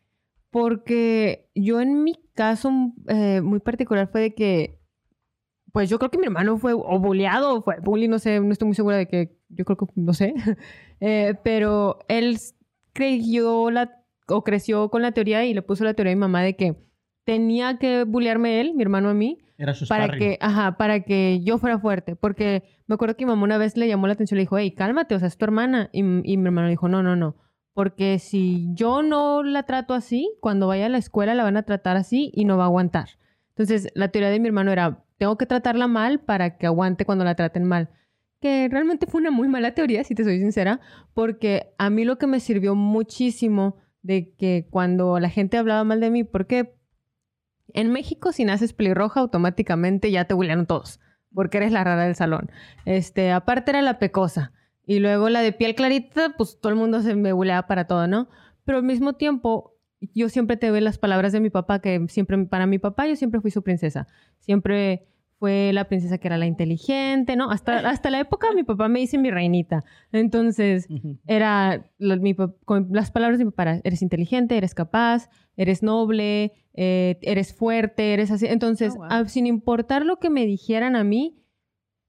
Porque 0.51 1.49
yo 1.55 1.81
en 1.81 2.05
mi 2.05 2.14
caso 2.35 2.70
eh, 3.09 3.40
muy 3.40 3.61
particular 3.61 4.09
fue 4.12 4.20
de 4.20 4.35
que, 4.35 4.79
pues 5.73 5.88
yo 5.90 5.99
creo 5.99 6.11
que 6.11 6.18
mi 6.18 6.27
hermano 6.27 6.59
fue 6.59 6.75
o 6.75 6.99
bulleado 7.01 7.55
o 7.57 7.62
fue 7.62 7.77
bullying, 7.81 8.09
no 8.11 8.18
sé, 8.20 8.38
no 8.40 8.53
estoy 8.53 8.66
muy 8.66 8.75
segura 8.77 8.97
de 8.97 9.09
que, 9.09 9.37
yo 9.49 9.64
creo 9.64 9.77
que, 9.77 9.87
no 9.97 10.12
sé. 10.12 10.35
Eh, 11.01 11.35
pero 11.42 11.99
él 12.09 12.38
creyó 12.94 13.70
la, 13.70 14.02
o 14.28 14.42
creció 14.42 14.88
con 14.88 15.02
la 15.02 15.12
teoría 15.12 15.44
y 15.44 15.52
le 15.52 15.61
puso 15.61 15.85
la 15.85 15.92
teoría 15.92 16.12
a 16.12 16.16
mi 16.16 16.20
mamá 16.20 16.42
de 16.42 16.57
que 16.57 16.76
tenía 17.24 17.78
que 17.78 18.04
bullearme 18.04 18.61
él, 18.61 18.74
mi 18.74 18.83
hermano 18.83 19.11
a 19.11 19.14
mí, 19.14 19.38
Era 19.59 19.74
su 19.74 19.87
para 19.87 20.16
que, 20.16 20.38
ajá, 20.40 20.76
para 20.76 21.00
que 21.00 21.40
yo 21.42 21.59
fuera 21.59 21.78
fuerte. 21.78 22.16
Porque 22.16 22.62
me 22.87 22.94
acuerdo 22.94 23.16
que 23.16 23.24
mi 23.24 23.30
mamá 23.30 23.44
una 23.44 23.59
vez 23.59 23.76
le 23.76 23.88
llamó 23.88 24.07
la 24.07 24.14
atención 24.14 24.37
y 24.37 24.40
le 24.40 24.42
dijo, 24.42 24.59
hey, 24.59 24.72
cálmate, 24.72 25.14
o 25.14 25.18
sea, 25.18 25.28
es 25.28 25.37
tu 25.37 25.44
hermana. 25.44 25.90
Y, 25.92 26.00
y 26.00 26.37
mi 26.37 26.46
hermano 26.46 26.68
dijo, 26.68 26.88
no, 26.88 27.02
no, 27.02 27.16
no. 27.16 27.37
Porque 27.72 28.18
si 28.20 28.68
yo 28.72 29.02
no 29.02 29.42
la 29.42 29.64
trato 29.64 29.94
así, 29.94 30.33
cuando 30.40 30.68
vaya 30.68 30.87
a 30.87 30.88
la 30.88 30.98
escuela 30.98 31.35
la 31.35 31.42
van 31.42 31.57
a 31.57 31.64
tratar 31.64 31.96
así 31.96 32.30
y 32.33 32.44
no 32.44 32.57
va 32.57 32.64
a 32.64 32.66
aguantar. 32.66 33.09
Entonces, 33.50 33.88
la 33.94 34.09
teoría 34.09 34.30
de 34.30 34.38
mi 34.38 34.46
hermano 34.48 34.70
era, 34.70 35.04
tengo 35.18 35.37
que 35.37 35.46
tratarla 35.46 35.88
mal 35.88 36.20
para 36.20 36.57
que 36.57 36.66
aguante 36.66 37.04
cuando 37.04 37.24
la 37.24 37.35
traten 37.35 37.64
mal. 37.64 37.90
Que 38.44 38.68
realmente 38.70 39.07
fue 39.07 39.22
una 39.22 39.30
muy 39.30 39.48
mala 39.48 39.72
teoría, 39.72 40.04
si 40.04 40.14
te 40.14 40.22
soy 40.22 40.38
sincera, 40.38 40.78
porque 41.14 41.72
a 41.78 41.88
mí 41.88 42.04
lo 42.04 42.18
que 42.18 42.26
me 42.26 42.40
sirvió 42.40 42.74
muchísimo 42.74 43.78
de 44.02 44.35
que 44.35 44.66
cuando 44.68 45.18
la 45.18 45.30
gente 45.30 45.57
hablaba 45.57 45.83
mal 45.83 45.98
de 45.98 46.11
mí, 46.11 46.24
porque 46.24 46.74
en 47.72 47.90
México, 47.90 48.33
si 48.33 48.44
naces 48.44 48.74
pelirroja, 48.74 49.20
automáticamente 49.20 50.11
ya 50.11 50.26
te 50.26 50.35
bullearon 50.35 50.66
todos, 50.66 51.00
porque 51.33 51.57
eres 51.57 51.72
la 51.72 51.85
rara 51.85 52.04
del 52.04 52.16
salón. 52.16 52.50
Este, 52.85 53.33
aparte 53.33 53.70
era 53.70 53.80
la 53.80 53.98
pecosa. 53.98 54.52
Y 54.85 54.98
luego 54.98 55.30
la 55.30 55.40
de 55.40 55.52
piel 55.52 55.74
clarita, 55.74 56.35
pues 56.37 56.59
todo 56.61 56.70
el 56.70 56.78
mundo 56.78 57.00
se 57.00 57.14
me 57.14 57.33
buleaba 57.33 57.66
para 57.66 57.87
todo, 57.87 58.07
¿no? 58.09 58.28
Pero 58.66 58.76
al 58.76 58.85
mismo 58.85 59.14
tiempo, 59.14 59.78
yo 60.12 60.28
siempre 60.28 60.59
te 60.59 60.70
veo 60.70 60.83
las 60.83 60.98
palabras 60.98 61.33
de 61.33 61.40
mi 61.40 61.48
papá, 61.48 61.78
que 61.78 62.04
siempre, 62.09 62.37
para 62.44 62.66
mi 62.66 62.78
papá, 62.78 63.07
yo 63.07 63.16
siempre 63.16 63.40
fui 63.40 63.50
su 63.50 63.62
princesa. 63.62 64.07
Siempre 64.40 65.07
fue 65.38 65.73
la 65.73 65.85
princesa 65.88 66.18
que 66.18 66.29
era 66.29 66.38
la 66.38 66.47
inteligente, 66.47 67.37
¿no? 67.37 67.51
Hasta, 67.51 67.73
hasta 67.88 68.11
la 68.11 68.20
época 68.20 68.49
mi 68.55 68.62
papá 68.62 68.88
me 68.88 69.01
dice 69.01 69.18
mi 69.18 69.31
reinita. 69.31 69.85
Entonces, 70.12 70.87
era 71.27 71.90
mi 71.99 72.35
con 72.64 72.88
las 72.92 73.11
palabras 73.11 73.38
de 73.38 73.44
mi 73.44 73.51
papá, 73.51 73.81
eres 73.85 74.03
inteligente, 74.03 74.57
eres 74.57 74.75
capaz, 74.75 75.29
eres 75.57 75.83
noble, 75.83 76.53
eh, 76.75 77.18
eres 77.23 77.55
fuerte, 77.55 78.12
eres 78.14 78.31
así. 78.31 78.47
Entonces, 78.47 78.94
Oh, 78.94 78.99
wow. 78.99 79.07
ah, 79.11 79.25
sin 79.27 79.47
importar 79.47 80.05
lo 80.05 80.18
que 80.18 80.31
me 80.31 80.47
dijeran 80.47 80.97
a 80.97 81.05
mí, 81.05 81.40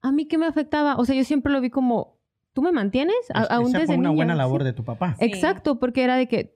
a 0.02 0.12
mí 0.12 0.28
qué 0.28 0.38
me 0.38 0.46
afectaba. 0.46 0.96
O 0.98 1.06
sea, 1.06 1.16
yo 1.16 1.24
siempre 1.24 1.52
lo 1.52 1.62
vi 1.62 1.70
como, 1.70 2.20
¿tú 2.54 2.62
me 2.62 2.72
mantienes? 2.72 3.16
A- 3.34 3.44
Es- 3.44 3.52
aún 3.52 3.72
desde 3.72 3.96
una 3.96 4.10
niña, 4.10 4.16
buena 4.16 4.34
sí. 4.34 4.38
labor 4.38 4.64
de 4.64 4.74
tu 4.74 4.84
papá. 4.84 5.16
Sí. 5.20 5.26
Exacto, 5.26 5.80
porque 5.80 6.04
era 6.04 6.16
de 6.16 6.28
que 6.28 6.55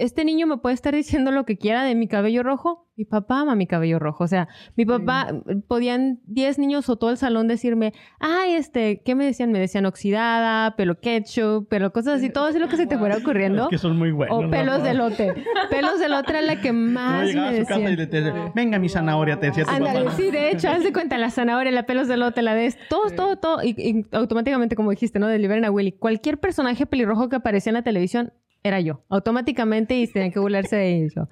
este 0.00 0.24
niño 0.24 0.46
me 0.46 0.56
puede 0.56 0.74
estar 0.74 0.94
diciendo 0.94 1.30
lo 1.30 1.44
que 1.44 1.58
quiera 1.58 1.84
de 1.84 1.94
mi 1.94 2.08
cabello 2.08 2.42
rojo. 2.42 2.86
Mi 2.96 3.04
papá 3.04 3.40
ama 3.40 3.54
mi 3.54 3.66
cabello 3.66 3.98
rojo. 3.98 4.24
O 4.24 4.28
sea, 4.28 4.48
mi 4.76 4.84
papá, 4.84 5.28
podían 5.68 6.20
10 6.26 6.58
niños 6.58 6.88
o 6.88 6.96
todo 6.96 7.10
el 7.10 7.16
salón 7.16 7.48
decirme, 7.48 7.92
ay, 8.18 8.54
este, 8.54 9.02
¿qué 9.04 9.14
me 9.14 9.24
decían? 9.24 9.52
Me 9.52 9.58
decían 9.58 9.86
oxidada, 9.86 10.76
pelo 10.76 11.00
ketchup, 11.00 11.68
pelo 11.68 11.92
cosas 11.92 12.18
así, 12.18 12.30
todo 12.30 12.46
así 12.46 12.58
lo 12.58 12.68
que 12.68 12.76
se 12.76 12.86
te 12.86 12.98
fuera 12.98 13.16
ocurriendo. 13.16 13.64
Es 13.64 13.68
que 13.68 13.78
son 13.78 13.96
muy 13.98 14.10
buenos. 14.10 14.44
O 14.44 14.50
pelos 14.50 14.82
de 14.82 14.94
lote. 14.94 15.34
Pelos 15.70 15.98
de 15.98 16.08
lote 16.08 16.30
era 16.30 16.42
la 16.42 16.60
que 16.60 16.72
más 16.72 17.32
me 17.34 17.40
a 17.40 17.52
su 17.52 17.64
casa 17.66 17.80
y 17.80 17.86
decían. 17.86 17.96
le 17.96 18.06
te 18.06 18.20
decía, 18.22 18.52
venga 18.54 18.78
mi 18.78 18.88
zanahoria, 18.88 19.38
te 19.38 19.46
decía 19.46 19.64
tu 19.64 19.70
Ándale, 19.70 20.04
papá. 20.04 20.16
sí, 20.16 20.30
de 20.30 20.50
hecho, 20.50 20.68
haz 20.68 20.82
de 20.82 20.92
cuenta, 20.92 21.16
la 21.16 21.30
zanahoria, 21.30 21.72
la 21.72 21.86
pelos 21.86 22.08
de 22.08 22.16
lote, 22.16 22.42
la 22.42 22.54
de 22.54 22.74
todo, 22.88 23.10
todo, 23.10 23.36
todo. 23.36 23.62
Y, 23.62 23.74
y 23.78 24.06
automáticamente, 24.12 24.76
como 24.76 24.90
dijiste, 24.90 25.18
¿no? 25.18 25.26
De 25.26 25.38
Liberen 25.38 25.64
a 25.64 25.70
Willy. 25.70 25.92
Cualquier 25.92 26.38
personaje 26.38 26.86
pelirrojo 26.86 27.28
que 27.28 27.36
aparecía 27.36 27.70
en 27.70 27.74
la 27.74 27.82
televisión 27.82 28.32
era 28.62 28.80
yo. 28.80 29.02
Automáticamente 29.08 29.98
y 29.98 30.06
tenían 30.06 30.32
que 30.32 30.38
burlarse 30.38 30.76
de 30.76 31.04
eso. 31.06 31.28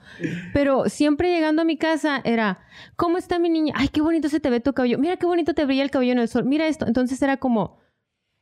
Pero 0.52 0.88
siempre 0.88 1.30
llegando 1.30 1.62
a 1.62 1.64
mi 1.64 1.76
casa 1.76 2.20
era, 2.24 2.60
¿cómo 2.96 3.18
está 3.18 3.38
mi 3.38 3.50
niña? 3.50 3.74
Ay, 3.76 3.88
qué 3.88 4.00
bonito 4.00 4.28
se 4.28 4.40
te 4.40 4.50
ve 4.50 4.60
tu 4.60 4.72
cabello. 4.72 4.98
Mira 4.98 5.16
qué 5.16 5.26
bonito 5.26 5.54
te 5.54 5.64
brilla 5.64 5.82
el 5.82 5.90
cabello 5.90 6.12
en 6.12 6.18
el 6.18 6.28
sol. 6.28 6.44
Mira 6.44 6.66
esto. 6.66 6.86
Entonces 6.86 7.20
era 7.22 7.36
como 7.36 7.78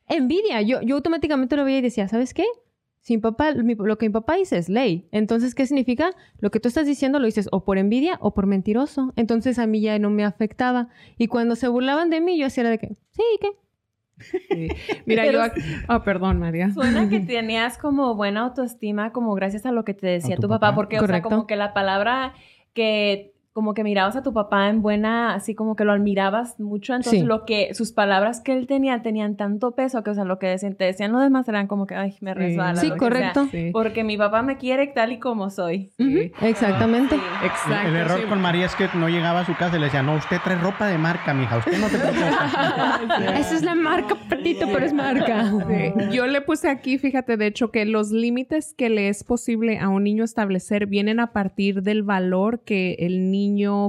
envidia. 0.07 0.61
Yo, 0.61 0.81
yo 0.81 0.95
automáticamente 0.95 1.55
lo 1.55 1.65
veía 1.65 1.79
y 1.79 1.81
decía, 1.81 2.07
¿sabes 2.07 2.33
qué? 2.33 2.45
Si 3.01 3.15
mi 3.15 3.21
papá, 3.21 3.51
lo 3.51 3.97
que 3.97 4.09
mi 4.09 4.13
papá 4.13 4.35
dice 4.35 4.57
es 4.57 4.67
ley. 4.67 5.07
Entonces, 5.11 5.55
¿qué 5.55 5.65
significa? 5.65 6.11
Lo 6.39 6.51
que 6.51 6.59
tú 6.59 6.67
estás 6.67 6.85
diciendo 6.85 7.19
lo 7.19 7.25
dices 7.25 7.47
o 7.51 7.63
por 7.63 7.77
envidia 7.77 8.17
o 8.19 8.33
por 8.33 8.47
mentiroso. 8.47 9.13
Entonces, 9.15 9.59
a 9.59 9.67
mí 9.67 9.79
ya 9.79 9.97
no 9.97 10.09
me 10.09 10.25
afectaba. 10.25 10.89
Y 11.17 11.27
cuando 11.27 11.55
se 11.55 11.69
burlaban 11.69 12.09
de 12.09 12.19
mí, 12.19 12.37
yo 12.37 12.47
hacía 12.47 12.65
de 12.65 12.77
que, 12.77 12.97
sí, 13.11 13.23
¿qué? 13.39 13.47
Sí. 14.19 14.67
Mira, 15.05 15.23
Pero 15.23 15.39
yo... 15.39 15.43
ac- 15.45 15.85
Oh, 15.89 16.03
perdón, 16.03 16.39
María. 16.39 16.71
Suena 16.71 17.07
que 17.09 17.19
tenías 17.21 17.77
como 17.77 18.15
buena 18.15 18.41
autoestima 18.41 19.11
como 19.11 19.33
gracias 19.35 19.65
a 19.65 19.71
lo 19.71 19.83
que 19.85 19.93
te 19.93 20.07
decía 20.07 20.35
tu 20.35 20.43
tu, 20.43 20.47
papá, 20.49 20.67
papá. 20.67 20.75
porque 20.75 20.97
Correcto. 20.97 21.27
o 21.27 21.29
sea, 21.29 21.35
como 21.37 21.47
que 21.47 21.55
la 21.55 21.73
palabra 21.73 22.33
que 22.73 23.33
como 23.57 23.73
que 23.73 23.83
mirabas 23.83 24.15
a 24.15 24.21
tu 24.21 24.33
papá 24.33 24.69
en 24.69 24.83
buena, 24.83 25.33
así 25.33 25.55
como 25.55 25.75
que 25.75 25.83
lo 25.83 25.91
admirabas 25.91 26.59
mucho, 26.59 26.93
entonces 26.93 27.21
Sí. 27.21 27.25
lo 27.25 27.43
que 27.43 27.73
sus 27.73 27.91
palabras 27.91 28.39
que 28.39 28.53
él 28.55 28.67
tenía 28.67 29.01
tenían 29.01 29.35
tanto 29.35 29.71
peso 29.71 30.03
que 30.03 30.11
o 30.11 30.13
sea, 30.13 30.25
lo 30.25 30.37
que 30.37 30.45
decían, 30.45 30.75
te 30.75 30.83
decían 30.85 31.11
los 31.11 31.23
demás 31.23 31.47
eran 31.49 31.65
como 31.65 31.87
que 31.87 31.95
ay, 31.95 32.13
me 32.21 32.33
Sí. 32.33 32.37
resbala. 32.37 32.79
Sí, 32.79 32.91
que 32.91 32.97
correcto. 32.97 33.47
sea, 33.47 33.51
Sí. 33.51 33.69
porque 33.73 34.03
mi 34.03 34.15
papá 34.15 34.43
me 34.43 34.57
quiere 34.57 34.85
tal 34.85 35.11
y 35.11 35.17
como 35.17 35.49
soy. 35.49 35.89
Sí. 35.97 36.03
Ujú, 36.29 36.45
Exactamente. 36.45 37.15
Sí. 37.15 37.21
Exacto. 37.45 37.87
El 37.89 37.95
error 37.95 38.19
sí. 38.21 38.25
con 38.29 38.41
María 38.43 38.67
es 38.67 38.75
que 38.75 38.87
no 38.93 39.09
llegaba 39.09 39.39
a 39.39 39.45
su 39.47 39.55
casa 39.55 39.75
y 39.75 39.79
le 39.79 39.85
decía, 39.85 40.03
no, 40.03 40.17
usted 40.17 40.37
trae 40.43 40.59
ropa 40.59 40.85
de 40.85 40.99
marca, 40.99 41.33
mija, 41.33 41.57
usted 41.57 41.79
no 41.79 41.87
te 41.87 41.97
preocupa. 41.97 43.01
Esa 43.39 43.55
es 43.55 43.63
la 43.63 43.73
marca, 43.73 44.15
Petito, 44.29 44.67
pero 44.71 44.85
es 44.85 44.93
marca. 44.93 45.49
Sí. 45.49 45.93
Yo 46.15 46.27
le 46.27 46.41
puse 46.41 46.69
aquí, 46.69 46.99
fíjate, 46.99 47.37
de 47.37 47.47
hecho, 47.47 47.71
que 47.71 47.85
los 47.85 48.11
límites 48.11 48.75
que 48.77 48.89
le 48.91 49.09
es 49.09 49.23
posible 49.23 49.79
a 49.79 49.89
un 49.89 50.03
niño 50.03 50.23
establecer 50.23 50.85
vienen 50.85 51.19
a 51.19 51.33
partir 51.33 51.81
del 51.81 52.03
valor 52.03 52.59
que 52.59 52.97
el 52.99 53.31
niño 53.31 53.46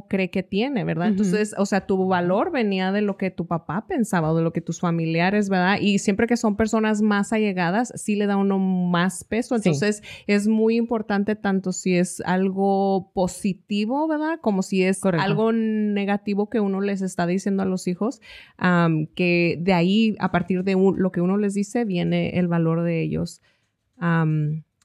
cree 0.08 0.30
que 0.30 0.42
tiene, 0.42 0.84
¿verdad? 0.84 1.08
Entonces, 1.08 1.54
o 1.58 1.66
sea, 1.66 1.86
tu 1.86 2.06
valor 2.06 2.50
venía 2.50 2.92
de 2.92 3.00
lo 3.02 3.16
que 3.16 3.30
tu 3.30 3.46
papá 3.46 3.86
pensaba 3.88 4.30
o 4.32 4.36
de 4.36 4.42
lo 4.42 4.52
que 4.52 4.60
tus 4.60 4.80
familiares, 4.80 5.48
¿verdad? 5.48 5.78
Y 5.80 5.98
siempre 5.98 6.26
que 6.26 6.36
son 6.36 6.56
personas 6.56 7.02
más 7.02 7.32
allegadas, 7.32 7.92
sí 7.96 8.16
le 8.16 8.26
da 8.26 8.36
uno 8.36 8.58
más 8.58 9.24
peso. 9.24 9.56
Sí. 9.58 9.68
Entonces, 9.68 10.02
es 10.26 10.48
muy 10.48 10.76
importante 10.76 11.36
tanto 11.36 11.72
si 11.72 11.94
es 11.96 12.20
algo 12.26 13.10
positivo, 13.14 14.06
¿verdad? 14.08 14.38
Como 14.40 14.62
si 14.62 14.82
es 14.84 15.00
Correcto. 15.00 15.24
algo 15.24 15.52
negativo 15.52 16.48
que 16.48 16.60
uno 16.60 16.80
les 16.80 17.02
está 17.02 17.26
diciendo 17.26 17.62
a 17.62 17.66
los 17.66 17.88
hijos, 17.88 18.20
que 19.14 19.58
de 19.60 19.72
ahí, 19.72 20.16
a 20.18 20.30
partir 20.30 20.64
de 20.64 20.74
un- 20.74 21.00
lo 21.00 21.12
que 21.12 21.20
uno 21.20 21.36
les 21.36 21.54
dice, 21.54 21.84
viene 21.84 22.38
el 22.38 22.48
valor 22.48 22.82
de 22.82 23.00
ellos. 23.02 23.40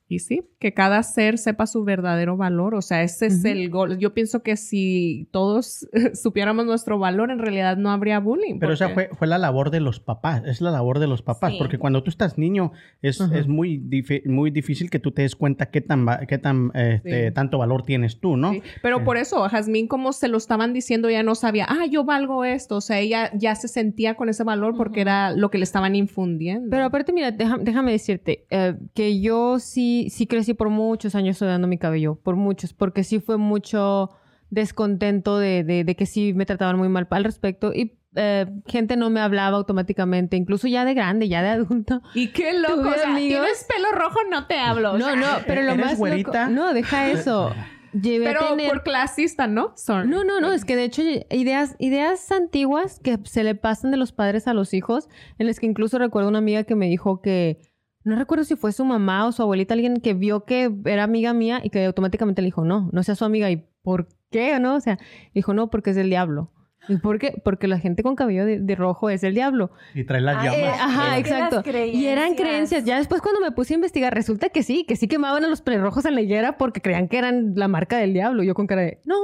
Y 0.10 0.20
sí, 0.20 0.44
que 0.60 0.74
cada 0.74 1.02
ser 1.02 1.38
sepa 1.38 1.66
su 1.66 1.84
verdadero 1.84 2.38
valor, 2.38 2.76
o 2.76 2.82
sea, 2.82 3.02
ese 3.04 3.28
es 3.28 3.44
el 3.46 3.70
gol. 3.70 3.98
Yo 3.98 4.14
pienso 4.14 4.44
que 4.44 4.58
si 4.58 5.28
todos 5.32 5.88
supiéramos 6.14 6.66
nuestro 6.66 7.00
valor, 7.00 7.32
en 7.32 7.40
realidad 7.40 7.78
no 7.78 7.90
habría 7.90 8.20
bullying. 8.20 8.60
Pero 8.60 8.74
esa 8.74 8.90
porque- 8.90 9.08
fue, 9.10 9.18
fue 9.18 9.28
la 9.28 9.38
labor 9.38 9.72
de 9.72 9.80
los 9.80 10.00
papás, 10.00 10.44
es 10.46 10.62
la 10.62 10.72
labor 10.72 11.00
de 11.00 11.08
los 11.08 11.22
papás, 11.22 11.54
Sí. 11.54 11.58
porque 11.58 11.78
cuando 11.80 12.04
tú 12.04 12.10
estás 12.10 12.38
niño 12.38 12.74
es, 13.02 13.20
es 13.22 13.48
muy, 13.48 13.82
muy 14.26 14.52
difícil 14.52 14.90
que 14.90 15.00
tú 15.00 15.12
te 15.12 15.24
des 15.24 15.36
cuenta 15.36 15.72
qué 15.72 15.82
tan, 15.82 16.08
va- 16.08 16.20
qué 16.28 16.38
tan 16.38 16.72
este, 16.76 17.28
Sí. 17.30 17.34
tanto 17.34 17.58
valor 17.58 17.84
tienes 17.84 18.20
tú, 18.20 18.38
¿no? 18.38 18.52
Sí, 18.52 18.62
Pero 18.82 19.04
por 19.04 19.18
eso, 19.18 19.42
Jazmín, 19.50 19.88
como 19.88 20.14
se 20.14 20.28
lo 20.28 20.38
estaban 20.38 20.74
diciendo, 20.74 21.10
ya 21.10 21.24
no 21.24 21.34
sabía, 21.36 21.66
ah, 21.70 21.86
yo 21.90 22.04
valgo 22.04 22.44
esto. 22.46 22.76
O 22.78 22.82
sea, 22.82 23.00
ella 23.00 23.32
ya 23.36 23.56
se 23.56 23.68
sentía 23.68 24.16
con 24.16 24.30
ese 24.30 24.44
valor 24.44 24.76
porque 24.78 25.02
era 25.02 25.32
lo 25.32 25.50
que 25.50 25.58
le 25.58 25.64
estaban 25.64 25.96
infundiendo. 25.96 26.70
Pero 26.70 26.86
aparte, 26.86 27.14
mira, 27.14 27.32
deja- 27.32 27.58
déjame 27.60 27.92
decirte 27.94 28.46
eh, 28.50 28.76
que 28.94 29.20
yo 29.22 29.60
sí, 29.60 30.03
sí 30.10 30.28
crecí 30.28 30.54
por 30.54 30.70
muchos 30.70 31.16
años 31.16 31.38
sudando 31.38 31.68
mi 31.68 31.78
cabello, 31.78 32.16
por 32.16 32.36
muchos, 32.36 32.74
porque 32.74 33.04
sí 33.04 33.20
fue 33.20 33.38
mucho 33.38 34.10
descontento 34.50 35.40
de, 35.40 35.64
de- 35.64 35.84
de 35.84 35.96
que 35.96 36.06
sí 36.06 36.34
me 36.34 36.46
trataban 36.46 36.78
muy 36.78 36.90
mal 36.90 37.08
al 37.10 37.24
respecto 37.24 37.74
y 37.74 37.98
eh, 38.16 38.46
gente 38.68 38.96
no 38.96 39.10
me 39.10 39.20
hablaba 39.20 39.58
automáticamente, 39.58 40.38
incluso 40.38 40.68
ya 40.68 40.86
de 40.86 40.94
grande, 40.94 41.28
ya 41.28 41.42
de 41.42 41.50
adulto. 41.50 42.02
y 42.14 42.28
qué 42.28 42.54
loco, 42.60 42.90
o 42.90 42.94
sea, 42.94 43.10
amigos- 43.12 43.42
tienes 43.42 43.66
pelo 43.68 43.92
rojo, 43.92 44.20
no 44.30 44.46
te 44.46 44.60
hablo. 44.60 44.92
o 44.94 44.98
No, 44.98 45.06
sea, 45.06 45.16
no, 45.16 45.28
pero 45.48 45.64
lo 45.64 45.72
¿Eres 45.72 45.86
más 45.86 45.98
güerita? 45.98 46.44
loco, 46.50 46.54
no, 46.54 46.74
deja 46.74 47.10
eso. 47.10 47.52
Llevé 48.00 48.26
Pero 48.26 48.46
a 48.46 48.50
tener 48.50 48.70
por 48.72 48.82
clasista, 48.82 49.46
¿no? 49.46 49.72
Sorry. 49.76 50.08
No, 50.10 50.24
no, 50.24 50.42
no, 50.42 50.52
es 50.52 50.66
que 50.66 50.76
de 50.76 50.84
hecho 50.84 51.04
ideas, 51.30 51.76
ideas 51.78 52.32
antiguas 52.32 53.00
que 53.00 53.20
se 53.24 53.44
le 53.44 53.54
pasan 53.54 53.92
de 53.92 53.98
los 53.98 54.12
padres 54.12 54.48
a 54.48 54.56
los 54.56 54.74
hijos, 54.74 55.10
en 55.38 55.46
las 55.46 55.60
que 55.60 55.68
incluso 55.68 56.00
recuerdo 56.00 56.30
una 56.30 56.40
amiga 56.40 56.64
que 56.64 56.74
me 56.74 56.88
dijo 56.88 57.22
que, 57.22 57.60
no 58.04 58.16
recuerdo 58.16 58.44
si 58.44 58.56
fue 58.56 58.72
su 58.72 58.86
mamá 58.86 59.26
o 59.26 59.32
su 59.32 59.42
abuelita, 59.42 59.74
alguien 59.74 59.98
que 60.02 60.14
vio 60.14 60.46
que 60.46 60.74
era 60.86 61.04
amiga 61.04 61.34
mía 61.34 61.62
y 61.64 61.70
que 61.70 61.86
automáticamente 61.86 62.42
le 62.42 62.48
dijo, 62.48 62.66
no, 62.66 62.90
no 62.92 63.04
sea 63.04 63.16
su 63.16 63.26
amiga. 63.26 63.50
¿Y 63.50 63.66
por 63.82 64.08
¿qué? 64.30 64.60
¿No? 64.60 64.76
O 64.76 64.80
sea, 64.80 65.00
dijo, 65.34 65.54
no, 65.54 65.70
porque 65.70 65.92
es 65.92 65.96
del 65.96 66.10
diablo. 66.10 66.52
¿Y 66.90 66.98
por 66.98 67.18
qué? 67.20 67.42
Porque 67.44 67.68
la 67.68 67.80
gente 67.80 68.04
con 68.04 68.16
cabello 68.16 68.46
de, 68.46 68.60
de 68.60 68.76
rojo 68.76 69.10
es 69.10 69.24
el 69.24 69.34
diablo. 69.34 69.72
Y 69.94 70.04
trae 70.04 70.22
las 70.22 70.38
Ah, 70.38 70.44
llamas. 70.44 70.58
Eh, 70.60 70.68
ajá, 70.80 71.18
exacto. 71.18 71.64
Y 71.72 72.06
eran 72.08 72.36
creencias. 72.36 72.84
Ya 72.84 72.98
después 72.98 73.22
cuando 73.22 73.40
me 73.42 73.52
puse 73.52 73.74
a 73.74 73.76
investigar, 73.76 74.14
resulta 74.14 74.50
que 74.50 74.64
sí, 74.64 74.84
que 74.86 74.96
sí 74.96 75.08
quemaban 75.08 75.46
a 75.46 75.48
los 75.48 75.62
pelirrojos 75.62 76.06
en 76.06 76.16
la 76.16 76.22
higuera 76.22 76.58
porque 76.58 76.82
creían 76.82 77.08
que 77.08 77.18
eran 77.18 77.54
la 77.56 77.68
marca 77.68 77.98
del 77.98 78.14
diablo. 78.14 78.44
Yo 78.44 78.54
con 78.54 78.68
cara 78.68 78.82
de, 78.82 79.00
no, 79.06 79.16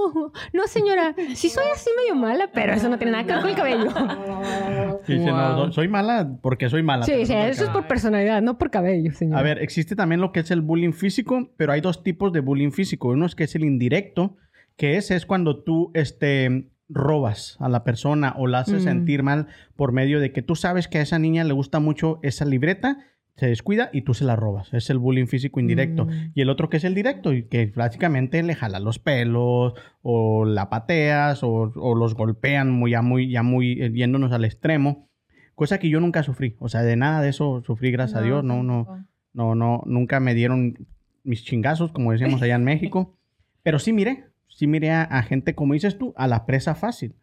no 0.54 0.68
señora, 0.68 1.16
sí 1.36 1.50
soy 1.50 1.66
así 1.74 1.90
medio 1.98 2.16
mala, 2.16 2.50
pero 2.54 2.74
eso 2.74 2.88
no 2.90 2.98
tiene 2.98 3.12
nada 3.12 3.26
que 3.26 3.32
ver 3.34 3.42
con 3.42 3.50
el 3.50 3.56
cabello. 3.56 3.90
Dice, 5.08 5.26
no, 5.26 5.72
soy 5.72 5.88
mala 5.88 6.38
porque 6.42 6.70
soy 6.70 6.84
mala. 6.84 7.06
Sí, 7.06 7.26
sí, 7.26 7.34
no 7.34 7.40
eso 7.44 7.64
es 7.66 7.70
por 7.72 7.88
personalidad, 7.88 8.42
no 8.42 8.58
por 8.58 8.70
cabello, 8.72 9.12
señora. 9.14 9.40
A 9.40 9.44
ver, 9.44 9.60
existe 9.60 9.96
también 9.96 10.22
lo 10.22 10.32
que 10.32 10.42
es 10.42 10.52
el 10.52 10.62
bullying 10.62 10.94
físico, 10.94 11.50
pero 11.58 11.72
hay 11.74 11.82
dos 11.82 12.04
tipos 12.04 12.32
de 12.34 12.40
bullying 12.40 12.72
físico. 12.72 13.10
Uno 13.10 13.26
es 13.26 13.36
que 13.36 13.44
es 13.46 13.56
el 13.56 13.64
indirecto, 13.64 14.38
que 14.78 14.98
ese 14.98 15.16
es 15.16 15.26
cuando 15.26 15.64
tú 15.64 15.92
este, 15.94 16.70
robas 16.90 17.56
a 17.60 17.70
la 17.70 17.84
persona 17.84 18.34
o 18.38 18.48
la 18.48 18.60
haces 18.60 18.82
Mm. 18.82 18.86
sentir 18.86 19.24
mal 19.24 19.48
por 19.76 19.92
medio 19.92 20.20
de 20.20 20.32
que 20.32 20.42
tú 20.42 20.56
sabes 20.56 20.88
que 20.88 20.98
a 20.98 21.02
esa 21.02 21.20
niña 21.20 21.44
le 21.44 21.54
gusta 21.54 21.80
mucho 21.80 22.20
esa 22.24 22.46
libreta, 22.46 22.98
se 23.36 23.48
descuida 23.48 23.90
y 23.94 24.02
tú 24.02 24.14
se 24.14 24.26
la 24.26 24.36
robas. 24.36 24.74
Es 24.74 24.90
el 24.90 24.98
bullying 24.98 25.28
físico 25.28 25.60
indirecto. 25.62 26.06
Mm. 26.08 26.32
Y 26.36 26.42
el 26.42 26.50
otro 26.50 26.70
que 26.70 26.78
es 26.78 26.84
el 26.84 26.94
directo, 26.96 27.32
y 27.32 27.44
que 27.44 27.68
básicamente 27.68 28.44
le 28.44 28.54
jala 28.56 28.80
los 28.80 29.00
pelos, 29.00 29.76
o 30.02 30.44
la 30.46 30.70
pateas, 30.70 31.42
o, 31.44 31.72
o 31.74 31.96
los 31.96 32.16
golpean 32.16 32.70
muy, 32.72 32.92
ya 32.92 33.02
muy, 33.02 33.30
ya 33.30 33.44
muy 33.44 33.82
eh, 33.82 33.92
yéndonos 33.94 34.34
al 34.34 34.44
extremo. 34.44 35.08
Cosa 35.56 35.78
que 35.78 35.90
yo 35.90 36.00
nunca 36.02 36.24
sufrí. 36.24 36.56
O 36.60 36.68
sea, 36.70 36.82
de 36.82 36.96
nada 36.98 37.22
de 37.22 37.30
eso 37.30 37.62
sufrí, 37.66 37.92
gracias 37.92 38.20
a 38.20 38.24
Dios. 38.24 38.44
No, 38.44 38.64
no, 38.64 39.06
no, 39.34 39.56
no, 39.56 39.84
nunca 39.86 40.20
me 40.20 40.34
dieron 40.34 40.88
mis 41.24 41.44
chingazos, 41.44 41.92
como 41.92 42.12
decíamos 42.12 42.42
allá 42.42 42.56
en 42.56 42.64
México. 42.64 43.16
Pero 43.64 43.78
sí 43.80 43.94
miré, 43.94 44.26
sí 44.60 44.68
miré 44.68 44.92
a, 44.92 45.04
a 45.04 45.24
gente, 45.24 45.56
como 45.56 45.74
dices 45.74 45.98
tú, 45.98 46.14
a 46.18 46.28
la 46.28 46.46
presa 46.46 46.76
fácil. 46.76 47.16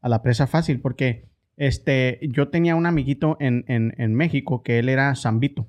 A 0.00 0.08
la 0.08 0.22
presa 0.22 0.46
fácil, 0.46 0.80
porque 0.80 1.28
este, 1.58 2.18
yo 2.22 2.48
tenía 2.48 2.74
un 2.74 2.86
amiguito 2.86 3.36
en, 3.38 3.66
en, 3.68 3.92
en 3.98 4.14
México 4.14 4.62
que 4.62 4.78
él 4.78 4.88
era 4.88 5.14
zambito. 5.14 5.68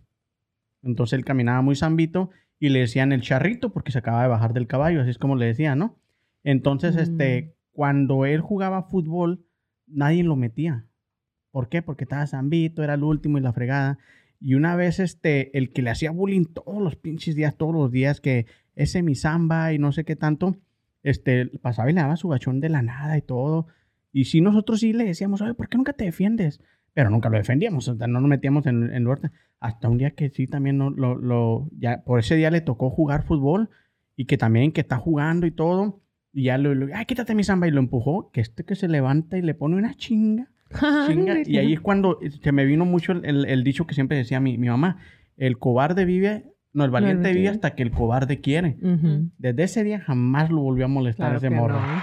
Entonces 0.83 1.19
él 1.19 1.25
caminaba 1.25 1.61
muy 1.61 1.75
zambito 1.75 2.29
y 2.59 2.69
le 2.69 2.79
decían 2.79 3.11
el 3.11 3.21
charrito 3.21 3.73
porque 3.73 3.91
se 3.91 3.97
acaba 3.97 4.21
de 4.21 4.29
bajar 4.29 4.53
del 4.53 4.67
caballo, 4.67 5.01
así 5.01 5.09
es 5.09 5.17
como 5.17 5.35
le 5.35 5.47
decían, 5.47 5.79
¿no? 5.79 5.99
Entonces, 6.45 6.95
Mm. 6.95 6.99
este, 6.99 7.55
cuando 7.73 8.25
él 8.25 8.39
jugaba 8.39 8.83
fútbol, 8.83 9.43
nadie 9.87 10.23
lo 10.23 10.37
metía. 10.37 10.85
¿Por 11.51 11.67
qué? 11.67 11.81
Porque 11.81 12.05
estaba 12.05 12.25
zambito, 12.25 12.83
era 12.83 12.93
el 12.93 13.03
último 13.03 13.37
y 13.37 13.41
la 13.41 13.51
fregada. 13.51 13.97
Y 14.39 14.53
una 14.53 14.77
vez, 14.77 14.99
este, 14.99 15.55
el 15.57 15.73
que 15.73 15.81
le 15.81 15.89
hacía 15.89 16.11
bullying 16.11 16.45
todos 16.45 16.81
los 16.81 16.95
pinches 16.95 17.35
días, 17.35 17.57
todos 17.57 17.75
los 17.75 17.91
días, 17.91 18.21
que 18.21 18.45
ese 18.75 19.03
mi 19.03 19.15
zamba 19.15 19.73
y 19.73 19.77
no 19.77 19.91
sé 19.91 20.05
qué 20.05 20.15
tanto, 20.15 20.55
este, 21.03 21.47
pasaba 21.61 21.89
y 21.89 21.93
le 21.93 22.01
daba 22.01 22.15
su 22.17 22.27
bachón 22.27 22.59
de 22.59 22.69
la 22.69 22.81
nada 22.81 23.17
y 23.17 23.21
todo. 23.21 23.67
Y 24.13 24.25
sí, 24.25 24.41
nosotros 24.41 24.79
sí 24.81 24.93
le 24.93 25.05
decíamos, 25.05 25.41
oye, 25.41 25.53
¿por 25.53 25.69
qué 25.69 25.77
nunca 25.77 25.93
te 25.93 26.05
defiendes? 26.05 26.61
Pero 26.93 27.09
nunca 27.09 27.29
lo 27.29 27.37
defendíamos, 27.37 27.87
o 27.87 27.95
sea, 27.95 28.07
no 28.07 28.19
nos 28.19 28.29
metíamos 28.29 28.65
en, 28.65 28.91
en 28.93 29.03
lugar. 29.03 29.31
Hasta 29.59 29.87
un 29.87 29.97
día 29.97 30.11
que 30.11 30.29
sí 30.29 30.47
también 30.47 30.77
no, 30.77 30.89
lo, 30.89 31.15
lo, 31.15 31.69
ya, 31.79 32.03
por 32.03 32.19
ese 32.19 32.35
día 32.35 32.51
le 32.51 32.61
tocó 32.61 32.89
jugar 32.89 33.23
fútbol 33.23 33.69
y 34.17 34.25
que 34.25 34.37
también 34.37 34.71
que 34.71 34.81
está 34.81 34.97
jugando 34.97 35.45
y 35.47 35.51
todo. 35.51 36.01
Y 36.33 36.43
ya 36.43 36.57
lo, 36.57 36.73
lo- 36.75 36.87
ay, 36.93 37.05
quítate 37.05 37.35
mi 37.35 37.43
samba 37.43 37.67
y 37.67 37.71
lo 37.71 37.79
empujó, 37.79 38.29
que 38.31 38.41
este 38.41 38.65
que 38.65 38.75
se 38.75 38.87
levanta 38.89 39.37
y 39.37 39.41
le 39.41 39.53
pone 39.53 39.75
una 39.77 39.93
chinga. 39.95 40.49
chinga. 41.07 41.35
y 41.45 41.57
ahí 41.57 41.73
es 41.73 41.79
cuando 41.81 42.19
se 42.41 42.51
me 42.51 42.65
vino 42.65 42.85
mucho 42.85 43.11
el, 43.13 43.23
el- 43.25 43.45
el 43.45 43.63
dicho 43.63 43.85
que 43.87 43.93
siempre 43.93 44.17
decía 44.17 44.39
mi, 44.41 44.57
mi 44.57 44.67
mamá, 44.67 44.97
el 45.37 45.57
cobarde 45.59 46.03
vive, 46.05 46.50
no, 46.73 46.85
el 46.85 46.91
valiente 46.91 47.15
valiente 47.23 47.29
vive 47.29 47.39
vive. 47.41 47.49
hasta 47.49 47.75
que 47.75 47.83
el 47.83 47.91
cobarde 47.91 48.39
quiere. 48.41 48.77
Desde 49.37 49.63
ese 49.63 49.83
día 49.83 49.99
jamás 49.99 50.49
lo 50.49 50.61
volvió 50.61 50.85
a 50.85 50.87
molestar 50.87 51.25
Claro 51.31 51.37
ese 51.37 51.49
morro. 51.49 51.79
no. 51.79 52.01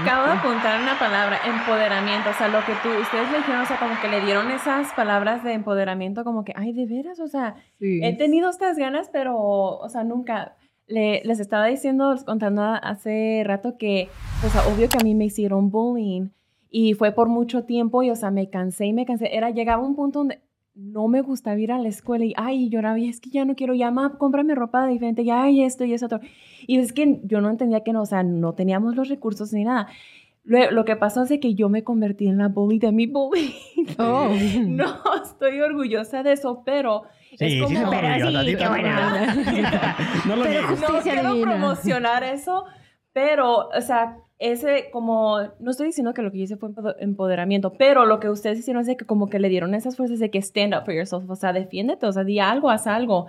Acabo 0.00 0.26
de 0.26 0.32
apuntar 0.32 0.80
una 0.82 0.98
palabra, 0.98 1.38
empoderamiento. 1.46 2.30
O 2.30 2.34
sea, 2.34 2.48
lo 2.48 2.58
que 2.66 2.72
tú, 2.82 2.88
ustedes 3.00 3.30
le 3.30 3.38
dijeron, 3.38 3.62
o 3.62 3.66
sea, 3.66 3.78
como 3.78 3.94
que 4.00 4.08
le 4.08 4.24
dieron 4.24 4.50
esas 4.50 4.92
palabras 4.94 5.44
de 5.44 5.52
empoderamiento, 5.52 6.24
como 6.24 6.44
que, 6.44 6.52
ay, 6.56 6.72
de 6.72 6.86
veras, 6.86 7.20
o 7.20 7.28
sea, 7.28 7.54
Sí. 7.78 8.00
he 8.02 8.16
tenido 8.16 8.50
estas 8.50 8.76
ganas, 8.76 9.08
pero, 9.12 9.36
o 9.38 9.88
sea, 9.88 10.04
nunca. 10.04 10.56
Le- 10.86 11.22
les 11.24 11.38
estaba 11.38 11.66
diciendo, 11.66 12.16
contando 12.26 12.62
hace 12.64 13.42
rato 13.46 13.76
que, 13.78 14.08
o 14.44 14.48
sea, 14.48 14.62
obvio 14.74 14.88
que 14.88 14.98
a 15.00 15.04
mí 15.04 15.14
me 15.14 15.24
hicieron 15.26 15.70
bullying 15.70 16.30
y 16.68 16.94
fue 16.94 17.12
por 17.12 17.28
mucho 17.28 17.62
tiempo 17.64 18.02
y, 18.02 18.10
o 18.10 18.16
sea, 18.16 18.32
me 18.32 18.50
cansé 18.50 18.86
y 18.86 18.92
me 18.92 19.06
cansé. 19.06 19.28
Era, 19.36 19.50
llegaba 19.50 19.84
un 19.86 19.94
punto 19.94 20.18
donde 20.18 20.40
no 20.80 21.08
me 21.08 21.20
gustaba 21.20 21.58
ir 21.58 21.72
a 21.72 21.78
la 21.78 21.88
escuela 21.88 22.24
y, 22.24 22.32
ay, 22.36 22.70
lloraba 22.70 22.98
y 22.98 23.08
es 23.08 23.20
que 23.20 23.30
ya 23.30 23.44
no 23.44 23.54
quiero, 23.54 23.74
ya, 23.74 23.90
ma, 23.90 24.16
cómprame 24.18 24.54
ropa 24.54 24.86
diferente, 24.86 25.22
y 25.22 25.62
esto 25.62 25.84
y 25.84 25.92
eso 25.92 26.06
otro. 26.06 26.20
Y 26.66 26.78
es 26.78 26.92
que 26.92 27.20
yo 27.24 27.40
no 27.40 27.50
entendía 27.50 27.82
que 27.84 27.92
no, 27.92 28.02
o 28.02 28.06
sea, 28.06 28.22
no 28.22 28.54
teníamos 28.54 28.96
los 28.96 29.08
recursos 29.08 29.52
ni 29.52 29.64
nada. 29.64 29.88
Lo, 30.42 30.70
lo 30.70 30.84
que 30.86 30.96
pasó 30.96 31.22
es 31.22 31.38
que 31.38 31.54
yo 31.54 31.68
me 31.68 31.84
convertí 31.84 32.26
en 32.26 32.38
la 32.38 32.48
bully 32.48 32.78
de 32.78 32.92
mi 32.92 33.06
bully. 33.06 33.54
Oh. 33.98 34.28
No 34.66 35.00
estoy 35.22 35.60
orgullosa 35.60 36.22
de 36.22 36.32
eso, 36.32 36.62
pero 36.64 37.02
Sí, 37.30 37.44
es 37.44 37.52
sí, 37.52 37.60
como... 37.60 37.74
estás 37.76 37.90
Pero 37.90 38.08
orgullosa, 38.08 38.44
sí, 38.44 38.50
sí, 38.50 38.56
qué 38.56 38.68
buena. 38.68 39.96
No 40.26 40.36
lo 40.36 40.42
Pero 40.44 40.62
no 40.70 41.00
quiero 41.02 41.40
promocionar 41.40 42.24
eso, 42.24 42.64
pero, 43.12 43.68
o 43.68 43.80
sea, 43.80 44.18
ese 44.40 44.90
como, 44.90 45.38
no 45.60 45.70
estoy 45.70 45.86
diciendo 45.88 46.14
que 46.14 46.22
lo 46.22 46.32
que 46.32 46.38
hice 46.38 46.56
fue 46.56 46.70
empoder- 46.70 46.96
empoderamiento, 46.98 47.74
pero 47.74 48.06
lo 48.06 48.18
que 48.18 48.28
ustedes 48.30 48.58
hicieron 48.58 48.80
es 48.80 48.86
de 48.86 48.96
que 48.96 49.04
como 49.04 49.28
que 49.28 49.38
le 49.38 49.48
dieron 49.50 49.74
esas 49.74 49.96
fuerzas 49.96 50.18
de 50.18 50.30
que 50.30 50.38
stand 50.38 50.74
up 50.74 50.84
for 50.86 50.94
yourself, 50.94 51.28
o 51.28 51.36
sea, 51.36 51.52
defiéndete, 51.52 52.06
o 52.06 52.12
sea, 52.12 52.24
di 52.24 52.40
algo, 52.40 52.70
haz 52.70 52.86
algo. 52.86 53.26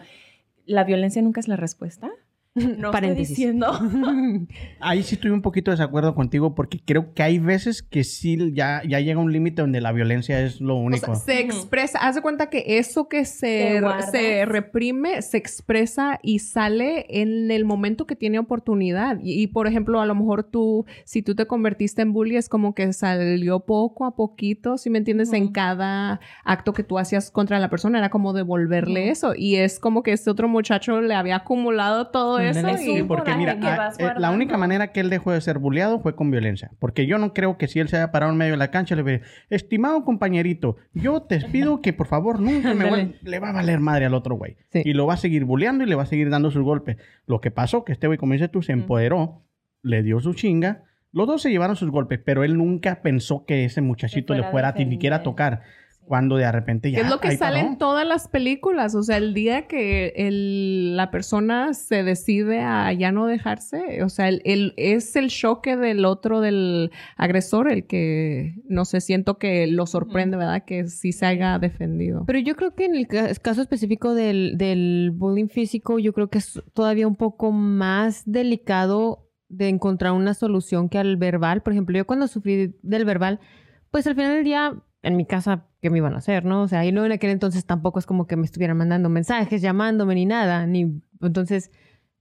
¿La 0.65 0.83
violencia 0.85 1.21
nunca 1.21 1.39
es 1.41 1.47
la 1.47 1.57
respuesta? 1.57 2.09
No 2.77 2.91
Paréntesis. 2.91 3.31
estoy 3.39 3.45
diciendo. 3.53 4.47
Ahí 4.79 5.03
sí 5.03 5.15
estoy 5.15 5.31
un 5.31 5.41
poquito 5.41 5.71
de 5.71 5.77
desacuerdo 5.77 6.13
contigo 6.15 6.53
porque 6.53 6.79
creo 6.83 7.13
que 7.13 7.23
hay 7.23 7.39
veces 7.39 7.81
que 7.81 8.03
sí 8.03 8.37
ya, 8.53 8.81
ya 8.87 8.99
llega 8.99 9.19
un 9.19 9.31
límite 9.31 9.61
donde 9.61 9.79
la 9.79 9.91
violencia 9.91 10.39
es 10.41 10.59
lo 10.59 10.75
O 10.75 10.79
único. 10.79 11.15
sea, 11.15 11.15
se 11.15 11.39
expresa, 11.39 11.99
haz 11.99 12.15
de 12.15 12.21
cuenta 12.21 12.49
que 12.49 12.77
eso 12.77 13.07
que 13.07 13.25
se, 13.25 13.81
se 14.11 14.45
reprime, 14.45 15.21
se 15.21 15.37
expresa 15.37 16.19
y 16.23 16.39
sale 16.39 17.05
en 17.09 17.51
el 17.51 17.63
momento 17.63 18.05
que 18.05 18.15
tiene 18.15 18.39
oportunidad. 18.39 19.19
Y, 19.21 19.41
y, 19.41 19.47
por 19.47 19.67
ejemplo, 19.67 20.01
a 20.01 20.05
lo 20.05 20.15
mejor 20.15 20.43
tú, 20.43 20.85
si 21.05 21.21
tú 21.21 21.35
te 21.35 21.45
convertiste 21.47 22.01
en 22.01 22.11
bully, 22.11 22.35
es 22.35 22.49
como 22.49 22.75
que 22.75 22.91
salió 22.93 23.61
poco 23.61 24.05
a 24.05 24.15
poquito, 24.15 24.77
si 24.77 24.89
me 24.89 24.97
entiendes, 24.97 25.31
en 25.33 25.49
cada 25.53 26.19
acto 26.43 26.73
que 26.73 26.83
tú 26.83 26.99
hacías 26.99 27.31
contra 27.31 27.59
la 27.59 27.69
persona, 27.69 27.99
era 27.99 28.09
como 28.09 28.33
devolverle 28.33 29.09
eso. 29.09 29.33
Y 29.35 29.55
es 29.55 29.79
como 29.79 30.03
que 30.03 30.11
este 30.11 30.29
otro 30.29 30.47
muchacho 30.49 30.99
le 31.01 31.13
había 31.13 31.37
acumulado 31.37 32.07
todo. 32.07 32.40
Eso. 32.41 32.67
Es 32.67 32.81
Y, 32.85 33.03
porque 33.03 33.35
mira, 33.35 33.55
que 33.55 33.65
vas 33.65 33.99
eh, 33.99 34.13
la 34.17 34.31
única 34.31 34.57
manera 34.57 34.91
que 34.91 34.99
él 34.99 35.09
dejó 35.09 35.31
de 35.31 35.41
ser 35.41 35.59
bulleado 35.59 35.99
fue 35.99 36.15
con 36.15 36.31
violencia. 36.31 36.71
Porque 36.79 37.05
yo 37.05 37.17
no 37.17 37.33
creo 37.33 37.57
que 37.57 37.67
si 37.67 37.79
él 37.79 37.87
se 37.87 37.97
haya 37.97 38.11
parado 38.11 38.31
en 38.31 38.37
medio 38.37 38.51
de 38.51 38.57
la 38.57 38.71
cancha, 38.71 38.95
le 38.95 39.03
hubiera, 39.03 39.25
estimado 39.49 40.03
compañerito, 40.03 40.77
yo 40.93 41.21
te 41.23 41.39
pido 41.39 41.81
que 41.81 41.93
por 41.93 42.07
favor 42.07 42.39
nunca 42.39 42.73
me 42.73 42.85
Ándale. 42.85 42.89
vuel-". 42.89 43.19
Le 43.21 43.39
va 43.39 43.49
a 43.49 43.53
valer 43.53 43.79
madre 43.79 44.05
al 44.05 44.13
otro 44.13 44.35
güey. 44.35 44.57
Sí. 44.71 44.81
Y 44.83 44.93
lo 44.93 45.05
va 45.07 45.15
a 45.15 45.17
seguir 45.17 45.45
bulleando 45.45 45.83
y 45.83 45.87
le 45.87 45.95
va 45.95 46.03
a 46.03 46.07
seguir 46.07 46.29
dando 46.29 46.51
sus 46.51 46.63
golpes. 46.63 46.97
Lo 47.25 47.41
que 47.41 47.51
pasó, 47.51 47.85
que 47.85 47.91
este 47.93 48.07
güey, 48.07 48.17
como 48.17 48.33
dices 48.33 48.51
tú, 48.51 48.61
se 48.61 48.73
empoderó, 48.73 49.43
le 49.81 50.03
dio 50.03 50.19
su 50.19 50.33
chinga. 50.33 50.83
Los 51.13 51.27
dos 51.27 51.41
se 51.41 51.49
llevaron 51.49 51.75
sus 51.75 51.91
golpes, 51.91 52.19
pero 52.23 52.43
él 52.43 52.57
nunca 52.57 53.01
pensó 53.01 53.45
que 53.45 53.65
ese 53.65 53.81
muchachito 53.81 54.33
le 54.33 54.43
fuera 54.43 54.47
a 54.47 54.51
fuera 54.51 54.69
a 54.69 54.73
ni 54.85 54.89
siquiera 54.91 55.17
a 55.17 55.23
tocar. 55.23 55.61
Cuando 56.05 56.35
de 56.35 56.51
repente 56.51 56.91
ya. 56.91 56.99
Es 57.01 57.09
lo 57.09 57.19
que 57.21 57.37
sale 57.37 57.59
paró. 57.59 57.69
en 57.69 57.77
todas 57.77 58.05
las 58.05 58.27
películas. 58.27 58.95
O 58.95 59.03
sea, 59.03 59.15
el 59.17 59.33
día 59.33 59.67
que 59.67 60.11
el- 60.17 60.97
la 60.97 61.09
persona 61.09 61.73
se 61.73 62.03
decide 62.03 62.59
a 62.61 62.91
ya 62.91 63.11
no 63.13 63.27
dejarse, 63.27 64.03
o 64.03 64.09
sea, 64.09 64.27
el, 64.27 64.41
el- 64.43 64.73
es 64.75 65.15
el 65.15 65.29
choque 65.29 65.77
del 65.77 66.03
otro, 66.03 66.41
del 66.41 66.91
agresor, 67.15 67.71
el 67.71 67.87
que, 67.87 68.55
no 68.67 68.83
sé, 68.83 68.99
siento 68.99 69.37
que 69.37 69.67
lo 69.67 69.85
sorprende, 69.85 70.35
¿verdad? 70.35 70.63
Que 70.65 70.87
sí 70.87 71.13
se 71.13 71.25
haya 71.25 71.57
defendido. 71.59 72.25
Pero 72.27 72.39
yo 72.39 72.55
creo 72.57 72.75
que 72.75 72.85
en 72.85 72.95
el 72.95 73.07
ca- 73.07 73.33
caso 73.35 73.61
específico 73.61 74.13
del, 74.13 74.57
del 74.57 75.11
bullying 75.13 75.47
físico, 75.47 75.97
yo 75.97 76.11
creo 76.11 76.29
que 76.29 76.39
es 76.39 76.61
todavía 76.73 77.07
un 77.07 77.15
poco 77.15 77.51
más 77.53 78.23
delicado 78.25 79.29
de 79.47 79.69
encontrar 79.69 80.11
una 80.13 80.33
solución 80.33 80.89
que 80.89 80.97
al 80.97 81.15
verbal. 81.17 81.61
Por 81.61 81.71
ejemplo, 81.73 81.97
yo 81.97 82.05
cuando 82.05 82.27
sufrí 82.27 82.73
del 82.81 83.05
verbal, 83.05 83.39
pues 83.91 84.07
al 84.07 84.15
final 84.15 84.35
del 84.35 84.43
día, 84.43 84.73
en 85.03 85.15
mi 85.17 85.25
casa, 85.25 85.65
¿qué 85.81 85.89
me 85.89 85.97
iban 85.97 86.13
a 86.13 86.17
hacer, 86.17 86.45
no? 86.45 86.61
O 86.63 86.67
sea, 86.67 86.85
y 86.85 86.91
no 86.91 87.03
en 87.05 87.11
aquel 87.11 87.31
entonces 87.31 87.65
tampoco 87.65 87.99
es 87.99 88.05
como 88.05 88.27
que 88.27 88.35
me 88.35 88.45
estuvieran 88.45 88.77
mandando 88.77 89.09
mensajes, 89.09 89.61
llamándome 89.61 90.15
ni 90.15 90.25
nada. 90.25 90.65
Ni... 90.67 91.01
Entonces, 91.21 91.71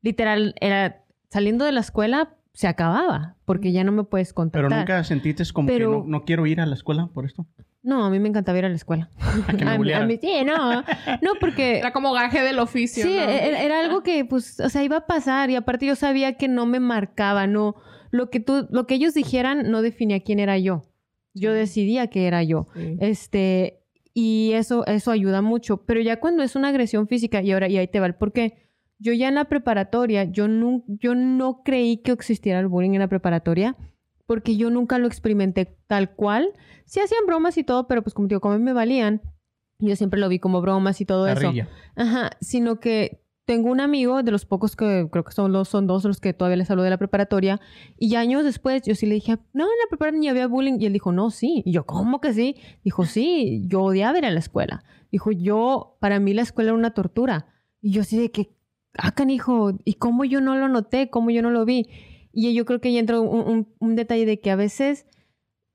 literal, 0.02 0.54
era 0.60 1.04
saliendo 1.28 1.64
de 1.64 1.72
la 1.72 1.80
escuela, 1.80 2.36
se 2.52 2.66
acababa, 2.68 3.36
porque 3.44 3.72
ya 3.72 3.84
no 3.84 3.92
me 3.92 4.04
puedes 4.04 4.28
Pero 4.28 4.34
contactar. 4.36 4.70
nunca 4.80 5.04
sentiste 5.04 5.44
como 5.52 5.66
Pero- 5.68 5.90
que 5.90 5.96
no, 5.98 6.18
no 6.18 6.24
quiero 6.24 6.46
ir 6.46 6.60
a 6.60 6.66
la 6.66 6.74
escuela 6.74 7.08
por 7.12 7.24
esto. 7.26 7.46
No, 7.82 8.04
a 8.04 8.10
mí 8.10 8.18
me 8.18 8.28
encantaba 8.28 8.58
ir 8.58 8.64
a 8.64 8.68
la 8.68 8.74
escuela. 8.74 9.08
A 9.48 9.52
que 9.56 9.64
me 9.64 9.70
A 9.70 9.72
mí- 9.72 9.74
a 9.74 9.76
bullearan. 9.78 10.08
mí- 10.08 10.18
sí, 10.20 10.32
no, 10.44 10.82
no, 10.82 11.30
porque... 11.40 11.78
Era 11.80 11.92
como 11.92 12.12
gaje 12.12 12.42
del 12.42 12.58
oficio. 12.58 13.04
Sí, 13.04 13.14
¿no? 13.14 13.22
era, 13.22 13.62
era 13.62 13.80
algo 13.80 14.02
que, 14.02 14.24
pues, 14.24 14.58
o 14.60 14.68
sea, 14.68 14.82
iba 14.82 14.96
a 14.96 15.06
pasar 15.06 15.48
y 15.50 15.56
aparte 15.56 15.86
yo 15.86 15.96
sabía 15.96 16.34
que 16.34 16.48
no 16.48 16.66
me 16.66 16.80
marcaba, 16.80 17.46
no, 17.46 17.76
lo 18.10 18.28
que 18.30 18.40
tú, 18.40 18.66
lo 18.70 18.86
que 18.86 18.94
ellos 18.96 19.14
dijeran 19.14 19.70
no 19.70 19.80
definía 19.82 20.20
quién 20.20 20.40
era 20.40 20.58
yo. 20.58 20.82
Yo 21.34 21.52
decidía 21.52 22.08
que 22.08 22.26
era 22.26 22.42
yo. 22.42 22.66
Sí. 22.74 22.96
Este, 23.00 23.82
y 24.14 24.52
eso, 24.54 24.86
eso 24.86 25.10
ayuda 25.10 25.42
mucho. 25.42 25.84
Pero 25.84 26.00
ya 26.00 26.20
cuando 26.20 26.42
es 26.42 26.56
una 26.56 26.68
agresión 26.68 27.08
física, 27.08 27.42
y 27.42 27.52
ahora, 27.52 27.68
y 27.68 27.76
ahí 27.76 27.88
te 27.88 28.00
va 28.00 28.06
el 28.06 28.14
por 28.14 28.32
qué, 28.32 28.70
yo 28.98 29.12
ya 29.12 29.28
en 29.28 29.34
la 29.34 29.46
preparatoria, 29.46 30.24
yo 30.24 30.48
no, 30.48 30.84
yo 30.86 31.14
no 31.14 31.62
creí 31.62 31.98
que 31.98 32.12
existiera 32.12 32.60
el 32.60 32.68
bullying 32.68 32.92
en 32.92 33.00
la 33.00 33.08
preparatoria 33.08 33.76
porque 34.30 34.56
yo 34.56 34.70
nunca 34.70 34.96
lo 34.98 35.08
experimenté 35.08 35.76
tal 35.88 36.14
cual. 36.14 36.52
Sí 36.84 37.00
hacían 37.00 37.26
bromas 37.26 37.58
y 37.58 37.64
todo, 37.64 37.88
pero 37.88 38.02
pues 38.02 38.14
como 38.14 38.28
digo, 38.28 38.40
como 38.40 38.56
me 38.60 38.72
valían, 38.72 39.22
yo 39.80 39.96
siempre 39.96 40.20
lo 40.20 40.28
vi 40.28 40.38
como 40.38 40.60
bromas 40.60 41.00
y 41.00 41.04
todo 41.04 41.26
eso. 41.26 41.52
Ajá, 41.96 42.30
sino 42.40 42.78
que 42.78 43.24
tengo 43.50 43.68
un 43.68 43.80
amigo 43.80 44.22
de 44.22 44.30
los 44.30 44.44
pocos 44.46 44.76
que 44.76 45.08
creo 45.10 45.24
que 45.24 45.32
son, 45.32 45.50
los, 45.50 45.68
son 45.68 45.88
dos 45.88 46.04
los 46.04 46.20
que 46.20 46.32
todavía 46.32 46.56
les 46.56 46.70
hablo 46.70 46.84
de 46.84 46.90
la 46.90 46.98
preparatoria 46.98 47.60
y 47.98 48.14
años 48.14 48.44
después 48.44 48.82
yo 48.82 48.94
sí 48.94 49.06
le 49.06 49.14
dije, 49.16 49.38
no, 49.52 49.64
en 49.64 49.70
la 49.82 49.88
preparatoria 49.88 50.20
ni 50.20 50.28
había 50.28 50.46
bullying 50.46 50.78
y 50.78 50.86
él 50.86 50.92
dijo, 50.92 51.10
no, 51.10 51.30
sí. 51.32 51.60
Y 51.66 51.72
yo, 51.72 51.84
¿cómo 51.84 52.20
que 52.20 52.32
sí? 52.32 52.54
Dijo, 52.84 53.06
sí, 53.06 53.64
yo 53.66 53.82
odiaba 53.82 54.16
ir 54.18 54.24
a 54.24 54.30
la 54.30 54.38
escuela. 54.38 54.84
Dijo, 55.10 55.32
yo, 55.32 55.96
para 56.00 56.20
mí 56.20 56.32
la 56.32 56.42
escuela 56.42 56.70
era 56.70 56.78
una 56.78 56.94
tortura. 56.94 57.46
Y 57.82 57.90
yo 57.90 58.04
sí 58.04 58.18
de 58.20 58.30
que, 58.30 58.54
ah, 58.96 59.10
canijo, 59.10 59.72
¿y 59.84 59.94
cómo 59.94 60.24
yo 60.24 60.40
no 60.40 60.54
lo 60.54 60.68
noté? 60.68 61.10
¿Cómo 61.10 61.30
yo 61.30 61.42
no 61.42 61.50
lo 61.50 61.64
vi? 61.64 61.88
Y 62.32 62.54
yo 62.54 62.64
creo 62.64 62.80
que 62.80 62.96
entró 62.96 63.20
un, 63.20 63.48
un- 63.52 63.68
un 63.80 63.96
detalle 63.96 64.26
de 64.26 64.38
que 64.38 64.52
a 64.52 64.56
veces 64.56 65.06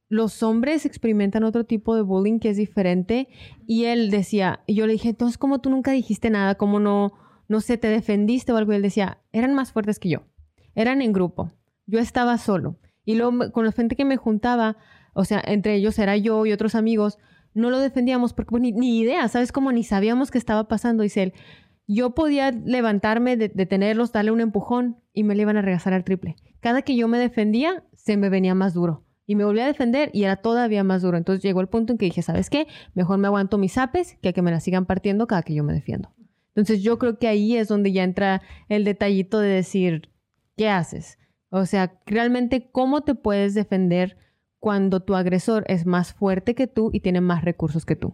los 0.07 0.43
hombres 0.43 0.86
experimentan 0.86 1.43
otro 1.43 1.65
tipo 1.65 1.93
de 1.93 2.03
bullying 2.03 2.39
que 2.39 2.51
es 2.51 2.55
diferente. 2.57 3.28
Y 3.67 3.84
él 3.84 4.11
decía, 4.11 4.61
y 4.65 4.76
yo 4.76 4.88
le 4.88 4.93
dije, 4.93 5.09
entonces, 5.09 5.38
¿cómo 5.38 5.59
tú 5.59 5.69
nunca 5.69 5.91
dijiste 5.91 6.30
nada? 6.30 6.55
¿Cómo 6.55 6.80
no, 6.80 7.11
no 7.48 7.62
sé, 7.62 7.78
te 7.78 7.88
defendiste 7.88 8.52
o 8.52 8.58
algo? 8.58 8.74
Y 8.74 8.78
él 8.78 8.82
decía, 8.82 9.20
eran 9.32 9.54
más 9.54 9.72
fuertes 9.72 10.00
que 10.00 10.10
yo. 10.10 10.24
Eran 10.74 11.02
en 11.02 11.14
grupo. 11.14 11.52
Yo 11.86 12.00
estaba 12.00 12.38
solo. 12.38 12.78
Y 13.06 13.16
luego 13.16 13.52
con 13.52 13.66
la 13.66 13.72
gente 13.72 13.96
que 13.96 14.06
me 14.06 14.18
juntaba, 14.18 14.78
o 15.14 15.26
sea, 15.26 15.41
entre 15.46 15.76
ellos 15.76 15.98
era 16.00 16.18
yo 16.18 16.46
y 16.46 16.52
otros 16.52 16.76
amigos, 16.76 17.20
no 17.54 17.70
lo 17.70 17.80
defendíamos 17.80 18.34
porque 18.34 18.50
pues, 18.50 18.62
ni, 18.62 19.00
idea, 19.00 19.28
¿sabes? 19.28 19.52
Como 19.52 19.72
ni 19.72 19.84
sabíamos 19.84 20.32
qué 20.32 20.38
estaba 20.38 20.68
pasando. 20.68 21.04
Dice 21.04 21.24
él, 21.24 21.34
yo 21.88 22.16
podía 22.16 22.52
levantarme, 22.52 23.38
de- 23.38 23.50
detenerlos, 23.50 24.12
darle 24.12 24.32
un 24.32 24.41
empujón 24.41 24.98
y 25.14 25.24
me 25.24 25.36
le 25.36 25.43
iban 25.43 25.58
a 25.58 25.62
regresar 25.62 25.93
al 25.93 26.04
triple. 26.04 26.36
Cada 26.60 26.82
que 26.82 26.96
yo 26.96 27.08
me 27.08 27.20
defendía, 27.20 27.84
se 27.93 28.18
me 28.18 28.30
venía 28.30 28.56
más 28.56 28.74
duro. 28.74 29.04
Y 29.28 29.36
me 29.36 29.46
volví 29.46 29.60
a 29.60 29.66
defender 29.66 30.12
y 30.14 30.24
era 30.24 30.36
todavía 30.36 30.84
más 30.84 31.02
duro. 31.02 31.18
Entonces 31.18 31.43
llegó 31.43 31.62
el 31.62 31.68
punto 31.68 31.93
en 31.93 31.98
que 31.98 32.06
dije, 32.06 32.22
¿sabes 32.22 32.50
qué? 32.50 32.68
Mejor 32.93 33.18
me 33.18 33.28
aguanto 33.28 33.58
mis 33.58 33.78
apes 33.78 34.18
que 34.22 34.34
que 34.34 34.41
me 34.41 34.52
la 34.52 34.60
sigan 34.60 34.86
partiendo 34.86 35.26
cada 35.26 35.41
que 35.41 35.56
yo 35.56 35.64
me 35.64 35.74
defiendo. 35.74 36.12
Entonces 36.56 36.82
yo 36.82 36.97
creo 36.97 37.20
que 37.20 37.28
ahí 37.28 37.58
es 37.58 37.68
donde 37.68 37.91
ya 37.91 38.03
entra 38.03 38.41
el 38.70 38.86
detallito 38.86 39.39
de 39.39 39.49
decir, 39.49 40.10
¿qué 40.56 40.70
haces? 40.70 41.20
O 41.49 41.66
sea, 41.66 42.01
realmente 42.06 42.70
cómo 42.72 43.01
te 43.01 43.14
puedes 43.14 43.53
defender 43.53 44.18
cuando 44.60 45.01
tu 45.01 45.16
agresor 45.16 45.66
es 45.68 45.86
más 45.86 46.14
fuerte 46.14 46.56
que 46.56 46.68
tú 46.68 46.89
y 46.93 47.01
tiene 47.01 47.22
más 47.22 47.43
recursos 47.43 47.86
que 47.86 47.95
tú. 47.95 48.14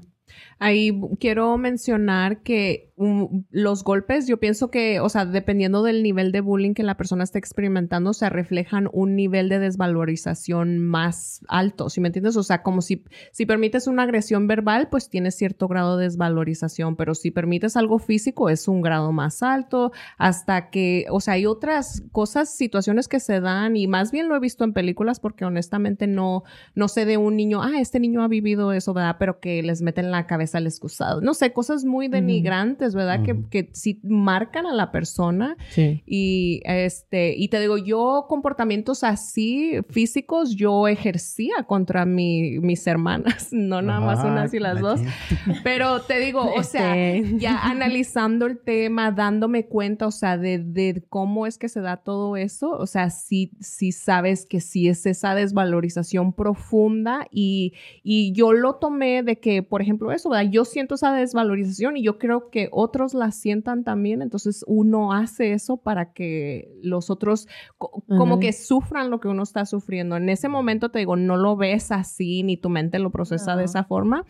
Ahí 0.59 0.99
quiero 1.19 1.57
mencionar 1.57 2.41
que 2.41 2.90
um, 3.01 3.43
los 3.49 3.83
golpes, 3.83 4.27
yo 4.27 4.39
pienso 4.39 4.69
que, 4.69 4.99
o 4.99 5.09
sea, 5.09 5.25
dependiendo 5.25 5.81
del 5.83 6.03
nivel 6.03 6.31
de 6.31 6.41
bullying 6.41 6.73
que 6.73 6.83
la 6.83 6.95
persona 6.95 7.23
esté 7.23 7.39
experimentando, 7.39 8.13
se 8.13 8.29
reflejan 8.29 8.87
un 8.93 9.15
nivel 9.15 9.49
de 9.49 9.59
desvalorización 9.59 10.79
más 10.79 11.41
alto, 11.47 11.89
¿sí 11.89 11.99
me 11.99 12.09
entiendes? 12.09 12.37
O 12.37 12.43
sea, 12.43 12.61
como 12.61 12.81
si, 12.81 13.03
si 13.31 13.45
permites 13.45 13.87
una 13.87 14.03
agresión 14.03 14.47
verbal, 14.47 14.89
pues 14.89 15.09
tienes 15.09 15.35
cierto 15.35 15.67
grado 15.67 15.97
de 15.97 16.05
desvalorización, 16.05 16.95
pero 16.95 17.15
si 17.15 17.31
permites 17.31 17.75
algo 17.75 17.99
físico, 17.99 18.49
es 18.49 18.67
un 18.67 18.81
grado 18.81 19.11
más 19.11 19.41
alto, 19.41 19.91
hasta 20.17 20.69
que, 20.69 21.05
o 21.09 21.19
sea, 21.19 21.33
hay 21.33 21.45
otras 21.45 22.03
cosas, 22.11 22.53
situaciones 22.53 23.07
que 23.07 23.19
se 23.19 23.39
dan, 23.39 23.75
y 23.77 23.87
más 23.87 24.11
bien 24.11 24.29
lo 24.29 24.35
he 24.35 24.39
visto 24.39 24.63
en 24.63 24.73
películas 24.73 25.19
porque 25.19 25.45
honestamente 25.45 26.07
no, 26.07 26.43
no 26.75 26.87
sé 26.87 27.05
de 27.05 27.17
un 27.17 27.35
niño, 27.35 27.63
ah, 27.63 27.79
este 27.79 27.99
niño 27.99 28.23
ha 28.23 28.27
vivido 28.27 28.73
eso, 28.73 28.93
¿verdad? 28.93 29.15
Pero 29.19 29.39
que 29.39 29.63
les 29.63 29.81
meten 29.81 30.11
la 30.11 30.27
cabeza 30.27 30.59
al 30.59 30.67
excusado. 30.67 31.21
No 31.21 31.33
sé, 31.33 31.53
cosas 31.53 31.83
muy 31.83 32.07
denigrantes, 32.07 32.90
¿verdad? 32.95 33.21
Ujú. 33.21 33.49
que, 33.49 33.63
que 33.65 33.69
sí 33.73 33.99
marcan 34.03 34.65
a 34.65 34.73
la 34.73 34.91
persona. 34.91 35.55
Sí. 35.69 36.03
Y 36.05 36.61
este, 36.65 37.35
y 37.35 37.47
te 37.49 37.59
digo, 37.59 37.77
yo 37.77 38.25
comportamientos 38.27 39.03
así 39.03 39.79
físicos, 39.89 40.55
yo 40.55 40.87
ejercía 40.87 41.63
contra 41.67 42.05
mi, 42.05 42.59
mis 42.59 42.85
hermanas, 42.87 43.49
no 43.51 43.81
nada 43.81 43.99
más 43.99 44.23
unas 44.23 44.53
y 44.53 44.59
las 44.59 44.75
la 44.75 44.81
dos. 44.81 45.01
Pero 45.63 46.01
te 46.01 46.19
digo, 46.19 46.51
o 46.55 46.63
sea, 46.63 46.97
Este. 46.97 47.37
ya 47.39 47.59
analizando 47.63 48.45
el 48.45 48.59
tema, 48.59 49.11
dándome 49.11 49.65
cuenta, 49.65 50.07
o 50.07 50.11
sea, 50.11 50.37
de, 50.37 50.59
de 50.59 51.03
cómo 51.09 51.47
es 51.47 51.57
que 51.57 51.69
se 51.69 51.81
da 51.81 51.97
todo 51.97 52.37
eso, 52.37 52.71
o 52.71 52.87
sea, 52.87 53.09
sí, 53.09 53.51
sí 53.59 53.91
sabes 53.91 54.45
que 54.45 54.61
sí 54.61 54.87
es 54.87 55.05
esa 55.05 55.35
desvalorización 55.35 56.33
profunda 56.33 57.27
y, 57.31 57.73
y 58.03 58.33
yo 58.33 58.53
lo 58.53 58.75
tomé 58.75 59.23
de 59.23 59.39
que, 59.39 59.63
por 59.63 59.81
ejemplo, 59.81 60.11
eso, 60.11 60.29
¿verdad? 60.29 60.51
Yo 60.51 60.65
siento 60.65 60.95
esa 60.95 61.13
desvalorización 61.13 61.97
y 61.97 62.03
yo 62.03 62.17
creo 62.17 62.49
que 62.49 62.69
otros 62.81 63.13
la 63.13 63.31
sientan 63.31 63.83
también, 63.83 64.21
entonces 64.21 64.63
uno 64.67 65.13
hace 65.13 65.53
eso 65.53 65.77
para 65.77 66.13
que 66.13 66.71
los 66.83 67.09
otros 67.09 67.47
co- 67.77 68.03
como 68.07 68.33
Ujú. 68.33 68.39
que 68.41 68.53
sufran 68.53 69.09
lo 69.09 69.19
que 69.19 69.27
uno 69.27 69.43
está 69.43 69.65
sufriendo. 69.65 70.17
En 70.17 70.29
ese 70.29 70.49
momento 70.49 70.89
te 70.89 70.99
digo, 70.99 71.15
no 71.15 71.37
lo 71.37 71.55
ves 71.55 71.91
así, 71.91 72.43
ni 72.43 72.57
tu 72.57 72.69
mente 72.69 72.99
lo 72.99 73.09
procesa 73.11 73.51
de 73.55 73.63
No. 73.63 73.65
esa 73.65 73.83
forma. 73.83 74.25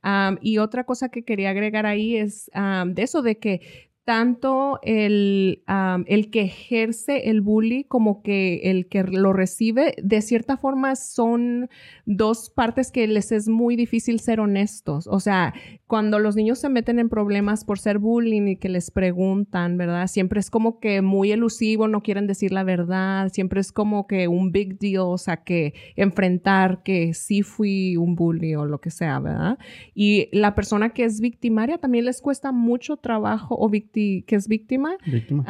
Am, 0.00 0.38
y 0.40 0.56
otra 0.58 0.84
cosa 0.84 1.10
que 1.10 1.22
quería 1.24 1.50
agregar 1.50 1.84
ahí 1.84 2.16
es 2.16 2.50
am, 2.54 2.94
de 2.94 3.02
eso 3.02 3.20
de 3.22 3.38
que 3.38 3.60
tanto 4.06 4.78
el, 4.82 5.64
am, 5.66 6.04
el 6.06 6.30
que 6.30 6.42
ejerce 6.42 7.28
el 7.28 7.40
bully 7.40 7.82
como 7.82 8.22
que 8.22 8.60
el 8.70 8.86
que 8.86 9.02
lo 9.02 9.32
recibe, 9.32 9.96
de 10.00 10.22
cierta 10.22 10.56
forma 10.56 10.94
son 10.94 11.68
dos 12.04 12.48
partes 12.48 12.92
que 12.92 13.08
les 13.08 13.32
es 13.32 13.48
muy 13.48 13.74
difícil 13.74 14.20
ser 14.20 14.38
honestos. 14.38 15.08
O 15.08 15.18
sea, 15.18 15.54
cuando 15.88 16.20
los 16.20 16.36
niños 16.36 16.60
se 16.60 16.68
meten 16.68 17.00
en 17.00 17.08
problemas 17.08 17.64
por 17.64 17.80
ser 17.80 17.98
bullying 17.98 18.46
y 18.46 18.56
que 18.56 18.68
les 18.68 18.92
preguntan, 18.92 19.76
¿verdad? 19.76 20.06
Siempre 20.06 20.38
es 20.38 20.50
como 20.50 20.78
que 20.78 21.02
muy 21.02 21.32
elusivo, 21.32 21.88
no 21.88 22.04
quieren 22.04 22.28
decir 22.28 22.52
la 22.52 22.62
verdad, 22.62 23.30
siempre 23.32 23.60
es 23.60 23.72
como 23.72 24.06
que 24.06 24.28
un 24.28 24.52
big 24.52 24.78
deal, 24.78 25.00
o 25.00 25.18
sea, 25.18 25.38
que 25.38 25.74
enfrentar 25.96 26.84
que 26.84 27.12
sí 27.12 27.42
fui 27.42 27.96
un 27.96 28.14
bully 28.14 28.54
o 28.54 28.66
lo 28.66 28.80
que 28.80 28.90
sea, 28.90 29.18
¿verdad? 29.18 29.58
Y 29.96 30.28
la 30.30 30.54
persona 30.54 30.90
que 30.90 31.02
es 31.02 31.20
victimaria 31.20 31.78
también 31.78 32.04
les 32.04 32.22
cuesta 32.22 32.52
mucho 32.52 32.98
trabajo 32.98 33.56
o 33.56 33.68
victi 33.96 34.22
que 34.26 34.36
es 34.36 34.48
víctima. 34.48 34.96
Víctima. 35.06 35.44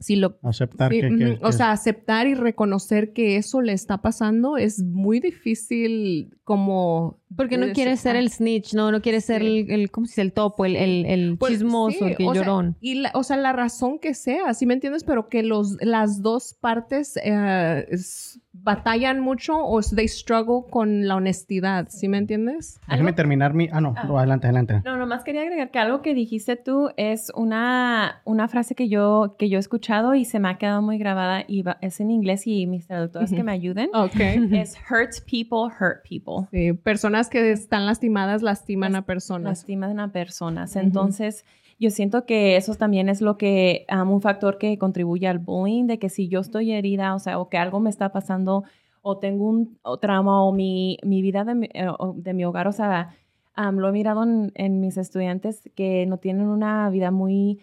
si 0.00 0.14
lo 0.14 0.38
Aceptar 0.44 0.92
que, 0.92 1.38
o 1.42 1.46
que- 1.48 1.52
sea, 1.52 1.72
aceptar 1.72 2.28
y 2.28 2.34
reconocer 2.34 3.12
que 3.12 3.34
eso 3.36 3.60
le 3.62 3.72
está 3.72 3.98
pasando 4.00 4.56
es 4.56 4.80
muy 4.80 5.18
difícil 5.18 6.36
como... 6.44 7.18
Porque 7.36 7.58
no 7.58 7.72
quiere 7.72 7.96
ser 7.96 8.14
el 8.14 8.30
snitch, 8.30 8.74
no, 8.74 8.92
no 8.92 9.02
quiere 9.02 9.20
ser 9.20 9.42
Sí. 9.42 9.66
el, 9.68 9.70
el 9.72 9.90
¿cómo 9.90 10.06
se 10.06 10.12
dice? 10.12 10.22
El 10.22 10.32
topo, 10.32 10.64
el, 10.64 10.76
el, 10.76 11.04
el 11.04 11.36
Pues, 11.36 11.54
chismoso, 11.54 11.98
sí, 11.98 12.04
el 12.04 12.16
que 12.16 12.24
o 12.28 12.32
sea, 12.32 12.42
llorón. 12.44 12.76
y 12.80 12.94
la, 12.94 13.10
o 13.14 13.24
sea, 13.24 13.36
la 13.38 13.52
razón 13.52 13.98
que 13.98 14.14
sea, 14.14 14.54
¿sí 14.54 14.66
me 14.66 14.74
entiendes? 14.74 15.02
Pero 15.02 15.28
que 15.28 15.42
los, 15.42 15.76
las 15.80 16.22
dos 16.22 16.54
partes 16.60 17.16
eh, 17.22 17.86
es- 17.90 18.40
batallan 18.62 19.20
mucho 19.20 19.56
o 19.58 19.80
they 19.82 20.08
struggle 20.08 20.68
con 20.70 21.06
la 21.08 21.16
honestidad, 21.16 21.88
¿sí 21.90 22.08
me 22.08 22.18
entiendes? 22.18 22.80
Déjame 22.88 23.12
terminar 23.12 23.54
mi... 23.54 23.68
Ah, 23.72 23.80
no, 23.80 23.94
Ah. 23.96 24.04
no, 24.06 24.18
adelante, 24.18 24.46
adelante. 24.46 24.82
No, 24.84 24.96
nomás 24.96 25.24
quería 25.24 25.42
agregar 25.42 25.70
que 25.70 25.78
algo 25.78 26.02
que 26.02 26.14
dijiste 26.14 26.56
tú 26.56 26.90
es 26.96 27.30
una, 27.34 28.20
una 28.24 28.48
frase 28.48 28.74
que 28.74 28.88
yo, 28.88 29.36
que 29.38 29.48
yo 29.48 29.56
he 29.56 29.60
escuchado 29.60 30.14
y 30.14 30.24
se 30.24 30.38
me 30.38 30.48
ha 30.48 30.58
quedado 30.58 30.82
muy 30.82 30.98
grabada 30.98 31.44
y 31.46 31.62
va- 31.62 31.78
es 31.80 32.00
en 32.00 32.10
inglés 32.10 32.46
y 32.46 32.66
mis 32.66 32.86
traductores 32.86 33.32
que 33.32 33.42
me 33.42 33.52
ayuden. 33.52 33.90
Ok. 33.94 34.14
Es 34.52 34.76
hurt 34.90 35.12
people, 35.30 35.72
hurt 35.80 36.02
people. 36.08 36.48
Sí, 36.50 36.72
personas 36.72 37.28
que 37.28 37.52
están 37.52 37.86
lastimadas 37.86 38.42
lastiman 38.42 38.96
a 38.96 39.02
personas. 39.02 39.58
Lastiman 39.58 40.00
a 40.00 40.12
personas. 40.12 40.76
Entonces, 40.76 41.44
yo 41.78 41.90
siento 41.90 42.26
que 42.26 42.56
eso 42.56 42.74
también 42.74 43.08
es 43.08 43.20
lo 43.20 43.36
que, 43.36 43.86
um, 43.92 44.10
un 44.10 44.20
factor 44.20 44.58
que 44.58 44.78
contribuye 44.78 45.26
al 45.28 45.38
bullying, 45.38 45.86
de 45.86 45.98
que 45.98 46.08
si 46.08 46.28
yo 46.28 46.40
estoy 46.40 46.72
herida, 46.72 47.14
o 47.14 47.18
sea, 47.18 47.38
o 47.38 47.48
que 47.48 47.58
algo 47.58 47.80
me 47.80 47.90
está 47.90 48.10
pasando, 48.12 48.64
o 49.02 49.18
tengo 49.18 49.48
un 49.48 49.78
o 49.82 49.98
trauma, 49.98 50.44
o 50.44 50.52
mi, 50.52 50.98
mi 51.02 51.22
vida 51.22 51.44
de 51.44 51.54
mi, 51.54 51.68
eh, 51.72 51.86
de 52.16 52.34
mi 52.34 52.44
hogar, 52.44 52.68
o 52.68 52.72
sea, 52.72 53.14
um, 53.56 53.76
lo 53.76 53.88
he 53.88 53.92
mirado 53.92 54.24
en, 54.24 54.52
en 54.54 54.80
mis 54.80 54.96
estudiantes 54.96 55.70
que 55.74 56.06
no 56.06 56.18
tienen 56.18 56.48
una 56.48 56.90
vida 56.90 57.10
muy 57.10 57.60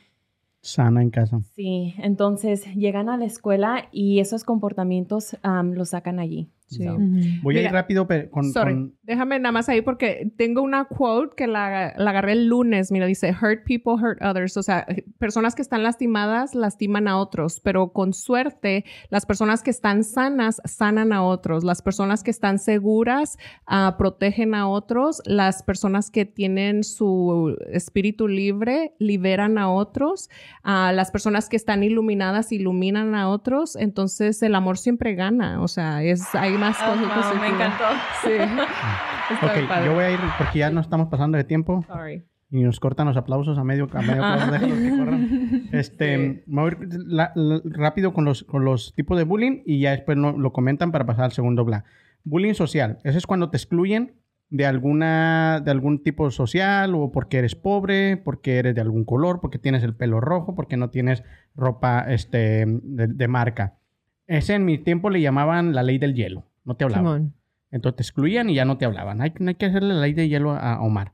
Sana 0.66 1.04
en 1.04 1.12
casa. 1.12 1.42
Sí, 1.56 1.94
entonces 2.00 2.66
llegan 2.74 3.08
a 3.08 3.18
la 3.18 3.26
escuela 3.26 3.88
y 3.92 4.20
esos 4.20 4.44
comportamientos 4.44 5.38
am, 5.44 5.74
los 5.74 5.90
sacan 5.90 6.18
allí. 6.18 6.50
Sí. 6.68 6.88
Ujú. 6.88 7.02
Voy 7.44 7.56
a 7.56 7.60
Mira, 7.60 7.70
ir 7.70 7.74
rápido 7.74 8.08
con... 8.32 8.52
Sorry, 8.52 8.74
con- 8.74 8.96
déjame 9.04 9.38
nada 9.40 9.52
más 9.52 9.70
ahí 9.70 9.82
porque 9.82 10.32
tengo 10.36 10.64
una 10.64 10.86
quote 10.86 11.36
que 11.38 11.48
la, 11.48 11.94
la 11.96 12.10
agarré 12.10 12.32
el 12.32 12.48
lunes. 12.48 12.92
Mira, 12.92 13.06
dice, 13.06 13.30
hurt 13.30 13.64
people, 13.66 13.94
hurt 13.94 14.22
others. 14.24 14.58
O 14.58 14.64
sea, 14.64 14.86
personas 15.20 15.54
que 15.54 15.62
están 15.62 15.84
lastimadas 15.84 16.56
lastiman 16.56 17.08
a 17.08 17.18
otros, 17.18 17.60
pero 17.60 17.94
con 17.94 18.14
suerte, 18.14 18.84
las 19.10 19.26
personas 19.26 19.62
que 19.62 19.70
están 19.70 20.04
sanas 20.04 20.62
sanan 20.66 21.14
a 21.14 21.24
otros. 21.24 21.64
Las 21.64 21.82
personas 21.84 22.24
que 22.24 22.32
están 22.32 22.58
seguras 22.58 23.38
ah, 23.68 23.96
protegen 23.98 24.56
a 24.56 24.68
otros. 24.68 25.22
Las 25.26 25.62
personas 25.62 26.10
que 26.10 26.26
tienen 26.26 26.84
su 26.84 27.56
espíritu 27.72 28.28
libre 28.28 28.96
liberan 28.98 29.60
a 29.60 29.70
otros. 29.70 30.30
Ah, 30.64 30.92
las 30.94 31.12
personas 31.12 31.48
que 31.48 31.58
están 31.58 31.84
iluminadas 31.84 32.52
iluminan 32.52 33.14
a 33.14 33.30
otros. 33.30 33.76
Entonces, 33.76 34.42
el 34.42 34.56
amor 34.56 34.80
siempre 34.80 35.14
gana. 35.14 35.62
O 35.62 35.68
sea, 35.68 36.04
es, 36.04 36.34
hay 36.34 36.55
más 36.58 36.78
Oh, 36.82 36.94
cosas 36.94 37.32
wow, 37.34 37.42
me 37.42 37.48
encantó. 37.48 37.84
Sí. 38.24 38.30
Está 39.34 39.46
Ok, 39.48 39.68
padre. 39.68 39.86
yo 39.88 39.94
voy 39.94 40.04
a 40.04 40.12
ir 40.12 40.20
porque 40.38 40.60
ya 40.60 40.70
nos 40.70 40.86
estamos 40.86 41.08
pasando 41.08 41.38
de 41.38 41.44
tiempo 41.44 41.84
Sorry. 41.88 42.24
y 42.52 42.62
nos 42.64 42.80
cortan 42.80 43.08
los 43.08 43.18
aplausos 43.18 43.58
a 43.58 43.64
medio, 43.64 43.88
a 43.92 44.02
medio 44.02 44.24
Ah. 44.24 44.60
que 44.60 44.98
corran. 44.98 45.70
Este, 45.72 46.44
me 46.48 46.62
voy 46.62 46.72
a 46.72 46.84
ir 46.84 46.90
la- 47.08 47.32
la- 47.36 47.62
rápido 47.66 48.14
con 48.14 48.24
los, 48.26 48.44
con 48.44 48.64
los 48.66 48.94
tipos 48.96 49.18
de 49.18 49.24
bullying 49.24 49.64
y 49.66 49.80
ya 49.80 49.92
después 49.92 50.18
no- 50.18 50.38
lo 50.38 50.54
comentan 50.54 50.92
para 50.92 51.06
pasar 51.06 51.26
al 51.26 51.32
segundo 51.32 51.66
bla. 51.66 51.86
Bullying 52.24 52.54
social. 52.54 53.00
Ese 53.04 53.18
es 53.18 53.26
cuando 53.28 53.50
te 53.50 53.58
excluyen 53.58 54.14
de 54.52 54.68
alguna 54.68 55.60
de 55.60 55.72
algún 55.72 56.04
tipo 56.04 56.30
social 56.30 56.94
o 56.94 57.12
porque 57.12 57.40
eres 57.40 57.56
pobre, 57.56 58.16
porque 58.18 58.60
eres 58.60 58.76
de 58.76 58.82
algún 58.82 59.04
color, 59.06 59.42
porque 59.42 59.58
tienes 59.58 59.84
el 59.84 59.96
pelo 59.96 60.22
rojo, 60.22 60.54
porque 60.56 60.78
no 60.78 60.92
tienes 60.92 61.24
ropa 61.56 62.06
este, 62.10 62.64
de, 62.68 63.08
de 63.08 63.28
marca. 63.28 63.80
Ese 64.28 64.56
en 64.56 64.66
mi 64.66 64.78
tiempo 64.78 65.10
le 65.10 65.22
llamaban 65.22 65.74
la 65.74 65.84
ley 65.84 65.98
del 65.98 66.16
hielo. 66.16 66.46
No 66.64 66.76
te 66.76 66.84
hablaban. 66.84 67.06
Simón. 67.06 67.34
Entonces 67.72 67.98
te 67.98 68.04
excluían 68.04 68.50
y 68.50 68.56
ya 68.56 68.66
no 68.66 68.78
te 68.78 68.86
hablaban. 68.86 69.22
Hay, 69.22 69.34
hay 69.46 69.56
que 69.56 69.66
hacerle 69.66 69.94
la 69.94 70.02
ley 70.02 70.14
de 70.14 70.30
hielo 70.30 70.52
a 70.52 70.82
Omar. 70.82 71.14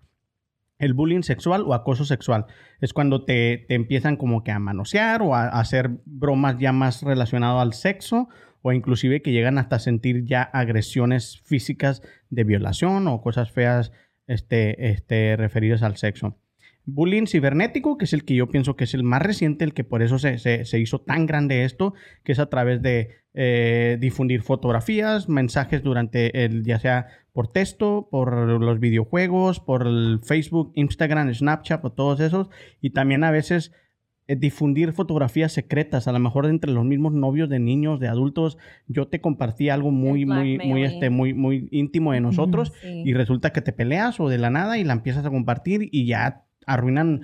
El 0.77 0.93
bullying 0.93 1.21
sexual 1.21 1.63
o 1.65 1.73
acoso 1.73 2.05
sexual 2.05 2.45
es 2.79 2.93
cuando 2.93 3.23
te, 3.23 3.65
te 3.67 3.75
empiezan 3.75 4.17
como 4.17 4.43
que 4.43 4.51
a 4.51 4.59
manosear 4.59 5.21
o 5.21 5.35
a, 5.35 5.43
a 5.43 5.59
hacer 5.59 5.91
bromas 6.05 6.57
ya 6.57 6.71
más 6.71 7.03
relacionadas 7.03 7.61
al 7.61 7.73
sexo 7.73 8.29
o 8.61 8.71
inclusive 8.71 9.21
que 9.21 9.31
llegan 9.31 9.57
hasta 9.57 9.79
sentir 9.79 10.25
ya 10.25 10.41
agresiones 10.41 11.39
físicas 11.43 12.01
de 12.29 12.43
violación 12.43 13.07
o 13.07 13.21
cosas 13.21 13.51
feas 13.51 13.91
este, 14.27 14.91
este, 14.91 15.35
referidas 15.35 15.83
al 15.83 15.97
sexo. 15.97 16.37
Bullying 16.85 17.25
cibernético, 17.27 17.97
que 17.97 18.05
es 18.05 18.13
el 18.13 18.25
que 18.25 18.35
yo 18.35 18.49
pienso 18.49 18.75
que 18.75 18.85
es 18.85 18.93
el 18.93 19.03
más 19.03 19.21
reciente, 19.21 19.63
el 19.65 19.73
que 19.73 19.83
por 19.83 20.01
eso 20.01 20.17
se, 20.19 20.37
se- 20.39 20.65
se 20.65 20.79
hizo 20.79 20.99
tan 21.01 21.25
grande 21.25 21.63
esto, 21.63 21.93
que 22.23 22.31
es 22.31 22.39
a 22.39 22.47
través 22.49 22.81
de 22.81 23.09
eh, 23.33 23.97
difundir 23.99 24.41
fotografías, 24.41 25.29
mensajes 25.29 25.83
durante 25.83 26.43
el, 26.43 26.63
ya 26.63 26.79
sea 26.79 27.07
por 27.33 27.47
texto, 27.47 28.09
por 28.11 28.33
los 28.61 28.79
videojuegos, 28.79 29.59
por 29.59 29.87
el 29.87 30.19
Facebook, 30.23 30.71
Instagram, 30.75 31.33
Snapchat 31.33 31.85
o 31.85 31.91
todos 31.91 32.19
esos, 32.19 32.49
y 32.81 32.89
también 32.89 33.23
a 33.23 33.31
veces 33.31 33.71
eh, 34.27 34.35
difundir 34.35 34.91
fotografías 34.91 35.53
secretas, 35.53 36.07
a 36.07 36.11
lo 36.11 36.19
mejor 36.19 36.45
entre 36.45 36.71
los 36.71 36.83
mismos 36.83 37.13
novios 37.13 37.47
de 37.49 37.59
niños, 37.59 37.99
de 38.01 38.07
adultos. 38.09 38.57
Yo 38.87 39.07
te 39.07 39.21
compartí 39.21 39.69
algo 39.69 39.91
muy, 39.91 40.25
muy, 40.25 40.57
muy, 40.57 40.83
este, 40.83 41.09
muy, 41.09 41.33
muy 41.33 41.69
íntimo 41.71 42.11
de 42.11 42.19
nosotros 42.21 42.73
Sí. 42.81 43.03
y 43.05 43.13
resulta 43.13 43.51
que 43.53 43.61
te 43.61 43.71
peleas 43.71 44.19
o 44.19 44.27
de 44.29 44.37
la 44.37 44.49
nada 44.49 44.77
y 44.77 44.83
la 44.83 44.93
empiezas 44.93 45.25
a 45.25 45.29
compartir 45.29 45.87
y 45.91 46.05
ya 46.05 46.43
arruinan 46.65 47.21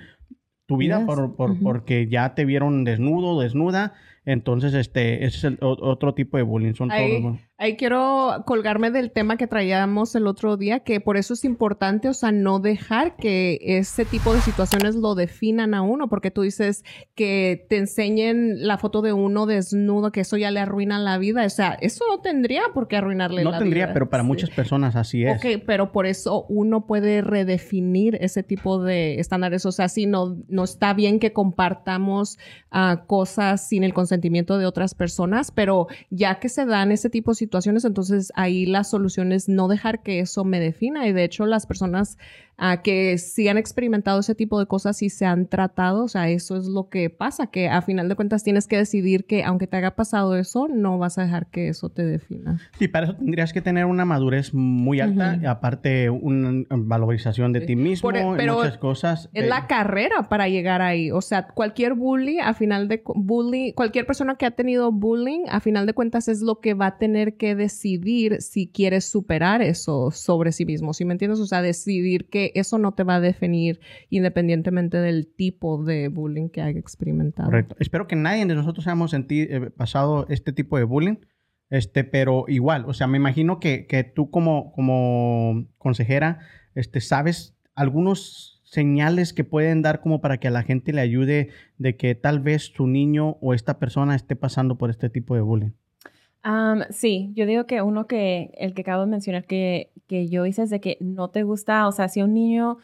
tu 0.66 0.76
vida 0.76 1.06
por, 1.06 1.34
por- 1.36 1.58
porque 1.60 2.08
ya 2.08 2.34
te 2.34 2.44
vieron 2.44 2.84
desnudo, 2.84 3.40
desnuda. 3.40 3.94
Entonces, 4.24 4.74
este, 4.74 5.24
ese 5.24 5.36
es 5.38 5.44
el 5.44 5.58
otro 5.60 6.14
tipo 6.14 6.36
de 6.36 6.42
bullying. 6.42 6.74
Son 6.74 6.90
Ahí- 6.90 7.22
todos. 7.22 7.38
Ahí 7.60 7.76
quiero 7.76 8.44
colgarme 8.46 8.92
del 8.92 9.10
tema 9.10 9.36
que 9.36 9.48
traíamos 9.48 10.14
el 10.14 10.28
otro 10.28 10.56
día, 10.56 10.78
que 10.78 11.00
por 11.00 11.16
eso 11.16 11.34
es 11.34 11.44
importante, 11.44 12.08
o 12.08 12.14
sea, 12.14 12.30
no 12.30 12.60
dejar 12.60 13.16
que 13.16 13.58
ese 13.60 14.04
tipo 14.04 14.32
de 14.32 14.40
situaciones 14.40 14.94
lo 14.94 15.16
definan 15.16 15.74
a 15.74 15.82
uno, 15.82 16.08
porque 16.08 16.30
tú 16.30 16.42
dices 16.42 16.84
que 17.16 17.66
te 17.68 17.78
enseñen 17.78 18.64
la 18.64 18.78
foto 18.78 19.02
de 19.02 19.12
uno 19.12 19.46
desnudo, 19.46 20.12
que 20.12 20.20
eso 20.20 20.36
ya 20.36 20.52
le 20.52 20.60
arruina 20.60 21.00
la 21.00 21.18
vida, 21.18 21.44
o 21.44 21.50
sea, 21.50 21.76
eso 21.80 22.04
no 22.08 22.20
tendría 22.20 22.62
por 22.72 22.86
qué 22.86 22.96
arruinarle 22.96 23.42
No 23.42 23.50
la 23.50 23.58
tendría, 23.58 23.86
vida. 23.86 23.92
pero 23.92 24.08
para 24.08 24.22
Sí. 24.22 24.28
muchas 24.28 24.50
personas 24.50 24.94
así 24.94 25.24
es. 25.24 25.38
Ok, 25.44 25.60
pero 25.66 25.90
por 25.90 26.06
eso 26.06 26.46
uno 26.48 26.86
puede 26.86 27.22
redefinir 27.22 28.18
ese 28.20 28.44
tipo 28.44 28.80
de 28.84 29.18
estándares. 29.18 29.66
O 29.66 29.72
sea, 29.72 29.88
si 29.88 30.06
no, 30.06 30.36
no 30.46 30.62
está 30.62 30.94
bien 30.94 31.18
que 31.18 31.32
compartamos 31.32 32.38
ah, 32.70 33.02
cosas 33.08 33.66
sin 33.66 33.82
el 33.82 33.94
consentimiento 33.94 34.58
de 34.58 34.66
otras 34.66 34.94
personas, 34.94 35.50
pero 35.50 35.88
ya 36.10 36.38
que 36.38 36.48
se 36.48 36.64
dan 36.66 36.92
ese 36.92 37.10
tipo 37.10 37.32
de 37.32 37.34
situaciones, 37.34 37.47
entonces 37.84 38.32
ahí 38.34 38.66
la 38.66 38.84
solución 38.84 39.32
es 39.32 39.48
no 39.48 39.68
dejar 39.68 40.02
que 40.02 40.20
eso 40.20 40.44
me 40.44 40.60
defina. 40.60 41.06
Y 41.06 41.12
de 41.12 41.24
hecho, 41.24 41.46
las 41.46 41.66
personas 41.66 42.18
ah, 42.60 42.82
que 42.82 43.18
sí 43.18 43.46
han 43.48 43.56
experimentado 43.56 44.18
ese 44.18 44.34
tipo 44.34 44.58
de 44.58 44.66
cosas 44.66 45.00
y 45.02 45.10
se 45.10 45.24
han 45.26 45.46
tratado, 45.46 46.04
o 46.04 46.08
sea, 46.08 46.28
eso 46.28 46.56
es 46.56 46.66
lo 46.66 46.88
que 46.88 47.08
pasa, 47.08 47.46
que 47.46 47.68
a 47.68 47.82
final 47.82 48.08
de 48.08 48.16
cuentas 48.16 48.42
tienes 48.42 48.66
que 48.66 48.76
decidir 48.76 49.26
que 49.26 49.44
aunque 49.44 49.68
te 49.68 49.76
haya 49.76 49.94
pasado 49.94 50.34
eso, 50.36 50.66
no 50.66 50.98
vas 50.98 51.18
a 51.18 51.22
dejar 51.22 51.46
que 51.46 51.68
eso 51.68 51.88
te 51.88 52.04
defina. 52.04 52.58
Sí, 52.76 52.88
para 52.88 53.06
eso 53.06 53.14
tendrías 53.14 53.52
que 53.52 53.60
tener 53.62 53.84
una 53.86 54.04
madurez 54.04 54.52
muy 54.54 54.98
alta, 55.00 55.34
Ujú. 55.34 55.42
y 55.44 55.46
aparte 55.46 56.10
una 56.10 56.64
valorización 56.70 57.52
de 57.52 57.60
Sí. 57.60 57.66
ti 57.66 57.76
mismo 57.76 58.08
Por- 58.08 58.16
e, 58.16 58.24
pero 58.36 58.56
muchas 58.56 58.76
cosas. 58.78 59.30
Es 59.34 59.44
Eh, 59.44 59.46
la 59.46 59.68
carrera 59.68 60.28
para 60.28 60.48
llegar 60.48 60.82
ahí. 60.82 61.12
O 61.12 61.20
sea, 61.20 61.46
cualquier 61.46 61.94
bully, 61.94 62.40
a 62.40 62.54
final 62.54 62.88
de 62.88 63.02
bully, 63.14 63.72
cualquier 63.72 64.04
persona 64.04 64.34
que 64.34 64.46
ha 64.46 64.50
tenido 64.50 64.90
bullying, 64.90 65.44
a 65.48 65.60
final 65.60 65.86
de 65.86 65.92
cuentas 65.94 66.26
es 66.26 66.42
lo 66.42 66.58
que 66.60 66.74
va 66.74 66.86
a 66.86 66.98
tener 66.98 67.34
que 67.38 67.54
decidir 67.54 68.42
si 68.42 68.68
quieres 68.68 69.06
superar 69.06 69.62
eso 69.62 70.10
sobre 70.10 70.52
sí 70.52 70.66
mismo. 70.66 70.92
¿Sí 70.92 71.04
me 71.04 71.14
entiendes? 71.14 71.40
O 71.40 71.46
sea, 71.46 71.62
decidir 71.62 72.28
que 72.28 72.52
eso 72.54 72.76
no 72.78 72.92
te 72.92 73.04
va 73.04 73.16
a 73.16 73.20
definir 73.20 73.80
independientemente 74.10 74.98
del 74.98 75.26
tipo 75.26 75.82
de 75.82 76.08
bullying 76.08 76.50
que 76.50 76.60
haya 76.60 76.78
experimentado. 76.78 77.48
Correcto. 77.48 77.76
Espero 77.78 78.06
que 78.06 78.16
nadie 78.16 78.44
de 78.44 78.54
nosotros 78.54 78.86
hayamos 78.86 79.14
eh, 79.14 79.70
pasado 79.76 80.26
este 80.28 80.52
tipo 80.52 80.76
de 80.76 80.84
bullying. 80.84 81.16
Este, 81.70 82.04
pero 82.04 82.44
igual, 82.48 82.84
o 82.86 82.94
sea, 82.94 83.06
me 83.06 83.18
imagino 83.18 83.60
que, 83.60 83.86
que 83.86 84.02
tú 84.02 84.30
como, 84.30 84.72
como 84.72 85.66
consejera, 85.76 86.40
este, 86.74 87.00
sabes 87.00 87.56
algunos 87.74 88.58
señales 88.64 89.32
que 89.32 89.44
pueden 89.44 89.82
dar 89.82 90.00
como 90.00 90.20
para 90.20 90.38
que 90.38 90.48
a 90.48 90.50
la 90.50 90.62
gente 90.62 90.92
le 90.92 91.00
ayude 91.00 91.50
de 91.78 91.96
que 91.96 92.14
tal 92.14 92.40
vez 92.40 92.72
su 92.74 92.86
niño 92.86 93.38
o 93.40 93.54
esta 93.54 93.78
persona 93.78 94.14
esté 94.14 94.36
pasando 94.36 94.76
por 94.76 94.90
este 94.90 95.08
tipo 95.10 95.34
de 95.34 95.40
bullying. 95.40 95.72
Am, 96.42 96.84
sí, 96.90 97.30
yo 97.34 97.46
digo 97.46 97.66
que 97.66 97.82
uno 97.82 98.06
que, 98.06 98.52
el 98.58 98.74
que 98.74 98.82
acabo 98.82 99.02
de 99.04 99.10
mencionar 99.10 99.44
que, 99.44 99.90
que 100.06 100.28
yo 100.28 100.46
hice 100.46 100.62
es 100.62 100.70
de 100.70 100.80
que 100.80 100.96
no 101.00 101.28
te 101.28 101.42
gusta, 101.42 101.86
o 101.88 101.92
sea, 101.92 102.08
si 102.08 102.22
un 102.22 102.34
niño 102.34 102.78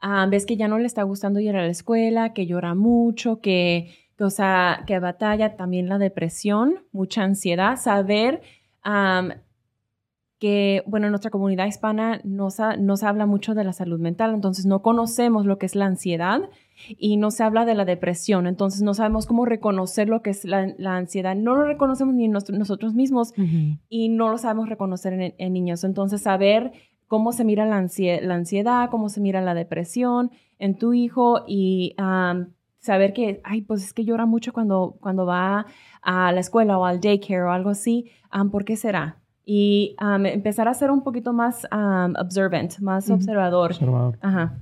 am, 0.00 0.30
ves 0.30 0.46
que 0.46 0.56
ya 0.56 0.68
no 0.68 0.78
le 0.78 0.86
está 0.86 1.02
gustando 1.02 1.40
ir 1.40 1.56
a 1.56 1.62
la 1.62 1.68
escuela, 1.68 2.32
que 2.34 2.46
llora 2.46 2.74
mucho, 2.74 3.40
que, 3.40 3.94
o 4.20 4.30
sea, 4.30 4.84
que 4.86 4.98
batalla 4.98 5.56
también 5.56 5.88
la 5.88 5.98
depresión, 5.98 6.84
mucha 6.92 7.22
ansiedad, 7.22 7.76
saber 7.76 8.42
am, 8.82 9.32
que, 10.38 10.84
bueno, 10.86 11.06
en 11.06 11.12
nuestra 11.12 11.30
comunidad 11.30 11.66
hispana 11.66 12.20
no 12.24 12.48
no 12.78 12.96
se 12.96 13.06
habla 13.06 13.26
mucho 13.26 13.54
de 13.54 13.64
la 13.64 13.72
salud 13.72 13.98
mental, 13.98 14.34
entonces 14.34 14.66
no 14.66 14.82
conocemos 14.82 15.46
lo 15.46 15.58
que 15.58 15.66
es 15.66 15.74
la 15.74 15.86
ansiedad 15.86 16.42
y 16.88 17.16
no 17.16 17.30
se 17.30 17.42
habla 17.42 17.64
de 17.64 17.74
la 17.74 17.84
depresión, 17.84 18.46
entonces 18.46 18.82
no 18.82 18.94
sabemos 18.94 19.26
cómo 19.26 19.44
reconocer 19.44 20.08
lo 20.08 20.22
que 20.22 20.30
es 20.30 20.44
la, 20.44 20.72
la 20.78 20.96
ansiedad, 20.96 21.34
no 21.36 21.54
lo 21.56 21.64
reconocemos 21.64 22.14
ni 22.14 22.28
nos- 22.28 22.50
nosotros 22.50 22.94
mismos 22.94 23.32
y 23.88 24.08
no 24.08 24.28
lo 24.28 24.38
sabemos 24.38 24.68
reconocer 24.68 25.12
en, 25.12 25.34
en 25.36 25.52
niños, 25.52 25.84
entonces 25.84 26.22
saber 26.22 26.72
cómo 27.06 27.32
se 27.32 27.44
mira 27.44 27.64
la, 27.66 27.80
ansie- 27.80 28.20
la 28.20 28.34
ansiedad, 28.34 28.90
cómo 28.90 29.08
se 29.08 29.20
mira 29.20 29.40
la 29.40 29.54
depresión 29.54 30.30
en 30.58 30.76
tu 30.76 30.92
hijo 30.92 31.44
y 31.46 31.94
am, 31.96 32.52
saber 32.78 33.12
que, 33.12 33.40
ay, 33.44 33.62
pues 33.62 33.82
es 33.84 33.92
que 33.92 34.04
llora 34.04 34.26
mucho 34.26 34.52
cuando, 34.52 34.96
cuando 35.00 35.24
va 35.26 35.66
a 36.02 36.32
la 36.32 36.40
escuela 36.40 36.78
o 36.78 36.84
al 36.84 37.00
daycare 37.00 37.42
o 37.42 37.50
algo 37.50 37.70
así, 37.70 38.10
am, 38.30 38.50
¿por 38.50 38.64
qué 38.64 38.76
será? 38.76 39.16
Y 39.50 39.96
empezar 40.24 40.68
a 40.68 40.74
ser 40.74 40.90
un 40.90 41.02
poquito 41.02 41.32
más 41.32 41.66
observant, 42.20 42.78
más 42.80 43.08
observador. 43.10 43.70
Observador. 43.72 44.18
Ajá. 44.20 44.58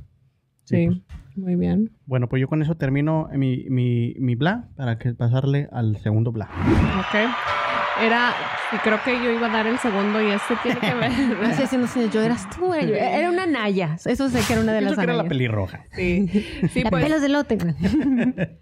Sí, 0.64 0.86
Sí, 0.88 1.02
muy 1.36 1.56
bien. 1.56 1.90
Bueno, 2.06 2.28
pues 2.28 2.40
yo 2.40 2.48
con 2.48 2.62
eso 2.62 2.74
termino 2.76 3.28
mi, 3.32 3.66
mi, 3.68 4.14
mi 4.18 4.34
bla 4.34 4.68
para 4.76 4.98
que 4.98 5.12
pasarle 5.14 5.68
al 5.72 5.96
segundo 5.98 6.32
bla. 6.32 6.48
Ok. 6.98 7.30
Era, 7.98 8.34
sí, 8.70 8.76
creo 8.82 9.02
que 9.02 9.12
yo 9.24 9.30
iba 9.30 9.46
a 9.46 9.50
dar 9.50 9.66
el 9.66 9.78
segundo 9.78 10.20
y 10.20 10.26
este 10.30 10.54
tiene 10.62 10.78
que 10.80 10.94
ver. 10.94 11.10
Así 11.44 11.62
haciendo 11.62 11.86
señas, 11.86 12.12
yo 12.12 12.20
eras 12.20 12.46
tú, 12.50 12.74
era 12.74 12.82
yo. 12.84 12.94
Era 12.94 13.30
una 13.30 13.46
Naya. 13.46 13.96
Eso 14.04 14.28
sé 14.28 14.40
que 14.46 14.52
era 14.52 14.60
una 14.62 14.74
de 14.74 14.82
las 14.82 14.96
que 14.96 15.00
era 15.02 15.14
la 15.14 15.20
Anayas. 15.20 15.28
pelirroja. 15.30 15.84
Sí, 15.94 16.28
sí 16.72 16.82
La 16.82 16.90
pues. 16.90 17.04
pelos 17.04 17.22
de 17.22 17.28
lote. 17.30 17.56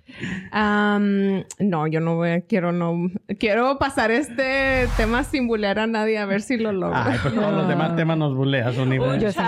am, 0.52 1.42
no, 1.58 1.86
yo 1.88 1.98
no 1.98 2.14
voy 2.14 2.30
a, 2.30 2.40
quiero 2.42 2.70
no, 2.70 3.10
quiero 3.40 3.76
pasar 3.78 4.12
este 4.12 4.86
tema 4.96 5.24
sin 5.24 5.48
bulear 5.48 5.80
a 5.80 5.88
nadie 5.88 6.18
a 6.18 6.26
ver 6.26 6.40
si 6.40 6.56
lo 6.56 6.70
logro. 6.70 6.96
Ay, 6.96 7.18
pues 7.20 7.34
todos 7.34 7.52
los 7.52 7.66
demás 7.66 7.96
temas 7.96 8.16
nos 8.16 8.36
buleas. 8.36 8.76
Yo 8.76 8.84
sí. 9.32 9.40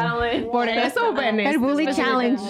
Por 0.51 0.69
eso, 0.69 1.15
ven. 1.15 1.39
El 1.39 1.59
Bully 1.59 1.87
Challenge. 1.93 2.43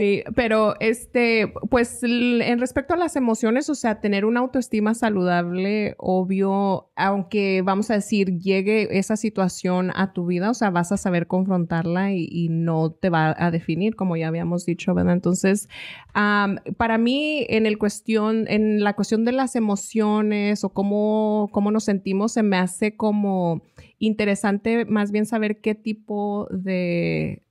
Sí, 0.00 0.22
pero 0.34 0.76
este, 0.80 1.52
pues 1.68 2.02
en 2.02 2.58
respecto 2.58 2.94
a 2.94 2.96
las 2.96 3.16
emociones, 3.16 3.68
o 3.68 3.74
sea, 3.74 4.00
tener 4.00 4.24
una 4.24 4.40
autoestima 4.40 4.94
saludable, 4.94 5.94
obvio, 5.98 6.90
aunque 6.96 7.60
vamos 7.60 7.90
a 7.90 7.96
decir, 7.96 8.38
llegue 8.38 8.98
esa 8.98 9.18
situación 9.18 9.92
a 9.94 10.14
tu 10.14 10.24
vida, 10.24 10.48
o 10.48 10.54
sea, 10.54 10.70
vas 10.70 10.90
a 10.90 10.96
saber 10.96 11.26
confrontarla 11.26 12.14
y, 12.14 12.48
no 12.48 12.92
te 12.92 13.10
va 13.10 13.36
a 13.38 13.50
definir, 13.50 13.94
como 13.94 14.16
ya 14.16 14.28
habíamos 14.28 14.64
dicho, 14.64 14.94
¿verdad? 14.94 15.12
Entonces, 15.12 15.68
para 16.14 16.96
mí, 16.96 17.44
en 17.50 17.66
el 17.66 17.76
cuestión, 17.76 18.46
en 18.48 18.82
la 18.82 18.94
cuestión 18.94 19.26
de 19.26 19.32
las 19.32 19.54
emociones 19.54 20.64
o 20.64 20.70
cómo, 20.70 21.50
cómo 21.52 21.70
nos 21.70 21.84
sentimos, 21.84 22.32
se 22.32 22.42
me 22.42 22.56
hace 22.56 22.96
como 22.96 23.60
interesante 23.98 24.86
más 24.86 25.10
bien 25.10 25.26
saber 25.26 25.60
qué 25.60 25.74
tipo 25.74 26.48
de 26.50 27.42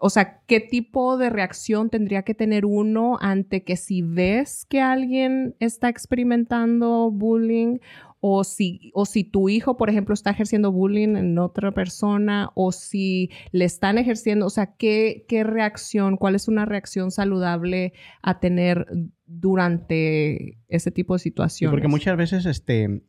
o 0.00 0.10
sea, 0.10 0.40
¿qué 0.46 0.60
tipo 0.60 1.16
de 1.16 1.30
reacción 1.30 1.88
tendría 1.90 2.22
que 2.22 2.34
tener 2.34 2.66
uno 2.66 3.16
ante 3.20 3.64
que 3.64 3.76
si 3.76 4.02
ves 4.02 4.66
que 4.68 4.80
alguien 4.80 5.54
está 5.60 5.88
experimentando 5.88 7.10
bullying 7.10 7.78
o 8.20 8.44
si, 8.44 8.92
o 8.94 9.04
si 9.04 9.24
tu 9.24 9.48
hijo, 9.48 9.76
por 9.76 9.90
ejemplo, 9.90 10.14
está 10.14 10.30
ejerciendo 10.30 10.70
bullying 10.70 11.16
en 11.16 11.38
otra 11.38 11.72
persona 11.72 12.50
o 12.54 12.70
si 12.70 13.30
le 13.50 13.64
están 13.64 13.98
ejerciendo, 13.98 14.46
o 14.46 14.50
sea, 14.50 14.76
¿qué, 14.76 15.24
qué 15.26 15.42
reacción, 15.42 16.16
cuál 16.16 16.36
es 16.36 16.46
una 16.46 16.64
reacción 16.64 17.10
saludable 17.10 17.94
a 18.22 18.38
tener 18.38 18.86
durante 19.26 20.58
ese 20.68 20.90
tipo 20.90 21.14
de 21.14 21.18
Sí, 21.18 21.24
situaciones. 21.24 21.72
porque 21.72 21.88
muchas 21.88 22.16
veces, 22.16 22.46
este, 22.46 23.02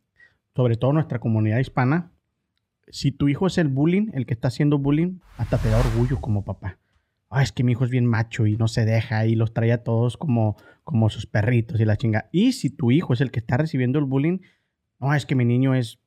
sobre 0.56 0.76
todo 0.76 0.92
nuestra 0.92 1.20
comunidad 1.20 1.58
hispana, 1.58 2.10
si 2.94 3.10
tu 3.10 3.26
hijo 3.26 3.48
es 3.48 3.58
el 3.58 3.66
bullying, 3.66 4.10
el 4.12 4.24
que 4.24 4.34
está 4.34 4.46
haciendo 4.46 4.78
bullying, 4.78 5.18
hasta 5.36 5.58
te 5.58 5.68
da 5.68 5.80
orgullo 5.80 6.20
como 6.20 6.44
papá. 6.44 6.78
Ah, 7.28 7.42
es 7.42 7.50
que 7.50 7.64
mi 7.64 7.72
hijo 7.72 7.82
es 7.82 7.90
bien 7.90 8.06
macho 8.06 8.46
y 8.46 8.56
no 8.56 8.68
se 8.68 8.84
deja 8.84 9.26
y 9.26 9.34
los 9.34 9.52
trae 9.52 9.72
a 9.72 9.82
todos 9.82 10.16
como, 10.16 10.56
como 10.84 11.10
sus 11.10 11.26
perritos 11.26 11.80
y 11.80 11.84
la 11.84 11.96
chinga. 11.96 12.28
Y 12.30 12.52
si 12.52 12.70
tu 12.70 12.92
hijo 12.92 13.12
es 13.12 13.20
el 13.20 13.32
que 13.32 13.40
está 13.40 13.56
recibiendo 13.56 13.98
el 13.98 14.04
bullying, 14.04 14.38
no, 15.00 15.12
es 15.12 15.26
que 15.26 15.34
mi 15.34 15.44
niño 15.44 15.74
es... 15.74 15.98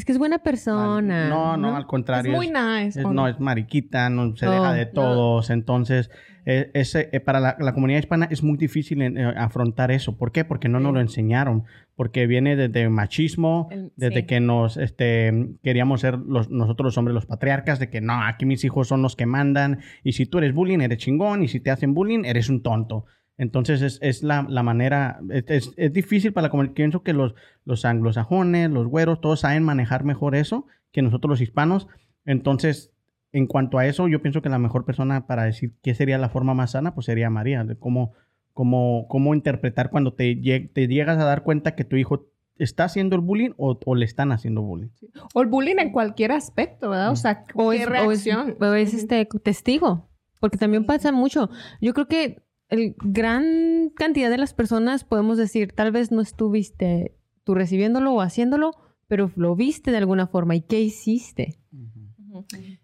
Es 0.00 0.06
que 0.06 0.12
es 0.12 0.18
buena 0.18 0.38
persona. 0.38 1.28
No, 1.28 1.58
no, 1.58 1.76
al 1.76 1.82
es 1.82 1.86
contrario. 1.86 2.32
muy 2.32 2.46
nice. 2.48 3.00
es- 3.00 3.04
¿o 3.04 3.12
no, 3.12 3.28
es 3.28 3.38
mariquita, 3.38 4.08
no 4.08 4.34
se 4.34 4.46
deja 4.46 4.72
de 4.72 4.86
no. 4.86 4.92
todos. 4.92 5.50
Entonces, 5.50 6.10
eh, 6.46 6.70
ese, 6.72 7.10
eh, 7.12 7.20
para 7.20 7.38
la, 7.38 7.56
la 7.60 7.74
comunidad 7.74 7.98
hispana 7.98 8.26
es 8.30 8.42
muy 8.42 8.56
difícil 8.56 9.02
en, 9.02 9.18
eh, 9.18 9.34
afrontar 9.36 9.90
eso. 9.90 10.16
¿Por 10.16 10.32
qué? 10.32 10.46
Porque 10.46 10.70
no 10.70 10.80
nos 10.80 10.94
lo 10.94 11.00
enseñaron. 11.00 11.64
Porque 11.96 12.26
viene 12.26 12.56
desde 12.56 12.88
machismo, 12.88 13.68
El- 13.70 13.92
desde 13.96 14.20
sí. 14.20 14.26
que 14.26 14.40
nos 14.40 14.78
este, 14.78 15.50
queríamos 15.62 16.00
ser 16.00 16.18
los, 16.18 16.48
nosotros 16.48 16.86
los 16.86 16.96
hombres 16.96 17.14
los 17.14 17.26
patriarcas, 17.26 17.78
de 17.78 17.90
que 17.90 18.00
no, 18.00 18.14
aquí 18.24 18.46
mis 18.46 18.64
hijos 18.64 18.88
son 18.88 19.02
los 19.02 19.16
que 19.16 19.26
mandan. 19.26 19.80
Y 20.02 20.12
si 20.12 20.24
tú 20.24 20.38
eres 20.38 20.54
bullying, 20.54 20.80
eres 20.80 20.96
chingón. 20.96 21.42
Y 21.42 21.48
si 21.48 21.60
te 21.60 21.70
hacen 21.70 21.92
bullying, 21.92 22.24
eres 22.24 22.48
un 22.48 22.62
tonto. 22.62 23.04
Entonces 23.40 23.80
es, 23.80 23.98
es 24.02 24.22
la, 24.22 24.44
la 24.48 24.62
manera, 24.62 25.18
es, 25.30 25.44
es- 25.48 25.72
es 25.78 25.92
difícil 25.92 26.32
para 26.34 26.48
la 26.48 26.50
comunidad. 26.50 26.74
Pienso 26.74 27.02
que 27.02 27.14
los, 27.14 27.34
los 27.64 27.84
anglosajones, 27.86 28.70
los 28.70 28.86
güeros, 28.86 29.20
todos 29.22 29.40
saben 29.40 29.62
manejar 29.62 30.04
mejor 30.04 30.34
eso 30.34 30.66
que 30.92 31.00
nosotros 31.00 31.30
los 31.30 31.40
hispanos. 31.40 31.88
Entonces, 32.26 32.92
en 33.32 33.46
cuanto 33.46 33.78
a 33.78 33.86
eso, 33.86 34.08
yo 34.08 34.20
pienso 34.20 34.42
que 34.42 34.48
la 34.50 34.58
mejor 34.58 34.84
persona 34.84 35.26
para 35.26 35.44
decir 35.44 35.72
qué 35.82 35.94
sería 35.94 36.18
la 36.18 36.28
forma 36.28 36.52
más 36.52 36.72
sana, 36.72 36.94
pues 36.94 37.06
sería 37.06 37.30
María, 37.30 37.64
de 37.64 37.76
cómo, 37.78 38.12
cómo, 38.52 39.06
cómo 39.08 39.34
interpretar 39.34 39.88
cuando 39.90 40.12
te, 40.12 40.36
lleg- 40.36 40.70
te 40.74 40.86
llegas 40.86 41.18
a 41.18 41.24
dar 41.24 41.42
cuenta 41.42 41.74
que 41.74 41.84
tu 41.84 41.96
hijo 41.96 42.26
está 42.58 42.84
haciendo 42.84 43.16
el 43.16 43.22
bullying 43.22 43.52
o, 43.56 43.78
o 43.86 43.94
le 43.94 44.04
están 44.04 44.32
haciendo 44.32 44.60
bullying. 44.60 44.88
O 45.32 45.40
el 45.40 45.48
bullying 45.48 45.76
en 45.78 45.92
cualquier 45.92 46.32
aspecto, 46.32 46.90
¿verdad? 46.90 47.10
O 47.10 47.16
sea, 47.16 47.46
O 47.54 47.70
¿qué 47.70 47.76
es, 47.78 47.80
o 47.80 47.82
es- 47.84 47.88
reacción? 47.88 48.56
o 48.60 48.74
es, 48.74 48.92
este 48.92 49.26
testigo. 49.42 50.10
Porque 50.40 50.58
también 50.58 50.84
pasa 50.84 51.10
mucho. 51.10 51.48
Yo 51.80 51.94
creo 51.94 52.06
que 52.06 52.42
el 52.70 52.94
gran 53.02 53.90
cantidad 53.96 54.30
de 54.30 54.38
las 54.38 54.54
personas 54.54 55.04
podemos 55.04 55.36
decir, 55.38 55.72
tal 55.72 55.92
vez 55.92 56.10
no 56.12 56.20
estuviste 56.20 57.14
tú 57.44 57.54
recibiéndolo 57.54 58.12
o 58.14 58.20
haciéndolo, 58.20 58.72
pero 59.08 59.30
lo 59.36 59.56
viste 59.56 59.90
de 59.90 59.96
alguna 59.98 60.26
forma. 60.26 60.54
¿Y 60.56 60.60
qué 60.62 60.80
hiciste? 60.80 61.58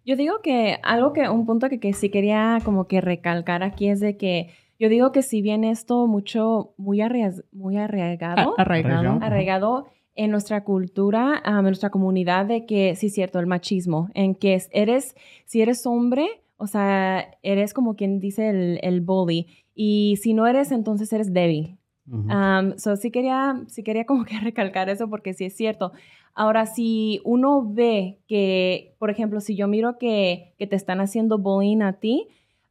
Yo 0.05 0.16
digo 0.16 0.41
que 0.43 0.78
algo 0.82 1.12
que, 1.12 1.28
un 1.28 1.47
punto 1.47 1.68
que, 1.68 1.78
que 1.78 1.93
sí 1.93 2.11
quería 2.11 2.59
como 2.64 2.87
que 2.89 3.01
recalcar 3.01 3.62
aquí 3.62 3.89
es 3.89 4.01
de 4.01 4.16
que 4.16 4.51
yo 4.78 4.89
digo 4.89 5.12
que 5.12 5.22
si 5.22 5.41
bien 5.41 5.64
esto 5.64 6.07
mucho, 6.07 6.74
muy, 6.76 6.99
arrais- 6.99 7.45
muy 7.53 7.76
arraigado, 7.78 8.55
A- 8.59 8.62
Arraigado. 8.62 8.97
Arraigado. 8.99 9.24
arraigado 9.24 9.87
en 10.16 10.30
nuestra 10.30 10.64
cultura, 10.64 11.43
en 11.45 11.62
nuestra 11.62 11.91
comunidad, 11.91 12.47
de 12.47 12.66
que 12.66 12.95
sí 12.97 13.07
es 13.07 13.14
cierto, 13.14 13.39
el 13.39 13.47
machismo, 13.47 14.09
en 14.14 14.34
que 14.34 14.55
es- 14.55 14.68
eres, 14.72 15.14
si 15.45 15.62
eres 15.62 15.87
hombre, 15.87 16.26
o 16.57 16.66
sea, 16.66 17.26
eres 17.43 17.72
como 17.74 17.97
quien 17.97 18.18
dice 18.18 18.49
el, 18.49 18.80
el 18.82 19.01
bully, 19.01 19.47
y 19.76 20.16
si 20.22 20.34
no 20.34 20.46
eres, 20.48 20.72
entonces 20.72 21.12
eres 21.12 21.32
débil. 21.32 21.78
Ujú. 22.10 22.28
Um, 22.28 22.78
so 22.78 22.96
sí 22.96 23.10
quería, 23.10 23.62
sí 23.68 23.82
quería 23.84 24.04
como 24.06 24.24
que 24.24 24.38
recalcar 24.40 24.88
eso 24.88 25.08
porque 25.08 25.34
sí 25.34 25.44
es 25.44 25.56
cierto. 25.56 25.92
Ahora, 26.34 26.66
si 26.66 27.20
uno 27.24 27.62
ve 27.64 28.18
que, 28.26 28.94
por 28.98 29.10
ejemplo, 29.10 29.40
si 29.40 29.54
yo 29.56 29.68
miro 29.68 29.98
que, 29.98 30.54
que 30.58 30.66
te 30.66 30.76
están 30.76 31.00
haciendo 31.00 31.38
bullying 31.38 31.82
a 31.82 31.94
ti, 31.94 32.26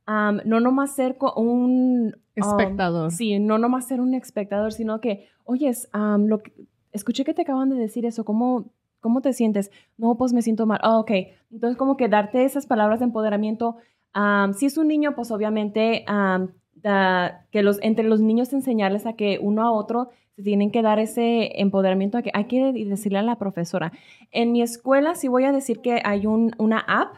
um, 0.08 0.38
no 0.46 0.60
nomás 0.60 0.94
ser 0.96 1.16
un... 1.36 2.08
um, 2.08 2.12
Espectador. 2.36 3.12
sí, 3.12 3.40
no 3.40 3.58
nomás 3.58 3.88
ser 3.88 4.02
un 4.02 4.14
espectador, 4.14 4.72
sino 4.74 5.00
que, 5.02 5.28
oyes, 5.46 5.90
um, 5.94 6.26
lo 6.28 6.42
que- 6.44 6.54
escuché 6.92 7.24
que 7.26 7.34
te 7.34 7.42
acaban 7.44 7.70
de 7.70 7.76
decir 7.76 8.06
eso, 8.06 8.24
¿cómo, 8.24 8.72
¿cómo 9.02 9.22
te 9.22 9.34
sientes? 9.34 9.70
No, 9.98 10.16
pues 10.16 10.32
me 10.34 10.42
siento 10.42 10.66
mal. 10.66 10.80
Ah, 10.82 10.98
ok. 11.00 11.12
Entonces, 11.52 11.78
como 11.78 11.98
que 11.98 12.08
darte 12.08 12.44
esas 12.46 12.66
palabras 12.68 13.00
de 13.00 13.06
empoderamiento. 13.06 13.78
um, 14.16 14.54
si 14.54 14.66
es 14.68 14.78
un 14.78 14.88
niño, 14.88 15.14
pues 15.16 15.30
obviamente 15.32 16.06
um, 16.10 16.48
da- 16.90 17.46
que 17.52 17.64
los, 17.64 17.80
entre 17.82 18.06
los 18.06 18.22
niños 18.22 18.54
enseñarles 18.54 19.06
a 19.06 19.14
que 19.14 19.40
uno 19.42 19.64
a 19.64 19.72
otro 19.72 20.10
se 20.36 20.44
tienen 20.44 20.70
que 20.72 20.82
dar 20.82 21.00
ese 21.00 21.60
empoderamiento 21.62 22.18
a 22.18 22.22
que 22.22 22.32
hay 22.34 22.46
que 22.46 22.72
decirle 22.74 23.20
a 23.20 23.24
la 23.24 23.38
profesora. 23.38 23.92
En 24.32 24.52
mi 24.52 24.62
escuela 24.62 25.16
sí 25.16 25.28
voy 25.28 25.46
a 25.46 25.52
decir 25.52 25.80
que 25.82 26.02
hay 26.04 26.26
un, 26.28 26.54
una 26.58 26.80
app 26.80 27.16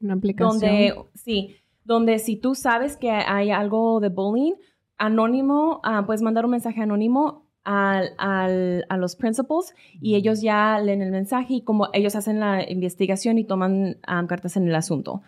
Una 0.00 0.14
aplicación. 0.14 0.60
donde, 0.60 0.94
sí, 1.14 1.56
donde 1.84 2.18
si 2.18 2.36
tú 2.36 2.54
sabes 2.54 2.96
que 2.96 3.10
hay 3.10 3.50
algo 3.50 4.00
de 4.00 4.08
bullying, 4.10 4.52
anónimo, 4.98 5.80
ah, 5.82 6.04
puedes 6.06 6.22
mandar 6.22 6.44
un 6.44 6.52
mensaje 6.52 6.80
anónimo 6.82 7.46
al, 7.64 8.10
al- 8.18 8.84
a 8.88 8.96
los 8.96 9.16
principals 9.16 9.74
y 10.00 10.14
ellos 10.16 10.42
ya 10.42 10.78
leen 10.80 11.00
el 11.02 11.10
mensaje 11.10 11.54
y 11.54 11.62
como 11.62 11.88
ellos 11.92 12.14
hacen 12.16 12.38
la 12.38 12.68
investigación 12.70 13.38
y 13.38 13.44
toman 13.44 13.96
ah, 14.06 14.24
cartas 14.28 14.56
en 14.56 14.68
el 14.68 14.74
asunto. 14.74 15.22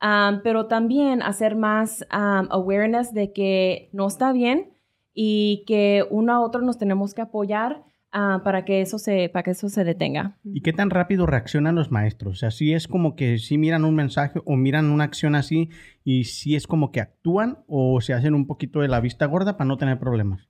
Ah, 0.00 0.40
pero 0.44 0.66
también 0.66 1.22
hacer 1.22 1.56
más 1.56 2.06
ah, 2.10 2.44
awareness 2.50 3.12
de 3.12 3.32
que 3.32 3.90
no 3.92 4.06
está 4.06 4.32
bien 4.32 4.70
y 5.12 5.64
que 5.66 6.04
uno 6.10 6.32
a 6.32 6.40
otro 6.40 6.62
nos 6.62 6.78
tenemos 6.78 7.14
que 7.14 7.22
apoyar 7.22 7.82
ah, 8.12 8.42
para, 8.44 8.64
que 8.64 8.80
eso 8.80 8.98
se, 8.98 9.28
para 9.28 9.42
que 9.42 9.50
eso 9.50 9.68
se 9.68 9.82
detenga. 9.82 10.38
¿Y 10.44 10.60
qué 10.60 10.72
tan 10.72 10.90
rápido 10.90 11.26
reaccionan 11.26 11.74
los 11.74 11.90
maestros? 11.90 12.32
O 12.32 12.36
sea, 12.36 12.50
si 12.52 12.72
es 12.72 12.86
como 12.86 13.16
que 13.16 13.38
si 13.38 13.58
miran 13.58 13.84
un 13.84 13.96
mensaje 13.96 14.40
o 14.44 14.54
miran 14.54 14.90
una 14.90 15.04
acción 15.04 15.34
así 15.34 15.70
y 16.04 16.24
si 16.24 16.54
es 16.54 16.68
como 16.68 16.92
que 16.92 17.00
actúan 17.00 17.58
o 17.66 18.00
se 18.00 18.14
hacen 18.14 18.34
un 18.34 18.46
poquito 18.46 18.80
de 18.80 18.88
la 18.88 19.00
vista 19.00 19.26
gorda 19.26 19.56
para 19.56 19.66
no 19.66 19.76
tener 19.76 19.98
problemas. 19.98 20.48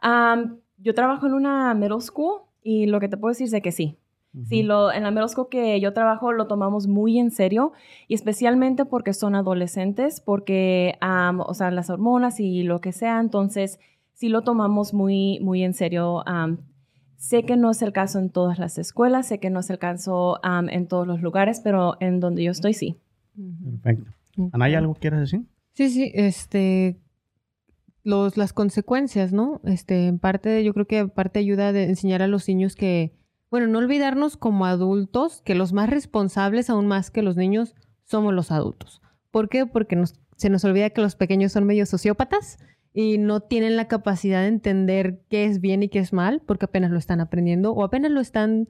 Am, 0.00 0.58
yo 0.76 0.92
trabajo 0.94 1.26
en 1.26 1.32
una 1.32 1.72
middle 1.74 2.00
school 2.00 2.42
y 2.62 2.86
lo 2.86 3.00
que 3.00 3.08
te 3.08 3.16
puedo 3.16 3.30
decir 3.30 3.46
es 3.46 3.52
de 3.52 3.62
que 3.62 3.72
sí. 3.72 3.96
Sí, 4.48 4.62
lo, 4.62 4.90
en 4.90 5.02
la 5.02 5.10
middle 5.10 5.28
school 5.28 5.48
que 5.50 5.78
yo 5.78 5.92
trabajo 5.92 6.32
lo 6.32 6.46
tomamos 6.46 6.86
muy 6.86 7.18
en 7.18 7.30
serio 7.30 7.72
y 8.08 8.14
especialmente 8.14 8.86
porque 8.86 9.12
son 9.12 9.34
adolescentes, 9.34 10.22
porque, 10.22 10.96
am, 11.02 11.40
o 11.40 11.52
sea, 11.52 11.70
las 11.70 11.90
hormonas 11.90 12.40
y 12.40 12.62
lo 12.62 12.80
que 12.80 12.92
sea, 12.92 13.20
entonces 13.20 13.78
sí 14.14 14.30
lo 14.30 14.40
tomamos 14.40 14.94
muy, 14.94 15.38
muy 15.40 15.62
en 15.62 15.74
serio. 15.74 16.26
Am, 16.26 16.60
sé 17.16 17.42
que 17.42 17.58
no 17.58 17.70
es 17.70 17.82
el 17.82 17.92
caso 17.92 18.18
en 18.18 18.30
todas 18.30 18.58
las 18.58 18.78
escuelas, 18.78 19.26
sé 19.26 19.38
que 19.38 19.50
no 19.50 19.60
es 19.60 19.68
el 19.68 19.78
caso 19.78 20.40
am, 20.42 20.70
en 20.70 20.88
todos 20.88 21.06
los 21.06 21.20
lugares, 21.20 21.60
pero 21.60 21.98
en 22.00 22.18
donde 22.18 22.44
yo 22.44 22.52
estoy 22.52 22.72
sí. 22.72 22.96
Perfecto. 23.82 24.10
¿Anaya, 24.52 24.78
algo 24.78 24.94
quieres 24.94 25.20
decir? 25.20 25.42
Sí, 25.74 25.90
sí, 25.90 26.10
este, 26.14 26.96
los, 28.02 28.38
las 28.38 28.54
consecuencias, 28.54 29.34
¿no? 29.34 29.60
Este, 29.64 30.06
en 30.06 30.18
parte, 30.18 30.64
yo 30.64 30.72
creo 30.72 30.86
que 30.86 30.98
en 30.98 31.10
parte 31.10 31.38
ayuda 31.38 31.72
de 31.72 31.84
enseñar 31.84 32.22
a 32.22 32.28
los 32.28 32.48
niños 32.48 32.76
que, 32.76 33.12
bueno, 33.52 33.66
no 33.66 33.80
olvidarnos 33.80 34.38
como 34.38 34.64
adultos 34.64 35.42
que 35.42 35.54
los 35.54 35.74
más 35.74 35.90
responsables, 35.90 36.70
aún 36.70 36.86
más 36.86 37.10
que 37.10 37.20
los 37.20 37.36
niños, 37.36 37.74
somos 38.04 38.32
los 38.32 38.50
adultos. 38.50 39.02
¿Por 39.30 39.50
qué? 39.50 39.66
Porque 39.66 40.02
se 40.38 40.48
nos 40.48 40.64
olvida 40.64 40.88
que 40.88 41.02
los 41.02 41.16
pequeños 41.16 41.52
son 41.52 41.66
medio 41.66 41.84
sociópatas 41.84 42.56
y 42.94 43.18
no 43.18 43.40
tienen 43.40 43.76
la 43.76 43.88
capacidad 43.88 44.40
de 44.40 44.48
entender 44.48 45.20
qué 45.28 45.44
es 45.44 45.60
bien 45.60 45.82
y 45.82 45.90
qué 45.90 45.98
es 45.98 46.14
mal, 46.14 46.40
porque 46.40 46.64
apenas 46.64 46.92
lo 46.92 46.98
están 46.98 47.20
aprendiendo 47.20 47.72
o 47.72 47.84
apenas 47.84 48.10
lo 48.10 48.22
están 48.22 48.68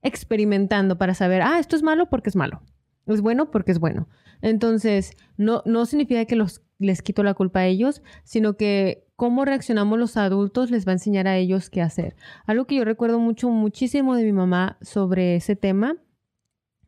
experimentando 0.00 0.96
para 0.96 1.14
saber, 1.14 1.42
ah, 1.42 1.58
esto 1.58 1.74
es 1.74 1.82
malo 1.82 2.08
porque 2.08 2.28
es 2.28 2.36
malo, 2.36 2.62
es 3.06 3.22
bueno 3.22 3.50
porque 3.50 3.72
es 3.72 3.80
bueno. 3.80 4.08
Entonces, 4.42 5.10
no, 5.38 5.64
no 5.66 5.86
significa 5.86 6.24
que 6.26 6.40
les 6.78 7.02
quito 7.02 7.24
la 7.24 7.34
culpa 7.34 7.60
a 7.60 7.66
ellos, 7.66 8.00
sino 8.22 8.56
que 8.56 9.08
cómo 9.20 9.44
reaccionamos 9.44 9.98
los 9.98 10.16
adultos 10.16 10.70
les 10.70 10.86
va 10.88 10.92
a 10.92 10.94
enseñar 10.94 11.28
a 11.28 11.36
ellos 11.36 11.68
qué 11.68 11.82
hacer. 11.82 12.16
Algo 12.46 12.64
que 12.64 12.76
yo 12.76 12.86
recuerdo 12.86 13.18
mucho, 13.18 13.50
muchísimo 13.50 14.16
de 14.16 14.24
mi 14.24 14.32
mamá 14.32 14.78
sobre 14.80 15.36
ese 15.36 15.56
tema, 15.56 15.98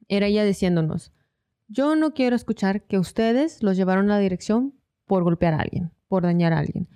era 0.09 0.29
ella 0.29 0.43
diciéndonos, 0.43 1.13
yo 1.69 1.95
no 1.95 2.15
quiero 2.15 2.35
escuchar 2.35 2.85
que 2.87 2.99
ustedes 2.99 3.63
los 3.63 3.77
llevaron 3.77 4.07
a 4.07 4.15
la 4.15 4.19
dirección 4.19 4.73
por 5.05 5.25
golpear 5.25 5.53
a 5.53 5.59
alguien, 5.59 5.91
por 6.09 6.23
dañar 6.23 6.55
a 6.55 6.61
alguien. 6.61 6.89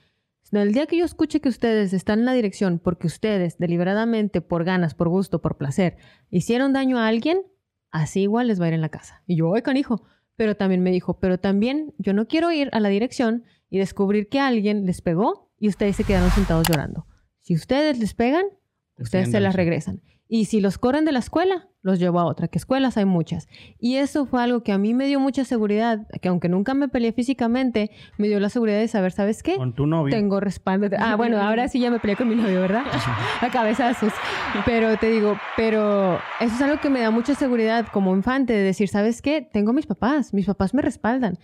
El 0.52 0.72
día 0.72 0.86
que 0.86 0.96
yo 0.96 1.04
escuche 1.04 1.42
que 1.42 1.50
ustedes 1.50 1.92
están 1.92 2.20
en 2.20 2.24
la 2.24 2.32
dirección 2.32 2.78
porque 2.78 3.06
ustedes 3.06 3.58
deliberadamente, 3.58 4.40
por 4.40 4.64
ganas, 4.64 4.94
por 4.94 5.10
gusto, 5.10 5.42
por 5.42 5.58
placer, 5.58 5.98
hicieron 6.30 6.72
daño 6.72 6.98
a 6.98 7.08
alguien, 7.08 7.42
así 7.90 8.22
igual 8.22 8.46
les 8.46 8.58
va 8.58 8.64
a 8.64 8.68
ir 8.68 8.74
en 8.74 8.80
la 8.80 8.88
casa. 8.88 9.22
Y 9.26 9.36
yo, 9.36 9.54
ay, 9.54 9.60
canijo. 9.60 10.02
Pero 10.36 10.56
también 10.56 10.82
me 10.82 10.92
dijo, 10.92 11.18
pero 11.18 11.38
también 11.38 11.94
yo 11.98 12.14
no 12.14 12.26
quiero 12.26 12.52
ir 12.52 12.70
a 12.72 12.80
la 12.80 12.88
dirección 12.88 13.44
y 13.76 13.78
descubrir 13.78 14.28
que 14.28 14.40
alguien 14.40 14.86
les 14.86 15.02
pegó 15.02 15.52
y 15.58 15.68
ustedes 15.68 15.96
se 15.96 16.04
quedaron 16.04 16.30
sentados 16.30 16.66
llorando. 16.68 17.06
Si 17.40 17.54
ustedes 17.54 17.98
les 17.98 18.14
pegan, 18.14 18.46
ustedes 18.98 19.30
se 19.30 19.40
las 19.40 19.54
regresan. 19.54 20.02
Y 20.28 20.46
si 20.46 20.60
los 20.60 20.78
corren 20.78 21.04
de 21.04 21.12
la 21.12 21.20
escuela, 21.20 21.68
los 21.82 22.00
llevo 22.00 22.18
a 22.18 22.24
otra, 22.24 22.48
que 22.48 22.58
escuelas 22.58 22.96
hay 22.96 23.04
muchas. 23.04 23.46
Y 23.78 23.96
eso 23.96 24.26
fue 24.26 24.42
algo 24.42 24.64
que 24.64 24.72
a 24.72 24.78
mí 24.78 24.92
me 24.92 25.06
dio 25.06 25.20
mucha 25.20 25.44
seguridad, 25.44 26.08
que 26.20 26.28
aunque 26.28 26.48
nunca 26.48 26.74
me 26.74 26.88
peleé 26.88 27.12
físicamente, 27.12 27.92
me 28.18 28.26
dio 28.26 28.40
la 28.40 28.48
seguridad 28.48 28.78
de 28.78 28.88
saber, 28.88 29.12
¿sabes 29.12 29.44
qué? 29.44 29.54
Con 29.54 29.72
tu 29.72 29.86
novio. 29.86 30.12
Tengo 30.12 30.40
respaldo. 30.40 30.88
Ah, 30.98 31.14
bueno, 31.14 31.40
ahora 31.40 31.68
sí 31.68 31.78
ya 31.78 31.92
me 31.92 32.00
peleé 32.00 32.16
con 32.16 32.28
mi 32.28 32.34
novio, 32.34 32.60
¿verdad? 32.60 32.82
A 33.40 33.50
cabezazos. 33.50 34.12
Pero 34.64 34.96
te 34.98 35.10
digo, 35.10 35.38
pero 35.56 36.16
eso 36.40 36.54
es 36.56 36.60
algo 36.60 36.80
que 36.80 36.90
me 36.90 37.00
da 37.00 37.12
mucha 37.12 37.36
seguridad 37.36 37.86
como 37.92 38.12
infante 38.16 38.52
de 38.52 38.62
decir, 38.62 38.88
¿sabes 38.88 39.22
qué? 39.22 39.42
Tengo 39.42 39.72
mis 39.72 39.86
papás, 39.86 40.34
mis 40.34 40.46
papás 40.46 40.74
me 40.74 40.82
respaldan. 40.82 41.38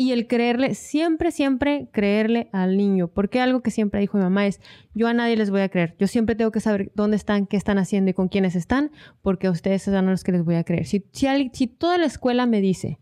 Y 0.00 0.12
el 0.12 0.28
creerle, 0.28 0.76
siempre, 0.76 1.32
siempre 1.32 1.88
creerle 1.92 2.50
al 2.52 2.76
niño. 2.76 3.08
Porque 3.08 3.40
algo 3.40 3.62
que 3.62 3.72
siempre 3.72 3.98
dijo 3.98 4.16
mi 4.16 4.22
mamá 4.22 4.46
es, 4.46 4.60
yo 4.94 5.08
a 5.08 5.12
nadie 5.12 5.36
les 5.36 5.50
voy 5.50 5.60
a 5.60 5.68
creer. 5.68 5.96
Yo 5.98 6.06
siempre 6.06 6.36
tengo 6.36 6.52
que 6.52 6.60
saber 6.60 6.92
dónde 6.94 7.16
están, 7.16 7.48
qué 7.48 7.56
están 7.56 7.78
haciendo 7.78 8.08
y 8.08 8.14
con 8.14 8.28
quiénes 8.28 8.54
están, 8.54 8.92
porque 9.22 9.48
a 9.48 9.50
ustedes 9.50 9.82
son 9.82 10.06
los 10.06 10.22
que 10.22 10.30
les 10.30 10.44
voy 10.44 10.54
a 10.54 10.62
creer. 10.62 10.86
Si, 10.86 11.04
si, 11.12 11.26
si 11.52 11.66
toda 11.66 11.98
la 11.98 12.06
escuela 12.06 12.46
me 12.46 12.60
dice 12.60 13.00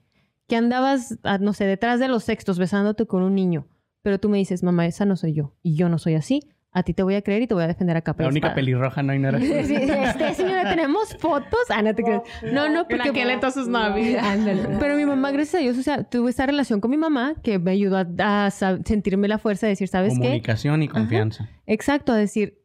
que 0.48 0.56
andabas, 0.56 1.18
no 1.38 1.52
sé, 1.52 1.66
detrás 1.66 2.00
de 2.00 2.08
los 2.08 2.24
sextos 2.24 2.58
besándote 2.58 3.04
con 3.04 3.22
un 3.22 3.34
niño, 3.34 3.68
pero 4.00 4.18
tú 4.18 4.30
me 4.30 4.38
dices, 4.38 4.62
mamá, 4.62 4.86
esa 4.86 5.04
no 5.04 5.16
soy 5.16 5.34
yo, 5.34 5.54
y 5.62 5.76
yo 5.76 5.90
no 5.90 5.98
soy 5.98 6.14
así, 6.14 6.40
a 6.78 6.82
ti 6.82 6.92
te 6.92 7.02
voy 7.02 7.14
a 7.14 7.22
creer 7.22 7.42
y 7.42 7.46
te 7.46 7.54
voy 7.54 7.64
a 7.64 7.68
defender 7.68 7.96
a 7.96 8.02
capa 8.02 8.22
La 8.22 8.28
única 8.28 8.48
espada". 8.48 8.54
pelirroja 8.54 9.02
no, 9.02 9.14
y 9.14 9.18
no 9.18 9.28
era. 9.28 9.40
Sí, 9.40 9.50
este, 9.52 10.34
señora, 10.34 10.68
tenemos 10.68 11.16
fotos. 11.18 11.58
Ah, 11.70 11.80
no 11.82 11.94
te 11.94 12.02
creas. 12.02 12.22
No, 12.52 12.68
no, 12.68 12.80
En 12.82 12.86
porque. 12.88 13.08
aquel 13.08 13.30
entonces 13.30 13.66
no 13.66 13.78
había. 13.78 14.30
Ándale. 14.32 14.76
Pero 14.78 14.96
mi 14.96 15.04
mamá, 15.06 15.30
gracias 15.30 15.54
a 15.54 15.58
Dios, 15.64 15.78
o 15.78 15.82
sea, 15.82 16.04
tuve 16.04 16.30
esta 16.30 16.44
relación 16.46 16.80
con 16.80 16.90
mi 16.90 16.96
mamá 16.98 17.34
que 17.42 17.58
me 17.58 17.70
ayudó 17.70 18.04
a, 18.18 18.50
sentirme 18.50 19.26
la 19.28 19.38
fuerza 19.38 19.66
de 19.66 19.70
decir, 19.70 19.88
¿sabes 19.88 20.12
qué? 20.14 20.20
Comunicación 20.20 20.82
y 20.82 20.88
confianza. 20.88 21.48
Exacto, 21.66 22.12
a 22.12 22.16
decir, 22.16 22.58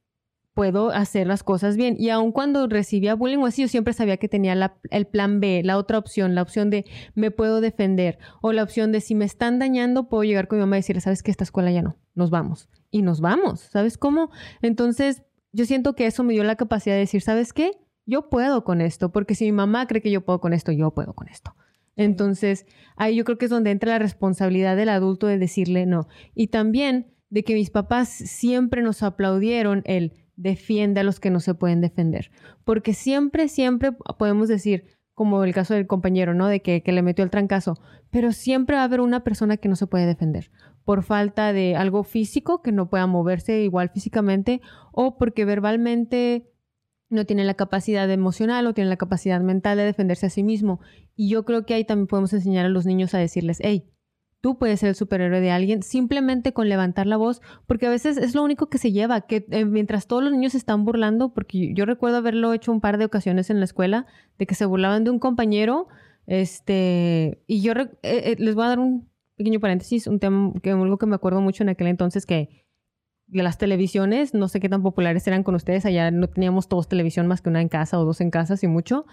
puedo 0.53 0.89
hacer 0.91 1.27
las 1.27 1.43
cosas 1.43 1.77
bien. 1.77 1.95
Y 1.97 2.09
aun 2.09 2.33
cuando 2.33 2.67
recibía 2.67 3.15
bullying 3.15 3.37
o 3.37 3.45
así, 3.45 3.61
yo 3.61 3.69
siempre 3.69 3.93
sabía 3.93 4.17
que 4.17 4.27
tenía 4.27 4.53
la- 4.55 4.75
el 4.89 5.07
plan 5.07 5.39
B, 5.39 5.61
la 5.63 5.77
otra 5.77 5.97
opción, 5.97 6.35
la 6.35 6.41
opción 6.41 6.69
de 6.69 6.83
me 7.15 7.31
puedo 7.31 7.61
defender 7.61 8.19
o 8.41 8.51
la 8.51 8.61
opción 8.63 8.91
de 8.91 8.99
si 8.99 9.15
me 9.15 9.23
están 9.23 9.57
dañando, 9.59 10.09
puedo 10.09 10.23
llegar 10.25 10.49
con 10.49 10.57
mi 10.59 10.63
mamá 10.63 10.75
y 10.75 10.79
decirle, 10.79 10.99
¿sabes 11.01 11.23
qué? 11.23 11.31
Esta 11.31 11.45
escuela 11.45 11.71
ya 11.71 11.81
no, 11.81 11.95
nos 12.15 12.29
vamos. 12.29 12.67
Y 12.91 13.01
nos 13.01 13.21
vamos, 13.21 13.61
¿sabes 13.61 13.97
cómo? 13.97 14.29
Entonces, 14.61 15.23
yo 15.53 15.65
siento 15.65 15.95
que 15.95 16.05
eso 16.05 16.23
me 16.23 16.33
dio 16.33 16.43
la 16.43 16.55
capacidad 16.55 16.95
de 16.95 16.99
decir, 16.99 17.21
¿sabes 17.21 17.53
qué? 17.53 17.71
Yo 18.05 18.29
puedo 18.29 18.63
con 18.63 18.81
esto, 18.81 19.11
porque 19.11 19.35
si 19.35 19.45
mi 19.45 19.51
mamá 19.53 19.87
cree 19.87 20.01
que 20.01 20.11
yo 20.11 20.25
puedo 20.25 20.41
con 20.41 20.53
esto, 20.53 20.71
yo 20.71 20.91
puedo 20.93 21.13
con 21.13 21.29
esto. 21.29 21.55
Entonces, 21.95 22.65
ahí 22.95 23.15
yo 23.15 23.23
creo 23.23 23.37
que 23.37 23.45
es 23.45 23.51
donde 23.51 23.71
entra 23.71 23.93
la 23.93 23.99
responsabilidad 23.99 24.75
del 24.75 24.89
adulto 24.89 25.27
de 25.27 25.37
decirle 25.37 25.85
no. 25.85 26.07
Y 26.35 26.47
también 26.47 27.13
de 27.29 27.43
que 27.43 27.53
mis 27.53 27.69
papás 27.69 28.09
siempre 28.09 28.81
nos 28.81 29.03
aplaudieron 29.03 29.81
el 29.85 30.13
defiende 30.35 31.01
a 31.01 31.03
los 31.03 31.19
que 31.19 31.29
no 31.29 31.39
se 31.39 31.53
pueden 31.53 31.81
defender. 31.81 32.31
Porque 32.63 32.93
siempre, 32.93 33.47
siempre 33.47 33.91
podemos 34.17 34.47
decir, 34.47 34.85
como 35.21 35.43
el 35.43 35.53
caso 35.53 35.75
del 35.75 35.85
compañero, 35.85 36.33
¿no? 36.33 36.47
De 36.47 36.63
que, 36.63 36.81
le 36.83 37.03
metió 37.03 37.23
el 37.23 37.29
trancazo, 37.29 37.77
pero 38.09 38.31
siempre 38.31 38.75
va 38.75 38.81
a 38.81 38.85
haber 38.85 39.01
una 39.01 39.23
persona 39.23 39.57
que 39.57 39.69
no 39.69 39.75
se 39.75 39.85
puede 39.85 40.07
defender 40.07 40.49
por 40.83 41.03
falta 41.03 41.53
de 41.53 41.75
algo 41.75 42.01
físico, 42.01 42.63
que 42.63 42.71
no 42.71 42.89
pueda 42.89 43.05
moverse 43.05 43.61
igual 43.61 43.89
físicamente, 43.89 44.61
o 44.91 45.19
porque 45.19 45.45
verbalmente 45.45 46.49
no 47.09 47.25
tiene 47.25 47.43
la 47.43 47.53
capacidad 47.53 48.09
emocional 48.09 48.65
o 48.65 48.73
tiene 48.73 48.89
la 48.89 48.97
capacidad 48.97 49.39
mental 49.41 49.77
de 49.77 49.83
defenderse 49.83 50.25
a 50.25 50.31
sí 50.31 50.41
mismo. 50.41 50.79
Y 51.15 51.29
yo 51.29 51.45
creo 51.45 51.67
que 51.67 51.75
ahí 51.75 51.85
también 51.85 52.07
podemos 52.07 52.33
enseñar 52.33 52.65
a 52.65 52.69
los 52.69 52.87
niños 52.87 53.13
a 53.13 53.19
decirles, 53.19 53.59
hey, 53.61 53.90
tú 54.41 54.57
puedes 54.57 54.79
ser 54.79 54.89
el 54.89 54.95
superhéroe 54.95 55.39
de 55.39 55.51
alguien 55.51 55.83
simplemente 55.83 56.51
con 56.51 56.67
levantar 56.67 57.07
la 57.07 57.17
voz, 57.17 57.41
porque 57.67 57.85
a 57.85 57.89
veces 57.89 58.17
es 58.17 58.35
lo 58.35 58.43
único 58.43 58.69
que 58.69 58.77
se 58.77 58.91
lleva, 58.91 59.21
que 59.21 59.45
eh, 59.51 59.65
mientras 59.65 60.07
todos 60.07 60.23
los 60.23 60.31
niños 60.31 60.51
se 60.53 60.57
están 60.57 60.83
burlando, 60.83 61.33
porque 61.33 61.73
yo 61.73 61.85
recuerdo 61.85 62.17
haberlo 62.17 62.51
hecho 62.53 62.71
un 62.71 62.81
par 62.81 62.97
de 62.97 63.05
ocasiones 63.05 63.49
en 63.49 63.59
la 63.59 63.65
escuela, 63.65 64.07
de 64.37 64.47
que 64.47 64.55
se 64.55 64.65
burlaban 64.65 65.03
de 65.03 65.11
un 65.11 65.19
compañero, 65.19 65.87
este, 66.25 67.43
y 67.47 67.61
yo 67.61 67.73
eh, 67.73 67.89
eh, 68.03 68.35
les 68.39 68.55
voy 68.55 68.65
a 68.65 68.69
dar 68.69 68.79
un 68.79 69.09
pequeño 69.35 69.59
paréntesis, 69.59 70.07
un 70.07 70.19
tema 70.19 70.53
que 70.61 70.71
algo 70.71 70.97
que 70.97 71.05
me 71.05 71.15
acuerdo 71.15 71.41
mucho 71.41 71.63
en 71.63 71.69
aquel 71.69 71.87
entonces 71.87 72.25
que 72.25 72.65
las 73.27 73.57
televisiones, 73.57 74.33
no 74.33 74.47
sé 74.49 74.59
qué 74.59 74.67
tan 74.67 74.83
populares 74.83 75.25
eran 75.25 75.43
con 75.43 75.55
ustedes, 75.55 75.85
allá 75.85 76.11
no 76.11 76.27
teníamos 76.27 76.67
todos 76.67 76.89
televisión 76.89 77.27
más 77.27 77.41
que 77.41 77.49
una 77.49 77.61
en 77.61 77.69
casa 77.69 77.97
o 77.99 78.03
dos 78.03 78.19
en 78.19 78.29
casa, 78.29 78.57
si 78.57 78.67
mucho. 78.67 79.05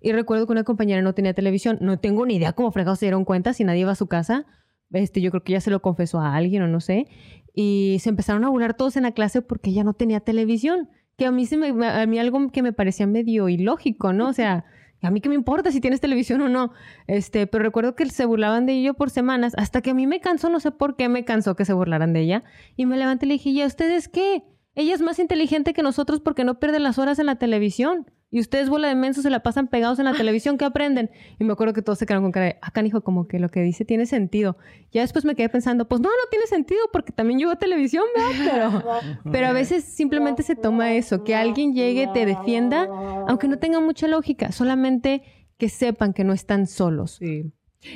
Y 0.00 0.12
recuerdo 0.12 0.46
que 0.46 0.52
una 0.52 0.64
compañera 0.64 1.00
no 1.00 1.14
tenía 1.14 1.32
televisión, 1.32 1.78
no 1.80 1.98
tengo 1.98 2.26
ni 2.26 2.34
idea 2.36 2.52
cómo 2.52 2.70
fregados 2.72 2.98
se 2.98 3.06
dieron 3.06 3.24
cuenta 3.24 3.54
si 3.54 3.64
nadie 3.64 3.80
iba 3.80 3.92
a 3.92 3.96
su 3.96 4.08
casa. 4.08 4.46
Este, 4.92 5.20
yo 5.20 5.30
creo 5.30 5.42
que 5.42 5.52
ya 5.52 5.60
se 5.60 5.70
lo 5.70 5.80
confesó 5.82 6.20
a 6.20 6.34
alguien 6.34 6.62
o 6.62 6.68
no 6.68 6.80
sé. 6.80 7.08
Y 7.54 7.98
se 8.00 8.08
empezaron 8.08 8.44
a 8.44 8.48
burlar 8.48 8.74
todos 8.74 8.96
en 8.96 9.02
la 9.02 9.12
clase 9.12 9.42
porque 9.42 9.70
ella 9.70 9.84
no 9.84 9.94
tenía 9.94 10.20
televisión. 10.20 10.88
Que 11.16 11.26
a 11.26 11.30
mí, 11.32 11.46
se 11.46 11.56
me, 11.56 11.68
a 11.86 12.06
mí 12.06 12.18
algo 12.18 12.50
que 12.50 12.62
me 12.62 12.72
parecía 12.72 13.06
medio 13.06 13.48
ilógico, 13.48 14.12
¿no? 14.12 14.28
O 14.28 14.32
sea, 14.32 14.64
a 15.02 15.10
mí 15.10 15.20
qué 15.20 15.28
me 15.28 15.34
importa 15.34 15.72
si 15.72 15.80
tienes 15.80 16.00
televisión 16.00 16.40
o 16.40 16.48
no. 16.48 16.72
Este, 17.06 17.46
pero 17.46 17.64
recuerdo 17.64 17.94
que 17.94 18.06
se 18.06 18.24
burlaban 18.24 18.66
de 18.66 18.74
ello 18.74 18.94
por 18.94 19.10
semanas, 19.10 19.52
hasta 19.56 19.82
que 19.82 19.90
a 19.90 19.94
mí 19.94 20.06
me 20.06 20.20
cansó, 20.20 20.48
no 20.48 20.60
sé 20.60 20.70
por 20.70 20.96
qué 20.96 21.08
me 21.08 21.24
cansó 21.24 21.56
que 21.56 21.64
se 21.64 21.72
burlaran 21.72 22.12
de 22.12 22.20
ella. 22.20 22.44
Y 22.76 22.86
me 22.86 22.96
levanté 22.96 23.26
y 23.26 23.28
le 23.28 23.34
dije, 23.34 23.50
¿y 23.50 23.62
a 23.62 23.66
ustedes 23.66 24.08
qué? 24.08 24.44
Ella 24.74 24.94
es 24.94 25.02
más 25.02 25.18
inteligente 25.18 25.74
que 25.74 25.82
nosotros 25.82 26.20
porque 26.20 26.44
no 26.44 26.58
pierde 26.58 26.78
las 26.80 26.98
horas 26.98 27.18
en 27.18 27.26
la 27.26 27.36
televisión. 27.36 28.10
Y 28.30 28.40
ustedes, 28.40 28.70
bola 28.70 28.88
de 28.88 28.94
mensos, 28.94 29.24
se 29.24 29.30
la 29.30 29.40
pasan 29.42 29.68
pegados 29.68 29.98
en 29.98 30.06
la 30.06 30.14
televisión. 30.14 30.56
¿Qué 30.56 30.64
aprenden? 30.64 31.10
Y 31.38 31.44
me 31.44 31.52
acuerdo 31.52 31.74
que 31.74 31.82
todos 31.82 31.98
se 31.98 32.06
quedaron 32.06 32.24
con 32.24 32.32
cara 32.32 32.46
de, 32.46 32.58
acá, 32.62 32.82
hijo, 32.82 33.02
como 33.02 33.28
que 33.28 33.38
lo 33.38 33.50
que 33.50 33.60
dice 33.60 33.84
tiene 33.84 34.06
sentido. 34.06 34.56
Ya 34.90 35.02
después 35.02 35.26
me 35.26 35.34
quedé 35.34 35.50
pensando, 35.50 35.86
pues 35.86 36.00
no, 36.00 36.08
no 36.08 36.30
tiene 36.30 36.46
sentido 36.46 36.80
porque 36.90 37.12
también 37.12 37.38
yo 37.38 37.48
veo 37.48 37.56
televisión, 37.58 38.04
¿verdad? 38.16 38.82
Pero, 39.22 39.22
pero 39.32 39.46
a 39.48 39.52
veces 39.52 39.84
simplemente 39.84 40.42
se 40.42 40.56
toma 40.56 40.94
eso, 40.94 41.24
que 41.24 41.34
alguien 41.34 41.74
llegue, 41.74 42.08
te 42.14 42.24
defienda, 42.24 42.88
aunque 43.28 43.48
no 43.48 43.58
tenga 43.58 43.80
mucha 43.80 44.08
lógica, 44.08 44.50
solamente 44.50 45.22
que 45.58 45.68
sepan 45.68 46.14
que 46.14 46.24
no 46.24 46.32
están 46.32 46.66
solos. 46.66 47.16
Sí. 47.18 47.52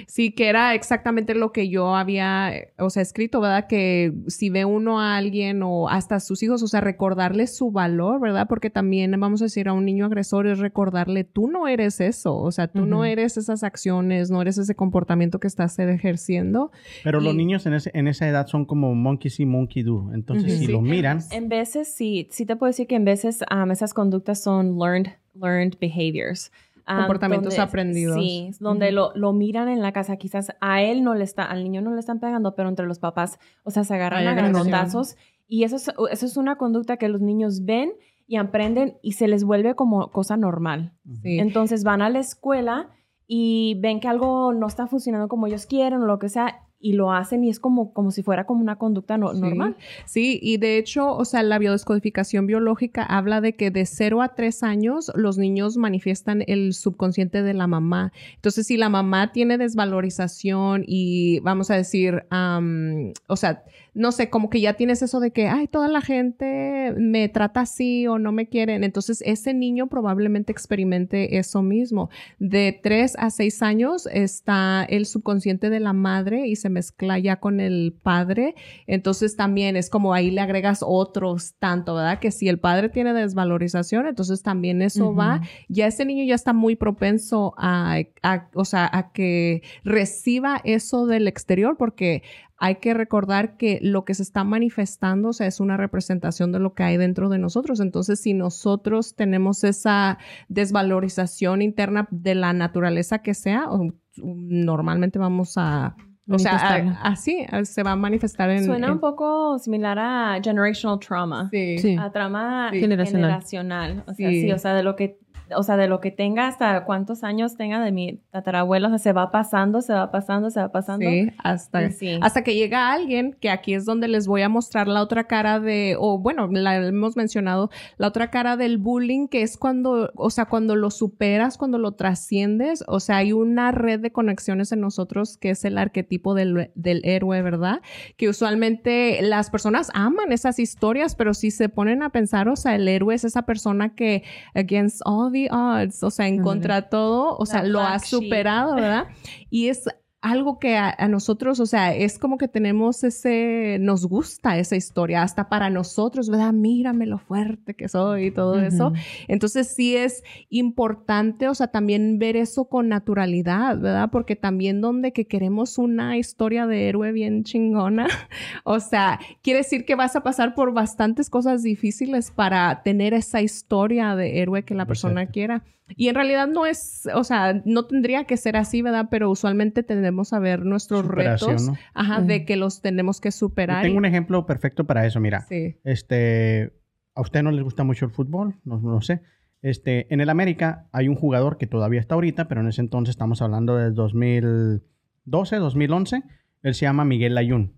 Sí, 0.08 0.32
que 0.32 0.48
era 0.48 0.74
exactamente 0.74 1.34
lo 1.34 1.52
que 1.52 1.68
yo 1.68 1.94
había, 1.94 2.54
eh, 2.56 2.72
o 2.78 2.90
sea, 2.90 3.02
escrito, 3.02 3.40
¿verdad? 3.40 3.66
Que 3.68 4.12
si 4.26 4.50
ve 4.50 4.64
uno 4.64 5.00
a 5.00 5.16
alguien 5.16 5.62
o 5.62 5.88
hasta 5.88 6.16
a 6.16 6.20
sus 6.20 6.42
hijos, 6.42 6.62
o 6.62 6.66
sea, 6.66 6.80
recordarle 6.80 7.46
su 7.46 7.70
valor, 7.70 8.20
¿verdad? 8.20 8.46
Porque 8.48 8.68
también 8.70 9.12
vamos 9.20 9.40
a 9.42 9.44
decir 9.44 9.68
a 9.68 9.72
un 9.72 9.84
niño 9.84 10.06
agresor 10.06 10.46
es 10.48 10.58
recordarle, 10.58 11.24
tú 11.24 11.48
no 11.48 11.68
eres 11.68 12.00
eso, 12.00 12.36
o 12.36 12.50
sea, 12.50 12.66
tú 12.68 12.84
no 12.84 13.04
eres 13.04 13.36
esas 13.36 13.62
acciones, 13.62 14.30
no 14.30 14.42
eres 14.42 14.58
ese 14.58 14.74
comportamiento 14.74 15.38
que 15.38 15.46
estás 15.46 15.78
ejerciendo. 15.78 16.72
Pero 17.04 17.20
los 17.20 17.34
niños 17.34 17.66
en, 17.66 17.74
ese- 17.74 17.90
en 17.94 18.08
esa 18.08 18.28
edad 18.28 18.46
son 18.46 18.64
como 18.64 18.94
monkey 18.94 19.30
see, 19.30 19.46
monkey 19.46 19.82
do. 19.82 20.10
Entonces, 20.12 20.58
si 20.58 20.66
Sí. 20.66 20.72
lo 20.72 20.80
miran, 20.80 21.20
En 21.30 21.48
veces 21.48 21.94
sí, 21.94 22.28
sí 22.30 22.44
te 22.46 22.56
puedo 22.56 22.68
decir 22.70 22.86
que 22.86 22.96
en 22.96 23.04
veces 23.04 23.44
um, 23.52 23.70
esas 23.70 23.94
conductas 23.94 24.42
son 24.42 24.78
learned, 24.78 25.12
learned 25.34 25.74
behaviors. 25.80 26.50
Comportamientos 26.86 27.54
donde- 27.56 27.62
aprendidos. 27.62 28.16
Sí, 28.16 28.50
donde 28.60 28.92
lo, 28.92 29.12
lo 29.14 29.32
miran 29.32 29.68
en 29.68 29.82
la 29.82 29.92
casa. 29.92 30.16
Quizás 30.16 30.52
a 30.60 30.82
él 30.82 31.02
no 31.02 31.14
le 31.14 31.24
está, 31.24 31.44
al 31.44 31.64
niño 31.64 31.80
no 31.82 31.92
le 31.92 32.00
están 32.00 32.20
pegando, 32.20 32.54
pero 32.54 32.68
entre 32.68 32.86
los 32.86 32.98
papás, 32.98 33.38
o 33.64 33.70
sea, 33.70 33.84
se 33.84 33.94
agarran 33.94 34.20
Hay 34.20 34.26
a 34.28 34.34
garrotazos. 34.34 35.16
Y 35.48 35.64
eso 35.64 35.76
es, 35.76 35.88
eso 36.10 36.26
es 36.26 36.36
una 36.36 36.56
conducta 36.56 36.96
que 36.96 37.08
los 37.08 37.20
niños 37.20 37.64
ven 37.64 37.92
y 38.26 38.36
aprenden 38.36 38.98
y 39.02 39.12
se 39.12 39.28
les 39.28 39.44
vuelve 39.44 39.74
como 39.74 40.10
cosa 40.10 40.36
normal. 40.36 40.92
Sí. 41.22 41.38
Entonces 41.38 41.84
van 41.84 42.02
a 42.02 42.10
la 42.10 42.18
escuela 42.18 42.90
y 43.26 43.78
ven 43.80 44.00
que 44.00 44.08
algo 44.08 44.52
no 44.52 44.66
está 44.66 44.86
funcionando 44.86 45.28
como 45.28 45.46
ellos 45.46 45.66
quieren 45.66 46.02
o 46.02 46.06
lo 46.06 46.18
que 46.18 46.28
sea 46.28 46.65
y 46.78 46.92
lo 46.92 47.10
hacen 47.12 47.42
y 47.42 47.48
es 47.50 47.58
como, 47.58 47.92
como 47.92 48.10
si 48.10 48.22
fuera 48.22 48.44
como 48.46 48.60
una 48.60 48.76
conducta 48.76 49.16
no- 49.18 49.32
Sí. 49.34 49.40
normal. 49.40 49.76
Sí, 50.04 50.38
y 50.42 50.58
de 50.58 50.78
hecho, 50.78 51.10
o 51.16 51.24
sea, 51.24 51.42
la 51.42 51.58
biodescodificación 51.58 52.46
biológica 52.46 53.02
habla 53.02 53.40
de 53.40 53.54
que 53.56 53.70
de 53.70 53.86
0 53.86 54.20
a 54.22 54.34
3 54.34 54.62
años 54.62 55.10
los 55.14 55.38
niños 55.38 55.76
manifiestan 55.78 56.44
el 56.46 56.74
subconsciente 56.74 57.42
de 57.42 57.54
la 57.54 57.66
mamá. 57.66 58.12
Entonces, 58.34 58.66
si 58.66 58.76
la 58.76 58.88
mamá 58.88 59.32
tiene 59.32 59.58
desvalorización 59.58 60.84
y 60.86 61.40
vamos 61.40 61.70
a 61.70 61.76
decir, 61.76 62.24
am, 62.30 63.12
o 63.26 63.36
sea, 63.36 63.64
no 63.98 64.12
sé, 64.12 64.28
como 64.28 64.50
que 64.50 64.60
ya 64.60 64.74
tienes 64.74 65.00
eso 65.00 65.20
de 65.20 65.30
que, 65.30 65.48
ay, 65.48 65.68
toda 65.68 65.88
la 65.88 66.02
gente 66.02 66.92
me 66.98 67.30
trata 67.30 67.62
así 67.62 68.06
o 68.06 68.18
no 68.18 68.30
me 68.30 68.46
quieren. 68.46 68.84
Entonces, 68.84 69.22
ese 69.24 69.54
niño 69.54 69.86
probablemente 69.86 70.52
experimente 70.52 71.38
eso 71.38 71.62
mismo. 71.62 72.10
De 72.38 72.78
3 72.82 73.16
a 73.18 73.30
6 73.30 73.62
años 73.62 74.06
está 74.12 74.84
el 74.84 75.06
subconsciente 75.06 75.70
de 75.70 75.80
la 75.80 75.94
madre 75.94 76.46
y 76.46 76.56
se 76.56 76.68
mezcla 76.68 77.18
ya 77.18 77.36
con 77.40 77.58
el 77.58 77.94
padre. 78.02 78.54
Entonces 78.86 79.34
también 79.34 79.76
es 79.76 79.88
como 79.88 80.12
ahí 80.12 80.30
le 80.30 80.42
agregas 80.42 80.80
otros 80.86 81.54
tanto, 81.58 81.94
¿verdad? 81.94 82.18
Que 82.18 82.30
si 82.32 82.48
el 82.50 82.58
padre 82.58 82.90
tiene 82.90 83.14
desvalorización, 83.14 84.06
entonces 84.06 84.42
también 84.42 84.82
eso 84.82 85.14
va. 85.14 85.40
Ya 85.68 85.86
ese 85.86 86.04
niño 86.04 86.22
ya 86.24 86.34
está 86.34 86.52
muy 86.52 86.76
propenso 86.76 87.54
a, 87.56 87.96
a- 88.22 88.50
o 88.54 88.66
sea, 88.66 88.90
a 88.92 89.10
que 89.12 89.62
reciba 89.84 90.60
eso 90.64 91.06
del 91.06 91.28
exterior 91.28 91.76
porque 91.78 92.22
hay 92.58 92.76
que 92.76 92.94
recordar 92.94 93.56
que 93.58 93.78
lo 93.82 94.04
que 94.04 94.14
se 94.14 94.22
está 94.22 94.42
manifestando, 94.44 95.28
o 95.28 95.32
sea, 95.34 95.46
es 95.46 95.60
una 95.60 95.76
representación 95.76 96.52
de 96.52 96.58
lo 96.58 96.72
que 96.74 96.84
hay 96.84 96.96
dentro 96.96 97.28
de 97.28 97.38
nosotros. 97.38 97.80
Entonces, 97.80 98.20
si 98.20 98.32
nosotros 98.32 99.14
tenemos 99.14 99.62
esa 99.64 100.18
desvalorización 100.48 101.62
interna 101.62 102.08
de 102.10 102.34
la 102.34 102.52
naturaleza 102.52 103.18
que 103.20 103.34
sea, 103.34 103.64
o- 103.70 103.92
normalmente 104.22 105.18
vamos 105.18 105.54
a, 105.58 105.94
o 106.28 106.38
sea, 106.38 106.52
a- 106.56 107.02
así 107.10 107.44
se 107.64 107.82
va 107.82 107.92
a 107.92 107.96
manifestar 107.96 108.50
en... 108.50 108.64
Suena 108.64 108.86
en- 108.88 108.94
un 108.94 109.00
poco 109.00 109.58
similar 109.58 109.98
a 109.98 110.40
generational 110.42 110.98
trauma. 110.98 111.48
Sí. 111.50 111.78
Sí. 111.78 111.96
A 112.00 112.10
trauma 112.10 112.70
Sí. 112.72 112.80
generacional. 112.80 113.22
Generacional. 113.30 114.04
O 114.06 114.14
sea, 114.14 114.30
Sí. 114.30 114.40
sí. 114.42 114.52
o 114.52 114.58
sea, 114.58 114.74
de 114.74 114.82
lo 114.82 114.96
que 114.96 115.18
o 115.54 115.62
sea, 115.62 115.76
de 115.76 115.86
lo 115.88 116.00
que 116.00 116.10
tenga 116.10 116.46
hasta 116.48 116.84
cuántos 116.84 117.22
años 117.24 117.56
tenga 117.56 117.82
de 117.82 117.92
mi 117.92 118.20
tatarabuelo, 118.30 118.86
o 118.88 118.90
sea, 118.90 118.98
se 118.98 119.12
va 119.12 119.30
pasando, 119.30 119.80
se 119.82 119.92
va 119.92 120.10
pasando, 120.10 120.50
se 120.50 120.60
va 120.60 120.72
pasando. 120.72 121.08
Sí, 121.08 121.30
hasta, 121.38 121.90
Sí. 121.90 122.18
hasta 122.22 122.42
que 122.42 122.54
llega 122.54 122.90
alguien, 122.92 123.36
que 123.40 123.50
aquí 123.50 123.74
es 123.74 123.84
donde 123.84 124.08
les 124.08 124.26
voy 124.26 124.42
a 124.42 124.48
mostrar 124.48 124.88
la 124.88 125.02
otra 125.02 125.24
cara 125.24 125.60
de, 125.60 125.96
o 125.98 126.18
bueno, 126.18 126.48
la 126.50 126.76
hemos 126.76 127.16
mencionado, 127.16 127.70
la 127.98 128.08
otra 128.08 128.30
cara 128.30 128.56
del 128.56 128.78
bullying, 128.78 129.28
que 129.28 129.42
es 129.42 129.56
cuando, 129.56 130.10
o 130.16 130.30
sea, 130.30 130.46
cuando 130.46 130.74
lo 130.76 130.90
superas, 130.90 131.58
cuando 131.58 131.78
lo 131.78 131.92
trasciendes, 131.92 132.84
o 132.88 133.00
sea, 133.00 133.18
hay 133.18 133.32
una 133.32 133.70
red 133.72 134.00
de 134.00 134.12
conexiones 134.12 134.72
en 134.72 134.80
nosotros 134.80 135.36
que 135.38 135.50
es 135.50 135.64
el 135.64 135.78
arquetipo 135.78 136.34
del, 136.34 136.70
del 136.74 137.00
héroe, 137.04 137.42
¿verdad? 137.42 137.80
Que 138.16 138.28
usualmente 138.28 139.20
las 139.22 139.50
personas 139.50 139.90
aman 139.94 140.32
esas 140.32 140.58
historias, 140.58 141.14
pero 141.14 141.34
si 141.34 141.50
se 141.50 141.68
ponen 141.68 142.02
a 142.02 142.10
pensar, 142.10 142.48
o 142.48 142.56
sea, 142.56 142.74
el 142.74 142.88
héroe 142.88 143.14
es 143.14 143.24
esa 143.24 143.42
persona 143.42 143.94
que, 143.94 144.22
against 144.54 145.00
all 145.04 145.30
the 145.36 145.48
odds, 145.50 146.02
o 146.02 146.10
sea, 146.10 146.26
en 146.26 146.42
contra 146.42 146.88
todo, 146.88 147.36
o 147.36 147.46
sea, 147.46 147.62
lo 147.62 147.80
ha 147.80 147.98
superado, 147.98 148.74
¿verdad? 148.76 149.06
Y 149.50 149.68
es 149.68 149.84
algo 150.30 150.58
que 150.58 150.76
a, 150.76 150.94
a 150.96 151.06
nosotros, 151.06 151.60
o 151.60 151.66
sea, 151.66 151.94
es 151.94 152.18
como 152.18 152.36
que 152.36 152.48
tenemos 152.48 153.04
ese, 153.04 153.78
nos 153.80 154.06
gusta 154.06 154.58
esa 154.58 154.74
historia, 154.74 155.22
hasta 155.22 155.48
para 155.48 155.70
nosotros, 155.70 156.28
¿verdad? 156.28 156.52
Mírame 156.52 157.06
lo 157.06 157.18
fuerte 157.18 157.74
que 157.74 157.88
soy 157.88 158.26
y 158.26 158.30
todo 158.32 158.58
eso. 158.60 158.92
Entonces 159.28 159.68
sí 159.68 159.96
es 159.96 160.24
importante, 160.48 161.48
o 161.48 161.54
sea, 161.54 161.68
también 161.68 162.18
ver 162.18 162.36
eso 162.36 162.64
con 162.64 162.88
naturalidad, 162.88 163.78
¿verdad? 163.78 164.10
Porque 164.10 164.34
también 164.34 164.80
donde 164.80 165.12
que 165.12 165.28
queremos 165.28 165.78
una 165.78 166.18
historia 166.18 166.66
de 166.66 166.88
héroe 166.88 167.12
bien 167.12 167.44
chingona, 167.44 168.08
o 168.64 168.80
sea, 168.80 169.20
quiere 169.42 169.58
decir 169.58 169.84
que 169.84 169.94
vas 169.94 170.16
a 170.16 170.24
pasar 170.24 170.54
por 170.54 170.72
bastantes 170.72 171.30
cosas 171.30 171.62
difíciles 171.62 172.32
para 172.32 172.82
tener 172.82 173.14
esa 173.14 173.42
historia 173.42 174.16
de 174.16 174.40
héroe 174.40 174.64
que 174.64 174.74
la 174.74 174.86
persona 174.86 175.26
quiera. 175.26 175.62
Y 175.94 176.08
en 176.08 176.14
realidad 176.16 176.48
no 176.48 176.66
es, 176.66 177.08
o 177.14 177.22
sea, 177.22 177.62
no 177.64 177.86
tendría 177.86 178.24
que 178.24 178.36
ser 178.36 178.56
así, 178.56 178.82
¿verdad? 178.82 179.06
Pero 179.10 179.30
usualmente 179.30 179.82
tendemos 179.84 180.32
a 180.32 180.40
ver 180.40 180.64
nuestros 180.64 181.02
Superación, 181.06 181.50
retos, 181.50 181.66
¿no? 181.68 181.76
ajá, 181.94 182.20
de 182.22 182.44
que 182.44 182.56
los 182.56 182.82
tenemos 182.82 183.20
que 183.20 183.28
Yo 183.28 183.32
superar. 183.32 183.82
tengo 183.82 183.94
y- 183.94 183.98
un 183.98 184.04
ejemplo 184.04 184.46
perfecto 184.46 184.84
para 184.84 185.06
eso, 185.06 185.20
mira. 185.20 185.42
Sí. 185.42 185.76
Este, 185.84 186.72
a 187.14 187.20
usted 187.20 187.42
no 187.44 187.52
les 187.52 187.62
gusta 187.62 187.84
mucho 187.84 188.04
el 188.04 188.10
fútbol, 188.10 188.56
no, 188.64 188.80
no 188.80 189.00
sé. 189.00 189.22
Este, 189.62 190.12
en 190.12 190.20
el 190.20 190.28
América 190.28 190.88
hay 190.92 191.08
un 191.08 191.14
jugador 191.14 191.56
que 191.56 191.66
todavía 191.66 192.00
está 192.00 192.14
ahorita, 192.16 192.48
pero 192.48 192.60
en 192.62 192.68
ese 192.68 192.80
entonces 192.80 193.12
estamos 193.14 193.40
hablando 193.40 193.76
del 193.76 193.94
2012, 193.94 195.56
2011. 195.56 196.22
Él 196.62 196.74
se 196.74 196.86
llama 196.86 197.04
Miguel 197.04 197.36
Ayun. 197.38 197.74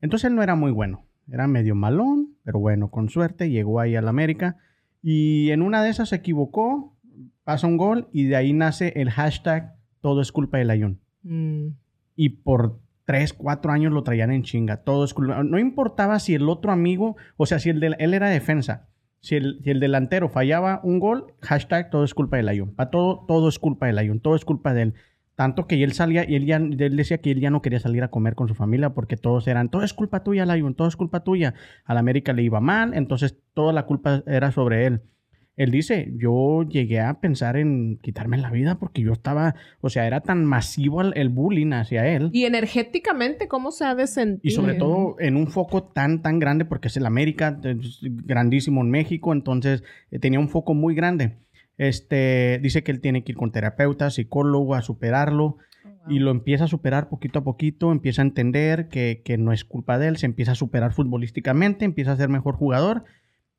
Entonces 0.00 0.28
él 0.30 0.36
no 0.36 0.42
era 0.42 0.54
muy 0.54 0.70
bueno. 0.70 1.06
Era 1.30 1.46
medio 1.46 1.74
malón, 1.74 2.36
pero 2.44 2.58
bueno, 2.58 2.90
con 2.90 3.08
suerte 3.08 3.50
llegó 3.50 3.80
ahí 3.80 3.96
al 3.96 4.08
América. 4.08 4.56
Y 5.02 5.50
en 5.50 5.62
una 5.62 5.82
de 5.82 5.90
esas 5.90 6.10
se 6.10 6.16
equivocó, 6.16 6.91
pasa 7.44 7.66
un 7.66 7.76
gol 7.76 8.08
y 8.12 8.24
de 8.24 8.36
ahí 8.36 8.52
nace 8.52 8.92
el 8.96 9.10
hashtag 9.10 9.74
todo 10.00 10.20
es 10.20 10.32
culpa 10.32 10.58
del 10.58 10.70
Ayun 10.70 11.00
Mm. 11.24 11.68
y 12.16 12.28
por 12.30 12.80
tres, 13.04 13.32
cuatro 13.32 13.72
años 13.72 13.92
lo 13.92 14.02
traían 14.02 14.32
en 14.32 14.42
chinga. 14.42 14.78
Todo 14.78 15.04
es 15.04 15.14
culpa. 15.14 15.42
No 15.42 15.58
importaba 15.58 16.18
si 16.18 16.34
el 16.34 16.48
otro 16.48 16.72
amigo, 16.72 17.16
o 17.36 17.46
sea, 17.46 17.58
si 17.58 17.70
el 17.70 17.80
de, 17.80 17.94
él 17.98 18.14
era 18.14 18.28
defensa, 18.28 18.88
si 19.20 19.36
el, 19.36 19.60
si 19.62 19.70
el 19.70 19.80
delantero 19.80 20.28
fallaba 20.28 20.80
un 20.82 20.98
gol, 20.98 21.34
hashtag 21.40 21.90
todo 21.90 22.04
es 22.04 22.14
culpa 22.14 22.36
del 22.38 22.48
Ayun. 22.48 22.74
Para 22.74 22.90
todo, 22.90 23.24
todo 23.26 23.48
es 23.48 23.58
culpa 23.58 23.86
del 23.86 23.98
Ayun, 23.98 24.20
todo 24.20 24.34
es 24.34 24.44
culpa 24.44 24.74
de 24.74 24.82
él. 24.82 24.94
Tanto 25.34 25.66
que 25.66 25.82
él 25.82 25.92
salía 25.92 26.28
y 26.28 26.34
él, 26.36 26.44
ya, 26.44 26.56
él 26.56 26.96
decía 26.96 27.18
que 27.18 27.30
él 27.30 27.40
ya 27.40 27.50
no 27.50 27.62
quería 27.62 27.80
salir 27.80 28.02
a 28.02 28.08
comer 28.08 28.34
con 28.34 28.48
su 28.48 28.54
familia 28.54 28.90
porque 28.90 29.16
todos 29.16 29.46
eran, 29.48 29.70
todo 29.70 29.82
es 29.82 29.94
culpa 29.94 30.22
tuya, 30.22 30.44
Layun, 30.44 30.74
todo 30.74 30.88
es 30.88 30.96
culpa 30.96 31.20
tuya. 31.24 31.54
Al 31.84 31.98
América 31.98 32.32
le 32.32 32.42
iba 32.42 32.60
mal, 32.60 32.94
entonces 32.94 33.38
toda 33.54 33.72
la 33.72 33.86
culpa 33.86 34.22
era 34.26 34.52
sobre 34.52 34.86
él. 34.86 35.02
Él 35.56 35.70
dice, 35.70 36.10
yo 36.16 36.62
llegué 36.62 37.00
a 37.00 37.20
pensar 37.20 37.56
en 37.56 37.98
quitarme 37.98 38.38
la 38.38 38.50
vida 38.50 38.78
porque 38.78 39.02
yo 39.02 39.12
estaba, 39.12 39.54
o 39.82 39.90
sea, 39.90 40.06
era 40.06 40.20
tan 40.20 40.46
masivo 40.46 41.02
el, 41.02 41.12
el 41.14 41.28
bullying 41.28 41.72
hacia 41.72 42.06
él. 42.08 42.30
Y 42.32 42.44
energéticamente, 42.44 43.48
¿cómo 43.48 43.70
se 43.70 43.84
ha 43.84 43.94
de 43.94 44.06
sentir? 44.06 44.50
Y 44.50 44.54
sobre 44.54 44.74
todo 44.74 45.16
en 45.18 45.36
un 45.36 45.48
foco 45.48 45.82
tan, 45.82 46.22
tan 46.22 46.38
grande, 46.38 46.64
porque 46.64 46.88
es 46.88 46.96
el 46.96 47.04
América, 47.04 47.60
es 47.64 48.00
grandísimo 48.02 48.80
en 48.80 48.90
México, 48.90 49.32
entonces 49.32 49.84
eh, 50.10 50.18
tenía 50.18 50.40
un 50.40 50.48
foco 50.48 50.72
muy 50.72 50.94
grande. 50.94 51.36
Este, 51.76 52.58
dice 52.62 52.82
que 52.82 52.92
él 52.92 53.00
tiene 53.00 53.22
que 53.22 53.32
ir 53.32 53.38
con 53.38 53.52
terapeuta, 53.52 54.10
psicólogo, 54.10 54.74
a 54.74 54.82
superarlo, 54.82 55.58
y 56.08 56.18
lo 56.18 56.30
empieza 56.30 56.64
a 56.64 56.68
superar 56.68 57.08
poquito 57.08 57.40
a 57.40 57.44
poquito, 57.44 57.92
empieza 57.92 58.22
a 58.22 58.24
entender 58.24 58.88
que, 58.88 59.22
que 59.24 59.38
no 59.38 59.52
es 59.52 59.64
culpa 59.64 59.98
de 59.98 60.08
él, 60.08 60.16
se 60.16 60.26
empieza 60.26 60.52
a 60.52 60.56
superar 60.56 60.92
futbolísticamente, 60.92 61.84
empieza 61.84 62.12
a 62.12 62.16
ser 62.16 62.28
mejor 62.28 62.56
jugador, 62.56 63.04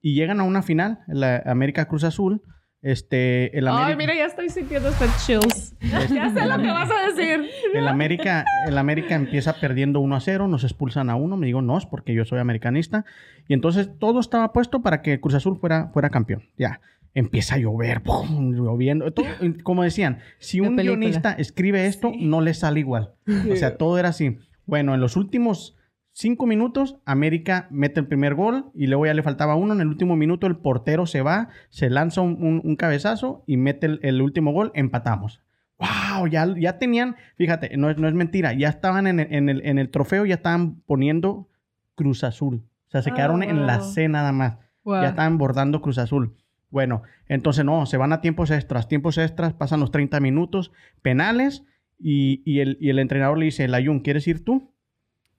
y 0.04 0.14
llegan 0.14 0.40
a 0.40 0.44
una 0.44 0.62
final, 0.62 1.00
la 1.08 1.38
América 1.46 1.88
Cruz 1.88 2.04
Azul. 2.04 2.44
Este, 2.82 3.58
el 3.58 3.70
América, 3.70 3.88
Ay, 3.92 3.96
mira, 3.96 4.14
ya 4.14 4.26
estoy 4.26 4.50
sintiendo 4.50 4.90
hasta 4.90 5.06
chills. 5.26 5.74
ya 5.82 6.30
sé 6.30 6.46
lo 6.46 6.58
que 6.62 6.68
vas 6.68 6.92
a 6.92 7.08
decir. 7.14 7.50
El 7.74 7.88
América, 7.88 8.44
el 8.68 8.78
América 8.78 9.16
empieza 9.16 9.54
perdiendo 9.54 10.02
1 10.02 10.16
a 10.18 10.20
0, 10.20 10.50
nos 10.50 10.66
expulsan 10.66 11.10
a 11.10 11.16
uno, 11.16 11.38
me 11.38 11.46
digo 11.46 11.62
no, 11.62 11.78
es 11.78 11.86
porque 11.86 12.14
yo 12.14 12.26
soy 12.26 12.40
americanista. 12.40 13.06
Y 13.48 13.54
entonces 13.54 13.90
todo 13.98 14.20
estaba 14.20 14.52
puesto 14.52 14.82
para 14.82 15.02
que 15.02 15.22
Cruz 15.22 15.36
Azul 15.36 15.58
fuera, 15.58 15.88
fuera 15.94 16.10
campeón. 16.10 16.44
Ya, 16.58 16.82
empieza 17.14 17.56
a 17.56 17.60
llover, 17.60 18.04
¡pum! 18.04 18.52
lloviendo. 18.52 19.14
todo- 19.14 19.28
como 19.64 19.84
decían, 19.84 20.20
si 20.40 20.60
un 20.60 20.76
guionista 20.76 21.32
escribe 21.32 21.86
esto, 21.86 22.12
no 22.20 22.42
le 22.42 22.54
sale 22.54 22.82
igual. 22.82 23.14
O 23.50 23.56
sea, 23.56 23.78
todo 23.78 23.98
era 23.98 24.10
así. 24.10 24.40
Bueno, 24.66 24.94
en 24.94 25.00
los 25.00 25.16
últimos 25.16 25.78
cinco 26.14 26.46
minutos, 26.46 26.98
América 27.06 27.68
mete 27.72 28.00
el 28.00 28.08
primer 28.08 28.36
gol 28.36 28.72
y 28.74 28.88
luego 28.88 29.06
ya 29.06 29.14
le 29.14 29.24
faltaba 29.24 29.56
uno. 29.56 29.74
En 29.74 29.82
el 29.82 29.88
último 29.88 30.16
minuto, 30.16 30.48
el 30.48 30.56
portero 30.58 31.06
se 31.06 31.22
va, 31.22 31.50
se 31.70 31.90
lanza 31.90 32.22
un, 32.22 32.38
un- 32.44 32.62
un 32.64 32.76
cabezazo 32.76 33.44
y 33.48 33.58
mete 33.58 33.88
el, 33.88 34.00
el 34.04 34.22
último 34.22 34.52
gol, 34.54 34.72
empatamos. 34.76 35.42
¡Wow! 35.80 36.28
Ya, 36.28 36.48
ya 36.58 36.78
tenían, 36.78 37.16
fíjate, 37.36 37.76
no 37.78 37.90
es, 37.90 37.98
no 37.98 38.08
es 38.08 38.14
mentira, 38.14 38.54
ya 38.54 38.70
estaban 38.70 39.08
en 39.08 39.20
el, 39.20 39.34
en, 39.34 39.50
el, 39.50 39.66
en 39.66 39.80
el 39.80 39.90
trofeo, 39.90 40.26
ya 40.26 40.36
estaban 40.36 40.76
poniendo 40.86 41.50
Cruz 41.96 42.24
Azul. 42.24 42.64
O 42.88 42.92
sea, 42.92 43.02
se 43.02 43.12
Oh, 43.12 43.16
quedaron 43.16 43.42
en 43.44 43.66
la. 43.68 43.80
C 43.82 44.08
nada 44.08 44.32
más. 44.32 44.58
Ya 45.02 45.10
estaban 45.10 45.38
bordando 45.38 45.82
Cruz 45.82 45.98
Azul. 45.98 46.36
Bueno, 46.70 47.04
entonces 47.28 47.66
no, 47.66 47.86
se 47.86 47.98
van 47.98 48.14
a 48.14 48.22
tiempos 48.22 48.50
extras. 48.52 48.88
Tiempos 48.88 49.18
extras, 49.18 49.54
pasan 49.54 49.80
los 49.80 49.92
30 49.92 50.20
minutos, 50.20 50.72
penales, 51.02 51.64
y, 52.00 52.42
y 52.46 52.60
el, 52.60 52.78
y 52.80 52.90
el 52.90 53.00
entrenador 53.00 53.38
le 53.38 53.46
dice, 53.46 53.68
Layun, 53.68 54.00
¿quieres 54.02 54.28
ir 54.28 54.44
tú? 54.44 54.73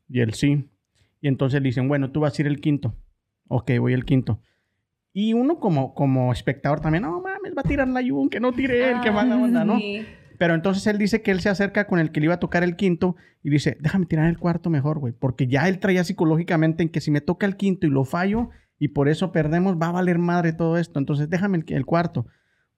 Y 0.09 0.21
él 0.21 0.35
sí. 0.35 0.71
Y 1.21 1.29
entonces 1.29 1.61
le 1.61 1.69
dicen, 1.69 1.89
bueno, 1.89 2.11
tú 2.11 2.21
vas 2.21 2.39
a 2.39 2.43
ir 2.43 2.47
el 2.47 2.61
quinto. 2.61 2.95
Ok, 3.49 3.71
voy 3.79 3.93
el 3.93 4.05
quinto. 4.05 4.41
Y 5.13 5.33
uno 5.33 5.61
como, 5.61 5.95
como 5.95 6.33
espectador 6.33 6.81
también, 6.81 7.03
no 7.03 7.21
mames, 7.21 7.55
va 7.57 7.61
a 7.65 7.69
tirar 7.69 7.89
Layun, 7.89 8.29
que 8.29 8.41
no 8.41 8.53
tire 8.53 8.91
él, 8.91 9.01
que 9.01 9.11
mala 9.11 9.37
onda, 9.37 9.65
¿no? 9.65 9.79
Sí. 9.79 10.05
Pero 10.39 10.55
entonces 10.55 10.87
él 10.87 10.99
dice 10.99 11.23
que 11.23 11.31
él 11.31 11.41
se 11.41 11.49
acerca 11.49 11.87
con 11.87 11.99
el 11.99 12.11
que 12.11 12.21
le 12.21 12.27
iba 12.27 12.35
a 12.35 12.41
tocar 12.41 12.65
el 12.65 12.77
quinto 12.77 13.17
y 13.43 13.51
dice, 13.51 13.79
déjame 13.81 14.07
tirar 14.07 14.29
el 14.29 14.39
cuarto 14.39 14.71
mejor, 14.71 14.99
güey. 14.99 15.13
Porque 15.13 15.47
ya 15.47 15.69
él 15.69 15.79
traía 15.79 16.05
psicológicamente 16.05 16.83
en 16.83 16.89
que 16.89 17.01
si 17.01 17.11
me 17.11 17.21
toca 17.21 17.47
el 17.47 17.57
quinto 17.57 17.87
y 17.87 17.91
lo 17.91 18.05
fallo 18.05 18.51
y 18.79 18.89
por 18.89 19.09
eso 19.09 19.31
perdemos, 19.31 19.77
va 19.81 19.89
a 19.89 19.93
valer 19.93 20.19
madre 20.19 20.53
todo 20.53 20.77
esto. 20.77 20.99
Entonces 20.99 21.31
déjame 21.31 21.59
el, 21.59 21.65
el 21.73 21.87
cuarto. 21.87 22.27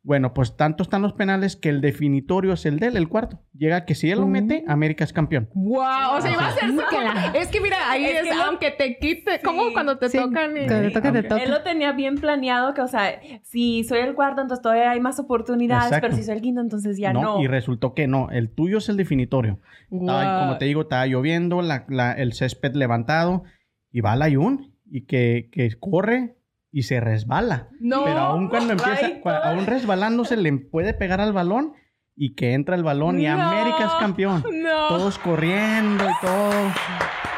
Bueno, 0.06 0.32
pues 0.34 0.56
tanto 0.56 0.84
están 0.84 1.02
los 1.02 1.14
penales 1.14 1.56
que 1.56 1.68
el 1.68 1.80
definitorio 1.80 2.52
es 2.52 2.64
el 2.64 2.78
de 2.78 2.86
él, 2.86 2.96
el 2.96 3.08
cuarto. 3.08 3.40
Llega 3.52 3.84
que 3.84 3.96
si 3.96 4.08
él 4.08 4.20
lo 4.20 4.28
mete, 4.28 4.62
América 4.68 5.02
es 5.02 5.12
campeón. 5.12 5.50
Wow, 5.52 5.80
o 6.16 6.20
sea, 6.20 6.30
iba 6.30 6.46
a 6.46 6.52
ser 6.52 6.68
súper- 6.70 7.34
Es 7.34 7.48
que 7.48 7.60
mira, 7.60 7.76
ahí 7.90 8.04
Es 8.04 8.18
es, 8.22 8.28
que 8.28 8.34
lo- 8.36 8.42
aunque 8.44 8.70
te 8.70 8.98
quite, 8.98 9.40
como 9.42 9.64
Sí. 9.66 9.72
cuando 9.72 9.98
te 9.98 10.08
Sí, 10.08 10.16
tocan 10.16 10.52
y... 10.56 10.66
cuando 10.68 10.82
te 10.82 10.90
toca, 10.90 11.00
te 11.00 11.08
Aunque- 11.18 11.28
toca. 11.28 11.42
Él 11.42 11.50
lo 11.50 11.62
tenía 11.64 11.90
bien 11.90 12.14
planeado, 12.14 12.72
que, 12.72 12.82
o 12.82 12.86
sea, 12.86 13.20
si 13.42 13.82
soy 13.82 13.98
el 13.98 14.14
cuarto, 14.14 14.42
entonces 14.42 14.62
todavía 14.62 14.92
hay 14.92 15.00
más 15.00 15.18
oportunidades, 15.18 15.86
Exacto. 15.86 16.06
pero 16.06 16.16
si 16.16 16.22
soy 16.22 16.36
el 16.36 16.40
quinto, 16.40 16.60
entonces 16.60 16.96
ya 16.98 17.12
no, 17.12 17.22
no. 17.22 17.42
y 17.42 17.48
resultó 17.48 17.92
que 17.92 18.06
no. 18.06 18.30
El 18.30 18.54
tuyo 18.54 18.78
es 18.78 18.88
el 18.88 18.96
definitorio. 18.96 19.58
Estaba- 19.90 20.22
Guau. 20.22 20.40
como 20.46 20.58
te 20.58 20.66
digo, 20.66 20.82
estaba 20.82 21.04
lloviendo, 21.08 21.62
la- 21.62 21.84
la- 21.88 22.12
el 22.12 22.32
césped 22.32 22.76
levantado 22.76 23.42
y 23.90 24.02
va 24.02 24.14
Layun 24.14 24.72
y 24.88 25.04
que, 25.06 25.48
que 25.50 25.68
corre 25.80 26.36
y 26.78 26.82
se 26.82 27.00
resbala. 27.00 27.68
No. 27.80 28.04
Pero 28.04 28.18
aún 28.18 28.48
cuando 28.48 28.72
empieza, 28.74 29.08
cua- 29.22 29.40
aún 29.44 29.64
resbalándose, 29.64 30.36
le 30.36 30.52
puede 30.58 30.92
pegar 30.92 31.22
al 31.22 31.32
balón 31.32 31.72
y 32.14 32.34
que 32.34 32.52
entra 32.52 32.76
el 32.76 32.82
balón 32.82 33.18
y 33.18 33.24
No. 33.26 33.32
América 33.40 33.86
es 33.86 33.92
campeón. 33.98 34.44
No. 34.52 34.88
Todos 34.88 35.18
corriendo 35.18 36.04
y 36.04 36.26
todo. 36.26 36.52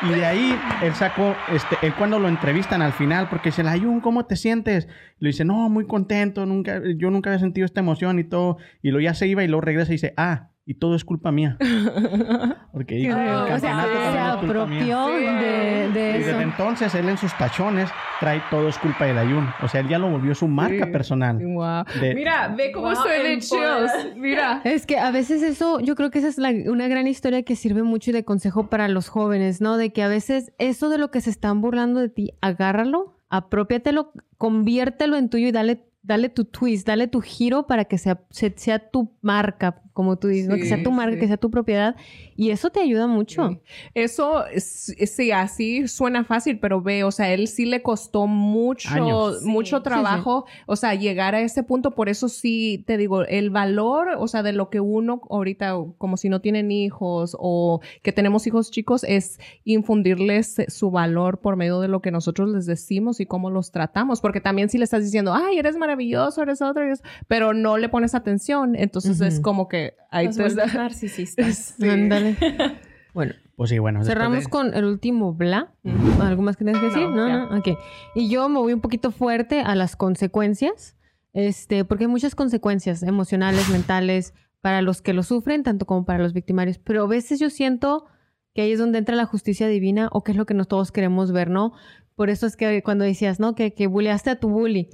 Y 0.03 0.09
de 0.11 0.27
ahí 0.27 0.59
él 0.83 0.93
sacó, 0.95 1.37
este, 1.53 1.77
él 1.83 1.95
cuando 1.97 2.19
lo 2.19 2.29
entrevistan 2.29 2.83
al 2.83 2.93
final, 2.93 3.29
porque 3.29 3.51
dice, 3.51 3.63
Ayun, 3.63 4.01
¿cómo 4.01 4.27
te 4.27 4.35
sientes? 4.37 4.89
Le 5.19 5.29
dice, 5.29 5.45
no, 5.45 5.69
muy 5.69 5.87
contento, 5.87 6.45
nunca, 6.47 6.81
yo 6.97 7.11
nunca 7.11 7.31
había 7.31 7.39
sentido 7.41 7.65
esta 7.65 7.81
emoción 7.81 8.19
y 8.19 8.25
todo. 8.25 8.57
Y 8.83 8.91
luego 8.91 9.05
ya 9.05 9.15
se 9.15 9.27
iba 9.29 9.45
y 9.45 9.49
luego 9.49 9.61
regresa 9.61 9.93
y 9.93 9.95
dice, 9.97 10.15
ah, 10.17 10.51
y 10.71 10.75
todo 10.75 10.95
es 10.95 11.03
culpa 11.05 11.33
mía. 11.33 11.57
Porque 12.73 12.97
dijo, 12.97 13.17
el 13.17 13.29
o 13.55 13.59
sea, 13.59 13.83
se 14.13 14.19
apropió 14.19 15.07
de, 15.09 15.89
de 15.95 16.11
Y 16.11 16.23
desde 16.23 16.43
entonces 16.43 16.95
él 16.95 17.09
en 17.09 17.17
sus 17.17 17.33
tachones 17.39 17.89
trae 18.21 18.43
todo 18.51 18.69
es 18.69 18.77
culpa 18.79 19.07
del 19.07 19.17
Ayun. 19.17 19.49
O 19.63 19.69
sea, 19.69 19.81
él 19.81 19.89
ya 19.89 19.99
lo 19.99 20.11
volvió 20.11 20.35
su 20.35 20.47
marca 20.47 20.85
Sí. 20.85 20.93
personal. 20.93 21.39
De- 21.39 22.15
Mira, 22.15 22.49
ve 22.49 22.71
cómo 22.73 22.87
Wow, 22.89 22.93
estoy 22.97 23.27
de 23.29 23.39
chills. 23.39 24.17
Mira. 24.17 24.61
Es 24.65 24.85
que 24.85 24.99
a 24.99 25.11
veces 25.11 25.43
eso, 25.43 25.81
yo 25.81 25.95
creo 25.95 26.11
que 26.11 26.19
esa 26.19 26.29
es 26.29 26.37
la- 26.37 26.53
una 26.71 26.87
gran 26.87 27.07
historia 27.07 27.43
que 27.45 27.57
sirve 27.57 27.83
mucho 27.83 28.11
y 28.11 28.13
de 28.13 28.25
consejo 28.25 28.69
para 28.69 28.89
los 28.89 29.09
jóvenes, 29.09 29.63
¿no? 29.63 29.79
De 29.79 29.93
que 29.95 30.03
a 30.03 30.09
veces 30.09 30.53
eso 30.59 30.91
de 30.91 30.99
lo 30.99 31.11
que 31.11 31.23
se 31.23 31.31
están 31.31 31.63
burlando 31.63 32.01
de 32.01 32.11
ti, 32.11 32.33
agárralo, 32.43 33.17
apropiatelo, 33.31 34.13
conviértelo 34.37 35.17
en 35.17 35.31
tuyo 35.31 35.49
y 35.49 35.53
dale 35.53 35.85
dale 36.01 36.31
tu 36.31 36.47
twist, 36.47 36.87
dale 36.87 37.07
tu 37.07 37.21
giro 37.21 37.67
para 37.67 37.85
que 37.85 37.99
sea, 37.99 38.21
se- 38.31 38.55
sea 38.57 38.79
tu 38.91 39.13
marca, 39.21 39.83
como 39.99 40.17
tú 40.17 40.29
dices, 40.29 40.49
¿no? 40.49 40.55
que 40.55 40.65
sea 40.65 40.81
tu 40.81 40.93
marca, 40.93 41.15
sí. 41.15 41.21
que 41.21 41.27
sea 41.27 41.37
tu 41.39 41.51
propiedad. 41.51 41.97
Y 42.37 42.51
eso 42.51 42.71
te 42.71 42.79
ayuda 42.79 43.09
mucho. 43.09 43.49
Sí. 43.49 43.59
Eso, 43.95 44.47
es- 44.47 44.95
sí, 45.13 45.33
así 45.33 45.89
suena 45.89 46.23
fácil, 46.23 46.61
pero 46.61 46.81
ve, 46.81 47.03
o 47.03 47.11
sea, 47.11 47.33
él 47.35 47.49
sí 47.49 47.67
le 47.67 47.83
costó 47.83 48.29
mucho, 48.29 48.91
Años. 48.95 49.43
mucho 49.43 49.79
Sí. 49.79 49.83
trabajo, 49.83 50.47
o 50.67 50.77
sea, 50.77 50.95
llegar 50.95 51.35
a 51.35 51.41
ese 51.41 51.65
punto. 51.65 51.97
Por 51.97 52.09
eso 52.09 52.29
sí, 52.29 52.85
te 52.87 52.97
digo, 52.97 53.23
el 53.25 53.51
valor, 53.51 54.11
o 54.19 54.29
sea, 54.29 54.45
de 54.45 54.53
lo 54.53 54.71
que 54.71 54.79
uno 54.79 55.21
ahorita, 55.31 55.75
como 55.99 56.17
si 56.17 56.29
no 56.29 56.41
tienen 56.41 56.71
hijos 56.71 57.37
o 57.41 57.81
que 58.05 58.13
tenemos 58.13 58.47
hijos 58.47 58.71
chicos, 58.71 59.03
es 59.03 59.41
infundirles 59.65 60.57
su 60.69 60.93
valor 60.93 61.41
por 61.41 61.57
medio 61.57 61.81
de 61.81 61.89
lo 61.89 62.01
que 62.03 62.13
nosotros 62.13 62.51
les 62.51 62.67
decimos 62.67 63.19
y 63.19 63.27
cómo 63.27 63.51
los 63.51 63.73
tratamos. 63.73 64.21
Porque 64.21 64.41
también 64.41 64.69
si 64.69 64.79
le 64.79 64.85
estás 64.85 65.03
diciendo, 65.03 65.35
ay, 65.35 65.59
eres 65.59 65.77
maravilloso, 65.77 66.41
eres 66.43 66.63
otro, 66.63 66.85
eres-", 66.85 67.03
pero 67.27 67.53
no 67.53 67.79
le 67.79 67.89
pones 67.89 68.15
atención, 68.15 68.77
entonces 68.77 69.21
es 69.21 69.41
como 69.41 69.67
que 69.67 69.88
ahí 70.11 70.27
Los 70.27 70.37
te 70.37 70.43
vuelves 70.43 70.75
narcisistas. 70.75 71.75
Sí. 71.79 71.89
Ándale. 71.89 72.37
bueno, 73.15 73.35
Pues 73.57 73.71
sí, 73.71 73.79
bueno. 73.79 74.05
cerramos 74.05 74.45
de- 74.45 74.51
con 74.51 74.75
el 74.75 74.85
último 74.85 75.33
bla. 75.35 75.73
¿Algo 76.21 76.43
más 76.43 76.57
que 76.57 76.65
tienes 76.65 76.81
que 76.81 76.89
decir? 76.89 77.03
No, 77.09 77.17
No, 77.17 77.29
ya. 77.29 77.37
no, 77.47 77.59
ok. 77.59 77.69
Y 78.15 78.29
yo 78.29 78.49
me 78.49 78.59
voy 78.59 78.73
un 78.73 78.81
poquito 78.81 79.11
fuerte 79.11 79.61
a 79.61 79.75
las 79.75 79.97
consecuencias, 79.97 80.97
este, 81.33 81.85
porque 81.85 82.05
hay 82.05 82.09
muchas 82.11 82.35
consecuencias 82.35 83.03
emocionales, 83.03 83.69
mentales, 83.71 84.35
para 84.61 84.83
los 84.83 85.03
que 85.03 85.13
lo 85.13 85.23
sufren, 85.23 85.63
tanto 85.63 85.87
como 85.87 86.05
para 86.05 86.19
los 86.23 86.33
victimarios. 86.33 86.79
Pero 86.79 87.05
a 87.05 87.07
veces 87.07 87.39
yo 87.39 87.49
siento 87.51 88.07
que 88.55 88.63
ahí 88.63 88.73
es 88.73 88.79
donde 88.81 88.99
entra 88.99 89.15
la 89.15 89.25
justicia 89.25 89.69
divina 89.69 90.09
o 90.13 90.25
que 90.25 90.33
es 90.33 90.37
lo 90.39 90.47
que 90.47 90.55
nos 90.55 90.67
todos 90.67 90.91
queremos 90.91 91.31
ver, 91.31 91.49
¿no? 91.49 91.73
Por 92.17 92.29
eso 92.29 92.47
es 92.47 92.57
que 92.57 92.83
cuando 92.83 93.05
decías, 93.05 93.39
¿no? 93.39 93.55
Que, 93.55 93.73
que 93.73 93.87
bulleaste 93.87 94.31
a 94.31 94.41
tu 94.41 94.49
bully, 94.49 94.89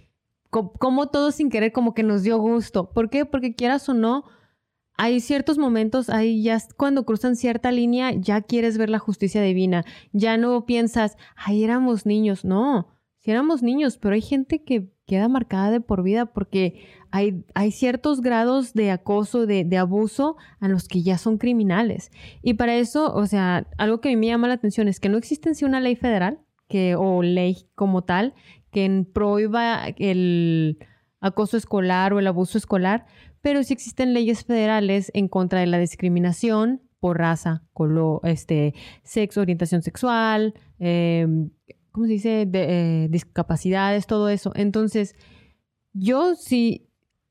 co- 0.51 0.73
como 0.75 1.07
todo 1.09 1.31
sin 1.31 1.49
querer 1.49 1.73
como 1.73 1.95
que 1.95 2.03
nos 2.03 2.23
dio 2.23 2.37
gusto. 2.37 2.91
¿Por 2.91 3.09
qué? 3.09 3.25
Porque 3.25 3.55
quieras 3.55 3.89
o 3.89 3.95
no, 3.95 4.25
hay 4.97 5.21
ciertos 5.21 5.59
momentos, 5.59 6.09
ahí 6.09 6.43
ya 6.43 6.59
cuando 6.77 7.05
cruzan 7.05 7.37
cierta 7.37 7.73
línea, 7.73 8.13
ya 8.13 8.43
quieres 8.43 8.79
ver 8.79 8.91
la 8.91 8.99
justicia 8.99 9.43
divina. 9.43 9.85
Ya 10.13 10.37
no 10.37 10.67
piensas, 10.67 11.17
ay, 11.37 11.65
éramos 11.65 12.07
niños. 12.07 12.45
No, 12.45 12.89
sí 13.19 13.31
éramos 13.31 13.63
niños, 13.63 13.99
pero 13.99 14.15
hay 14.15 14.23
gente 14.23 14.63
que 14.63 14.93
queda 15.07 15.29
marcada 15.29 15.71
de 15.71 15.81
por 15.81 16.03
vida 16.03 16.27
porque 16.27 16.87
hay, 17.11 17.45
hay 17.55 17.73
ciertos 17.73 18.21
grados 18.21 18.73
de 18.73 18.91
acoso, 18.91 19.47
de, 19.47 19.65
de 19.65 19.77
abuso 19.79 20.37
a 20.61 20.69
los 20.69 20.89
que 20.89 21.03
ya 21.03 21.19
son 21.19 21.39
criminales. 21.39 22.11
Y 22.43 22.55
para 22.55 22.77
eso, 22.77 23.13
o 23.15 23.27
sea, 23.27 23.67
algo 23.79 24.01
que 24.01 24.09
a 24.09 24.13
mí 24.13 24.17
me 24.17 24.29
llama 24.29 24.49
la 24.49 24.55
atención 24.55 24.89
es 24.89 25.01
que 25.01 25.09
no 25.09 25.19
existe 25.19 25.49
en 25.49 25.55
sí 25.55 25.65
una 25.65 25.81
ley 25.81 25.97
federal 25.97 26.41
que, 26.69 26.95
o 26.95 27.23
ley 27.23 27.69
como 27.75 28.03
tal 28.03 28.35
que 28.71 29.07
prohíba 29.13 29.87
el 29.99 30.79
acoso 31.21 31.57
escolar 31.57 32.13
o 32.13 32.19
el 32.19 32.27
abuso 32.27 32.59
escolar, 32.59 33.07
pero 33.45 33.63
sí 33.63 33.75
existen 33.75 34.15
leyes 34.15 34.47
federales 34.47 35.11
en 35.13 35.29
contra 35.29 35.61
de 35.61 35.67
la 35.67 35.79
discriminación 35.79 36.81
por 36.99 37.19
raza, 37.19 37.63
color, 37.75 38.23
este, 38.25 38.73
sexo, 39.03 39.43
orientación 39.43 39.83
sexual, 39.83 40.55
eh, 40.79 41.27
¿cómo 41.93 42.07
se 42.07 42.13
dice? 42.13 42.47
De, 42.47 43.05
eh, 43.05 43.09
discapacidades, 43.11 44.07
todo 44.07 44.31
eso. 44.31 44.53
Entonces, 44.55 45.15
yo 45.93 46.37
sí 46.37 46.89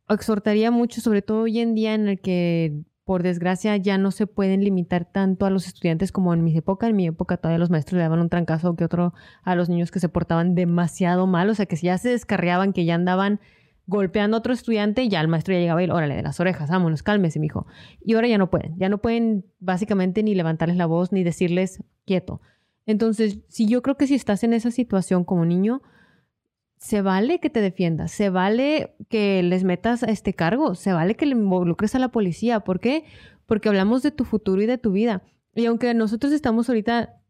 exhortaría 0.08 0.70
mucho, 0.70 1.02
sobre 1.02 1.24
todo 1.24 1.42
hoy 1.42 1.58
en 1.58 1.74
día 1.74 1.96
en 1.96 2.08
el 2.08 2.22
que, 2.22 2.84
por 3.06 3.24
desgracia, 3.24 3.76
ya 3.78 3.98
no 3.98 4.12
se 4.12 4.28
pueden 4.28 4.64
limitar 4.64 5.12
tanto 5.12 5.48
a 5.48 5.50
los 5.50 5.66
estudiantes 5.66 6.12
como 6.12 6.32
en 6.36 6.44
mi 6.44 6.56
época. 6.56 6.88
En 6.88 6.96
mi 6.96 7.08
época 7.08 7.38
todavía 7.38 7.58
los 7.58 7.72
maestros 7.72 7.98
le 7.98 8.04
daban 8.04 8.20
un 8.20 8.30
trancazo 8.30 8.76
que 8.76 8.86
otro 8.86 9.16
a 9.42 9.56
los 9.56 9.68
niños 9.68 9.90
que 9.90 10.00
se 10.00 10.10
portaban 10.10 10.54
demasiado 10.54 11.26
mal, 11.26 11.50
o 11.50 11.56
sea, 11.56 11.66
que 11.66 11.76
ya 11.76 11.98
se 11.98 12.10
descarriaban, 12.10 12.72
que 12.72 12.86
ya 12.86 12.94
andaban 12.94 13.40
golpeando 13.86 14.38
a 14.38 14.40
otro 14.40 14.54
estudiante, 14.54 15.08
ya 15.10 15.22
el 15.22 15.28
maestro 15.28 15.54
ya 15.54 15.60
llegaba 15.60 15.84
y, 15.84 15.90
órale, 15.90 16.16
de 16.16 16.24
las 16.24 16.40
orejas, 16.40 16.70
vámonos, 16.70 17.04
cálmese, 17.04 17.40
mijo. 17.40 17.68
Y 18.02 18.14
ahora 18.14 18.28
ya 18.28 18.38
no 18.38 18.50
pueden, 18.50 18.78
ya 18.78 18.90
no 18.90 19.00
pueden 19.00 19.46
básicamente 19.60 20.24
ni 20.24 20.36
levantarles 20.36 20.78
la 20.78 20.86
voz 20.86 21.12
ni 21.12 21.24
decirles 21.24 21.84
quieto. 22.06 22.42
Entonces, 22.86 23.40
si 23.48 23.68
yo 23.68 23.82
creo 23.82 23.98
que 23.98 24.08
si 24.08 24.16
estás 24.16 24.44
en 24.44 24.54
esa 24.54 24.72
situación 24.72 25.24
como 25.24 25.46
niño, 25.46 25.82
se 26.78 27.02
vale 27.02 27.40
que 27.40 27.50
te 27.50 27.62
defiendas, 27.62 28.12
se 28.12 28.30
vale 28.30 28.96
que 29.10 29.42
les 29.42 29.64
metas 29.64 30.04
a 30.04 30.08
este 30.08 30.34
cargo, 30.34 30.76
se 30.76 30.92
vale 30.92 31.16
que 31.16 31.26
le 31.26 31.32
involucres 31.32 31.96
a 31.96 32.00
la 32.00 32.10
policía. 32.10 32.60
¿Por 32.62 32.82
qué? 32.82 33.06
Porque 33.46 33.70
hablamos 33.70 34.04
de 34.04 34.12
tu 34.12 34.26
futuro 34.26 34.62
y 34.62 34.66
de 34.66 34.78
tu 34.78 34.92
vida. 34.92 35.24
Y 35.56 35.66
aunque 35.66 35.94
nosotros 35.94 36.34
estamos 36.34 36.68
ahorita, 36.68 37.22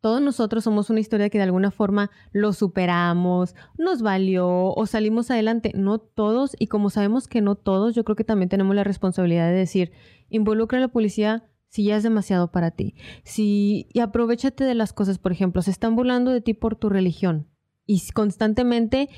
todos 0.00 0.20
nosotros 0.20 0.64
somos 0.64 0.90
una 0.90 1.00
historia 1.00 1.28
que 1.28 1.38
de 1.38 1.44
alguna 1.44 1.70
forma 1.70 2.10
lo 2.32 2.52
superamos, 2.52 3.54
nos 3.76 4.02
valió 4.02 4.72
o 4.72 4.86
salimos 4.86 5.30
adelante. 5.30 5.72
No 5.74 5.98
todos, 5.98 6.54
y 6.58 6.68
como 6.68 6.90
sabemos 6.90 7.26
que 7.26 7.40
no 7.40 7.56
todos, 7.56 7.94
yo 7.94 8.04
creo 8.04 8.16
que 8.16 8.24
también 8.24 8.48
tenemos 8.48 8.76
la 8.76 8.84
responsabilidad 8.84 9.48
de 9.48 9.56
decir, 9.56 9.92
involucra 10.28 10.78
a 10.78 10.82
la 10.82 10.88
policía 10.88 11.44
si 11.68 11.84
ya 11.84 11.96
es 11.96 12.02
demasiado 12.02 12.50
para 12.50 12.70
ti. 12.70 12.94
Si, 13.24 13.88
y 13.92 14.00
aprovechate 14.00 14.64
de 14.64 14.74
las 14.74 14.92
cosas, 14.92 15.18
por 15.18 15.32
ejemplo, 15.32 15.62
se 15.62 15.70
están 15.70 15.96
burlando 15.96 16.30
de 16.30 16.40
ti 16.40 16.54
por 16.54 16.76
tu 16.76 16.88
religión 16.88 17.48
y 17.88 18.02
constantemente 18.12 19.08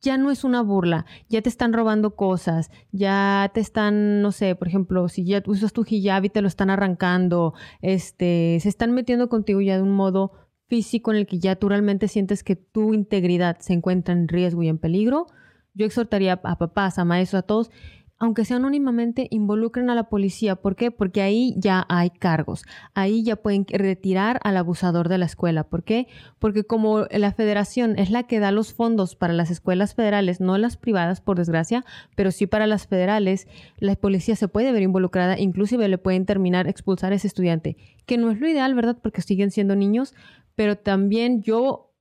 ya 0.00 0.18
no 0.18 0.30
es 0.30 0.44
una 0.44 0.62
burla, 0.62 1.06
ya 1.28 1.42
te 1.42 1.48
están 1.48 1.72
robando 1.72 2.14
cosas, 2.14 2.70
ya 2.92 3.50
te 3.54 3.60
están, 3.60 4.22
no 4.22 4.32
sé, 4.32 4.54
por 4.54 4.68
ejemplo, 4.68 5.08
si 5.08 5.24
ya 5.24 5.42
usas 5.46 5.72
tu 5.72 5.84
hijab 5.88 6.24
y 6.24 6.30
te 6.30 6.42
lo 6.42 6.48
están 6.48 6.70
arrancando, 6.70 7.54
este, 7.82 8.58
se 8.60 8.68
están 8.68 8.92
metiendo 8.92 9.28
contigo 9.28 9.60
ya 9.60 9.76
de 9.76 9.82
un 9.82 9.92
modo 9.92 10.32
físico 10.68 11.12
en 11.12 11.18
el 11.18 11.26
que 11.26 11.38
ya 11.38 11.56
tú 11.56 11.68
realmente 11.68 12.08
sientes 12.08 12.42
que 12.42 12.56
tu 12.56 12.94
integridad 12.94 13.58
se 13.60 13.72
encuentra 13.72 14.14
en 14.14 14.28
riesgo 14.28 14.62
y 14.62 14.68
en 14.68 14.78
peligro, 14.78 15.26
yo 15.74 15.86
exhortaría 15.86 16.40
a 16.42 16.58
papás, 16.58 16.98
a 16.98 17.04
maestros, 17.04 17.40
a 17.40 17.46
todos, 17.46 17.70
aunque 18.18 18.46
sea 18.46 18.56
anónimamente, 18.56 19.28
involucren 19.30 19.90
a 19.90 19.94
la 19.94 20.08
policía. 20.08 20.56
¿Por 20.56 20.74
qué? 20.74 20.90
Porque 20.90 21.20
ahí 21.20 21.54
ya 21.58 21.84
hay 21.88 22.10
cargos. 22.10 22.64
Ahí 22.94 23.22
ya 23.22 23.36
pueden 23.36 23.66
retirar 23.68 24.40
al 24.42 24.56
abusador 24.56 25.08
de 25.08 25.18
la 25.18 25.26
escuela. 25.26 25.64
¿Por 25.64 25.84
qué? 25.84 26.06
Porque 26.38 26.64
como 26.64 27.04
la 27.10 27.32
federación 27.32 27.98
es 27.98 28.10
la 28.10 28.22
que 28.22 28.40
da 28.40 28.52
los 28.52 28.72
fondos 28.72 29.16
para 29.16 29.34
las 29.34 29.50
escuelas 29.50 29.94
federales, 29.94 30.40
no 30.40 30.56
las 30.56 30.78
privadas, 30.78 31.20
por 31.20 31.36
desgracia, 31.36 31.84
pero 32.14 32.30
sí 32.30 32.46
para 32.46 32.66
las 32.66 32.86
federales, 32.86 33.48
la 33.78 33.94
policía 33.96 34.34
se 34.34 34.48
puede 34.48 34.72
ver 34.72 34.82
involucrada, 34.82 35.38
inclusive 35.38 35.86
le 35.88 35.98
pueden 35.98 36.24
terminar 36.24 36.68
expulsar 36.68 37.12
a 37.12 37.16
ese 37.16 37.26
estudiante, 37.26 37.76
que 38.06 38.16
no 38.16 38.30
es 38.30 38.40
lo 38.40 38.48
ideal, 38.48 38.74
¿verdad? 38.74 38.96
Porque 39.02 39.20
siguen 39.20 39.50
siendo 39.50 39.76
niños, 39.76 40.14
pero 40.54 40.76
también 40.78 41.42
yo 41.42 41.94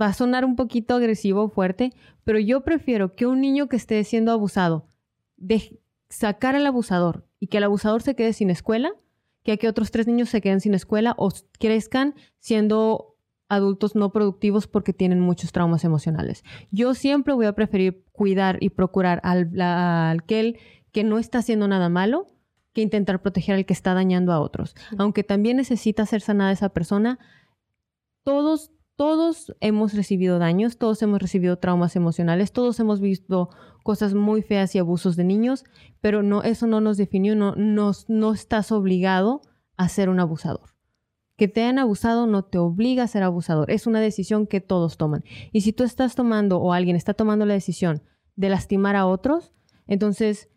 va 0.00 0.06
a 0.06 0.14
sonar 0.14 0.46
un 0.46 0.56
poquito 0.56 0.94
agresivo 0.94 1.42
o 1.42 1.48
fuerte, 1.50 1.92
pero 2.24 2.38
yo 2.38 2.62
prefiero 2.62 3.14
que 3.14 3.26
un 3.26 3.42
niño 3.42 3.68
que 3.68 3.76
esté 3.76 4.02
siendo 4.04 4.32
abusado 4.32 4.91
de 5.42 5.80
sacar 6.08 6.54
al 6.54 6.66
abusador 6.66 7.26
y 7.40 7.48
que 7.48 7.58
el 7.58 7.64
abusador 7.64 8.02
se 8.02 8.14
quede 8.14 8.32
sin 8.32 8.48
escuela, 8.48 8.92
que 9.42 9.52
a 9.52 9.56
que 9.56 9.68
otros 9.68 9.90
tres 9.90 10.06
niños 10.06 10.28
se 10.28 10.40
queden 10.40 10.60
sin 10.60 10.74
escuela 10.74 11.14
o 11.18 11.30
crezcan 11.58 12.14
siendo 12.38 13.16
adultos 13.48 13.94
no 13.96 14.12
productivos 14.12 14.66
porque 14.66 14.92
tienen 14.92 15.20
muchos 15.20 15.52
traumas 15.52 15.84
emocionales. 15.84 16.44
Yo 16.70 16.94
siempre 16.94 17.34
voy 17.34 17.46
a 17.46 17.54
preferir 17.54 18.04
cuidar 18.12 18.58
y 18.60 18.70
procurar 18.70 19.20
al, 19.24 19.60
al 19.60 20.20
aquel 20.20 20.58
que 20.92 21.04
no 21.04 21.18
está 21.18 21.38
haciendo 21.38 21.68
nada 21.68 21.88
malo 21.88 22.28
que 22.72 22.80
intentar 22.80 23.20
proteger 23.20 23.56
al 23.56 23.66
que 23.66 23.74
está 23.74 23.92
dañando 23.92 24.32
a 24.32 24.40
otros. 24.40 24.74
Aunque 24.96 25.24
también 25.24 25.56
necesita 25.56 26.06
ser 26.06 26.20
sanada 26.22 26.52
esa 26.52 26.70
persona, 26.70 27.18
todos, 28.22 28.70
todos 28.96 29.54
hemos 29.60 29.92
recibido 29.92 30.38
daños, 30.38 30.78
todos 30.78 31.02
hemos 31.02 31.20
recibido 31.20 31.58
traumas 31.58 31.96
emocionales, 31.96 32.52
todos 32.52 32.78
hemos 32.80 33.00
visto 33.00 33.50
cosas 33.82 34.14
muy 34.14 34.42
feas 34.42 34.74
y 34.74 34.78
abusos 34.78 35.16
de 35.16 35.24
niños, 35.24 35.64
pero 36.00 36.22
no, 36.22 36.42
eso 36.42 36.66
no 36.66 36.80
nos 36.80 36.96
definió, 36.96 37.34
no, 37.36 37.54
nos, 37.56 38.08
no 38.08 38.32
estás 38.32 38.72
obligado 38.72 39.42
a 39.76 39.88
ser 39.88 40.08
un 40.08 40.20
abusador. 40.20 40.70
Que 41.36 41.48
te 41.48 41.62
hayan 41.62 41.78
abusado 41.78 42.26
no 42.26 42.44
te 42.44 42.58
obliga 42.58 43.04
a 43.04 43.08
ser 43.08 43.22
abusador, 43.22 43.70
es 43.70 43.86
una 43.86 44.00
decisión 44.00 44.46
que 44.46 44.60
todos 44.60 44.96
toman. 44.96 45.24
Y 45.52 45.62
si 45.62 45.72
tú 45.72 45.84
estás 45.84 46.14
tomando 46.14 46.58
o 46.58 46.72
alguien 46.72 46.96
está 46.96 47.14
tomando 47.14 47.46
la 47.46 47.54
decisión 47.54 48.02
de 48.36 48.48
lastimar 48.48 48.96
a 48.96 49.06
otros, 49.06 49.52
entonces, 49.86 50.48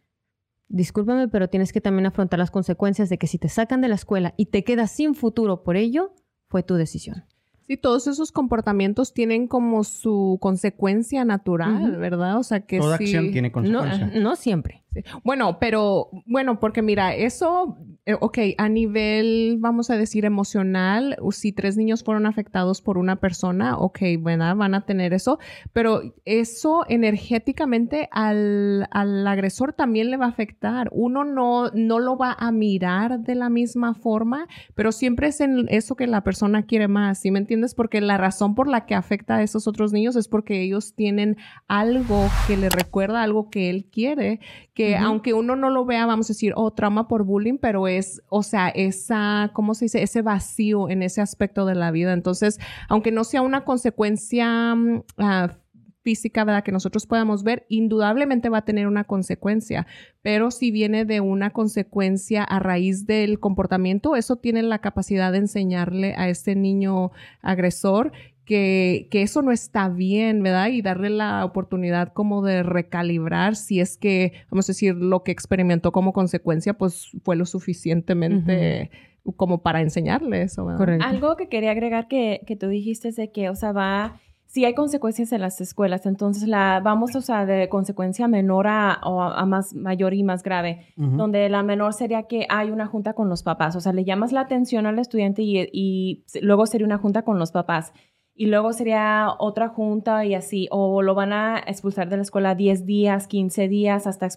discúlpame, 0.67 1.27
pero 1.27 1.49
tienes 1.49 1.73
que 1.73 1.81
también 1.81 2.05
afrontar 2.05 2.39
las 2.39 2.51
consecuencias 2.51 3.09
de 3.09 3.17
que 3.17 3.27
si 3.27 3.37
te 3.37 3.49
sacan 3.49 3.81
de 3.81 3.87
la 3.87 3.95
escuela 3.95 4.33
y 4.37 4.47
te 4.47 4.63
quedas 4.63 4.91
sin 4.91 5.15
futuro 5.15 5.63
por 5.63 5.75
ello, 5.75 6.13
fue 6.47 6.63
tu 6.63 6.75
decisión. 6.75 7.25
Sí, 7.67 7.77
todos 7.77 8.05
esos 8.07 8.31
comportamientos 8.31 9.11
tienen 9.13 9.47
como 9.47 9.83
su 9.83 10.37
consecuencia 10.39 11.25
natural, 11.25 11.91
Ujú. 11.91 11.99
¿verdad? 11.99 12.37
O 12.37 12.43
sea 12.43 12.61
que 12.61 12.77
Toda 12.79 12.97
sí. 12.97 13.05
acción 13.05 13.31
tiene 13.31 13.49
No, 13.49 13.53
consecuencia. 13.53 14.11
no 14.21 14.35
siempre. 14.35 14.83
Bueno, 15.23 15.59
pero 15.59 16.09
bueno, 16.25 16.59
porque 16.59 16.81
mira, 16.81 17.13
eso, 17.15 17.77
eh, 18.05 18.15
ok, 18.19 18.37
a 18.57 18.69
nivel, 18.69 19.57
vamos 19.59 19.89
a 19.89 19.97
decir, 19.97 20.25
emocional, 20.25 21.17
si 21.31 21.51
tres 21.51 21.77
niños 21.77 22.03
fueron 22.03 22.25
afectados 22.25 22.81
por 22.81 22.97
una 22.97 23.17
persona, 23.17 23.77
ok, 23.77 23.99
¿verdad? 24.19 24.55
Van 24.55 24.75
a 24.75 24.85
tener 24.85 25.13
eso, 25.13 25.39
pero 25.73 26.01
eso 26.25 26.85
energéticamente 26.87 28.07
al, 28.11 28.87
al 28.91 29.27
agresor 29.27 29.73
también 29.73 30.11
le 30.11 30.17
va 30.17 30.25
a 30.25 30.29
afectar. 30.29 30.89
Uno 30.91 31.23
no, 31.23 31.69
no 31.71 31.99
lo 31.99 32.17
va 32.17 32.35
a 32.37 32.51
mirar 32.51 33.19
de 33.19 33.35
la 33.35 33.49
misma 33.49 33.93
forma, 33.93 34.47
pero 34.75 34.91
siempre 34.91 35.27
es 35.27 35.41
en 35.41 35.65
eso 35.69 35.95
que 35.95 36.07
la 36.07 36.23
persona 36.23 36.63
quiere 36.63 36.87
más, 36.87 37.19
¿sí 37.19 37.31
me 37.31 37.39
entiendes? 37.39 37.75
Porque 37.75 38.01
la 38.01 38.17
razón 38.17 38.55
por 38.55 38.67
la 38.67 38.85
que 38.85 38.95
afecta 38.95 39.37
a 39.37 39.43
esos 39.43 39.67
otros 39.67 39.93
niños 39.93 40.15
es 40.15 40.27
porque 40.27 40.61
ellos 40.61 40.93
tienen 40.95 41.37
algo 41.67 42.27
que 42.47 42.57
le 42.57 42.69
recuerda 42.69 43.23
algo 43.23 43.49
que 43.49 43.69
él 43.69 43.85
quiere, 43.91 44.39
que 44.73 44.84
aunque 44.93 45.33
uno 45.33 45.55
no 45.55 45.69
lo 45.69 45.85
vea, 45.85 46.05
vamos 46.05 46.27
a 46.27 46.33
decir, 46.33 46.53
oh, 46.55 46.71
trauma 46.71 47.07
por 47.07 47.23
bullying, 47.23 47.57
pero 47.57 47.87
es, 47.87 48.21
o 48.29 48.43
sea, 48.43 48.69
esa, 48.69 49.51
¿cómo 49.53 49.73
se 49.73 49.85
dice? 49.85 50.03
Ese 50.03 50.21
vacío 50.21 50.89
en 50.89 51.01
ese 51.01 51.21
aspecto 51.21 51.65
de 51.65 51.75
la 51.75 51.91
vida. 51.91 52.13
Entonces, 52.13 52.59
aunque 52.89 53.11
no 53.11 53.23
sea 53.23 53.41
una 53.41 53.63
consecuencia 53.63 54.75
ah, 55.17 55.57
física, 56.05 56.43
¿verdad? 56.43 56.63
Que 56.63 56.71
nosotros 56.71 57.07
podamos 57.07 57.43
ver, 57.43 57.65
indudablemente 57.67 58.49
va 58.49 58.59
a 58.59 58.65
tener 58.65 58.85
una 58.85 59.05
consecuencia, 59.05 59.87
pero 60.21 60.51
si 60.51 60.69
viene 60.69 61.03
de 61.03 61.19
una 61.19 61.49
consecuencia 61.49 62.43
a 62.43 62.59
raíz 62.59 63.07
del 63.07 63.39
comportamiento, 63.39 64.15
eso 64.15 64.35
tiene 64.35 64.61
la 64.61 64.79
capacidad 64.79 65.31
de 65.31 65.39
enseñarle 65.39 66.13
a 66.15 66.29
este 66.29 66.55
niño 66.55 67.11
agresor 67.41 68.11
que, 68.45 69.07
que, 69.11 69.21
eso 69.21 69.41
no 69.41 69.51
está 69.51 69.89
bien, 69.89 70.43
¿verdad? 70.43 70.67
Y 70.67 70.81
darle 70.81 71.09
la 71.09 71.43
oportunidad 71.43 72.13
como 72.13 72.43
de 72.43 72.63
recalibrar 72.63 73.55
si 73.55 73.79
es 73.79 73.97
que, 73.97 74.33
vamos 74.49 74.69
a 74.69 74.71
decir, 74.71 74.95
lo 74.95 75.23
que 75.23 75.31
experimentó 75.31 75.91
como 75.91 76.13
consecuencia, 76.13 76.75
pues 76.75 77.11
fue 77.23 77.35
lo 77.35 77.45
suficientemente 77.45 78.91
como 79.35 79.61
para 79.61 79.81
enseñarle 79.81 80.43
eso, 80.43 80.65
¿verdad? 80.65 80.77
Correcto. 80.77 81.05
Algo 81.05 81.35
que 81.35 81.49
quería 81.49 81.71
agregar 81.71 82.07
que, 82.07 82.41
que 82.45 82.55
tú 82.55 82.67
dijiste 82.67 83.09
es 83.09 83.15
de 83.15 83.31
que, 83.31 83.49
o 83.49 83.55
sea, 83.55 83.71
va, 83.71 84.19
si 84.45 84.63
hay 84.63 84.73
consecuencias 84.73 85.31
en 85.33 85.41
las 85.41 85.59
escuelas, 85.59 86.05
entonces 86.05 86.47
la 86.47 86.79
vamos, 86.81 87.15
o 87.15 87.21
sea, 87.21 87.45
de 87.45 87.67
consecuencia 87.67 88.27
menor 88.27 88.67
a, 88.67 88.99
o 89.03 89.21
a, 89.21 89.39
a 89.39 89.45
más 89.45 89.73
mayor 89.73 90.13
y 90.13 90.23
más 90.23 90.43
grave, 90.43 90.93
donde 90.95 91.49
la 91.49 91.63
menor 91.63 91.93
sería 91.93 92.23
que 92.23 92.45
hay 92.49 92.69
una 92.69 92.85
junta 92.85 93.13
con 93.13 93.27
los 93.27 93.43
papás, 93.43 93.75
o 93.75 93.81
sea, 93.81 93.91
le 93.91 94.05
llamas 94.05 94.31
la 94.31 94.41
atención 94.41 94.85
al 94.85 94.99
estudiante 94.99 95.41
y, 95.41 95.67
y 95.73 96.23
luego 96.41 96.67
sería 96.67 96.87
una 96.87 96.99
junta 96.99 97.23
con 97.23 97.39
los 97.39 97.51
papás. 97.51 97.91
Y 98.37 98.47
luego 98.47 98.73
sería 98.73 99.29
otra 99.39 99.69
junta 99.69 100.25
y 100.25 100.35
así, 100.35 100.67
o 100.69 101.01
lo 101.01 101.15
van 101.15 101.31
a 101.31 101.57
expulsar 101.65 102.09
de 102.09 102.17
la 102.17 102.23
escuela 102.23 102.53
10 102.53 102.85
días, 102.85 103.27
15 103.27 103.69
días, 103.69 104.07
hasta 104.07 104.27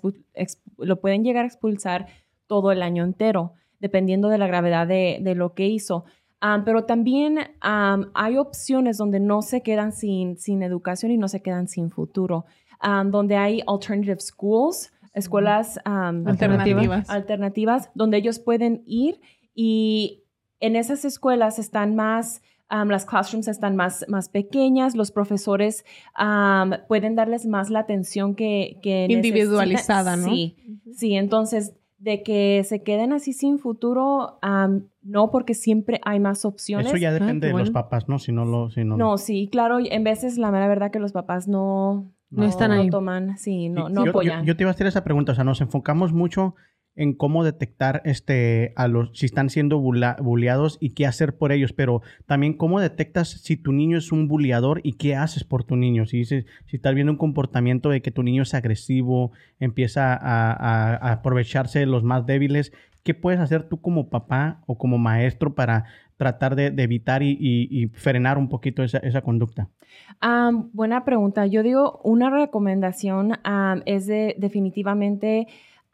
lo 0.77 1.01
pueden 1.01 1.25
llegar 1.25 1.45
a 1.45 1.49
expulsar 1.49 2.07
todo 2.47 2.71
el 2.71 2.83
año 2.83 3.03
entero, 3.03 3.55
dependiendo 3.81 4.29
de 4.29 4.39
la 4.39 4.47
gravedad 4.47 4.87
de, 4.87 5.19
de 5.21 5.35
lo 5.35 5.55
que 5.55 5.67
hizo. 5.67 6.05
Am, 6.41 6.65
pero 6.65 6.85
también 6.85 7.39
am, 7.61 8.11
hay 8.15 8.37
opciones 8.37 8.97
donde 8.97 9.19
no 9.19 9.43
se 9.43 9.63
quedan 9.63 9.93
sin, 9.93 10.39
sin 10.39 10.63
educación 10.63 11.11
y 11.11 11.19
no 11.19 11.27
se 11.29 11.43
quedan 11.43 11.67
sin 11.67 11.91
futuro, 11.91 12.47
Am, 12.81 13.11
donde 13.11 13.37
hay 13.37 13.61
alternative 13.67 14.21
schools, 14.21 14.93
escuelas 15.13 15.81
Alternativas. 15.85 17.11
alternativas 17.11 17.91
donde 17.95 18.19
ellos 18.19 18.39
pueden 18.39 18.85
ir 18.87 19.21
y 19.53 20.23
en 20.61 20.77
esas 20.77 21.05
escuelas 21.05 21.59
están 21.59 21.97
más, 21.97 22.41
um, 22.71 22.89
las 22.89 23.05
classrooms 23.05 23.49
están 23.49 23.77
más, 23.77 24.05
más 24.09 24.29
pequeñas, 24.29 24.95
los 24.97 25.11
profesores 25.11 25.85
um, 26.19 26.73
pueden 26.89 27.15
darles 27.15 27.47
más 27.47 27.71
la 27.71 27.81
atención 27.81 28.35
que... 28.35 28.79
que 28.83 29.07
Individualizada, 29.09 30.17
necesitan. 30.17 30.31
¿no? 30.31 30.35
Sí, 30.37 30.81
sí, 30.95 31.15
entonces 31.15 31.75
de 31.99 32.23
que 32.23 32.63
se 32.65 32.85
queden 32.85 33.13
así 33.13 33.33
sin 33.33 33.59
futuro, 33.59 34.39
um, 34.43 34.83
no, 35.03 35.31
porque 35.33 35.55
siempre 35.55 36.01
hay 36.05 36.21
más 36.21 36.45
opciones. 36.45 36.87
Eso 36.87 36.97
ya 36.97 37.13
depende 37.13 37.49
qué 37.49 37.53
de 37.53 37.59
los 37.59 37.71
papás, 37.73 38.09
¿no? 38.09 38.21
Si 38.21 38.31
no 38.31 38.45
lo... 38.45 38.71
Si 38.71 38.85
no, 38.85 38.97
No, 38.97 39.19
sí, 39.19 39.49
claro, 39.51 39.79
en 39.81 40.05
veces 40.05 40.39
la 40.39 40.53
mera 40.53 40.69
verdad 40.69 40.91
que 40.93 41.01
los 41.01 41.13
papás 41.13 41.49
no... 41.49 42.13
No 42.31 42.45
están 42.45 42.73
ahí. 42.73 42.91
toman, 42.91 43.39
sí, 43.39 43.71
no, 43.71 43.89
no 43.89 44.05
yo, 44.05 44.11
apoyan. 44.11 44.41
yo- 44.43 44.49
yo 44.49 44.57
te 44.57 44.63
iba 44.65 44.71
a 44.71 44.75
hacer 44.75 44.87
esa 44.87 45.03
pregunta, 45.03 45.33
o 45.33 45.35
sea, 45.35 45.45
nos 45.45 45.63
enfocamos 45.63 46.13
mucho 46.13 46.55
en 46.99 47.15
cómo 47.15 47.45
detectar 47.45 48.03
este 48.05 48.73
a 48.75 48.89
los 48.89 49.17
si 49.17 49.25
están 49.25 49.51
siendo 49.51 49.79
bulleados 49.79 50.79
y 50.81 50.91
qué 50.91 51.07
hacer 51.07 51.39
por 51.39 51.53
ellos, 51.53 51.73
pero 51.73 52.03
también 52.27 52.55
cómo 52.55 52.81
detectas 52.81 53.29
si 53.29 53.57
tu 53.57 53.73
niño 53.73 53.99
es 53.99 54.11
un 54.11 54.27
bulleador 54.27 54.81
y 54.83 54.95
qué 54.95 55.15
haces 55.15 55.45
por 55.45 55.63
tu 55.63 55.77
niño. 55.77 56.07
Si 56.07 56.19
dices, 56.19 56.45
si 56.67 56.77
estás 56.77 56.95
viendo 56.97 57.13
un 57.13 57.19
comportamiento 57.19 57.89
de 57.91 58.03
que 58.03 58.11
tu 58.11 58.25
niño 58.25 58.43
es 58.43 58.53
agresivo, 58.53 59.31
empieza 59.61 60.13
a, 60.13 61.13
aprovecharse 61.13 61.79
de 61.79 61.87
los 61.87 62.03
más 62.03 62.27
débiles, 62.27 62.73
¿qué 63.05 63.15
puedes 63.15 63.39
hacer 63.39 63.63
tú 63.63 63.81
como 63.81 64.11
papá 64.11 64.61
o 64.67 64.77
como 64.77 64.99
maestro 64.99 65.55
para 65.55 65.85
tratar 66.17 66.57
de, 66.57 66.67
evitar 66.83 67.23
y, 67.23 67.91
frenar 67.95 68.39
un 68.39 68.49
poquito 68.49 68.83
esa, 68.83 68.99
esa 68.99 69.23
conducta? 69.23 69.69
Buena 70.73 71.05
pregunta. 71.05 71.47
Yo 71.47 71.63
digo, 71.63 72.01
una 72.03 72.29
recomendación 72.29 73.35
es 73.87 74.07
de 74.09 74.35
definitivamente 74.37 75.47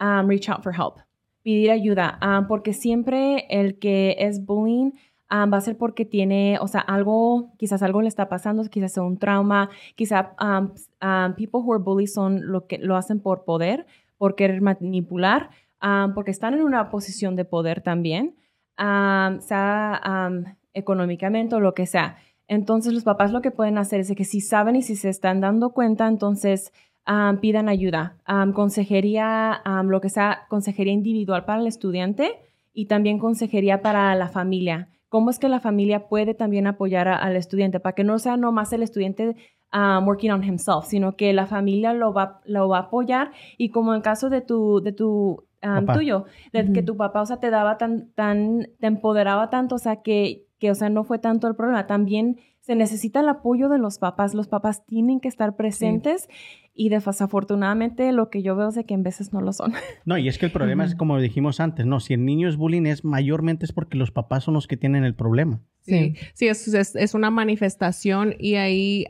am, 0.05 0.29
reach 0.29 0.49
out 0.49 0.63
for 0.63 0.75
help, 0.75 0.99
pedir 1.43 1.71
ayuda, 1.71 2.19
am, 2.21 2.47
porque 2.47 2.73
siempre 2.73 3.47
el 3.49 3.79
que 3.79 4.17
es 4.19 4.45
bullying 4.45 4.93
am, 5.29 5.53
va 5.53 5.57
a 5.59 5.61
ser 5.61 5.77
porque 5.77 6.05
tiene, 6.05 6.59
o 6.61 6.69
sea, 6.69 6.81
algo, 6.81 7.53
quizás 7.57 7.83
algo 7.83 8.03
le 8.03 8.09
está 8.09 8.29
pasando, 8.29 8.63
quizás 8.65 8.93
sea 8.93 9.03
un 9.03 9.19
trauma, 9.19 9.71
quizás 9.97 10.27
am, 10.37 10.75
am, 11.01 11.35
people 11.35 11.61
who 11.61 11.73
are 11.73 11.83
bullies 11.83 12.13
son 12.13 12.53
lo 12.53 12.67
que 12.67 12.79
lo 12.79 12.97
hacen 12.97 13.21
por 13.21 13.45
poder, 13.45 13.87
por 14.19 14.35
querer 14.35 14.61
manipular, 14.61 15.51
am, 15.81 16.15
porque 16.15 16.31
están 16.31 16.55
en 16.55 16.63
una 16.63 16.91
posición 16.91 17.35
de 17.35 17.47
poder 17.47 17.81
también, 17.81 18.37
am, 18.77 19.41
sea 19.41 19.97
am, 20.03 20.57
económicamente 20.75 21.55
o 21.55 21.61
lo 21.61 21.73
que 21.75 21.87
sea. 21.87 22.17
Entonces 22.47 22.93
los 22.93 23.05
papás 23.05 23.33
lo 23.33 23.41
que 23.41 23.51
pueden 23.51 23.79
hacer 23.79 24.01
es 24.01 24.15
que 24.15 24.25
si 24.25 24.43
saben 24.43 24.77
y 24.77 24.83
si 24.83 24.97
se 24.97 25.09
están 25.09 25.41
dando 25.41 25.71
cuenta, 25.71 26.07
entonces 26.07 26.73
am, 27.05 27.39
pidan 27.41 27.69
ayuda, 27.69 28.17
Am, 28.25 28.53
consejería, 28.53 29.63
lo 29.85 30.01
que 30.01 30.09
sea, 30.09 30.47
consejería 30.49 30.93
individual 30.93 31.45
para 31.45 31.61
el 31.61 31.67
estudiante 31.67 32.33
y 32.73 32.87
también 32.87 33.19
consejería 33.19 33.83
para 33.83 34.15
la 34.15 34.29
familia. 34.29 34.89
¿Cómo 35.09 35.31
es 35.31 35.39
que 35.39 35.49
la 35.49 35.61
familia 35.61 36.09
puede 36.09 36.35
también 36.35 36.67
apoyar 36.67 37.07
a- 37.09 37.17
al 37.17 37.37
estudiante 37.37 37.79
para 37.81 37.95
que 37.95 38.05
no 38.05 38.19
sea 38.19 38.37
nomás 38.37 38.73
el 38.73 38.83
estudiante 38.83 39.37
um, 39.73 40.07
working 40.07 40.31
on 40.31 40.43
himself, 40.45 40.87
sino 40.87 41.17
que 41.17 41.33
la 41.33 41.47
familia 41.47 41.93
lo 41.93 42.13
va, 42.13 42.41
lo 42.47 42.69
va 42.69 42.79
a 42.79 42.81
apoyar 42.83 43.33
y 43.59 43.69
como 43.71 43.93
en 43.93 43.97
el 43.97 44.03
caso 44.03 44.31
de 44.31 44.41
tu, 44.41 44.81
de 44.81 44.93
tu 44.93 45.45
um, 45.63 45.87
tuyo, 45.87 46.25
de 46.53 46.65
que 46.73 46.81
Ujú. 46.81 46.87
tu 46.87 46.97
papá, 46.97 47.23
o 47.23 47.27
sea, 47.27 47.39
te 47.39 47.51
daba 47.51 47.77
tan, 47.77 48.11
tan, 48.15 48.69
te 48.81 48.87
empoderaba 48.87 49.51
tanto, 49.51 49.75
o 49.75 49.79
sea, 49.79 49.97
que, 50.03 50.47
que, 50.61 50.71
o 50.71 50.75
sea, 50.75 50.91
no 50.91 51.03
fue 51.05 51.19
tanto 51.19 51.49
el 51.49 51.55
problema. 51.57 51.87
También 51.87 52.39
se 52.61 52.75
necesita 52.77 53.21
el 53.21 53.29
apoyo 53.29 53.69
de 53.69 53.79
los 53.79 53.99
papás. 53.99 54.33
Los 54.35 54.47
papás 54.49 54.85
tienen 54.87 55.21
que 55.21 55.29
estar 55.29 55.55
presentes 55.57 56.29
y 56.75 56.89
desafortunadamente 56.89 58.11
lo 58.13 58.31
que 58.31 58.43
yo 58.43 58.57
veo 58.57 58.69
es 58.69 58.75
de 58.75 58.85
que 58.85 58.95
en 58.95 59.05
veces 59.05 59.33
no 59.33 59.41
lo 59.41 59.53
son. 59.53 59.73
No, 60.05 60.19
y 60.19 60.29
es 60.29 60.39
que 60.39 60.47
el 60.47 60.53
problema 60.53 60.85
es 60.85 60.95
como 60.95 61.19
dijimos 61.19 61.61
antes, 61.61 61.87
no, 61.87 62.01
si 62.01 62.15
el 62.15 62.25
niño 62.25 62.49
es 62.49 62.57
bullying 62.57 62.85
es 62.85 63.05
mayormente 63.05 63.65
es 63.65 63.73
porque 63.73 63.97
los 63.97 64.11
papás 64.11 64.45
son 64.45 64.55
los 64.55 64.67
que 64.67 64.77
tienen 64.77 65.05
el 65.05 65.15
problema. 65.15 65.61
Sí, 65.81 66.15
sí, 66.33 66.49
es, 66.49 66.67
es, 66.69 66.97
es 66.97 67.15
una 67.15 67.31
manifestación 67.31 68.35
y 68.39 68.55
ahí 68.55 69.07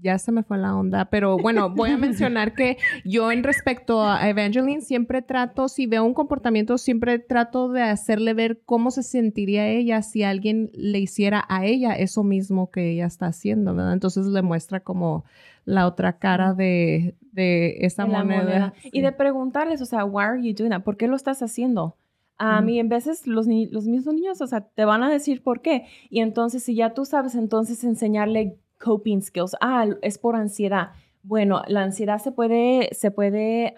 ya 0.00 0.18
se 0.18 0.32
me 0.32 0.42
fue 0.42 0.58
la 0.58 0.76
onda, 0.76 1.06
pero 1.06 1.36
bueno, 1.38 1.70
voy 1.70 1.90
a 1.90 1.96
mencionar 1.98 2.54
que 2.54 2.78
yo 3.04 3.30
en 3.30 3.44
respecto 3.44 4.02
a 4.02 4.28
Evangeline 4.28 4.82
siempre 4.82 5.22
trato, 5.22 5.68
si 5.68 5.86
veo 5.86 6.04
un 6.04 6.14
comportamiento, 6.14 6.78
siempre 6.78 7.18
trato 7.18 7.68
de 7.68 7.82
hacerle 7.82 8.34
ver 8.34 8.60
cómo 8.64 8.90
se 8.90 9.02
sentiría 9.02 9.68
ella 9.68 10.02
si 10.02 10.22
alguien 10.22 10.70
le 10.74 10.98
hiciera 10.98 11.44
a 11.48 11.64
ella 11.64 11.92
eso 11.94 12.24
mismo 12.24 12.70
que 12.70 12.90
ella 12.90 13.06
está 13.06 13.26
haciendo, 13.26 13.74
¿verdad? 13.74 13.92
Entonces 13.92 14.26
le 14.26 14.42
muestra 14.42 14.80
como 14.80 15.24
la 15.64 15.86
otra 15.86 16.18
cara 16.18 16.54
de, 16.54 17.14
de 17.32 17.84
esa 17.86 18.04
de 18.04 18.10
moneda. 18.10 18.42
moneda. 18.42 18.74
Sí. 18.82 18.90
Y 18.92 19.00
de 19.00 19.12
preguntarles, 19.12 19.80
o 19.82 19.86
sea, 19.86 20.04
why 20.04 20.24
are 20.24 20.42
you 20.42 20.54
doing 20.54 20.70
that? 20.70 20.82
¿Por 20.82 20.96
qué 20.96 21.06
lo 21.08 21.16
estás 21.16 21.42
haciendo? 21.42 21.96
A 22.38 22.60
mí 22.60 22.80
en 22.80 22.88
veces 22.88 23.26
los, 23.28 23.46
ni- 23.46 23.66
los 23.68 23.86
mismos 23.86 24.14
niños, 24.14 24.40
o 24.40 24.46
sea, 24.48 24.62
te 24.62 24.84
van 24.84 25.04
a 25.04 25.10
decir 25.10 25.42
por 25.44 25.60
qué. 25.62 25.86
Y 26.10 26.20
entonces, 26.20 26.64
si 26.64 26.74
ya 26.74 26.92
tú 26.92 27.04
sabes, 27.04 27.36
entonces 27.36 27.84
enseñarle 27.84 28.56
coping 28.82 29.20
skills. 29.22 29.54
Ah, 29.60 29.86
es 30.02 30.18
por 30.18 30.34
ansiedad. 30.34 30.90
Bueno, 31.22 31.62
la 31.68 31.82
ansiedad 31.84 32.18
se 32.18 32.32
puede, 32.32 32.88
se 32.92 33.12
puede 33.12 33.74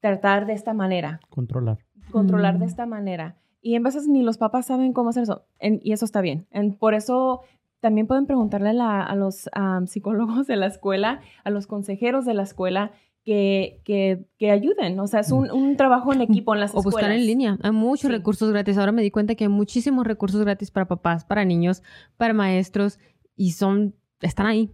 tratar 0.00 0.46
de 0.46 0.52
esta 0.52 0.74
manera, 0.74 1.20
Controlar. 1.30 1.78
controlar 2.10 2.58
de 2.58 2.66
Mm. 2.66 2.68
esta 2.68 2.86
manera. 2.86 3.36
Y 3.62 3.76
en 3.76 3.82
veces 3.82 4.06
ni 4.08 4.22
los 4.22 4.36
papás 4.36 4.66
saben 4.66 4.92
cómo 4.92 5.08
hacer 5.10 5.22
eso. 5.22 5.46
En- 5.58 5.80
y 5.82 5.92
eso 5.92 6.04
está 6.04 6.20
bien. 6.20 6.46
En- 6.50 6.74
por 6.76 6.92
eso 6.92 7.40
también 7.84 8.06
pueden 8.06 8.24
preguntarle 8.24 8.70
a, 8.70 8.72
la- 8.72 9.02
a 9.02 9.14
los 9.14 9.48
psicólogos 9.86 10.46
de 10.46 10.56
la 10.56 10.66
escuela, 10.66 11.20
a 11.44 11.50
los 11.50 11.66
consejeros 11.66 12.24
de 12.24 12.32
la 12.32 12.42
escuela, 12.44 12.92
que, 13.24 13.80
que, 13.84 14.26
que 14.38 14.50
ayuden. 14.50 14.98
O 15.00 15.06
sea, 15.06 15.20
es 15.20 15.30
un, 15.32 15.50
un 15.50 15.76
trabajo 15.76 16.12
en 16.14 16.22
equipo 16.22 16.54
en 16.54 16.60
las 16.60 16.72
O 16.72 16.82
buscar 16.82 17.04
escuelas. 17.04 17.18
en 17.20 17.26
línea. 17.26 17.58
Hay 17.62 17.70
muchos 17.72 18.08
Sí. 18.10 18.16
recursos 18.16 18.50
gratis. 18.50 18.76
Ahora 18.78 18.92
me 18.92 19.02
di 19.02 19.10
cuenta 19.10 19.34
que 19.34 19.44
hay 19.44 19.48
muchísimos 19.48 20.06
recursos 20.06 20.40
gratis 20.42 20.70
para 20.70 20.86
papás, 20.88 21.24
para 21.26 21.44
niños, 21.44 21.82
para 22.16 22.32
maestros 22.34 22.98
y 23.36 23.52
son 23.52 23.94
están 24.20 24.46
ahí, 24.46 24.70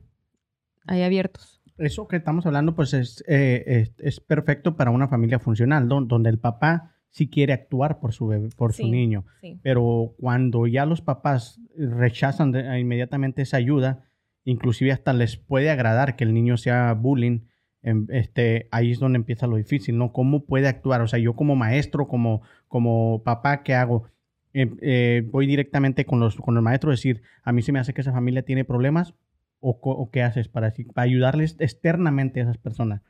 ahí 0.86 1.02
abiertos. 1.02 1.60
Eso 1.78 2.06
que 2.08 2.16
estamos 2.16 2.44
hablando, 2.46 2.74
pues 2.74 2.92
es, 2.94 3.24
eh, 3.26 3.64
es, 3.66 3.92
es 3.98 4.20
perfecto 4.20 4.76
para 4.76 4.90
una 4.90 5.08
familia 5.08 5.38
funcional, 5.38 5.88
don- 5.88 6.06
donde 6.08 6.30
el 6.30 6.38
papá 6.38 6.94
sí 7.10 7.28
quiere 7.28 7.52
actuar 7.52 7.98
por 8.00 8.12
su 8.12 8.26
bebé, 8.28 8.48
por 8.56 8.72
su 8.72 8.84
niño. 8.90 9.24
Sí. 9.40 9.58
Pero 9.62 10.14
cuando 10.18 10.66
ya 10.66 10.86
los 10.86 11.02
papás 11.02 11.60
rechazan 11.76 12.52
de- 12.52 12.78
inmediatamente 12.80 13.42
esa 13.42 13.56
ayuda, 13.56 14.04
inclusive 14.44 14.92
hasta 14.92 15.12
les 15.12 15.36
puede 15.36 15.70
agradar 15.70 16.16
que 16.16 16.24
el 16.24 16.32
niño 16.32 16.56
sea 16.56 16.94
bullying, 16.94 17.40
em, 17.82 18.06
este, 18.10 18.68
ahí 18.70 18.92
es 18.92 18.98
donde 19.00 19.16
empieza 19.18 19.46
lo 19.46 19.56
difícil, 19.56 19.98
¿no? 19.98 20.12
¿Cómo 20.12 20.44
puede 20.44 20.68
actuar? 20.68 21.00
O 21.02 21.08
sea, 21.08 21.18
yo 21.18 21.34
como 21.34 21.56
maestro, 21.56 22.08
como, 22.08 22.42
como 22.68 23.22
papá, 23.24 23.62
¿qué 23.62 23.74
hago? 23.74 24.04
Eh, 24.52 24.70
eh, 24.82 25.22
voy 25.30 25.46
directamente 25.46 26.04
con 26.04 26.20
los, 26.20 26.36
con 26.36 26.56
el 26.56 26.62
maestro 26.62 26.90
a 26.90 26.94
decir, 26.94 27.22
a 27.42 27.52
mí 27.52 27.62
se 27.62 27.72
me 27.72 27.78
hace 27.78 27.94
que 27.94 28.00
esa 28.00 28.12
familia 28.12 28.42
tiene 28.42 28.64
problemas, 28.64 29.14
o, 29.60 29.78
o 29.82 30.10
qué 30.10 30.22
haces 30.22 30.48
para, 30.48 30.72
para 30.94 31.04
ayudarles 31.04 31.56
externamente 31.58 32.40
a 32.40 32.44
esas 32.44 32.58
personas. 32.58 33.02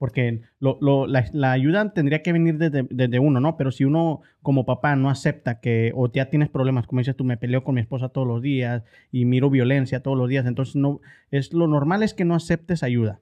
Porque 0.00 0.40
lo- 0.60 0.78
lo- 0.80 1.06
la, 1.06 1.26
la 1.34 1.52
ayuda 1.52 1.92
tendría 1.92 2.22
que 2.22 2.32
venir 2.32 2.56
desde, 2.56 2.86
desde 2.88 3.18
uno, 3.18 3.38
¿no? 3.38 3.58
Pero 3.58 3.70
si 3.70 3.84
uno 3.84 4.22
como 4.40 4.64
papá 4.64 4.96
no 4.96 5.10
acepta 5.10 5.60
que, 5.60 5.92
o 5.94 6.10
ya 6.10 6.30
tienes 6.30 6.48
problemas, 6.48 6.86
como 6.86 7.00
dices 7.00 7.14
tú, 7.16 7.22
me 7.22 7.36
peleo 7.36 7.64
con 7.64 7.74
mi 7.74 7.82
esposa 7.82 8.08
todos 8.08 8.26
los 8.26 8.40
días 8.40 8.82
y 9.12 9.26
miro 9.26 9.50
violencia 9.50 10.02
todos 10.02 10.16
los 10.16 10.26
días, 10.30 10.46
entonces 10.46 10.74
no, 10.74 11.02
es 11.30 11.52
lo 11.52 11.66
normal 11.66 12.02
es 12.02 12.14
que 12.14 12.24
no 12.24 12.34
aceptes 12.34 12.82
ayuda. 12.82 13.20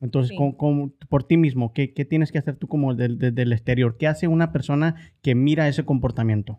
Entonces, 0.00 0.30
Sí. 0.30 0.36
con- 0.36 0.52
con- 0.52 0.94
por 1.10 1.24
ti 1.24 1.36
mismo, 1.36 1.74
¿qué, 1.74 1.92
qué 1.92 2.06
tienes 2.06 2.32
que 2.32 2.38
hacer 2.38 2.56
tú 2.56 2.68
como 2.68 2.94
del, 2.94 3.18
del- 3.18 3.34
del 3.34 3.52
exterior? 3.52 3.98
¿Qué 3.98 4.06
hace 4.06 4.26
una 4.26 4.50
persona 4.50 4.94
que 5.20 5.34
mira 5.34 5.68
ese 5.68 5.84
comportamiento? 5.84 6.58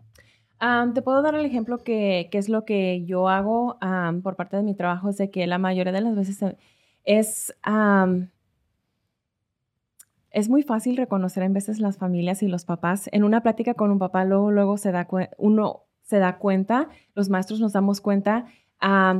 Am, 0.60 0.94
te 0.94 1.02
puedo 1.02 1.22
dar 1.22 1.34
el 1.34 1.44
ejemplo 1.44 1.78
que, 1.78 2.28
que 2.30 2.38
es 2.38 2.48
lo 2.48 2.64
que 2.64 3.04
yo 3.04 3.28
hago 3.28 3.78
am, 3.80 4.22
por 4.22 4.36
parte 4.36 4.56
de 4.56 4.62
mi 4.62 4.76
trabajo, 4.76 5.08
es 5.10 5.16
de 5.16 5.28
que 5.28 5.44
la 5.48 5.58
mayoría 5.58 5.92
de 5.92 6.00
las 6.02 6.14
veces 6.14 6.40
eh, 6.42 6.56
es, 7.04 7.52
am, 7.62 8.28
es 10.36 10.50
muy 10.50 10.62
fácil 10.62 10.96
reconocer 10.96 11.42
en 11.42 11.54
veces 11.54 11.80
las 11.80 11.96
familias 11.96 12.42
y 12.42 12.46
los 12.46 12.64
papás. 12.64 13.08
En 13.10 13.24
una 13.24 13.42
plática 13.42 13.74
con 13.74 13.90
un 13.90 13.98
papá, 13.98 14.24
luego, 14.24 14.50
luego 14.50 14.76
se 14.76 14.92
da 14.92 15.08
uno 15.38 15.84
se 16.02 16.18
da 16.18 16.38
cuenta, 16.38 16.88
los 17.14 17.30
maestros 17.30 17.58
nos 17.58 17.72
damos 17.72 18.00
cuenta 18.00 18.44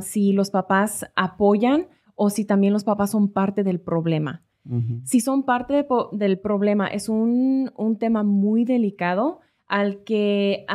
si 0.01 0.31
los 0.31 0.51
papás 0.51 1.05
apoyan 1.15 1.87
o 2.15 2.29
si 2.29 2.45
también 2.45 2.71
los 2.71 2.85
papás 2.85 3.11
son 3.11 3.33
parte 3.33 3.63
del 3.63 3.81
problema 3.81 4.43
si 5.03 5.21
son 5.21 5.43
parte 5.43 5.73
de 5.73 5.87
del 6.11 6.39
problema, 6.39 6.87
es 6.87 7.07
un, 7.07 7.71
un 7.77 7.97
tema 7.97 8.23
muy 8.23 8.65
delicado 8.65 9.39
al 9.67 10.03
que 10.03 10.65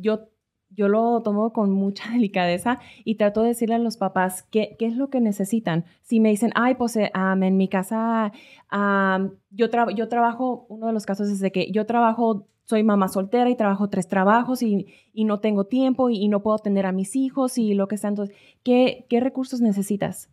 yo, 0.00 0.28
yo 0.74 0.88
lo 0.88 1.22
tomo 1.22 1.52
con 1.52 1.70
mucha 1.72 2.10
delicadeza 2.12 2.78
y 3.04 3.16
trato 3.16 3.42
de 3.42 3.48
decirle 3.48 3.74
a 3.76 3.78
los 3.78 3.96
papás 3.96 4.42
qué, 4.50 4.76
qué 4.78 4.86
es 4.86 4.96
lo 4.96 5.10
que 5.10 5.20
necesitan. 5.20 5.84
Si 6.02 6.20
me 6.20 6.30
dicen, 6.30 6.50
ay, 6.54 6.74
pues 6.76 6.98
am, 7.14 7.42
en 7.42 7.56
mi 7.56 7.68
casa 7.68 8.32
am, 8.68 9.32
yo, 9.50 9.70
tra- 9.70 9.94
yo 9.94 10.08
trabajo, 10.08 10.66
uno 10.68 10.86
de 10.86 10.92
los 10.92 11.06
casos 11.06 11.28
es 11.28 11.40
de 11.40 11.52
que 11.52 11.70
yo 11.72 11.86
trabajo, 11.86 12.46
soy 12.64 12.82
mamá 12.84 13.08
soltera 13.08 13.50
y 13.50 13.56
trabajo 13.56 13.88
tres 13.90 14.08
trabajos 14.08 14.62
y, 14.62 14.86
y 15.12 15.24
no 15.24 15.40
tengo 15.40 15.64
tiempo 15.66 16.10
y, 16.10 16.16
y 16.18 16.28
no 16.28 16.42
puedo 16.42 16.56
atender 16.56 16.86
a 16.86 16.92
mis 16.92 17.16
hijos 17.16 17.58
y 17.58 17.74
lo 17.74 17.88
que 17.88 17.98
sea. 17.98 18.10
Entonces, 18.10 18.34
¿qué, 18.62 19.06
qué 19.08 19.20
recursos 19.20 19.60
necesitas? 19.60 20.30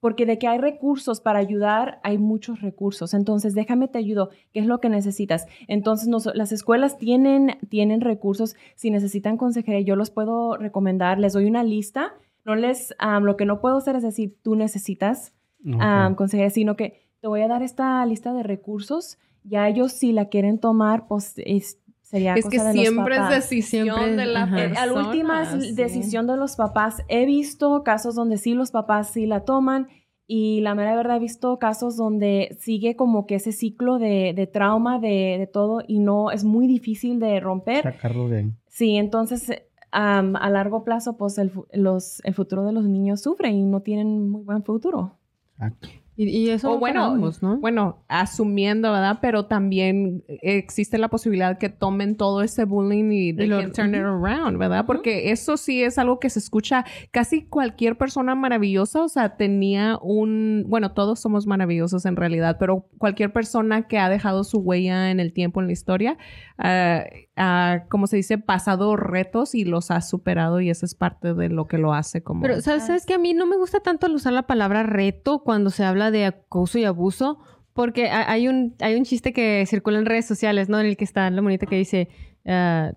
Porque 0.00 0.24
de 0.26 0.38
que 0.38 0.48
hay 0.48 0.58
recursos 0.58 1.20
para 1.20 1.38
ayudar, 1.38 2.00
hay 2.02 2.16
muchos 2.18 2.60
recursos. 2.62 3.12
Entonces, 3.14 3.54
déjame 3.54 3.86
te 3.86 3.98
ayudo. 3.98 4.30
¿Qué 4.52 4.60
es 4.60 4.66
lo 4.66 4.80
que 4.80 4.88
necesitas? 4.88 5.46
Entonces, 5.68 6.08
nos- 6.08 6.34
las 6.34 6.52
escuelas 6.52 6.96
tienen, 6.98 7.58
tienen 7.68 8.00
recursos. 8.00 8.56
Si 8.76 8.90
necesitan 8.90 9.36
consejería, 9.36 9.82
yo 9.82 9.96
los 9.96 10.10
puedo 10.10 10.56
recomendar. 10.56 11.18
Les 11.18 11.34
doy 11.34 11.44
una 11.44 11.62
lista. 11.62 12.14
No 12.46 12.54
les, 12.54 12.94
lo 13.20 13.36
que 13.36 13.44
no 13.44 13.60
puedo 13.60 13.76
hacer 13.76 13.96
es 13.96 14.02
decir, 14.02 14.36
tú 14.42 14.56
necesitas 14.56 15.34
Ok. 15.66 15.76
am, 15.80 16.14
consejería, 16.14 16.48
sino 16.50 16.74
que 16.76 17.02
te 17.20 17.28
voy 17.28 17.42
a 17.42 17.48
dar 17.48 17.62
esta 17.62 18.04
lista 18.06 18.32
de 18.32 18.42
recursos. 18.42 19.18
Ya 19.44 19.68
ellos, 19.68 19.92
si 19.92 20.12
la 20.12 20.28
quieren 20.30 20.58
tomar, 20.58 21.06
pues 21.08 21.34
es- 21.36 21.78
sería 22.10 22.34
Es 22.34 22.44
que 22.46 22.56
cosa 22.58 22.68
de 22.70 22.74
los 22.74 22.82
siempre 22.88 23.14
es 23.14 23.20
papás. 23.20 23.34
decisión 23.50 23.84
Siempre 23.84 24.10
es- 24.10 24.16
de 24.16 24.26
la 24.26 24.42
ajá. 24.42 24.56
Persona. 24.56 24.82
a 24.82 24.86
la 24.86 24.92
última 25.08 25.42
es 25.42 25.64
sí. 25.68 25.74
decisión 25.74 26.26
de 26.26 26.36
los 26.36 26.56
papás. 26.56 27.02
He 27.08 27.24
visto 27.26 27.82
casos 27.84 28.14
donde 28.14 28.36
sí 28.36 28.54
los 28.54 28.70
papás 28.70 29.10
sí 29.10 29.26
la 29.26 29.44
toman 29.44 29.88
y 30.26 30.60
la 30.60 30.74
mera 30.74 30.94
verdad 30.94 31.16
he 31.16 31.20
visto 31.20 31.58
casos 31.58 31.96
donde 31.96 32.56
sigue 32.60 32.94
como 32.94 33.26
que 33.26 33.36
ese 33.36 33.52
ciclo 33.52 33.98
de, 33.98 34.32
de 34.34 34.46
trauma 34.46 34.98
de, 35.00 35.36
de 35.38 35.46
todo 35.46 35.82
y 35.86 35.98
no 35.98 36.30
es 36.30 36.44
muy 36.44 36.66
difícil 36.66 37.18
de 37.20 37.40
romper. 37.40 37.82
Sacarlo 37.82 38.28
de... 38.28 38.50
Sí, 38.68 38.96
entonces 38.96 39.50
a 39.92 40.22
largo 40.50 40.84
plazo 40.84 41.16
pues 41.16 41.40
los, 41.72 42.20
el 42.24 42.34
futuro 42.34 42.64
de 42.64 42.72
los 42.72 42.84
niños 42.84 43.22
sufre 43.22 43.50
y 43.50 43.60
no 43.62 43.80
tienen 43.80 44.28
muy 44.30 44.42
buen 44.44 44.62
futuro. 44.62 45.16
Exacto. 45.54 45.88
Y, 46.22 46.28
y 46.28 46.50
eso 46.50 46.72
O 46.72 46.78
bueno, 46.78 47.16
¿no? 47.40 47.56
Bueno, 47.60 48.04
asumiendo, 48.08 48.92
¿verdad? 48.92 49.20
Pero 49.22 49.46
también 49.46 50.22
existe 50.28 50.98
la 50.98 51.08
posibilidad 51.08 51.56
que 51.56 51.70
tomen 51.70 52.14
todo 52.14 52.42
ese 52.42 52.64
bullying 52.64 53.10
y 53.10 53.32
they 53.32 53.46
Y 53.46 53.48
lo- 53.48 53.58
can 53.60 53.72
turn 53.72 53.94
it 53.94 54.02
around, 54.02 54.58
¿verdad? 54.58 54.84
Porque 54.84 55.30
eso 55.30 55.56
sí 55.56 55.82
es 55.82 55.96
algo 55.96 56.20
que 56.20 56.28
se 56.28 56.38
escucha 56.38 56.84
casi 57.10 57.46
cualquier 57.46 57.96
persona 57.96 58.34
maravillosa, 58.34 59.02
o 59.02 59.08
sea, 59.08 59.36
tenía 59.38 59.96
un, 60.02 60.66
bueno, 60.68 60.92
todos 60.92 61.20
somos 61.20 61.46
maravillosos 61.46 62.04
en 62.04 62.16
realidad, 62.16 62.58
pero 62.60 62.86
cualquier 62.98 63.32
persona 63.32 63.88
que 63.88 63.98
ha 63.98 64.10
dejado 64.10 64.44
su 64.44 64.58
huella 64.58 65.10
en 65.10 65.20
el 65.20 65.32
tiempo, 65.32 65.60
en 65.60 65.68
la 65.68 65.72
historia, 65.72 66.18
ah, 66.58 67.04
ha, 67.36 67.84
como 67.88 68.06
se 68.06 68.16
dice, 68.16 68.36
pasado 68.36 68.94
retos 68.96 69.54
y 69.54 69.64
los 69.64 69.90
ha 69.90 70.02
superado 70.02 70.60
y 70.60 70.68
eso 70.68 70.84
es 70.84 70.94
parte 70.94 71.32
de 71.32 71.48
lo 71.48 71.66
que 71.66 71.78
lo 71.78 71.94
hace 71.94 72.22
como... 72.22 72.42
Pero, 72.42 72.60
¿sabes, 72.60 72.86
¿sabes 72.86 73.06
que 73.06 73.14
A 73.14 73.18
mí 73.18 73.32
no 73.32 73.46
me 73.46 73.56
gusta 73.56 73.80
tanto 73.80 74.06
el 74.06 74.14
usar 74.14 74.34
la 74.34 74.46
palabra 74.46 74.82
reto 74.82 75.38
cuando 75.42 75.70
se 75.70 75.84
habla 75.84 76.09
de 76.10 76.26
acoso 76.26 76.78
y 76.78 76.84
abuso, 76.84 77.38
porque 77.72 78.08
ha- 78.10 78.30
hay 78.30 78.48
un, 78.48 78.74
hay 78.80 78.94
un 78.96 79.04
chiste 79.04 79.32
que 79.32 79.64
circula 79.66 79.98
en 79.98 80.06
redes 80.06 80.26
sociales, 80.26 80.68
¿no? 80.68 80.78
En 80.80 80.86
el 80.86 80.96
que 80.96 81.04
está 81.04 81.30
la 81.30 81.42
monita 81.42 81.66
que 81.66 81.76
dice, 81.76 82.08
ah, 82.46 82.92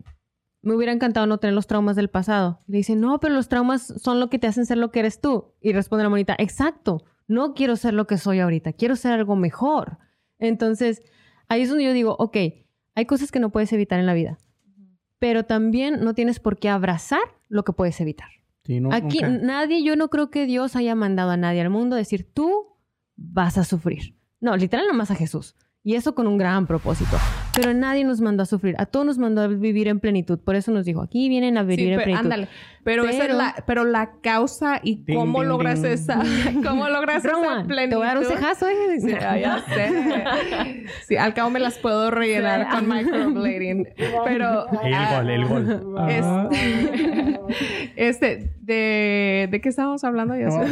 me 0.61 0.75
hubiera 0.75 0.93
encantado 0.93 1.25
no 1.27 1.37
tener 1.39 1.53
los 1.53 1.67
traumas 1.67 1.95
del 1.95 2.09
pasado. 2.09 2.59
Le 2.67 2.77
dice, 2.77 2.95
no, 2.95 3.19
pero 3.19 3.33
los 3.33 3.49
traumas 3.49 3.81
son 4.01 4.19
lo 4.19 4.29
que 4.29 4.39
te 4.39 4.47
hacen 4.47 4.65
ser 4.65 4.77
lo 4.77 4.91
que 4.91 4.99
eres 4.99 5.19
tú. 5.19 5.53
Y 5.61 5.73
responde 5.73 6.03
la 6.03 6.09
monita, 6.09 6.35
exacto, 6.39 7.03
no 7.27 7.53
quiero 7.53 7.75
ser 7.75 7.93
lo 7.93 8.07
que 8.07 8.17
soy 8.17 8.39
ahorita, 8.39 8.73
quiero 8.73 8.95
ser 8.95 9.11
algo 9.13 9.35
mejor. 9.35 9.97
Entonces, 10.39 11.01
ahí 11.49 11.61
es 11.61 11.69
donde 11.69 11.83
yo 11.85 11.93
digo, 11.93 12.15
ok, 12.17 12.37
hay 12.95 13.05
cosas 13.05 13.31
que 13.31 13.39
no 13.39 13.49
puedes 13.51 13.71
evitar 13.73 13.99
en 13.99 14.05
la 14.05 14.13
vida, 14.13 14.37
pero 15.19 15.43
también 15.45 15.99
no 16.03 16.13
tienes 16.13 16.39
por 16.39 16.57
qué 16.57 16.69
abrazar 16.69 17.21
lo 17.49 17.63
que 17.63 17.73
puedes 17.73 17.99
evitar. 18.01 18.27
Sí, 18.65 18.79
no- 18.79 18.93
Aquí 18.93 19.19
nunca- 19.21 19.43
nadie, 19.45 19.83
yo 19.83 19.95
no 19.95 20.09
creo 20.09 20.29
que 20.29 20.45
Dios 20.45 20.75
haya 20.75 20.95
mandado 20.95 21.31
a 21.31 21.37
nadie 21.37 21.61
al 21.61 21.69
mundo 21.69 21.95
a 21.95 21.99
decir, 21.99 22.25
tú 22.33 22.72
vas 23.15 23.57
a 23.57 23.63
sufrir. 23.63 24.17
No, 24.39 24.55
literal 24.57 24.87
nomás 24.87 25.11
a 25.11 25.15
Jesús. 25.15 25.55
Y 25.83 25.95
eso 25.95 26.15
con 26.15 26.27
un 26.27 26.37
gran 26.37 26.67
propósito. 26.67 27.17
Pero 27.55 27.73
nadie 27.73 28.03
nos 28.03 28.19
mandó 28.19 28.43
a 28.43 28.45
sufrir. 28.47 28.75
A 28.79 28.85
todos 28.87 29.05
nos 29.05 29.17
mandó 29.19 29.41
a 29.41 29.47
vivir 29.47 29.87
en 29.87 29.99
plenitud. 29.99 30.39
Por 30.39 30.55
eso 30.55 30.71
nos 30.71 30.85
dijo, 30.85 31.01
aquí 31.01 31.29
vienen 31.29 31.57
a 31.57 31.61
Sí, 31.61 31.67
vivir 31.67 31.89
en 31.89 31.93
pero, 31.99 32.03
plenitud. 32.05 32.25
ándale. 32.25 32.47
Pero, 32.83 33.03
esa 33.03 33.11
es 33.11 33.17
Pero- 33.19 33.33
la, 33.37 33.55
pero 33.65 33.85
la 33.85 34.11
causa 34.21 34.79
y 34.83 34.95
Ding, 34.95 35.15
cómo 35.15 35.39
ding, 35.39 35.47
logras 35.49 35.81
ding. 35.81 35.91
esa, 35.91 36.21
cómo 36.67 36.89
logras 36.89 37.23
esa 37.23 37.33
Roman, 37.33 37.65
plenitud. 37.67 37.91
te 37.91 37.95
voy 37.95 38.05
a 38.05 38.07
dar 38.09 38.17
un 38.17 38.25
cejazo, 38.25 38.67
¿eh? 38.67 38.75
Sí, 38.99 39.09
ya, 39.11 39.37
ya 39.37 39.63
sé. 39.73 40.83
Sí, 41.07 41.15
al 41.15 41.33
cabo 41.33 41.49
me 41.49 41.59
las 41.61 41.77
puedo 41.77 42.11
rellenar 42.11 42.67
con 42.69 42.89
microblading. 42.89 43.87
Pero. 44.25 44.65
El 44.83 44.93
ah, 44.93 45.17
gol, 45.21 45.29
el 45.29 45.45
gol. 45.45 46.09
Este, 46.09 47.39
este, 47.95 48.51
de, 48.61 49.47
¿de 49.49 49.61
qué 49.61 49.69
estábamos 49.69 50.03
hablando? 50.03 50.35
Ya 50.35 50.47
No, 50.47 50.63
sé. 50.63 50.69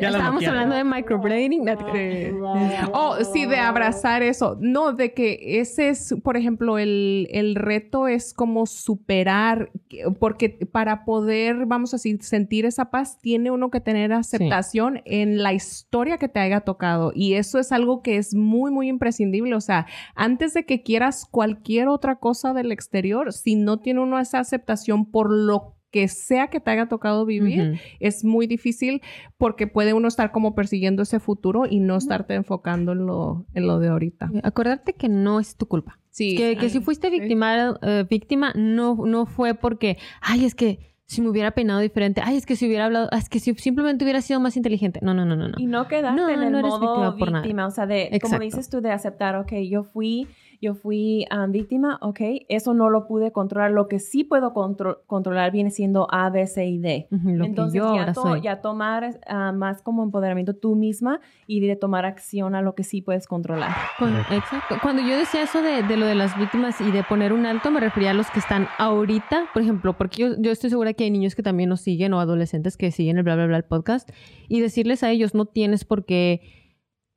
ya 0.00 0.10
la 0.10 0.18
Estábamos 0.18 0.30
bloquearon. 0.40 0.58
hablando 0.60 0.74
de 0.76 0.84
microblading. 0.84 1.64
No 1.64 1.76
te 1.78 1.84
creas. 1.84 2.30
Sí. 2.32 2.90
Oh, 2.92 3.16
sí, 3.32 3.46
de 3.46 3.56
abrazar 3.58 4.22
eso. 4.22 4.56
No, 4.60 4.92
de 4.92 5.12
que 5.14 5.38
ese 5.60 5.67
es, 5.78 6.14
por 6.22 6.36
ejemplo, 6.36 6.78
el, 6.78 7.28
el 7.32 7.54
reto 7.56 8.06
es 8.08 8.32
como 8.32 8.64
superar, 8.66 9.70
que- 9.88 10.04
porque 10.18 10.48
para 10.70 11.04
poder, 11.04 11.66
vamos 11.66 11.92
a 11.92 11.96
decir, 11.96 12.22
sentir 12.22 12.64
esa 12.64 12.90
paz, 12.90 13.18
tiene 13.20 13.50
uno 13.50 13.70
que 13.70 13.80
tener 13.80 14.12
aceptación 14.12 15.00
en 15.04 15.42
la 15.42 15.52
historia 15.52 16.18
que 16.18 16.28
te 16.28 16.40
haya 16.40 16.60
tocado. 16.60 17.12
Y 17.14 17.34
eso 17.34 17.58
es 17.58 17.72
algo 17.72 18.02
que 18.02 18.16
es 18.16 18.34
muy, 18.34 18.70
muy 18.70 18.88
imprescindible. 18.88 19.54
O 19.54 19.60
sea, 19.60 19.86
antes 20.14 20.54
de 20.54 20.64
que 20.64 20.82
quieras 20.82 21.26
cualquier 21.30 21.88
otra 21.88 22.16
cosa 22.16 22.54
del 22.54 22.72
exterior, 22.72 23.32
si 23.32 23.56
no 23.56 23.80
tiene 23.80 24.00
uno 24.00 24.18
esa 24.18 24.38
aceptación 24.38 25.10
por 25.10 25.30
lo 25.30 25.74
que 25.90 26.08
sea 26.08 26.48
que 26.48 26.60
te 26.60 26.70
haya 26.70 26.86
tocado 26.86 27.24
vivir, 27.24 27.80
es 28.00 28.24
muy 28.24 28.46
difícil 28.46 29.00
porque 29.36 29.66
puede 29.66 29.94
uno 29.94 30.08
estar 30.08 30.32
como 30.32 30.54
persiguiendo 30.54 31.02
ese 31.02 31.18
futuro 31.20 31.64
y 31.68 31.80
no 31.80 31.96
estarte 31.96 32.34
enfocando 32.34 32.92
en 32.92 33.06
lo, 33.06 33.46
en 33.54 33.66
lo 33.66 33.78
de 33.78 33.88
ahorita. 33.88 34.30
Acordarte 34.42 34.92
que 34.94 35.08
no 35.08 35.40
es 35.40 35.56
tu 35.56 35.66
culpa. 35.66 35.98
Sí. 36.10 36.36
Que, 36.36 36.56
que 36.56 36.68
si 36.68 36.80
fuiste 36.80 37.10
víctima, 37.10 37.78
eh, 37.82 38.04
víctima 38.08 38.52
no, 38.54 38.96
no 39.06 39.24
fue 39.24 39.54
porque, 39.54 39.98
ay, 40.20 40.44
es 40.44 40.54
que 40.54 40.88
si 41.08 41.22
me 41.22 41.30
hubiera 41.30 41.52
peinado 41.52 41.80
diferente, 41.80 42.20
ay, 42.22 42.36
es 42.36 42.44
que 42.44 42.54
si 42.54 42.66
hubiera 42.66 42.84
hablado, 42.84 43.08
ah, 43.12 43.16
es 43.16 43.30
que 43.30 43.40
si 43.40 43.54
simplemente 43.54 44.04
hubiera 44.04 44.20
sido 44.20 44.40
más 44.40 44.58
inteligente. 44.58 45.00
No, 45.02 45.14
no, 45.14 45.24
no, 45.24 45.36
no, 45.36 45.48
no. 45.48 45.54
Y 45.56 45.66
no 45.66 45.88
quedarte 45.88 46.20
No, 46.20 46.28
en 46.28 46.42
el 46.42 46.52
no 46.52 46.58
eres 46.58 46.70
modo 46.70 46.80
víctima 46.80 47.16
por 47.16 47.32
nada. 47.32 47.42
víctima, 47.42 47.66
o 47.66 47.70
sea, 47.70 47.86
de, 47.86 48.18
como 48.20 48.38
dices 48.40 48.68
tú, 48.68 48.82
de 48.82 48.90
aceptar, 48.90 49.34
ok, 49.36 49.52
yo 49.70 49.84
fui, 49.84 50.26
yo 50.60 50.74
fui 50.74 51.24
um, 51.32 51.52
víctima, 51.52 51.98
ok, 52.02 52.20
eso 52.48 52.74
no 52.74 52.90
lo 52.90 53.06
pude 53.06 53.30
controlar, 53.32 53.70
lo 53.70 53.86
que 53.86 53.98
sí 54.00 54.24
puedo 54.24 54.52
contro- 54.52 55.02
controlar 55.06 55.52
viene 55.52 55.70
siendo 55.70 56.08
A, 56.10 56.30
B, 56.30 56.46
C 56.46 56.66
y 56.66 56.78
D. 56.78 57.06
Lo 57.10 57.44
Entonces 57.44 57.74
que 57.74 57.78
yo 57.78 57.94
ya, 57.94 58.00
ahora 58.00 58.12
to- 58.12 58.22
soy. 58.22 58.40
ya 58.40 58.60
tomar 58.60 59.20
ah, 59.28 59.52
más 59.52 59.82
como 59.82 60.02
empoderamiento 60.02 60.54
tú 60.54 60.74
misma 60.74 61.20
y 61.46 61.60
de 61.60 61.76
tomar 61.76 62.04
acción 62.04 62.54
a 62.54 62.62
lo 62.62 62.74
que 62.74 62.82
sí 62.82 63.02
puedes 63.02 63.26
controlar. 63.28 63.70
Cuando, 63.98 64.18
exacto. 64.20 64.76
Cuando 64.82 65.02
yo 65.02 65.16
decía 65.16 65.42
eso 65.42 65.62
de, 65.62 65.82
de 65.82 65.96
lo 65.96 66.06
de 66.06 66.14
las 66.16 66.36
víctimas 66.38 66.80
y 66.80 66.90
de 66.90 67.02
poner 67.04 67.32
un 67.32 67.46
alto, 67.46 67.70
me 67.70 67.80
refería 67.80 68.10
a 68.10 68.14
los 68.14 68.30
que 68.30 68.40
están 68.40 68.66
ahorita, 68.78 69.46
por 69.52 69.62
ejemplo, 69.62 69.96
porque 69.96 70.22
yo, 70.22 70.28
yo 70.38 70.50
estoy 70.50 70.70
segura 70.70 70.92
que 70.92 71.04
hay 71.04 71.10
niños 71.10 71.34
que 71.34 71.42
también 71.42 71.68
nos 71.68 71.80
siguen 71.80 72.12
o 72.14 72.20
adolescentes 72.20 72.76
que 72.76 72.90
siguen 72.90 73.16
el 73.18 73.22
bla, 73.22 73.36
bla, 73.36 73.46
bla, 73.46 73.56
el 73.58 73.64
podcast, 73.64 74.10
y 74.48 74.60
decirles 74.60 75.02
a 75.04 75.10
ellos, 75.10 75.34
no 75.34 75.46
tienes 75.46 75.84
por 75.84 76.04
qué 76.04 76.40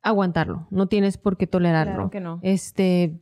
aguantarlo, 0.04 0.68
no 0.72 0.88
tienes 0.88 1.18
por 1.18 1.38
qué 1.38 1.48
tolerarlo. 1.48 1.94
Claro 1.94 2.10
que 2.10 2.20
no. 2.20 2.40
Este, 2.42 3.22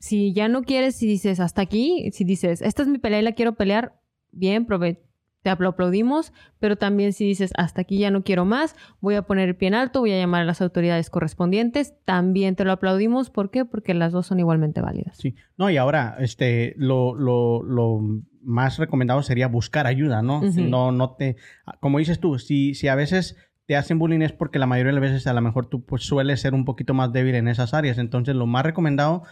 si 0.00 0.32
ya 0.32 0.48
no 0.48 0.62
quieres, 0.62 0.96
si 0.96 1.06
dices 1.06 1.38
hasta 1.38 1.62
aquí, 1.62 2.10
si 2.12 2.24
dices, 2.24 2.60
esta 2.62 2.82
es 2.82 2.88
mi 2.88 2.98
pelea 2.98 3.20
y 3.20 3.22
la 3.22 3.32
quiero 3.32 3.54
pelear, 3.54 4.00
bien, 4.32 4.66
prove 4.66 5.00
te 5.42 5.50
apl- 5.50 5.68
aplaudimos, 5.68 6.34
pero 6.58 6.76
también 6.76 7.14
si 7.14 7.24
dices, 7.24 7.52
hasta 7.56 7.80
aquí 7.80 7.96
ya 7.98 8.10
no 8.10 8.22
quiero 8.24 8.44
más, 8.44 8.76
voy 9.00 9.14
a 9.14 9.22
poner 9.22 9.48
el 9.48 9.56
pie 9.56 9.68
en 9.68 9.74
alto, 9.74 10.00
voy 10.00 10.12
a 10.12 10.18
llamar 10.18 10.42
a 10.42 10.44
las 10.44 10.60
autoridades 10.60 11.08
correspondientes, 11.08 11.94
también 12.04 12.56
te 12.56 12.64
lo 12.66 12.72
aplaudimos. 12.72 13.30
¿Por 13.30 13.50
qué? 13.50 13.64
Porque 13.64 13.94
las 13.94 14.12
dos 14.12 14.26
son 14.26 14.38
igualmente 14.38 14.82
válidas. 14.82 15.16
Sí. 15.16 15.36
No, 15.56 15.70
y 15.70 15.78
ahora, 15.78 16.16
este, 16.18 16.74
lo, 16.76 17.14
lo, 17.14 17.62
lo 17.62 18.00
más 18.42 18.76
recomendado 18.78 19.22
sería 19.22 19.48
buscar 19.48 19.86
ayuda, 19.86 20.20
¿no? 20.20 20.40
Ujú. 20.40 20.60
No, 20.60 20.92
no 20.92 21.12
te, 21.14 21.36
como 21.80 21.98
dices 22.00 22.20
tú, 22.20 22.38
si, 22.38 22.74
si 22.74 22.88
a 22.88 22.94
veces 22.94 23.36
te 23.64 23.76
hacen 23.76 23.98
bullying 23.98 24.20
es 24.20 24.32
porque 24.32 24.58
la 24.58 24.66
mayoría 24.66 24.92
de 24.92 25.00
las 25.00 25.10
veces 25.10 25.26
a 25.26 25.32
lo 25.32 25.40
mejor 25.40 25.70
tú 25.70 25.84
pues 25.86 26.02
sueles 26.02 26.40
ser 26.40 26.52
un 26.52 26.64
poquito 26.66 26.92
más 26.92 27.12
débil 27.14 27.34
en 27.36 27.48
esas 27.48 27.72
áreas. 27.72 27.96
Entonces, 27.96 28.34
lo 28.34 28.46
más 28.46 28.64
recomendado, 28.66 29.22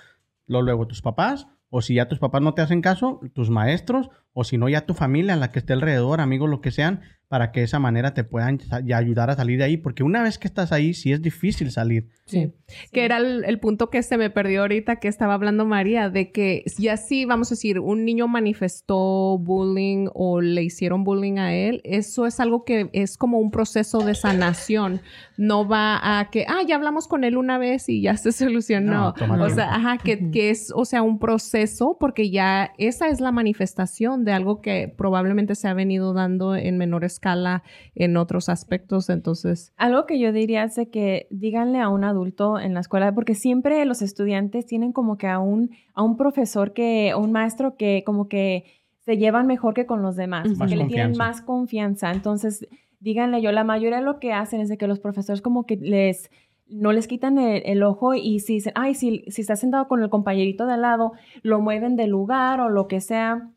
luego 0.48 0.86
tus 0.86 1.02
papás, 1.02 1.46
o 1.70 1.82
si 1.82 1.94
ya 1.94 2.08
tus 2.08 2.18
papás 2.18 2.42
no 2.42 2.54
te 2.54 2.62
hacen 2.62 2.80
caso, 2.80 3.20
tus 3.34 3.50
maestros, 3.50 4.08
o 4.32 4.44
si 4.44 4.56
no 4.56 4.68
ya 4.68 4.86
tu 4.86 4.94
familia, 4.94 5.36
la 5.36 5.50
que 5.50 5.58
esté 5.58 5.74
alrededor, 5.74 6.20
amigos, 6.20 6.48
lo 6.48 6.60
que 6.60 6.70
sean, 6.70 7.00
para 7.28 7.52
que 7.52 7.60
de 7.60 7.64
esa 7.64 7.78
manera 7.78 8.14
te 8.14 8.24
puedan 8.24 8.58
ya 8.84 8.96
ayudar 8.96 9.28
a 9.28 9.36
salir 9.36 9.58
de 9.58 9.64
ahí, 9.64 9.76
porque 9.76 10.02
una 10.02 10.22
vez 10.22 10.38
que 10.38 10.48
estás 10.48 10.72
ahí, 10.72 10.94
sí 10.94 11.12
es 11.12 11.20
difícil 11.20 11.70
salir. 11.70 12.08
Sí. 12.24 12.54
Que 12.90 13.04
era 13.04 13.18
el, 13.18 13.44
el 13.44 13.60
punto 13.60 13.90
que 13.90 14.02
se 14.02 14.16
me 14.16 14.30
perdió 14.30 14.62
ahorita 14.62 14.96
que 14.96 15.08
estaba 15.08 15.34
hablando 15.34 15.66
María, 15.66 16.08
de 16.08 16.32
que 16.32 16.62
si 16.66 16.88
así, 16.88 17.26
vamos 17.26 17.48
a 17.48 17.54
decir, 17.54 17.80
un 17.80 18.06
niño 18.06 18.28
manifestó 18.28 19.36
bullying 19.38 20.08
o 20.14 20.40
le 20.40 20.62
hicieron 20.62 21.04
bullying 21.04 21.38
a 21.38 21.54
él, 21.54 21.82
eso 21.84 22.26
es 22.26 22.40
algo 22.40 22.64
que 22.64 22.88
es 22.94 23.18
como 23.18 23.38
un 23.38 23.50
proceso 23.50 23.98
de 23.98 24.14
sanación. 24.14 25.02
No 25.39 25.66
va 25.66 26.19
a 26.19 26.31
que, 26.31 26.44
ah, 26.48 26.62
ya 26.66 26.74
hablamos 26.74 27.06
con 27.06 27.24
él 27.24 27.36
una 27.36 27.59
vez 27.59 27.89
y 27.89 28.02
ya 28.02 28.16
se 28.16 28.32
solucionó. 28.32 29.15
No, 29.16 29.44
o 29.44 29.48
sea, 29.48 29.74
ajá, 29.74 29.97
que, 29.97 30.31
que 30.31 30.51
es, 30.51 30.73
o 30.74 30.85
sea, 30.85 31.02
un 31.02 31.19
proceso 31.19 31.97
porque 31.98 32.31
ya 32.31 32.73
esa 32.77 33.09
es 33.09 33.20
la 33.20 33.32
manifestación 33.32 34.24
de 34.24 34.32
algo 34.32 34.60
que 34.60 34.93
probablemente 34.94 35.55
se 35.55 35.69
ha 35.69 35.74
venido 35.74 36.12
dando 36.12 36.56
en 36.56 36.77
menor 36.77 37.05
escala 37.05 37.62
en 37.94 38.16
otros 38.16 38.48
aspectos. 38.48 39.09
Entonces, 39.09 39.73
Algo 39.77 40.06
que 40.06 40.19
yo 40.19 40.32
diría 40.32 40.65
es 40.65 40.74
de 40.74 40.90
que 40.90 41.28
díganle 41.31 41.81
a 41.81 41.89
un 41.89 42.05
adulto 42.05 42.59
en 42.59 42.74
la 42.74 42.81
escuela, 42.81 43.15
porque 43.15 43.35
siempre 43.35 43.85
los 43.85 44.02
estudiantes 44.02 44.66
tienen 44.66 44.93
como 44.93 45.16
que 45.19 45.28
a 45.28 45.39
un, 45.39 45.70
a 45.94 46.02
un 46.02 46.16
profesor 46.16 46.73
que, 46.73 47.12
o 47.15 47.20
un 47.20 47.32
maestro 47.32 47.77
que 47.77 48.02
como 48.05 48.28
que 48.28 48.65
se 49.09 49.16
llevan 49.16 49.47
mejor 49.47 49.73
que 49.73 49.86
con 49.86 50.02
los 50.02 50.16
demás, 50.16 50.48
Ujú. 50.48 50.56
Más 50.59 50.69
que 50.69 50.77
le 50.77 50.85
tienen 50.85 51.16
más 51.16 51.40
confianza. 51.40 52.10
Entonces, 52.10 52.69
díganle 53.00 53.40
yo, 53.42 53.52
la 53.52 53.64
mayoría 53.64 53.98
de 53.98 54.04
lo 54.04 54.18
que 54.18 54.32
hacen 54.32 54.60
es 54.60 54.68
de 54.68 54.78
que 54.78 54.86
los 54.86 55.00
profesores 55.00 55.42
como 55.42 55.66
que 55.66 55.76
les 55.76 56.30
no 56.68 56.92
les 56.92 57.08
quitan 57.08 57.38
el, 57.38 57.82
ojo 57.82 58.12
y 58.14 58.40
si 58.40 58.54
dicen, 58.54 58.74
ay, 58.76 58.94
si, 58.94 59.24
si 59.28 59.40
está 59.40 59.56
sentado 59.56 59.88
con 59.88 60.02
el 60.02 60.10
compañerito 60.10 60.66
de 60.66 60.74
al 60.74 60.82
lado, 60.82 61.12
lo 61.42 61.60
mueven 61.60 61.96
de 61.96 62.06
lugar 62.06 62.60
o 62.60 62.68
lo 62.68 62.88
que 62.88 63.00
sea. 63.00 63.50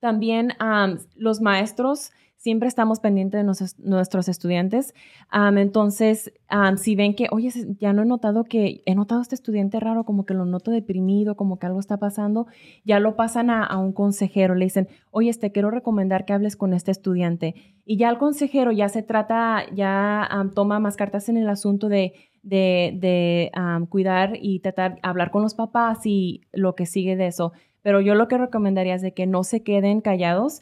También 0.00 0.52
am, 0.58 0.98
los 1.16 1.40
maestros 1.40 2.12
siempre 2.42 2.66
estamos 2.66 2.98
pendientes 2.98 3.38
de 3.38 3.78
nuestros, 3.84 4.28
estudiantes. 4.28 4.94
Entonces, 5.32 6.32
si 6.76 6.96
ven 6.96 7.14
que, 7.14 7.28
oye, 7.30 7.50
ya 7.78 7.92
no 7.92 8.02
he 8.02 8.04
notado 8.04 8.42
que, 8.42 8.82
he 8.84 8.96
notado 8.96 9.20
a 9.20 9.22
este 9.22 9.36
estudiante 9.36 9.78
raro, 9.78 10.02
como 10.02 10.26
que 10.26 10.34
lo 10.34 10.44
noto 10.44 10.72
deprimido, 10.72 11.36
como 11.36 11.60
que 11.60 11.66
algo 11.66 11.78
está 11.78 11.98
pasando, 11.98 12.48
ya 12.84 12.98
lo 12.98 13.14
pasan 13.14 13.48
a, 13.48 13.78
un 13.78 13.92
consejero, 13.92 14.56
le 14.56 14.64
dicen, 14.64 14.88
oye, 15.12 15.32
te 15.34 15.52
quiero 15.52 15.70
recomendar 15.70 16.24
que 16.24 16.32
hables 16.32 16.56
con 16.56 16.74
este 16.74 16.90
estudiante. 16.90 17.54
Y 17.84 17.96
ya 17.96 18.08
el 18.08 18.18
consejero 18.18 18.72
ya 18.72 18.88
se 18.88 19.04
trata, 19.04 19.64
ya 19.72 20.28
toma 20.52 20.80
más 20.80 20.96
cartas 20.96 21.28
en 21.28 21.36
el 21.36 21.48
asunto 21.48 21.88
de, 21.88 22.12
de, 22.42 23.52
cuidar 23.88 24.32
y 24.40 24.58
tratar, 24.58 24.98
hablar 25.02 25.30
con 25.30 25.42
los 25.42 25.54
papás 25.54 26.00
y 26.06 26.40
lo 26.52 26.74
que 26.74 26.86
sigue 26.86 27.14
de 27.14 27.28
eso. 27.28 27.52
Pero 27.82 28.00
yo 28.00 28.14
lo 28.14 28.28
que 28.28 28.38
recomendaría 28.38 28.94
es 28.94 29.12
que 29.12 29.26
no 29.26 29.44
se 29.44 29.62
queden 29.62 30.00
callados, 30.00 30.60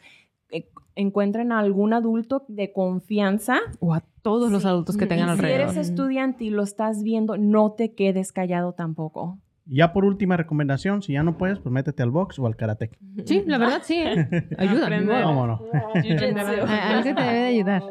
encuentren 1.01 1.53
a 1.53 1.59
algún 1.59 1.93
adulto 1.93 2.45
de 2.49 2.73
confianza. 2.73 3.59
O 3.81 3.95
a 3.95 4.03
todos 4.23 4.51
los 4.53 4.65
adultos 4.65 4.97
que 4.97 5.07
tengan 5.07 5.29
y 5.29 5.33
si 5.33 5.39
alrededor. 5.39 5.61
eres 5.63 5.77
estudiante 5.77 6.45
y 6.45 6.51
lo 6.51 6.63
estás 6.63 7.03
viendo, 7.03 7.37
no 7.39 7.73
te 7.73 7.93
quedes 7.95 8.33
callado 8.33 8.73
tampoco. 8.73 9.39
Ya 9.67 9.93
por 9.93 10.05
última 10.05 10.37
recomendación, 10.37 11.01
si 11.01 11.13
ya 11.13 11.23
no 11.23 11.39
puedes, 11.39 11.61
pues 11.61 11.73
métete 11.73 12.03
al 12.03 12.11
box 12.11 12.39
o 12.41 12.47
al 12.47 12.57
karate. 12.57 12.91
Sí, 13.25 13.45
la 13.47 13.57
verdad 13.59 13.83
sí. 13.85 13.99
Ayuda. 14.59 14.89
Vámonos. 14.89 15.61
A- 15.73 15.79
Algo 15.93 17.03
te 17.15 17.23
debe 17.23 17.35
de 17.35 17.47
ayudar. 17.47 17.83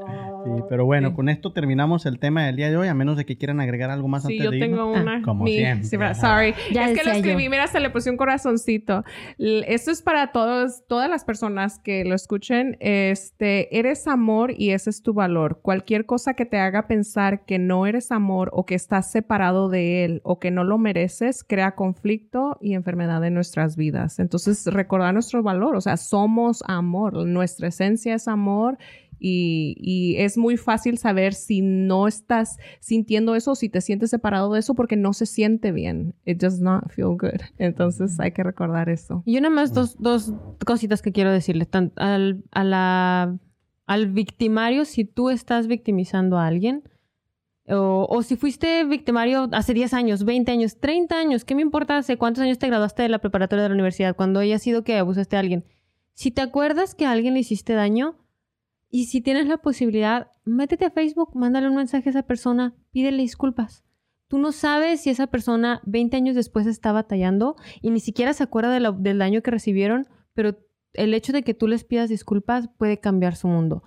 Sí, 0.44 0.49
pero 0.70 0.86
bueno, 0.86 1.10
Sí. 1.10 1.16
con 1.16 1.28
esto 1.30 1.52
terminamos 1.52 2.06
el 2.06 2.18
tema 2.20 2.45
del 2.45 2.56
día 2.56 2.70
de 2.70 2.78
hoy, 2.78 2.88
a 2.88 2.94
menos 2.94 3.18
de 3.18 3.26
que 3.26 3.38
quieran 3.38 3.60
agregar 3.60 3.90
algo 3.90 4.07
más 4.07 4.24
Sí, 4.24 4.34
antes 4.34 4.45
yo 4.45 4.52
de 4.52 4.60
tengo 4.60 4.82
Ah, 4.95 5.02
una. 5.02 5.22
como 5.22 5.44
Mi- 5.44 5.57
siempre, 5.57 5.84
sí, 5.86 5.98
sorry. 6.22 6.53
Ya 6.74 6.90
es 6.90 6.98
que 6.98 7.03
lo 7.03 7.11
yo. 7.11 7.18
escribí, 7.18 7.49
mira, 7.49 7.68
se 7.68 7.80
le 7.80 7.90
puse 7.90 8.10
un 8.10 8.18
corazoncito. 8.18 9.03
Esto 9.38 9.91
es 9.91 10.02
para 10.02 10.32
todos, 10.32 10.86
todas 10.88 11.10
las 11.10 11.26
personas 11.26 11.80
que 11.80 12.06
lo 12.06 12.16
escuchen. 12.16 12.78
Este, 12.80 13.78
eres 13.78 14.07
amor 14.07 14.53
y 14.57 14.72
ese 14.72 14.90
es 14.90 15.02
tu 15.03 15.14
valor. 15.14 15.60
Cualquier 15.61 16.06
cosa 16.06 16.34
que 16.36 16.45
te 16.45 16.57
haga 16.57 16.88
pensar 16.88 17.45
que 17.45 17.60
no 17.60 17.86
eres 17.86 18.11
amor 18.11 18.49
o 18.53 18.66
que 18.66 18.76
estás 18.76 19.11
separado 19.11 19.68
de 19.70 20.06
él 20.06 20.22
o 20.24 20.40
que 20.40 20.52
no 20.52 20.64
lo 20.64 20.78
mereces, 20.78 21.44
crea 21.44 21.76
conflicto 21.76 22.57
y 22.61 22.76
enfermedad 22.76 23.24
en 23.26 23.34
nuestras 23.34 23.76
vidas. 23.76 24.20
Entonces, 24.20 24.66
recordar 24.68 25.14
nuestro 25.14 25.44
valor. 25.44 25.76
O 25.76 25.82
sea, 25.82 25.98
somos 25.98 26.64
amor. 26.68 27.14
Nuestra 27.26 27.68
esencia 27.68 28.16
es 28.16 28.28
amor. 28.28 28.78
Y, 29.20 29.76
y 29.80 30.16
es 30.18 30.38
muy 30.38 30.56
fácil 30.58 30.98
saber 30.98 31.34
si 31.34 31.62
no 31.62 32.08
estás 32.08 32.58
sintiendo 32.80 33.36
eso, 33.36 33.54
si 33.56 33.68
te 33.70 33.82
sientes 33.82 34.10
separado 34.10 34.54
de 34.54 34.60
eso, 34.60 34.76
porque 34.76 34.96
no 34.96 35.14
se 35.14 35.26
siente 35.26 35.72
bien. 35.72 36.16
It 36.26 36.41
does 36.41 36.60
not 36.62 36.90
feel 36.90 37.10
good. 37.10 37.41
Entonces 37.58 38.20
hay 38.20 38.32
que 38.32 38.44
recordar 38.44 38.90
eso. 38.90 39.22
Y 39.26 39.38
una 39.38 39.50
más, 39.50 39.74
dos, 39.74 39.98
dos 40.00 40.34
cositas 40.66 41.02
que 41.02 41.12
quiero 41.12 41.32
decirle. 41.32 41.66
Tan- 41.66 41.91
al, 41.98 42.44
a 42.52 42.64
la- 42.64 43.38
al 43.86 44.08
victimario, 44.08 44.86
si 44.86 45.04
tú 45.04 45.30
estás 45.30 45.68
victimizando 45.68 46.38
a 46.38 46.46
alguien, 46.48 46.84
o, 47.68 48.08
o 48.10 48.24
si 48.24 48.36
fuiste 48.36 48.84
victimario 48.86 49.48
hace 49.52 49.74
10 49.74 49.94
años, 49.94 50.24
20 50.26 50.52
años, 50.52 50.80
30 50.80 51.20
años, 51.20 51.44
¿qué 51.46 51.54
me 51.56 51.62
importa 51.62 51.98
hace 51.98 52.18
cuántos 52.18 52.44
años 52.44 52.58
te 52.58 52.68
graduaste 52.68 53.04
de 53.04 53.10
la 53.10 53.20
preparatoria 53.20 53.64
de 53.64 53.70
la 53.70 53.76
universidad? 53.76 54.16
Cuando 54.16 54.40
haya 54.40 54.58
sido 54.60 54.84
que 54.84 54.98
abusaste 54.98 55.36
a 55.36 55.40
alguien. 55.40 55.66
Si 56.14 56.32
te 56.32 56.41
acuerdas 56.41 56.96
que 56.96 57.06
a 57.06 57.12
alguien 57.12 57.34
le 57.36 57.41
hiciste 57.41 57.74
daño 57.74 58.16
y 58.90 59.06
si 59.06 59.22
tienes 59.22 59.48
la 59.48 59.57
posibilidad, 59.57 60.32
métete 60.45 60.86
a 60.86 60.91
Facebook, 60.91 61.36
mándale 61.36 61.70
un 61.70 61.76
mensaje 61.76 62.10
a 62.10 62.11
esa 62.11 62.24
persona, 62.24 62.74
pídele 62.91 63.22
disculpas. 63.22 63.84
Tú 64.28 64.38
no 64.38 64.52
sabes 64.52 65.02
si 65.02 65.10
esa 65.10 65.28
persona 65.28 65.82
20 65.86 66.16
años 66.18 66.36
después 66.36 66.68
está 66.68 66.91
batallando 66.91 67.56
y 67.82 67.90
ni 67.91 67.99
siquiera 67.99 68.34
se 68.34 68.44
acuerda 68.44 68.72
de 68.72 68.80
la- 68.80 68.91
del 68.91 69.18
daño 69.18 69.41
que 69.41 69.52
recibieron, 69.52 70.07
pero 70.34 70.57
el 70.94 71.14
hecho 71.14 71.34
de 71.34 71.44
que 71.44 71.53
tú 71.53 71.68
les 71.68 71.84
pidas 71.84 72.10
disculpas 72.10 72.68
puede 72.78 72.99
cambiar 72.99 73.36
su 73.36 73.48
mundo. 73.48 73.84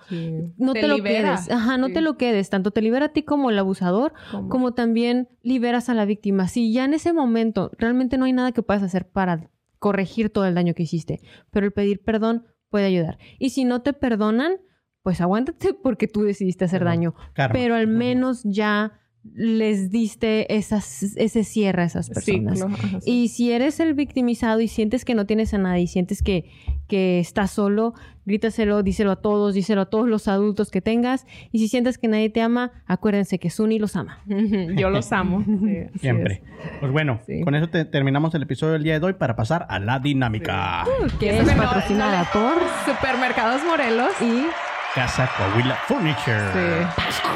No 0.56 0.72
te, 0.72 0.86
lo 0.86 0.94
libera. 0.96 1.34
quedes. 1.36 1.50
Ajá, 1.50 1.76
no 1.76 1.88
Sí. 1.88 1.94
te 1.94 2.00
lo 2.00 2.16
quedes. 2.16 2.48
Tanto 2.48 2.70
te 2.70 2.80
libera 2.80 3.06
a 3.06 3.12
ti 3.12 3.22
como 3.24 3.50
el 3.50 3.58
abusador, 3.58 4.12
¿Cómo? 4.30 4.48
como 4.48 4.72
también 4.74 5.28
liberas 5.42 5.88
a 5.88 5.94
la 5.94 6.04
víctima. 6.04 6.46
Si 6.48 6.72
ya 6.72 6.84
en 6.84 6.94
ese 6.94 7.12
momento 7.12 7.72
realmente 7.76 8.18
no 8.18 8.24
hay 8.24 8.32
nada 8.32 8.52
que 8.52 8.62
puedas 8.62 8.82
hacer 8.84 9.08
para 9.08 9.50
corregir 9.80 10.30
todo 10.30 10.44
el 10.46 10.54
daño 10.54 10.74
que 10.74 10.84
hiciste, 10.84 11.20
pero 11.50 11.66
el 11.66 11.72
pedir 11.72 12.02
perdón 12.04 12.46
puede 12.70 12.86
ayudar. 12.86 13.18
Y 13.40 13.50
si 13.50 13.64
no 13.64 13.82
te 13.82 13.92
perdonan, 13.92 14.54
pues 15.02 15.20
aguántate 15.20 15.74
porque 15.74 16.08
tú 16.08 16.22
decidiste 16.22 16.64
hacer 16.64 16.84
daño. 16.84 17.14
Karma. 17.34 17.52
Pero 17.52 17.74
al 17.74 17.86
menos 17.86 18.42
ya 18.44 18.92
les 19.34 19.92
diste 19.92 20.52
esas, 20.56 21.02
ese 21.16 21.44
cierre 21.44 21.82
a 21.82 21.84
esas 21.84 22.10
personas. 22.10 22.60
Ajá, 22.60 23.00
sí. 23.00 23.10
Y 23.10 23.28
si 23.28 23.52
eres 23.52 23.78
el 23.78 23.94
victimizado 23.94 24.60
y 24.60 24.66
sientes 24.66 25.04
que 25.04 25.14
no 25.14 25.26
tienes 25.26 25.54
a 25.54 25.58
nadie, 25.58 25.86
sientes 25.86 26.24
que, 26.24 26.50
que 26.88 27.20
estás 27.20 27.52
solo, 27.52 27.94
grítaselo, 28.26 28.82
díselo 28.82 29.12
a 29.12 29.16
todos, 29.22 29.54
díselo 29.54 29.82
a 29.82 29.86
todos 29.86 30.08
los 30.08 30.26
adultos 30.26 30.72
que 30.72 30.80
tengas. 30.80 31.24
Y 31.52 31.60
si 31.60 31.68
sientes 31.68 31.98
que 31.98 32.08
nadie 32.08 32.30
te 32.30 32.40
ama, 32.40 32.72
acuérdense 32.84 33.38
que 33.38 33.48
Suni 33.48 33.78
los 33.78 33.94
ama. 33.94 34.18
Yo 34.76 34.90
los 34.90 35.12
amo. 35.12 35.44
Sí, 35.62 35.98
Siempre. 36.00 36.42
Pues 36.80 36.90
bueno, 36.90 37.20
Sí. 37.24 37.42
con 37.42 37.54
eso 37.54 37.68
te- 37.68 37.84
terminamos 37.84 38.34
el 38.34 38.42
episodio 38.42 38.72
del 38.72 38.82
día 38.82 38.98
de 38.98 39.06
hoy 39.06 39.12
para 39.12 39.36
pasar 39.36 39.66
a 39.68 39.78
la 39.78 40.00
dinámica. 40.00 40.84
Que 41.20 41.38
Eso 41.38 41.48
es 41.48 41.56
patrocinada 41.56 42.24
no 42.24 42.28
por... 42.32 42.94
Supermercados 42.96 43.62
Morelos. 43.64 44.10
Y 44.20 44.46
Casa 44.94 45.28
Coahuila 45.38 45.74
Furniture. 45.86 46.52
Sí. 46.52 47.28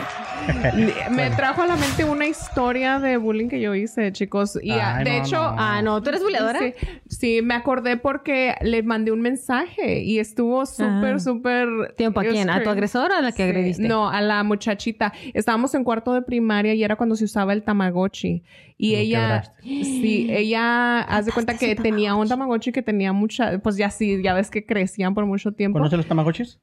Me 1.10 1.30
trajo 1.30 1.62
a 1.62 1.66
la 1.66 1.76
mente 1.76 2.04
una 2.04 2.26
historia 2.26 3.00
de 3.00 3.16
bullying 3.16 3.48
que 3.48 3.60
yo 3.60 3.74
hice, 3.74 4.12
chicos. 4.12 4.58
Y 4.62 4.70
ah, 4.72 4.96
Ay, 4.98 5.04
de 5.04 5.10
no, 5.18 5.24
hecho, 5.24 5.36
no. 5.42 5.54
Ah, 5.58 5.80
no, 5.82 6.02
¿tú 6.02 6.10
eres 6.10 6.22
buleadora? 6.22 6.58
Sí, 6.60 6.74
sí, 7.08 7.40
me 7.42 7.54
acordé 7.54 7.96
porque 7.96 8.54
le 8.60 8.82
mandé 8.82 9.10
un 9.10 9.22
mensaje 9.22 10.02
y 10.02 10.18
estuvo 10.18 10.64
súper, 10.66 11.14
Ah. 11.14 11.18
súper... 11.18 11.94
¿Tiempo 11.96 12.20
a 12.20 12.24
quién? 12.24 12.48
¿A 12.50 12.54
tu 12.54 12.58
crazy. 12.60 12.70
agresor 12.70 13.10
o 13.10 13.14
a 13.14 13.22
la 13.22 13.32
que 13.32 13.38
Sí. 13.38 13.42
agrediste? 13.42 13.88
No, 13.88 14.08
a 14.10 14.20
la 14.20 14.42
muchachita. 14.44 15.12
Estábamos 15.34 15.74
en 15.74 15.82
cuarto 15.82 16.12
de 16.12 16.22
primaria 16.22 16.74
y 16.74 16.84
era 16.84 16.94
cuando 16.96 17.16
se 17.16 17.24
usaba 17.24 17.52
el 17.54 17.62
Tamagotchi. 17.64 18.44
Y 18.78 18.94
ella, 18.96 19.20
quebraste. 19.20 19.62
sí, 19.84 20.26
ella, 20.30 21.00
haz 21.08 21.24
de 21.26 21.32
cuenta 21.32 21.56
que 21.56 21.74
tenía 21.74 22.14
un 22.14 22.28
Tamagotchi 22.28 22.70
que 22.70 22.82
tenía 22.82 23.12
mucha, 23.12 23.58
pues 23.60 23.76
ya 23.78 23.90
sí, 23.90 24.22
ya 24.22 24.34
ves 24.34 24.50
que 24.50 24.64
crecían 24.66 25.14
por 25.14 25.24
mucho 25.26 25.52
tiempo. 25.52 25.78
¿Conoces 25.78 25.96
los 25.96 26.06
tamagotchis? 26.06 26.60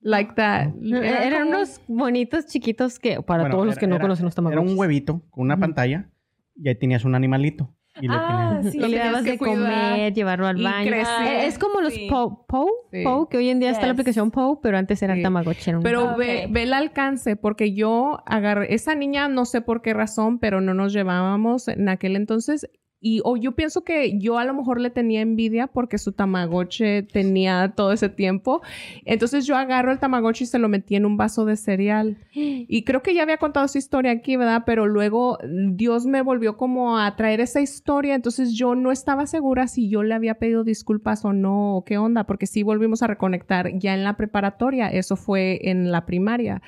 Like 0.00 0.32
that. 0.36 0.68
No, 0.80 0.98
Era 0.98 1.24
Eran 1.24 1.44
como- 1.46 1.56
unos 1.58 1.80
bonitos 1.88 2.46
chiquitos 2.46 2.98
que, 2.98 3.20
para 3.22 3.42
Bueno, 3.44 3.54
todos 3.56 3.66
los 3.66 3.74
era- 3.74 3.80
que 3.80 3.86
no 3.88 3.96
era- 3.96 4.02
conocen 4.02 4.24
los 4.26 4.32
Era 4.34 4.36
tamagotchis. 4.44 4.72
un 4.72 4.78
huevito 4.78 5.22
con 5.30 5.44
una 5.44 5.56
pantalla 5.58 6.10
y 6.54 6.68
ahí 6.68 6.74
tenías 6.76 7.04
un 7.04 7.14
animalito. 7.14 7.74
Y 8.00 8.06
Ah, 8.08 8.60
tenías- 8.60 8.72
sí. 8.72 8.78
Y 8.78 8.80
Lo 8.82 8.86
le 8.88 8.98
dabas 8.98 9.24
de 9.24 9.38
cuidar. 9.38 9.56
comer, 9.56 10.14
llevarlo 10.14 10.46
al 10.46 10.60
Y 10.60 10.62
baño. 10.62 10.88
crecer. 10.88 11.26
Eh, 11.26 11.46
Es 11.46 11.58
como 11.58 11.80
los 11.80 11.92
Sí. 11.92 12.06
PO, 12.08 12.46
PO, 12.46 12.68
Sí. 12.92 13.02
PO, 13.02 13.28
que 13.28 13.38
hoy 13.38 13.48
en 13.48 13.58
día 13.58 13.70
está 13.70 13.82
la 13.82 13.88
Yes. 13.88 13.94
aplicación 13.94 14.30
PO, 14.30 14.60
pero 14.60 14.78
antes 14.78 15.02
era 15.02 15.14
el 15.14 15.18
Sí. 15.18 15.22
Tamagotchi. 15.24 15.70
era 15.70 15.78
un- 15.78 15.82
Pero 15.82 16.12
Ok. 16.12 16.18
ve, 16.18 16.46
ve 16.48 16.62
el 16.62 16.74
alcance, 16.74 17.34
porque 17.34 17.74
yo 17.74 18.20
agarré, 18.24 18.72
esa 18.72 18.94
niña 18.94 19.26
no 19.28 19.46
sé 19.46 19.62
por 19.62 19.82
qué 19.82 19.94
razón, 19.94 20.38
pero 20.38 20.60
no 20.60 20.74
nos 20.74 20.92
llevábamos 20.92 21.66
en 21.66 21.88
aquel 21.88 22.14
entonces. 22.14 22.70
Y 23.00 23.20
o 23.24 23.36
yo 23.36 23.52
pienso 23.52 23.82
que 23.82 24.18
yo 24.18 24.38
a 24.38 24.44
lo 24.44 24.54
mejor 24.54 24.80
le 24.80 24.90
tenía 24.90 25.20
envidia 25.20 25.68
porque 25.68 25.98
su 25.98 26.12
tamagotchi 26.12 27.02
tenía 27.04 27.72
todo 27.76 27.92
ese 27.92 28.08
tiempo. 28.08 28.60
Entonces 29.04 29.46
yo 29.46 29.56
agarro 29.56 29.92
el 29.92 30.00
tamagotchi 30.00 30.44
y 30.44 30.46
se 30.48 30.58
lo 30.58 30.68
metí 30.68 30.96
en 30.96 31.06
un 31.06 31.16
vaso 31.16 31.44
de 31.44 31.56
cereal. 31.56 32.18
Y 32.32 32.82
creo 32.84 33.02
que 33.02 33.14
ya 33.14 33.22
había 33.22 33.36
contado 33.36 33.66
esa 33.66 33.78
historia 33.78 34.10
aquí, 34.10 34.36
¿verdad? 34.36 34.64
Pero 34.66 34.86
luego 34.86 35.38
Dios 35.44 36.06
me 36.06 36.22
volvió 36.22 36.56
como 36.56 36.98
a 36.98 37.14
traer 37.14 37.40
esa 37.40 37.60
historia. 37.60 38.16
Entonces 38.16 38.54
yo 38.54 38.74
no 38.74 38.90
estaba 38.90 39.26
segura 39.26 39.68
si 39.68 39.88
yo 39.88 40.02
le 40.02 40.14
había 40.14 40.34
pedido 40.34 40.64
disculpas 40.64 41.24
o 41.24 41.32
no, 41.32 41.76
o 41.76 41.84
qué 41.84 41.98
onda, 41.98 42.24
porque 42.24 42.46
sí 42.46 42.64
volvimos 42.64 43.02
a 43.02 43.06
reconectar 43.06 43.78
ya 43.78 43.94
en 43.94 44.02
la 44.02 44.16
preparatoria. 44.16 44.88
Eso 44.88 45.14
fue 45.14 45.70
en 45.70 45.92
la 45.92 46.04
primaria. 46.04 46.62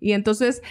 Y 0.00 0.12
entonces... 0.12 0.62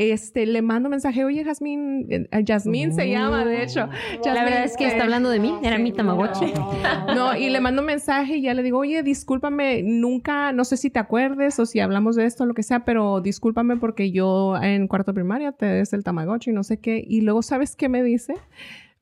Este, 0.00 0.46
le 0.46 0.62
mando 0.62 0.88
mensaje, 0.88 1.26
oye, 1.26 1.44
Jazmín, 1.44 2.06
eh, 2.08 2.42
Jazmín 2.42 2.94
se 2.94 3.10
llama, 3.10 3.44
de 3.44 3.62
hecho. 3.62 3.86
La 4.24 4.44
verdad 4.44 4.64
es 4.64 4.74
que 4.74 4.86
está 4.86 5.02
hablando 5.02 5.28
de 5.28 5.38
mí, 5.40 5.54
era 5.62 5.76
mi 5.76 5.92
Tamagotchi. 5.92 6.54
No, 7.14 7.36
y 7.36 7.50
le 7.50 7.60
mando 7.60 7.82
un 7.82 7.86
mensaje 7.86 8.36
y 8.36 8.42
ya 8.42 8.54
le 8.54 8.62
digo, 8.62 8.78
oye, 8.78 9.02
discúlpame, 9.02 9.82
nunca, 9.82 10.52
no 10.52 10.64
sé 10.64 10.78
si 10.78 10.88
te 10.88 10.98
acuerdes 10.98 11.58
o 11.58 11.66
si 11.66 11.80
hablamos 11.80 12.16
de 12.16 12.24
esto 12.24 12.44
o 12.44 12.46
lo 12.46 12.54
que 12.54 12.62
sea, 12.62 12.86
pero 12.86 13.20
discúlpame 13.20 13.76
porque 13.76 14.10
yo 14.10 14.56
en 14.56 14.88
cuarto 14.88 15.12
primaria 15.12 15.52
te 15.52 15.66
des 15.66 15.92
el 15.92 16.02
Tamagotchi 16.02 16.48
y 16.48 16.54
no 16.54 16.62
sé 16.62 16.78
qué. 16.78 17.04
Y 17.06 17.20
luego, 17.20 17.42
¿sabes 17.42 17.76
qué 17.76 17.90
me 17.90 18.02
dice? 18.02 18.36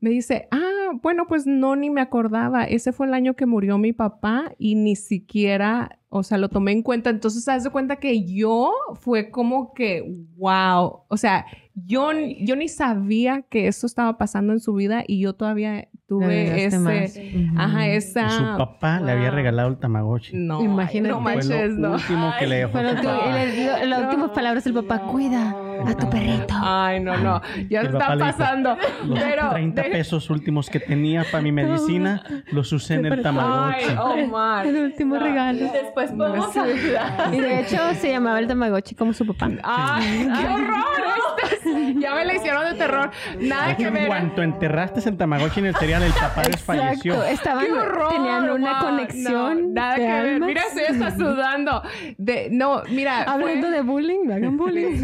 Me 0.00 0.10
dice, 0.10 0.48
ah, 0.50 0.92
bueno, 1.02 1.26
pues 1.26 1.46
no, 1.46 1.74
ni 1.74 1.90
me 1.90 2.00
acordaba. 2.00 2.64
Ese 2.64 2.92
fue 2.92 3.06
el 3.06 3.14
año 3.14 3.34
que 3.34 3.46
murió 3.46 3.78
mi 3.78 3.92
papá 3.92 4.52
y 4.58 4.74
ni 4.76 4.94
siquiera, 4.94 5.98
o 6.08 6.22
sea, 6.22 6.38
lo 6.38 6.48
tomé 6.48 6.72
en 6.72 6.82
cuenta. 6.82 7.10
Entonces, 7.10 7.48
haz 7.48 7.64
de 7.64 7.70
cuenta 7.70 7.96
que 7.96 8.24
yo 8.24 8.72
fue 9.00 9.30
como 9.30 9.74
que, 9.74 10.04
wow. 10.36 11.02
O 11.08 11.16
sea, 11.16 11.46
yo, 11.74 12.10
yo 12.12 12.56
ni 12.56 12.68
sabía 12.68 13.42
que 13.42 13.66
eso 13.66 13.86
estaba 13.86 14.18
pasando 14.18 14.52
en 14.52 14.60
su 14.60 14.74
vida 14.74 15.04
y 15.06 15.20
yo 15.20 15.34
todavía 15.34 15.88
tuve 16.08 16.64
ese, 16.64 16.78
más. 16.78 17.18
ajá, 17.56 17.86
Y 17.86 17.90
esa. 17.90 18.30
su 18.30 18.42
papá 18.56 18.98
le 19.00 19.12
había 19.12 19.30
regalado 19.30 19.68
el 19.68 19.76
tamagotchi. 19.76 20.34
No, 20.36 20.62
Imagínate. 20.62 21.12
no 21.14 21.22
Fue 21.22 21.34
manches, 21.34 21.72
lo 21.72 21.88
no. 21.88 21.94
último 21.96 22.32
que 22.38 22.46
le 22.46 22.56
dejó 22.56 22.72
Pero 22.72 22.90
su 22.90 22.96
tú- 22.96 23.02
papá. 23.04 23.44
y 23.44 23.56
le- 23.56 23.66
lo- 23.66 23.86
las 23.86 24.02
últimas 24.04 24.30
palabras 24.30 24.64
del 24.64 24.72
papá, 24.74 24.98
cuida 25.02 25.54
a 25.86 25.94
tu 25.94 26.08
perrito. 26.10 26.54
Ay, 26.60 27.00
no, 27.00 27.16
no. 27.18 27.40
Ya 27.68 27.80
El 27.82 27.86
está 27.88 28.14
le 28.16 28.24
dijo, 28.24 28.38
pasando. 28.38 28.76
Los 29.06 29.18
Pero 29.20 29.50
30 29.50 29.82
de- 29.82 29.90
pesos 29.90 30.30
últimos 30.30 30.70
que 30.70 30.80
tenía 30.80 31.24
para 31.30 31.42
mi 31.42 31.52
medicina 31.52 32.22
los 32.52 32.72
usé 32.72 32.94
en 32.94 33.06
el 33.06 33.12
Ay, 33.12 33.22
tamagotchi. 33.22 34.24
Omar. 34.24 34.66
El 34.66 34.76
último 34.84 35.18
regalo. 35.18 35.70
Después 35.72 36.10
podemos 36.12 36.56
hablar. 36.56 37.34
Y 37.34 37.40
de 37.40 37.60
hecho 37.60 37.76
se 37.94 38.10
llamaba 38.10 38.38
el 38.38 38.46
Tamagotchi 38.48 38.94
como 38.94 39.12
su 39.12 39.26
papá. 39.26 39.50
Ay, 39.62 40.26
qué 40.36 40.46
horror. 40.48 41.07
Ya 41.98 42.14
me 42.14 42.24
la 42.24 42.34
hicieron 42.34 42.64
de 42.64 42.74
terror. 42.74 43.10
Nada 43.40 43.76
que 43.76 43.82
que 43.82 43.88
en 43.88 43.94
ver. 43.94 44.06
cuanto 44.06 44.42
enterraste 44.42 45.08
el 45.08 45.16
tamagotchi 45.16 45.60
en 45.60 45.66
el 45.66 45.76
cereal, 45.76 46.02
el 46.02 46.12
papá 46.12 46.42
desfalleció. 46.42 47.22
Estaban, 47.24 47.66
¡Qué 47.66 47.72
horror! 47.72 48.08
tenían 48.12 48.50
una 48.50 48.78
conexión. 48.80 49.68
No, 49.68 49.72
nada 49.74 49.96
que 49.96 50.02
ver. 50.02 50.40
Mira, 50.40 50.62
estoy 50.62 50.84
hasta 50.84 51.16
sudando. 51.16 51.82
De, 52.16 52.48
no, 52.50 52.82
mira. 52.90 53.22
Hablando 53.22 53.68
fue, 53.68 53.76
de 53.76 53.82
bullying, 53.82 54.20
no 54.24 54.34
hagan 54.34 54.56
bullying. 54.56 55.00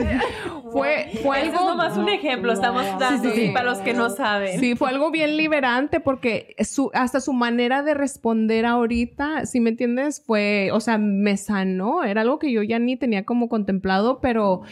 fue, 0.73 1.11
fue 1.23 1.39
Ese 1.39 1.49
es 1.49 1.55
algo. 1.55 1.71
nomás 1.71 1.97
un 1.97 2.09
ejemplo, 2.09 2.53
estamos 2.53 2.85
dando 2.99 3.31
sí, 3.31 3.47
sí. 3.47 3.51
para 3.53 3.65
los 3.67 3.79
que 3.79 3.95
no 3.95 4.11
saben. 4.11 4.61
Sí, 4.61 4.75
fue 4.77 4.91
algo 4.91 5.11
bien 5.11 5.37
liberante 5.37 6.01
porque 6.01 6.55
su, 6.65 6.91
hasta 6.95 7.21
su 7.21 7.33
manera 7.33 7.83
de 7.83 7.95
responder 7.95 8.67
ahorita, 8.67 9.47
si 9.47 9.61
me 9.61 9.71
entiendes, 9.71 10.23
fue, 10.27 10.71
o 10.73 10.81
sea, 10.81 10.99
me 10.99 11.37
sanó. 11.37 12.03
Era 12.05 12.23
algo 12.23 12.39
que 12.39 12.53
yo 12.53 12.63
ya 12.63 12.79
ni 12.79 12.97
tenía 12.97 13.25
como 13.25 13.49
contemplado, 13.49 14.21
pero, 14.21 14.63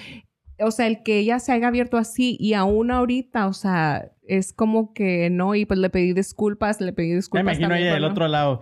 o 0.62 0.70
sea, 0.70 0.86
el 0.86 1.02
que 1.02 1.18
ella 1.18 1.38
se 1.38 1.52
haya 1.52 1.68
abierto 1.68 1.96
así 1.96 2.36
y 2.40 2.54
aún 2.54 2.90
ahorita, 2.90 3.46
o 3.46 3.52
sea, 3.52 4.10
es 4.26 4.52
como 4.52 4.92
que 4.94 5.28
no, 5.30 5.54
y 5.54 5.64
pues 5.66 5.78
le 5.80 5.90
pedí 5.90 6.12
disculpas, 6.12 6.80
le 6.80 6.92
pedí 6.92 7.08
Me 7.10 7.16
disculpas. 7.16 7.42
imagino 7.42 7.68
también, 7.68 7.86
ella 7.88 7.94
del 7.94 8.04
otro 8.04 8.28
lado 8.28 8.60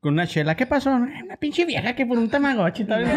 con 0.00 0.14
una 0.14 0.26
chela. 0.26 0.54
¿Qué 0.54 0.64
pasó? 0.66 0.90
Una 0.90 1.36
pinche 1.38 1.66
vieja 1.66 1.94
que 1.94 2.06
por 2.06 2.16
un 2.18 2.30
tamagotchi. 2.30 2.84
tal 2.84 3.04
vez. 3.04 3.12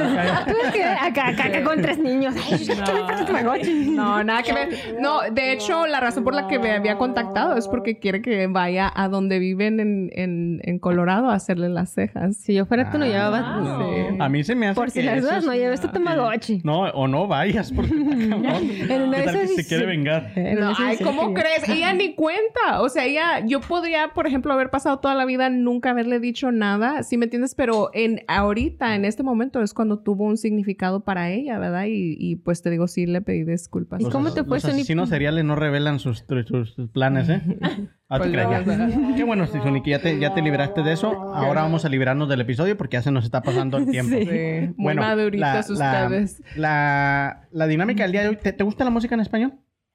acá, 1.01 1.29
acá, 1.29 1.45
acá 1.45 1.63
con 1.63 1.81
tres 1.81 1.97
niños. 1.97 2.35
Ay, 2.35 2.59
¿qué 2.59 2.75
le 2.75 2.81
pasa 2.81 3.23
a 3.23 3.25
Tamagotchi? 3.25 3.73
No, 3.91 4.21
nada 4.23 4.43
que 4.43 4.51
ver. 4.53 4.69
No, 4.99 5.21
de 5.31 5.53
hecho, 5.53 5.87
la 5.87 6.01
razón 6.01 6.23
por 6.25 6.35
la 6.35 6.47
que 6.47 6.59
me 6.59 6.71
había 6.71 6.97
contactado 6.97 7.55
es 7.57 7.67
porque 7.69 7.99
quiere 7.99 8.21
que 8.21 8.47
vaya 8.47 8.91
a 8.93 9.07
donde 9.07 9.39
viven 9.39 9.79
en, 9.79 10.09
en, 10.13 10.59
en 10.63 10.79
Colorado 10.79 11.29
a 11.29 11.35
hacerle 11.35 11.69
las 11.69 11.93
cejas. 11.93 12.35
Si 12.37 12.53
yo 12.53 12.65
fuera 12.65 12.89
tú, 12.91 12.97
no 12.97 13.05
Ah, 13.05 13.07
llevabas. 13.07 13.45
Sí. 13.79 14.17
A 14.19 14.27
mí 14.29 14.43
se 14.43 14.55
me 14.55 14.67
hace 14.67 14.75
Por 14.75 14.91
si 14.91 15.01
las 15.03 15.21
dudas, 15.21 15.37
es- 15.37 15.45
no 15.45 15.53
lleves 15.53 15.79
tu 15.79 15.87
Tamagotchi. 15.87 16.61
No, 16.65 16.81
o 16.81 17.07
no 17.07 17.27
vayas 17.27 17.71
porque. 17.71 17.93
En 18.03 18.33
una 18.33 19.17
¿Qué 19.17 19.19
de 19.19 19.23
tal 19.23 19.35
que 19.35 19.43
esas 19.43 19.55
se 19.55 19.67
quiere 19.67 19.85
vengar? 19.85 20.31
En 20.35 20.59
No, 20.59 20.73
ay, 20.77 20.97
¿cómo 21.01 21.33
crees? 21.33 21.67
Ella 21.69 21.93
ni 21.93 22.13
cuenta. 22.13 22.81
O 22.81 22.89
sea, 22.89 23.05
ella, 23.05 23.39
yo 23.45 23.61
podría, 23.61 24.09
por 24.13 24.27
ejemplo, 24.27 24.51
haber 24.53 24.69
pasado 24.69 24.99
toda 24.99 25.15
la 25.15 25.23
vida 25.25 25.49
nunca 25.49 25.91
haberle 25.91 26.19
dicho 26.19 26.51
nada, 26.51 26.72
¿sí 27.03 27.17
me 27.17 27.25
entiendes? 27.25 27.55
Pero 27.55 27.89
en 27.93 28.21
ahorita, 28.27 28.95
en 28.95 29.05
este 29.05 29.23
momento, 29.23 29.61
es 29.61 29.73
cuando 29.73 29.99
tuvo 29.99 30.25
un 30.25 30.37
significado 30.37 31.03
para 31.03 31.29
ella, 31.31 31.57
¿verdad? 31.59 31.85
Y, 31.87 32.15
y, 32.19 32.35
pues 32.37 32.61
te 32.61 32.69
digo, 32.69 32.87
sí 32.87 33.05
le 33.05 33.21
pedí 33.21 33.43
disculpas. 33.43 34.01
¿Y 34.01 34.09
cómo 34.09 34.33
te 34.33 34.43
fue, 34.43 34.57
Los 34.57 34.65
asesinos 34.65 35.09
seriales 35.09 35.43
no 35.45 35.55
revelan 35.55 35.99
sus, 35.99 36.25
sus- 36.47 36.73
sus 36.73 36.89
planes, 36.89 37.29
¿eh? 37.29 37.41
Ah, 38.09 38.17
te 38.19 38.25
Pues 38.29 38.31
creas, 38.33 38.67
no, 38.67 38.73
ya. 39.09 39.15
Qué 39.15 39.23
bueno, 39.23 39.47
Sony, 39.47 39.81
que 39.83 39.89
ya 39.89 39.99
te, 39.99 40.19
ya 40.19 40.35
te 40.35 40.43
liberaste 40.43 40.83
de 40.83 40.93
eso. 40.93 41.19
Ahora 41.33 41.63
vamos 41.63 41.83
a 41.83 41.89
librarnos 41.89 42.29
del 42.29 42.41
episodio 42.41 42.77
porque 42.77 42.97
ya 42.97 43.01
se 43.01 43.09
nos 43.09 43.23
está 43.25 43.41
pasando 43.41 43.77
el 43.77 43.87
tiempo. 43.89 44.15
Sí. 44.19 44.25
Sí, 44.25 44.67
muy 44.77 44.83
Bueno, 44.83 45.01
maduritos 45.01 45.69
la- 45.71 46.05
ustedes. 46.05 46.43
La, 46.55 47.47
la 47.51 47.65
dinámica 47.67 48.03
del 48.03 48.11
día 48.11 48.21
de 48.21 48.27
hoy, 48.29 48.35
¿te, 48.35 48.53
te 48.53 48.63
gusta 48.63 48.83
la 48.83 48.91
música 48.91 49.15
en 49.15 49.21
español? 49.21 49.53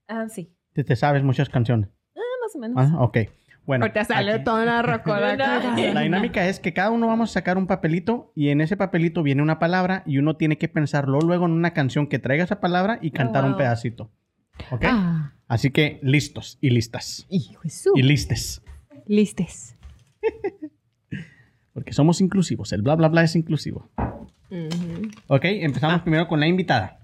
Ah, 0.08 0.28
sí. 0.28 0.52
Te, 0.72 0.82
te 0.82 0.96
sabes 0.96 1.22
muchas 1.22 1.48
canciones. 1.48 1.90
Ah, 2.16 2.20
más 2.42 2.56
o 2.56 2.58
menos. 2.58 2.76
Ah, 2.92 3.02
ok. 3.04 3.18
Bueno, 3.68 3.84
Ahorita 3.84 4.02
sale 4.04 4.32
aquí- 4.32 4.44
toda 4.44 4.62
una 4.62 4.80
rocola. 4.80 5.36
la 5.92 6.00
dinámica 6.00 6.46
es 6.48 6.58
que 6.58 6.72
cada 6.72 6.90
uno 6.90 7.06
vamos 7.06 7.28
a 7.28 7.32
sacar 7.34 7.58
un 7.58 7.66
papelito 7.66 8.32
y 8.34 8.48
en 8.48 8.62
ese 8.62 8.78
papelito 8.78 9.22
viene 9.22 9.42
una 9.42 9.58
palabra 9.58 10.02
y 10.06 10.16
uno 10.16 10.36
tiene 10.36 10.56
que 10.56 10.68
pensarlo 10.68 11.20
luego 11.20 11.44
en 11.44 11.52
una 11.52 11.74
canción 11.74 12.06
que 12.06 12.18
traiga 12.18 12.44
esa 12.44 12.60
palabra 12.60 12.98
y 13.02 13.10
cantar 13.10 13.44
un 13.44 13.50
wow. 13.50 13.58
pedacito. 13.58 14.10
¿Ok? 14.70 14.84
Ah, 14.88 15.34
Así 15.48 15.70
que 15.70 16.00
listos 16.02 16.56
y 16.62 16.70
listas. 16.70 17.26
hijo 17.28 17.60
de 17.62 17.68
su. 17.68 17.92
Y 17.94 18.02
listes. 18.02 18.62
Listes. 19.06 19.76
Porque 21.74 21.92
somos 21.92 22.22
inclusivos. 22.22 22.72
El 22.72 22.80
bla 22.80 22.96
bla 22.96 23.08
bla 23.08 23.22
es 23.22 23.36
inclusivo. 23.36 23.90
Ok, 25.26 25.44
empezamos 25.44 26.00
primero 26.00 26.26
con 26.26 26.40
la 26.40 26.46
invitada. 26.46 27.00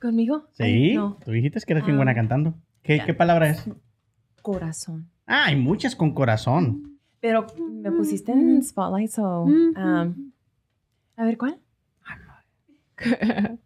¿Conmigo? 0.00 0.46
Sí, 0.52 0.62
Ay, 0.62 0.94
no. 0.94 1.18
tú 1.24 1.32
dijiste 1.32 1.58
que 1.66 1.72
eres 1.72 1.84
bien 1.84 1.96
Ah. 1.96 1.98
buena 1.98 2.14
cantando. 2.14 2.54
¿Qué, 2.82 2.98
Ya. 2.98 3.06
qué 3.06 3.14
palabra 3.14 3.48
es? 3.50 3.68
Corazón. 4.40 5.10
Ah, 5.26 5.44
hay 5.46 5.56
muchas 5.56 5.96
con 5.96 6.12
corazón. 6.12 6.98
Pero 7.20 7.46
me 7.58 7.90
pusiste 7.90 8.32
en 8.32 8.62
Spotlight, 8.62 9.10
so... 9.10 9.42
um, 9.44 10.32
a 11.16 11.24
ver, 11.24 11.38
¿cuál? 11.38 11.58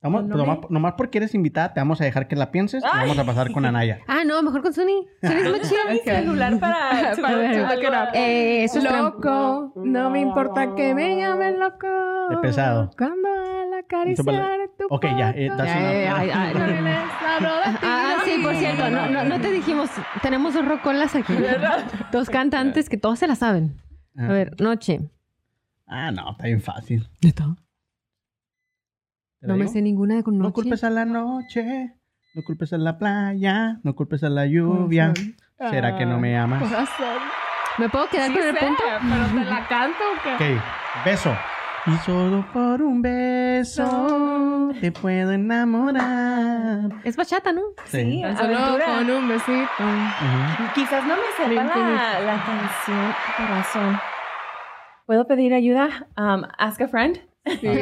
Vamos, 0.00 0.24
No 0.26 0.36
nomás, 0.36 0.58
me- 0.60 0.66
nomás 0.70 0.92
porque 0.96 1.18
eres 1.18 1.34
invitada, 1.34 1.74
te 1.74 1.80
vamos 1.80 2.00
a 2.00 2.04
dejar 2.04 2.28
que 2.28 2.36
la 2.36 2.52
pienses 2.52 2.84
y 2.84 2.86
vamos 2.86 3.18
a 3.18 3.24
pasar 3.24 3.50
con 3.50 3.66
Anaya. 3.66 3.98
Ah, 4.06 4.22
no, 4.24 4.40
mejor 4.44 4.62
con 4.62 4.72
Suni. 4.72 5.04
Suni 5.20 5.34
es 5.40 5.50
más 5.50 5.68
chido. 5.68 5.80
Mi 5.90 5.98
celular 5.98 6.58
para... 6.60 7.16
Para 7.20 7.74
look 7.74 7.82
it 7.82 7.88
up. 7.88 8.14
Eh, 8.14 8.62
eso 8.62 8.78
es 8.78 8.84
Loco, 8.84 9.72
no 9.74 10.08
me 10.10 10.20
importa 10.20 10.76
que 10.76 10.94
me 10.94 11.16
llamen 11.16 11.58
loco. 11.58 11.88
Qué 12.30 12.36
pesado. 12.40 12.90
Cuando 12.96 13.28
al 13.28 13.57
acariciar 13.78 14.58
tu 14.78 14.86
Ok, 14.90 15.04
ya, 15.16 15.30
eh, 15.30 15.48
Ya, 15.48 15.64
ya, 15.64 16.24
ya, 16.24 16.24
ya. 16.24 17.08
Ah, 17.82 18.16
sí, 18.24 18.40
por 18.42 18.54
cierto, 18.56 18.90
no, 18.90 19.08
no, 19.08 19.24
no 19.24 19.40
te 19.40 19.50
dijimos, 19.52 19.90
tenemos 20.22 20.54
dos 20.54 20.64
rocolas 20.64 21.14
aquí. 21.14 21.34
Dos 22.12 22.30
cantantes 22.30 22.88
que 22.88 22.96
todos 22.96 23.18
se 23.18 23.26
la 23.26 23.34
saben. 23.34 23.80
A 24.16 24.26
ver, 24.28 24.60
noche. 24.60 25.00
Ah, 25.86 26.10
no, 26.10 26.32
está 26.32 26.46
bien 26.46 26.60
fácil. 26.60 27.08
¿Neta? 27.22 27.44
¿Te 29.40 29.46
la 29.46 29.52
No 29.52 29.54
me 29.54 29.64
digo? 29.64 29.72
sé 29.72 29.82
ninguna 29.82 30.16
de 30.16 30.22
con 30.22 30.36
noche. 30.38 30.48
No 30.48 30.52
culpes 30.52 30.84
a 30.84 30.90
la 30.90 31.04
noche, 31.04 31.94
no 32.34 32.42
culpes 32.42 32.72
a 32.72 32.78
la 32.78 32.98
playa, 32.98 33.78
no 33.84 33.94
culpes 33.94 34.24
a 34.24 34.28
la 34.28 34.46
lluvia. 34.46 35.12
¿Será 35.58 35.96
que 35.96 36.04
no 36.06 36.18
me 36.18 36.36
amas? 36.36 36.62
Corazón. 36.62 37.18
¿Me 37.78 37.88
puedo 37.88 38.08
quedar 38.08 38.28
Sí 38.32 38.34
con 38.38 38.42
el 38.48 38.54
sé, 38.56 38.66
punto? 38.66 38.82
pero 39.08 39.26
te 39.44 39.50
la 39.50 39.68
canto 39.68 39.98
o 40.02 40.22
qué? 40.38 40.54
Ok, 40.56 40.62
beso. 41.04 41.32
Y 41.86 41.96
solo 42.04 42.44
por 42.52 42.82
un 42.82 43.00
beso 43.00 44.70
te 44.80 44.92
puedo 44.92 45.32
enamorar. 45.32 46.90
Es 47.04 47.16
bachata, 47.16 47.52
¿no? 47.52 47.62
Sí, 47.86 48.20
Tan 48.22 48.36
Solo 48.36 48.58
aventura. 48.58 48.84
con 48.86 49.10
un 49.10 49.28
besito. 49.28 49.84
Quizás 50.74 51.04
no 51.06 51.14
me 51.16 51.22
sepa 51.36 51.64
la, 51.64 52.20
la 52.20 52.44
canción 52.44 53.14
corazón. 53.36 53.98
¿Puedo 55.06 55.26
pedir 55.26 55.54
ayuda? 55.54 56.06
Um, 56.18 56.42
ask 56.58 56.80
a 56.82 56.88
friend. 56.88 57.20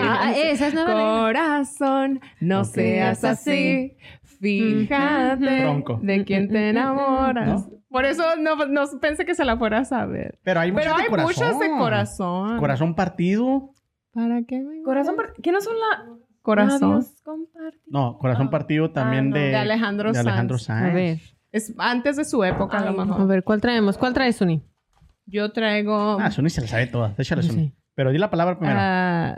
Ah, 0.00 0.32
esa 0.36 0.68
es 0.68 0.74
nueva. 0.74 0.92
Corazón, 1.18 2.20
no 2.40 2.60
Ok. 2.60 2.66
seas 2.66 3.24
así. 3.24 3.96
Fíjate 4.40 5.62
Bronco. 5.62 5.98
de 6.02 6.24
quién 6.24 6.48
te 6.48 6.70
enamoras. 6.70 7.46
¿No? 7.68 7.76
Por 7.88 8.04
eso 8.04 8.36
no, 8.36 8.54
no 8.66 8.84
pensé 9.00 9.24
que 9.24 9.34
se 9.34 9.44
la 9.44 9.56
fuera 9.56 9.78
a 9.78 9.84
saber. 9.84 10.38
Pero 10.44 10.60
hay 10.60 10.70
muchas 10.70 10.84
Pero 10.92 10.96
hay 10.96 11.10
de 11.10 11.22
muchas 11.24 11.58
de 11.58 11.70
corazón. 11.70 12.58
Corazón 12.58 12.94
partido. 12.94 13.70
¿Para 14.16 14.42
qué 14.44 14.60
me 14.62 14.82
Corazón, 14.82 15.14
par- 15.14 15.34
¿qué 15.42 15.52
no 15.52 15.60
son 15.60 15.74
la... 15.78 16.06
Corazón. 16.40 17.04
No, 17.86 18.16
corazón 18.18 18.48
partido 18.50 18.90
también 18.90 19.28
no. 19.30 19.36
de, 19.36 19.48
De 19.48 19.56
Alejandro 19.56 20.10
de 20.12 20.18
Alejandro 20.20 20.58
Sanz. 20.58 20.80
Sanz. 20.80 20.90
A 20.90 20.94
ver, 20.94 21.18
Es 21.52 21.74
antes 21.78 22.16
de 22.16 22.24
su 22.24 22.42
época, 22.44 22.78
a 22.78 22.84
lo 22.84 22.90
Ay, 23.00 23.06
mejor. 23.06 23.20
a 23.20 23.24
ver, 23.26 23.44
¿cuál 23.44 23.60
traemos? 23.60 23.98
¿Cuál 23.98 24.14
trae 24.14 24.32
Suni? 24.32 24.62
Yo 25.26 25.52
traigo. 25.52 26.18
Ah, 26.20 26.30
Sony 26.30 26.48
se 26.48 26.60
la 26.62 26.68
sabe 26.68 26.86
todas. 26.86 27.16
Déjale 27.16 27.42
Sony. 27.42 27.52
sé. 27.52 27.72
Pero 27.94 28.10
di 28.12 28.18
la 28.18 28.30
palabra 28.30 28.58
primero. 28.58 28.78
ah, 28.80 29.36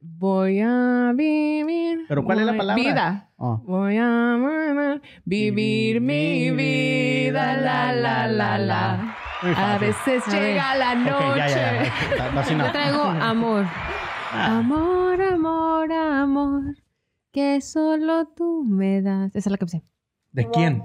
voy 0.00 0.60
a 0.62 1.12
vivir. 1.16 2.00
¿Pero 2.08 2.24
cuál 2.24 2.40
es 2.40 2.46
la 2.46 2.56
palabra? 2.56 2.82
Vida. 2.82 3.30
Oh. 3.36 3.56
Voy 3.66 3.96
a 3.98 5.00
vivir 5.24 6.00
mi 6.02 6.50
vida, 6.50 7.56
la, 7.56 7.92
la, 7.94 8.26
la, 8.28 8.58
la. 8.58 9.16
A 9.56 9.78
veces 9.78 10.22
A 10.28 10.30
llega 10.38 10.74
la 10.76 10.94
noche. 10.94 11.38
ya, 11.38 11.48
ya, 11.48 11.84
ya. 12.34 12.40
Así 12.40 12.54
no. 12.54 12.66
Yo 12.66 12.72
traigo 12.72 13.02
amor. 13.02 13.64
Amor, 14.30 15.20
amor, 15.20 15.92
amor. 15.92 16.62
Que 17.32 17.60
solo 17.60 18.26
tú 18.36 18.64
me 18.64 19.02
das. 19.02 19.34
Esa 19.34 19.48
es 19.48 19.50
la 19.50 19.56
que 19.56 19.68
sé. 19.68 19.82
¿De 20.32 20.48
quién? 20.50 20.84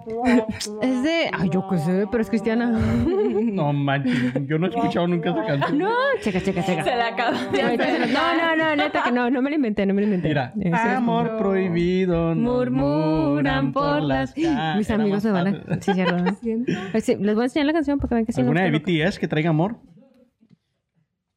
Es 0.81 1.03
de. 1.03 1.29
Ay, 1.31 1.49
yo 1.51 1.67
qué 1.69 1.77
sé, 1.77 2.05
pero 2.09 2.21
es 2.23 2.29
cristiana. 2.29 2.71
No 2.71 3.71
manches, 3.73 4.33
yo 4.47 4.57
no 4.57 4.65
he 4.65 4.69
escuchado 4.69 5.07
nunca 5.07 5.29
esa 5.29 5.45
canción. 5.45 5.77
No, 5.77 5.91
checa, 6.21 6.41
checa, 6.41 6.63
checa. 6.65 6.83
Se 6.83 6.95
la 6.95 7.15
se 7.15 7.99
lo- 7.99 8.07
No, 8.07 8.35
no, 8.35 8.55
no, 8.55 8.75
neta 8.75 9.03
que 9.03 9.11
no, 9.11 9.29
no 9.29 9.41
me 9.43 9.51
lo 9.51 9.55
inventé, 9.55 9.85
no 9.85 9.93
me 9.93 10.01
lo 10.01 10.05
inventé. 10.07 10.29
Mira, 10.29 10.51
Ese 10.59 10.69
es- 10.69 10.75
amor 10.97 11.37
prohibido. 11.37 12.33
Murmuran 12.33 13.71
por 13.71 14.01
las. 14.01 14.33
calles. 14.33 14.77
Mis 14.77 14.89
amigos 14.89 15.23
me 15.25 15.31
van 15.31 15.47
a. 15.47 15.81
Sí. 15.81 15.93
Siento. 15.93 16.73
Pues 16.91 17.03
sí, 17.05 17.15
les 17.15 17.35
voy 17.35 17.43
a 17.43 17.45
enseñar 17.45 17.67
la 17.67 17.73
canción 17.73 17.99
para 17.99 18.09
que 18.09 18.15
vean 18.15 18.25
que 18.25 18.33
sí. 18.33 18.41
no 18.41 18.47
¿Alguna 18.49 18.63
de. 18.63 18.71
BTS 18.79 19.19
que 19.19 19.27
traiga 19.27 19.51
amor? 19.51 19.77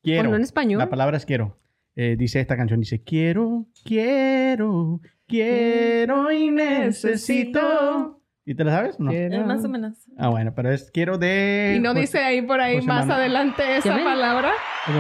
Quiero. 0.03 0.23
Ponlo 0.23 0.37
en 0.37 0.43
español. 0.45 0.79
La 0.79 0.89
palabra 0.89 1.19
es 1.19 1.27
quiero. 1.27 1.59
Eh, 2.01 2.15
dice 2.17 2.39
esta 2.39 2.57
canción, 2.57 2.79
dice 2.79 3.03
quiero, 3.03 3.67
quiero, 3.85 5.01
quiero 5.27 6.31
y 6.31 6.49
necesito. 6.51 8.21
¿Y 8.45 8.55
te 8.55 8.63
la 8.65 8.71
sabes? 8.77 9.01
No. 9.01 9.11
Quiero. 9.11 9.35
Eh, 9.35 9.45
Más 9.45 9.65
o 9.65 9.69
menos. 9.69 9.99
Ah, 10.17 10.29
bueno, 10.29 10.55
pero 10.55 10.71
es 10.71 10.91
quiero 10.93 11.19
de... 11.19 11.75
Y 11.77 11.81
no 11.81 11.89
José- 11.91 12.01
dice 12.01 12.19
ahí 12.21 12.41
por 12.43 12.61
ahí 12.61 12.77
José 12.77 12.87
más 12.87 13.01
Manuel. 13.07 13.19
adelante 13.21 13.63
esa 13.79 13.95
palabra, 14.05 14.53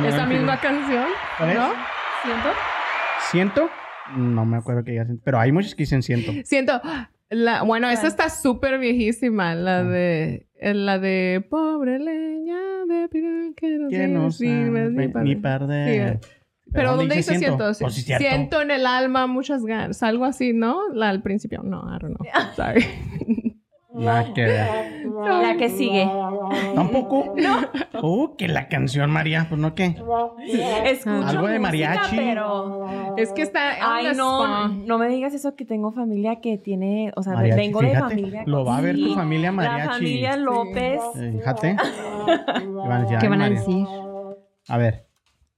esa 0.07 0.27
misma 0.27 0.61
canción, 0.61 1.05
¿Cuál 1.39 1.51
es? 1.51 1.57
¿no? 1.57 1.69
¿Siento? 2.25 2.49
¿Siento? 3.31 3.70
No 4.16 4.45
me 4.45 4.57
acuerdo 4.57 4.83
que 4.85 4.91
digan, 4.91 5.20
pero 5.25 5.39
hay 5.39 5.53
muchos 5.53 5.75
que 5.77 5.85
dicen 5.85 6.03
siento. 6.03 6.33
Siento, 6.45 6.81
la, 7.31 7.62
bueno, 7.62 7.89
esa 7.89 8.09
está 8.09 8.29
súper 8.29 8.79
viejísima, 8.81 9.55
la 9.55 9.85
de, 9.85 10.49
eh, 10.57 10.75
la 10.75 10.99
de 10.99 11.47
pobre 11.49 12.01
leña 12.01 12.59
de 12.89 13.09
que 13.57 13.69
no, 13.79 13.89
Que 13.89 14.09
no 14.09 14.31
sirve 14.33 14.91
ni 15.23 15.37
perder. 15.37 16.19
Sí, 16.20 16.29
Pero 16.73 16.97
¿dónde 16.97 17.16
dice 17.16 17.39
siento? 17.39 17.73
Pues 17.81 17.95
sí, 17.95 18.03
cierto. 18.03 18.24
siento 18.24 18.61
en 18.61 18.70
el 18.70 18.86
alma 18.86 19.27
muchas 19.27 19.65
ganas, 19.65 20.03
algo 20.03 20.24
así, 20.24 20.53
¿no? 20.53 20.89
La 20.93 21.09
al 21.09 21.23
principio, 21.23 21.62
no, 21.62 21.81
I 21.81 21.99
don't 22.01 22.16
know. 22.16 22.27
Sorry. 22.57 22.85
Nada 23.95 24.32
que. 24.32 24.47
La 24.47 25.57
que 25.59 25.70
sigue. 25.70 26.09
Tampoco. 26.74 27.35
No. 27.36 27.61
Oh, 28.01 28.36
que 28.36 28.47
la 28.47 28.69
canción, 28.69 29.11
María. 29.11 29.47
Pues 29.49 29.61
no, 29.61 29.74
¿qué? 29.74 29.97
Escucho 30.85 31.27
Algo 31.27 31.49
de 31.49 31.59
música, 31.59 31.89
mariachi. 31.89 32.16
pero... 32.16 32.86
es 33.16 33.32
que 33.32 33.43
está 33.43 33.77
Ay, 33.81 34.09
no, 34.15 34.69
no 34.69 34.99
me 34.99 35.09
digas 35.09 35.35
eso 35.35 35.57
que 35.57 35.65
tengo 35.65 35.93
familia 35.93 36.40
que 36.40 36.59
tiene, 36.59 37.12
o 37.16 37.23
sea, 37.23 37.32
Mariachi, 37.32 37.61
vengo 37.61 37.81
de 37.81 37.99
familia. 37.99 38.43
lo 38.47 38.65
va 38.65 38.77
a 38.77 38.81
ver 38.82 38.97
tu 38.97 39.15
familia 39.15 39.51
mariachi. 39.51 39.86
La 39.86 39.93
familia 39.93 40.36
López. 40.36 41.01
Eh, 41.16 41.32
Fíjate. 41.39 41.77
¿Qué 43.20 43.28
van 43.28 43.43
a 43.43 43.51
decir? 43.51 43.85
A 44.69 44.77
ver. 44.77 45.08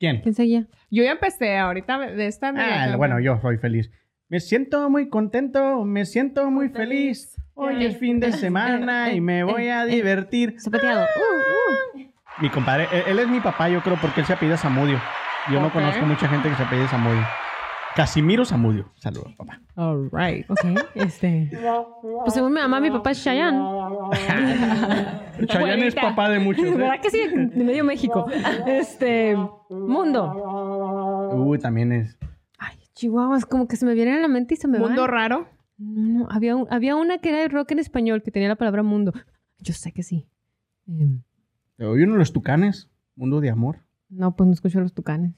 ¿Quién? 0.01 0.23
¿Quién 0.23 0.35
seguía? 0.35 0.67
Yo 0.91 1.05
ya 1.05 1.13
empecé 1.13 1.59
ahorita 1.59 1.99
de 1.99 2.27
esta 2.27 2.53
Ah, 2.57 2.97
bueno, 2.97 3.21
yo 3.21 3.39
soy 3.43 3.59
feliz. 3.59 3.91
Me 4.29 4.41
siento 4.41 4.89
muy 4.89 5.11
contento, 5.11 5.85
me 5.85 6.07
siento 6.07 6.51
muy 6.51 6.71
feliz. 6.71 7.37
Hoy 7.53 7.85
es 7.85 7.99
fin 7.99 8.19
de 8.19 8.33
semana 8.33 9.13
y 9.13 9.21
me 9.21 9.45
voy 9.45 9.69
a 9.69 9.85
divertir. 9.85 10.57
Zapateado. 10.59 11.05
Uh, 11.05 11.99
uh. 11.99 12.11
Mi 12.41 12.49
compadre, 12.49 12.89
él, 12.93 13.03
él 13.09 13.19
es 13.19 13.29
mi 13.29 13.41
papá, 13.41 13.69
yo 13.69 13.83
creo, 13.83 13.99
porque 14.01 14.21
él 14.21 14.27
se 14.27 14.33
apellida 14.33 14.57
Zamudio. 14.57 14.99
Yo 15.53 15.61
no 15.61 15.67
Ok. 15.67 15.75
conozco 15.75 16.07
mucha 16.07 16.29
gente 16.29 16.49
que 16.49 16.55
se 16.55 16.63
apellida 16.63 16.89
Zamudio. 16.89 17.27
Casimiro 17.97 18.45
Zamudio. 18.45 18.91
Saludos, 18.97 19.35
papá. 19.37 19.61
All 19.75 20.09
right. 20.13 20.49
Ok, 20.51 20.59
este. 20.95 21.51
Pues 22.23 22.35
según 22.35 22.53
mi 22.53 22.61
mamá, 22.61 22.81
mi 22.81 22.91
papá 22.91 23.11
es 23.11 23.23
Chayanne. 23.23 23.59
Chayanne 25.47 25.87
es 25.89 25.95
papá 25.95 26.29
de 26.29 26.39
muchos. 26.39 26.65
¿eh? 26.65 26.75
¿Verdad 26.75 27.01
que 27.03 27.11
sí? 27.11 27.19
De 27.29 27.65
medio 27.65 27.85
México. 27.85 28.27
Este. 28.67 29.37
Mundo. 29.69 31.31
Uy, 31.35 31.59
también 31.59 31.93
es. 31.93 32.17
Ay, 32.59 32.77
chihuahuas, 32.95 33.45
como 33.47 33.67
que 33.67 33.77
se 33.77 33.85
me 33.87 33.95
vienen 33.95 34.15
a 34.15 34.21
la 34.21 34.29
mente 34.29 34.55
y 34.55 34.57
se 34.57 34.69
me 34.69 34.79
Mundo 34.79 35.03
van. 35.03 35.11
raro. 35.11 35.49
No, 35.79 36.21
no, 36.25 36.29
había, 36.31 36.57
un- 36.57 36.67
había 36.71 36.95
una 36.95 37.19
que 37.19 37.31
era 37.31 37.39
de 37.39 37.49
rock 37.49 37.73
en 37.73 37.79
español 37.79 38.23
que 38.23 38.31
tenía 38.31 38.49
la 38.49 38.57
palabra 38.57 38.83
mundo. 38.83 39.13
Yo 39.59 39.73
sé 39.73 39.93
que 39.93 40.03
sí. 40.03 40.29
Em, 40.87 41.23
Te 41.77 41.87
oí 41.87 42.03
uno 42.03 42.13
de 42.13 42.19
los 42.19 42.33
tucanes. 42.33 42.89
Mundo 43.17 43.41
de 43.41 43.51
amor. 43.51 43.79
no, 44.09 44.35
pues 44.37 44.47
no 44.47 44.53
escucho 44.55 44.81
los 44.81 44.93
tucanes. 44.95 45.35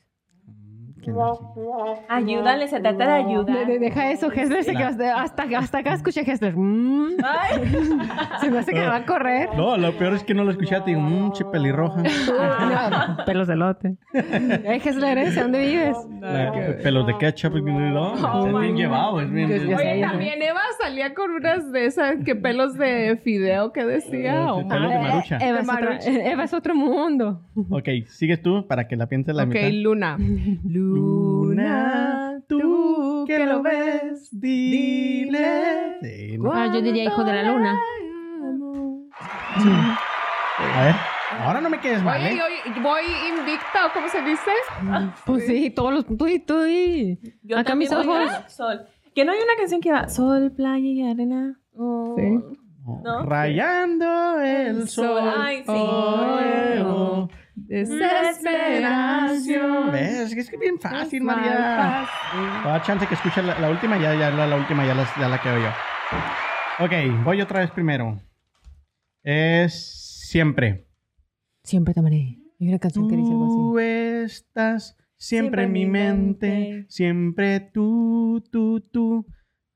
Ayúdale, 2.08 2.68
se 2.68 2.80
trata 2.80 3.16
de 3.16 3.42
de- 3.66 3.78
deja 3.78 4.10
eso, 4.10 4.30
Hessler 4.32 4.64
se 4.64 4.72
quedó 4.74 4.86
hasta, 5.16 5.42
hasta, 5.58 5.78
acá 5.78 5.94
escuché 5.94 6.20
Hessler. 6.20 6.54
Mm, 6.56 7.16
se 8.40 8.50
me 8.50 8.58
hace 8.58 8.72
que 8.72 8.80
me 8.80 8.86
va 8.86 8.96
a 8.96 9.06
correr. 9.06 9.48
No, 9.56 9.76
lo 9.76 9.92
peor 9.98 10.14
es 10.14 10.22
que 10.24 10.34
no 10.34 10.44
lo 10.44 10.50
escuchaste. 10.50 10.90
Digo, 10.90 11.00
mmm, 11.00 11.32
che 11.32 11.44
pelirroja. 11.44 12.02
No, 12.02 13.24
pelos 13.26 13.46
de 13.48 13.56
lote. 13.56 13.96
Eh, 14.14 14.80
Hessler, 14.84 15.18
¿eh? 15.18 15.30
¿De 15.30 15.40
dónde 15.42 15.60
vives? 15.60 15.96
La- 16.20 16.76
pelos 16.82 17.06
de 17.06 17.16
ketchup. 17.18 17.54
No, 17.62 18.12
Oh 18.12 18.46
es 18.46 18.60
bien 18.60 18.72
God. 18.72 18.78
llevado. 18.80 19.20
Es 19.20 19.30
bien. 19.30 19.50
Oye, 19.52 20.00
también 20.00 20.42
Eva 20.42 20.60
salía 20.80 21.14
con 21.14 21.30
unas 21.30 21.70
de 21.72 21.86
esas 21.86 22.16
que 22.24 22.34
pelos 22.36 22.74
de 22.78 23.18
fideo 23.22 23.72
que 23.72 23.84
decía. 23.84 24.42
Eh, 24.42 24.46
Oh, 24.52 24.68
pelos 24.68 24.90
de 24.90 24.98
marucha. 24.98 25.38
Eva, 25.40 25.60
es 25.60 26.06
Eva 26.06 26.44
otro 26.52 26.74
mundo. 26.74 27.40
Ok, 27.70 27.88
sigues 28.06 28.42
tú 28.42 28.66
para 28.66 28.86
que 28.88 28.96
la 28.96 29.06
pienses 29.06 29.34
la 29.34 29.44
ok, 29.44 29.48
mitad. 29.48 29.68
Luna. 29.72 30.16
Luna, 30.18 30.18
tú 32.48 33.24
que 33.26 33.38
lo 33.46 33.62
ves, 33.62 34.28
dile. 34.32 35.98
Sí, 36.00 36.38
¿no? 36.38 36.52
Ah, 36.52 36.70
yo 36.72 36.80
diría 36.82 37.04
hijo 37.04 37.24
de 37.24 37.32
la 37.32 37.42
luna. 37.52 37.78
A 40.58 40.84
ver, 40.84 40.94
ahora 41.40 41.60
no 41.60 41.70
me 41.70 41.80
quedes 41.80 42.02
mal, 42.02 42.20
Oye, 42.20 42.34
¿eh? 42.34 42.40
oye, 42.42 42.80
voy 42.80 43.02
invicta, 43.28 43.86
¿o 43.86 43.92
cómo 43.92 44.08
se 44.08 44.22
dice? 44.22 44.50
Pues 45.26 45.46
sí, 45.46 45.70
todos 45.70 45.92
los. 45.92 46.06
Tú 46.06 46.26
y 46.26 46.38
tú 46.38 46.64
y. 46.66 47.18
Yo 47.42 47.58
Acá 47.58 47.74
mis 47.74 47.92
ojos. 47.92 48.30
a 48.30 48.48
sol. 48.48 48.86
Que 49.14 49.24
no 49.24 49.32
hay 49.32 49.38
una 49.38 49.56
canción 49.58 49.80
que 49.80 49.92
va 49.92 50.08
sol, 50.08 50.52
playa 50.52 50.86
y 50.86 51.02
arena. 51.10 51.58
Oh. 51.74 52.14
Sí. 52.16 52.58
¿No? 53.04 53.22
Rayando 53.24 54.40
el 54.40 54.88
sol. 54.88 55.32
Ay, 55.36 55.58
sí. 55.58 55.64
oh, 55.68 57.28
Desesperación. 57.72 59.92
¿Ves? 59.92 60.20
Es 60.20 60.34
que 60.34 60.40
es 60.40 60.50
bien 60.60 60.78
fácil, 60.78 61.20
Es 61.20 61.24
María. 61.24 61.58
más 61.58 62.08
Va 62.66 62.74
a 62.74 62.82
chance 62.82 63.06
que 63.06 63.14
escuche 63.14 63.42
la, 63.42 63.58
la 63.58 63.70
última, 63.70 63.96
ya, 63.98 64.14
ya 64.14 64.30
la, 64.30 64.46
la 64.46 64.56
última, 64.56 64.84
ya 64.86 64.94
la, 64.94 65.08
ya 65.18 65.26
la 65.28 65.40
quedo 65.40 65.56
yo. 65.58 65.70
Ok, 66.84 66.92
voy 67.24 67.40
otra 67.40 67.60
vez 67.60 67.70
primero. 67.70 68.20
Es 69.22 70.26
siempre. 70.28 70.86
Siempre 71.62 71.94
te 71.94 72.00
amaré. 72.00 72.38
Hay 72.60 72.68
una 72.68 72.78
canción 72.78 73.08
que 73.08 73.16
dice 73.16 73.30
algo 73.30 73.46
así. 73.46 73.54
Tú 73.56 73.78
estás 73.78 74.98
siempre 75.16 75.62
en 75.64 75.72
mi 75.72 75.86
mente, 75.86 76.84
siempre 76.90 77.60
tú, 77.60 78.44
tú, 78.52 78.80
tú, 78.80 79.26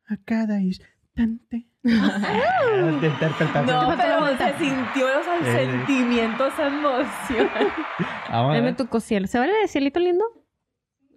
a 0.07 0.19
cada 0.23 0.61
instante. 0.61 1.67
Ah, 1.89 2.99
de 3.01 3.07
interpretar. 3.07 3.65
No, 3.67 3.95
pero 3.97 4.27
se 4.37 4.59
sintió 4.59 5.07
los 5.07 5.47
Eh. 5.49 5.67
sentimientos, 5.67 6.53
esa 6.53 6.67
emoción. 6.67 7.49
Vamos 8.31 8.53
a 8.53 8.57
Dame 8.57 8.73
tu 8.75 8.87
cosiel. 8.89 9.29
¿Se 9.29 9.39
vale 9.39 9.53
de 9.53 9.69
cielito 9.69 10.01
lindo? 10.01 10.25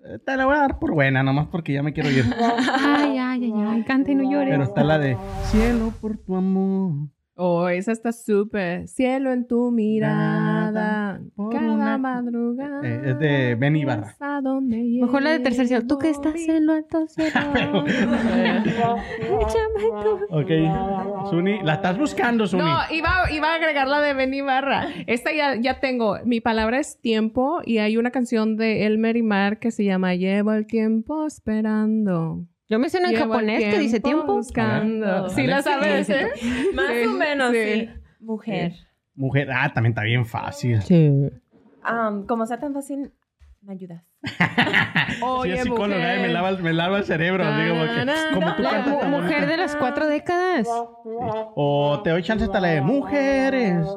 Eh, 0.06 0.20
Te 0.26 0.38
la 0.38 0.46
voy 0.46 0.56
a 0.56 0.60
dar 0.60 0.80
por 0.80 0.94
buena, 0.94 1.24
nomás 1.24 1.48
porque 1.48 1.74
ya 1.74 1.84
me 1.84 1.92
quiero 1.94 2.10
ir. 2.10 2.26
Ay, 2.40 3.18
ay, 3.18 3.44
ay, 3.46 3.54
ay. 3.68 3.84
Canta 3.84 4.12
y 4.12 4.16
no 4.16 4.30
llores. 4.30 4.50
Pero 4.52 4.64
está 4.64 4.84
la 4.84 4.98
de 5.00 5.18
Cielo 5.46 5.92
por 6.00 6.18
tu 6.18 6.36
amor. 6.36 7.10
Oh, 7.42 7.70
esa 7.70 7.94
está 7.94 8.12
súper. 8.12 8.88
Cielo 8.90 9.32
en 9.32 9.48
tu 9.48 9.72
mirada. 9.72 11.22
Por 11.38 11.54
Cada 11.54 11.72
una- 11.72 11.98
madrugada. 11.98 12.82
Eh, 12.84 13.02
es 13.12 13.20
de 13.20 13.56
Ben 13.56 13.78
Ibarra. 13.78 14.14
¿A 14.20 14.42
dónde 14.42 14.76
Mejor 15.02 15.22
la 15.22 15.30
de 15.32 15.40
tercer 15.40 15.68
cielo. 15.68 15.88
Tú 15.88 15.98
que 15.98 16.10
estás 16.10 16.36
en 16.36 16.66
lo 16.66 16.74
alto 16.74 17.08
cielo. 17.08 17.32
Ok, 20.32 20.50
Suni, 21.30 21.62
la 21.64 21.76
estás 21.76 21.98
buscando, 21.98 22.46
Suni. 22.46 22.64
No, 22.64 22.78
iba, 22.92 23.32
iba 23.32 23.52
a 23.52 23.56
agregar 23.56 23.88
la 23.88 24.02
de 24.02 24.14
Benny 24.14 24.42
Barra. 24.42 24.88
Esta 25.08 25.32
ya, 25.34 25.56
ya 25.56 25.80
tengo. 25.80 26.18
Mi 26.26 26.42
palabra 26.42 26.80
es 26.80 27.00
tiempo 27.00 27.62
y 27.66 27.78
hay 27.80 27.98
una 27.98 28.12
canción 28.12 28.58
de 28.58 28.86
Elmer 28.86 29.18
y 29.18 29.24
Mar 29.24 29.60
que 29.60 29.72
se 29.72 29.86
llama 29.86 30.16
Llevo 30.16 30.52
el 30.54 30.68
tiempo 30.68 31.26
esperando. 31.26 32.46
Yo 32.70 32.78
me 32.80 32.88
sé 32.90 33.00
en 33.00 33.16
japonés 33.16 33.64
que 33.64 33.80
dice 33.80 34.00
tiempo. 34.00 34.36
Buscando. 34.36 35.30
Sí, 35.30 35.48
la 35.48 35.62
sabes, 35.62 36.08
Sí, 36.08 36.14
¿eh? 36.14 36.28
Más 36.76 36.88
Sí, 36.92 37.06
o 37.08 37.12
menos, 37.14 37.52
sí. 37.52 37.58
sí. 37.64 37.90
Mujer. 38.20 38.74
Mujer, 39.16 39.50
ah, 39.52 39.72
también 39.74 39.92
está 39.92 40.04
bien 40.04 40.26
fácil. 40.26 40.82
Sí. 40.84 41.12
Am, 41.82 42.26
como 42.28 42.46
sea 42.46 42.60
tan 42.60 42.74
fácil, 42.74 43.12
me 43.62 43.74
ayudas. 43.74 44.04
Oye, 45.22 45.58
sí, 45.58 45.64
psicóloga, 45.64 45.96
mujer. 45.96 46.20
eh, 46.20 46.22
me, 46.22 46.28
lava, 46.30 46.52
me 46.52 46.74
lava 46.74 46.98
el 47.00 47.04
cerebro. 47.06 47.44
Na, 47.44 47.64
digo, 47.64 47.78
porque, 47.80 47.96
na, 47.96 48.06
na, 48.06 48.32
como 48.34 48.56
tú 48.56 48.62
La 48.64 48.80
mu- 48.82 49.22
mujer 49.22 49.48
de 49.48 49.58
las 49.58 49.76
cuatro 49.76 50.08
décadas. 50.08 50.68
O 51.56 52.02
te 52.04 52.12
doy 52.12 52.22
chance 52.24 52.46
hasta 52.46 52.60
la 52.60 52.68
de 52.70 52.82
mujeres. 52.82 53.88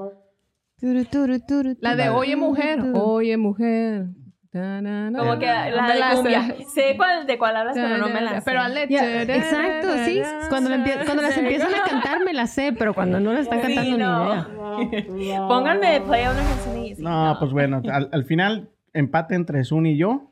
Turu, 0.80 1.04
turu, 1.04 1.38
turu, 1.40 1.76
La 1.80 1.94
de 1.94 2.08
Oye 2.08 2.34
Mujer. 2.36 2.80
Oye 2.94 3.36
Mujer. 3.36 4.06
Como 4.52 5.38
que 5.38 5.46
la 5.46 5.88
de 5.94 5.98
sé. 6.10 6.14
cumbia. 6.14 6.54
Sé 6.74 6.94
cuál, 6.96 7.26
de 7.26 7.38
cuál 7.38 7.56
hablas, 7.56 7.74
pero 7.74 7.96
no 7.96 8.08
me 8.08 8.20
la 8.20 8.34
sé. 8.36 8.42
Pero 8.44 8.60
hazle. 8.60 8.86
Ya, 8.90 9.22
exacto, 9.22 9.88
sí. 10.04 10.20
Cuando, 10.50 10.68
la 10.68 10.76
empie- 10.76 11.04
cuando 11.06 11.22
las 11.22 11.36
empiezan 11.38 11.74
a 11.74 11.82
cantar 11.88 12.22
me 12.24 12.34
las 12.34 12.50
sé, 12.52 12.74
pero 12.78 12.92
cuando 12.92 13.18
no 13.18 13.32
las 13.32 13.42
están 13.44 13.62
Sí, 13.62 13.74
cantando 13.74 13.96
no. 13.98 14.88
ni 14.88 15.22
idea. 15.24 15.38
Pónganme 15.48 16.00
play 16.02 16.24
a 16.24 16.30
una 16.32 16.42
canción 16.42 16.84
y 16.84 16.94
sí, 16.94 17.02
No, 17.02 17.36
pues 17.38 17.52
bueno, 17.52 17.80
al, 17.90 18.10
al 18.12 18.24
final 18.24 18.68
empate 18.92 19.34
entre 19.34 19.64
Suni 19.64 19.92
y 19.92 19.96
yo. 19.96 20.28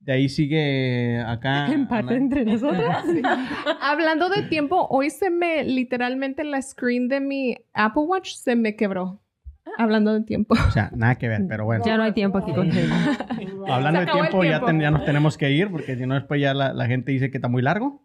De 0.00 0.14
ahí 0.14 0.28
sigue 0.28 1.22
acá. 1.24 1.66
Empate 1.72 2.08
Ana. 2.08 2.16
entre 2.16 2.44
nosotras. 2.44 3.04
Hablando 3.80 4.30
de 4.30 4.42
tiempo, 4.44 4.86
hoy 4.90 5.10
se 5.10 5.30
me, 5.30 5.62
literalmente 5.62 6.42
la 6.42 6.60
screen 6.60 7.06
de 7.08 7.20
mi 7.20 7.56
Apple 7.74 8.02
Watch 8.04 8.32
se 8.34 8.56
me 8.56 8.74
quebró. 8.76 9.20
Hablando 9.78 10.12
de 10.12 10.20
tiempo. 10.22 10.54
O 10.54 10.70
sea, 10.70 10.90
nada 10.94 11.16
que 11.16 11.28
ver, 11.28 11.42
pero 11.48 11.64
bueno. 11.64 11.84
Ya 11.84 11.96
no 11.96 12.02
hay 12.02 12.12
tiempo 12.12 12.38
aquí 12.38 12.52
contigo. 12.52 12.86
Hablando 13.68 14.00
de 14.00 14.06
tiempo, 14.06 14.44
Ya, 14.44 14.60
ten- 14.64 14.80
ya 14.80 14.90
nos 14.90 15.04
tenemos 15.04 15.38
que 15.38 15.50
ir 15.50 15.70
porque 15.70 15.96
si 15.96 16.06
no 16.06 16.14
después 16.14 16.40
ya 16.40 16.54
la, 16.54 16.72
la 16.72 16.86
gente 16.86 17.12
dice 17.12 17.30
que 17.30 17.38
está 17.38 17.48
muy 17.48 17.62
largo. 17.62 18.02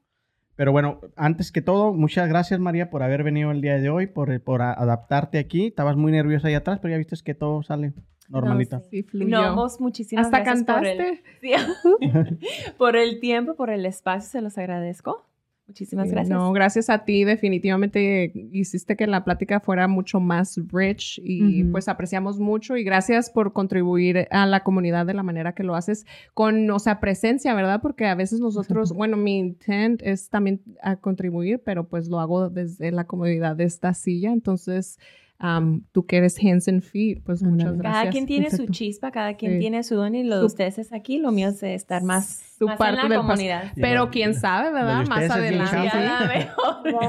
Pero 0.56 0.72
bueno, 0.72 1.02
antes 1.15 1.52
que 1.52 1.61
todo, 1.61 1.94
muchas 1.94 2.27
gracias 2.30 2.60
María 2.60 2.89
por 2.89 3.03
haber 3.03 3.23
venido 3.23 3.52
el 3.52 3.61
día 3.61 3.77
de 3.77 3.89
hoy, 3.89 4.07
por, 4.07 4.41
por 4.41 4.61
a- 4.64 4.73
adaptarte 4.73 5.38
aquí. 5.38 5.68
Estabas 5.68 5.95
muy 5.98 6.11
nerviosa 6.11 6.48
ahí 6.48 6.56
atrás, 6.56 6.80
pero 6.81 6.94
ya 6.94 6.98
viste 6.98 7.15
que 7.23 7.35
todo 7.35 7.61
sale 7.61 7.94
normalito. 8.30 8.77
No, 8.77 8.84
sí. 8.89 9.06
No, 9.14 9.56
vos 9.56 9.80
muchísimas 9.80 10.26
Hasta 10.26 10.39
gracias 10.39 10.64
por 10.65 10.85
el, 10.85 10.98
cantaste. 10.98 11.23
sí. 11.41 12.72
por 12.77 12.95
el 12.95 13.19
tiempo, 13.19 13.56
por 13.56 13.69
el 13.69 13.85
espacio, 13.85 14.30
se 14.30 14.41
los 14.41 14.57
agradezco. 14.57 15.26
Muchísimas 15.68 16.07
Sí, 16.07 16.11
gracias. 16.14 16.38
No, 16.38 16.53
gracias 16.53 16.89
a 16.89 17.03
ti. 17.03 17.26
Definitivamente 17.26 18.31
hiciste 18.53 18.95
que 18.95 19.06
la 19.06 19.26
plática 19.26 19.60
fuera 19.60 19.89
mucho 19.89 20.22
más 20.22 20.57
rich 20.72 21.19
y 21.22 21.65
pues 21.65 21.89
apreciamos 21.89 22.39
mucho 22.39 22.77
y 22.77 22.85
gracias 22.85 23.30
por 23.30 23.52
contribuir 23.52 24.30
a 24.31 24.45
la 24.45 24.64
comunidad 24.64 25.06
de 25.06 25.14
la 25.14 25.23
manera 25.23 25.53
que 25.53 25.64
lo 25.64 25.76
haces 25.76 26.06
con, 26.34 26.69
o 26.72 26.80
sea, 26.80 27.02
presencia, 27.02 27.53
¿verdad? 27.53 27.81
Porque 27.81 28.06
a 28.06 28.15
veces 28.15 28.39
nosotros, 28.39 28.91
bueno, 28.94 29.18
mi 29.18 29.38
intent 29.38 30.02
es 30.03 30.30
también 30.30 30.61
a 30.81 30.95
contribuir, 30.95 31.61
pero 31.65 31.89
pues 31.89 32.07
lo 32.07 32.22
hago 32.22 32.49
desde 32.49 32.91
la 32.91 33.06
comodidad 33.06 33.57
de 33.57 33.65
esta 33.65 33.94
silla. 33.94 34.31
Entonces, 34.31 34.99
am, 35.39 35.84
tú 35.91 36.05
que 36.05 36.18
eres 36.18 36.38
hands 36.43 36.68
and 36.68 36.81
feet, 36.81 37.22
pues 37.23 37.43
muchas 37.43 37.77
gracias. 37.77 38.01
Cada 38.01 38.11
quien 38.11 38.26
tiene 38.26 38.49
su 38.49 38.55
Exacto. 38.55 38.72
chispa, 38.73 39.11
cada 39.11 39.35
quien 39.35 39.53
Sí. 39.53 39.59
tiene 39.59 39.84
su 39.84 39.95
don 39.95 40.15
y 40.15 40.23
lo 40.23 40.35
de 40.35 40.41
Su- 40.41 40.47
ustedes 40.47 40.77
es 40.80 40.91
aquí, 40.93 41.19
lo 41.19 41.31
mío 41.31 41.49
es 41.49 41.61
estar 41.64 42.01
más, 42.03 42.41
Su 42.57 42.65
más 42.68 42.77
parte 42.77 43.01
en 43.01 43.09
la 43.09 43.18
comunidad. 43.18 43.72
Pero 43.76 44.09
quién 44.09 44.34
sabe, 44.34 44.72
¿verdad? 44.72 45.05
Más 45.07 45.30
adelante. 45.30 46.49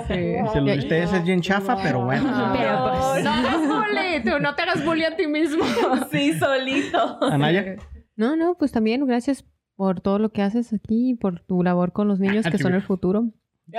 Sí. 0.09 0.15
Si 0.53 0.59
lo 0.59 0.65
de 0.65 0.79
ustedes 0.79 1.13
es 1.13 1.25
bien 1.25 1.41
chafa, 1.41 1.77
pero 1.83 2.05
bueno. 2.05 2.25
No, 2.31 2.53
Pero, 2.57 2.91
pues, 3.13 3.25
no 3.25 3.31
hagas 3.31 3.59
bully, 3.61 4.23
tú 4.25 4.43
no 4.43 4.55
te 4.55 4.63
hagas 4.63 4.85
bully 4.85 5.05
a 5.05 5.17
ti 5.17 5.27
mismo. 5.27 5.65
Sí, 6.11 6.33
solito. 6.39 7.19
Anaya, 7.23 7.77
No, 8.17 8.37
no, 8.37 8.57
pues 8.59 8.73
también 8.73 9.05
gracias 9.07 9.45
por 9.77 10.01
todo 10.01 10.19
lo 10.19 10.31
que 10.31 10.43
haces 10.43 10.73
aquí, 10.73 11.15
por 11.15 11.41
tu 11.41 11.63
labor 11.63 11.93
con 11.93 12.09
los 12.09 12.19
niños 12.19 12.47
que 12.51 12.59
son 12.59 12.75
el 12.75 12.83
futuro. 12.83 13.31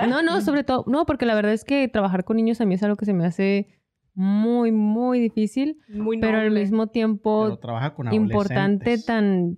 No, 0.08 0.22
no, 0.22 0.40
sobre 0.42 0.64
todo, 0.64 0.84
no, 0.88 1.06
porque 1.06 1.26
la 1.26 1.34
verdad 1.36 1.52
es 1.52 1.64
que 1.64 1.88
trabajar 1.88 2.24
con 2.24 2.38
niños 2.38 2.62
a 2.62 2.66
mí 2.66 2.76
es 2.76 2.84
algo 2.84 2.96
que 2.96 3.06
se 3.06 3.14
me 3.14 3.26
hace 3.26 3.68
muy, 4.16 4.72
muy 4.72 5.20
difícil, 5.20 5.78
Muy 5.90 6.20
pero 6.20 6.40
al 6.40 6.52
mismo 6.52 6.88
tiempo 6.88 7.44
pero 7.46 7.58
trabaja 7.60 7.94
con 7.96 8.14
importante, 8.14 8.98
tan 8.98 9.58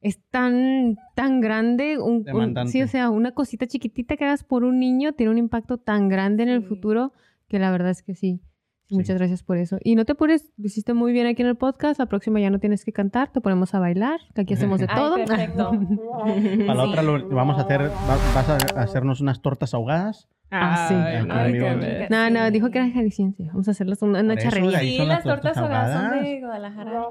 es 0.00 0.20
tan 0.30 0.96
tan 1.14 1.40
grande, 1.40 1.98
un, 1.98 2.24
un- 2.32 2.66
sí, 2.68 2.82
o 2.82 2.88
sea, 2.88 3.10
una 3.10 3.32
cosita 3.32 3.66
chiquitita 3.66 4.16
que 4.16 4.24
hagas 4.24 4.42
por 4.44 4.64
un 4.64 4.80
niño 4.80 5.12
tiene 5.12 5.30
un 5.30 5.38
impacto 5.38 5.78
tan 5.78 6.08
grande 6.08 6.42
en 6.42 6.48
el 6.48 6.62
Sí. 6.62 6.68
futuro 6.68 7.12
que 7.48 7.58
la 7.58 7.70
verdad 7.70 7.90
es 7.90 8.02
que 8.02 8.14
sí. 8.14 8.40
Sí. 8.88 8.96
Muchas 8.96 9.16
gracias 9.16 9.42
por 9.44 9.56
eso. 9.58 9.78
Y 9.82 9.94
no 9.94 10.04
te 10.04 10.12
apures, 10.12 10.52
lo 10.58 10.66
hiciste 10.66 10.92
muy 10.92 11.12
bien 11.12 11.26
aquí 11.26 11.40
en 11.40 11.48
el 11.48 11.56
podcast. 11.56 11.98
La 12.00 12.06
próxima 12.06 12.40
ya 12.40 12.50
no 12.50 12.58
tienes 12.58 12.84
que 12.84 12.92
cantar, 12.92 13.30
te 13.32 13.40
ponemos 13.40 13.74
a 13.74 13.78
bailar, 13.78 14.18
que 14.34 14.40
aquí 14.42 14.54
hacemos 14.54 14.80
de 14.80 14.86
Ay, 14.90 14.96
todo. 14.96 15.14
perfecto. 15.16 15.70
Para 16.66 16.74
la 16.74 16.84
Sí. 16.84 16.90
otra 16.90 17.02
lo 17.02 17.28
vamos 17.28 17.58
a 17.58 17.62
hacer, 17.62 17.82
va- 17.82 18.18
vas 18.34 18.48
a 18.76 18.82
hacernos 18.82 19.20
unas 19.20 19.40
tortas 19.40 19.72
ahogadas. 19.72 20.28
Ah, 20.54 20.86
sí. 20.88 20.94
Ay, 20.94 21.16
Ay, 21.16 21.26
ay, 21.30 21.52
qué 21.52 21.68
amigo. 21.68 21.80
ver. 21.80 22.10
No, 22.10 22.30
no, 22.30 22.50
dijo 22.50 22.70
que 22.70 22.78
era 22.78 22.90
jalisciense. 22.90 23.44
Vamos 23.46 23.66
a 23.68 23.70
hacerles 23.70 24.02
una, 24.02 24.20
una 24.20 24.36
charrería. 24.36 24.80
Sí, 24.80 24.98
las 25.06 25.24
tortas 25.24 25.56
ahogadas 25.56 26.12
son 26.12 26.22
de 26.22 26.40
Guadalajara. 26.40 27.02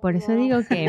Por 0.00 0.14
eso 0.16 0.32
digo 0.34 0.60
que 0.68 0.86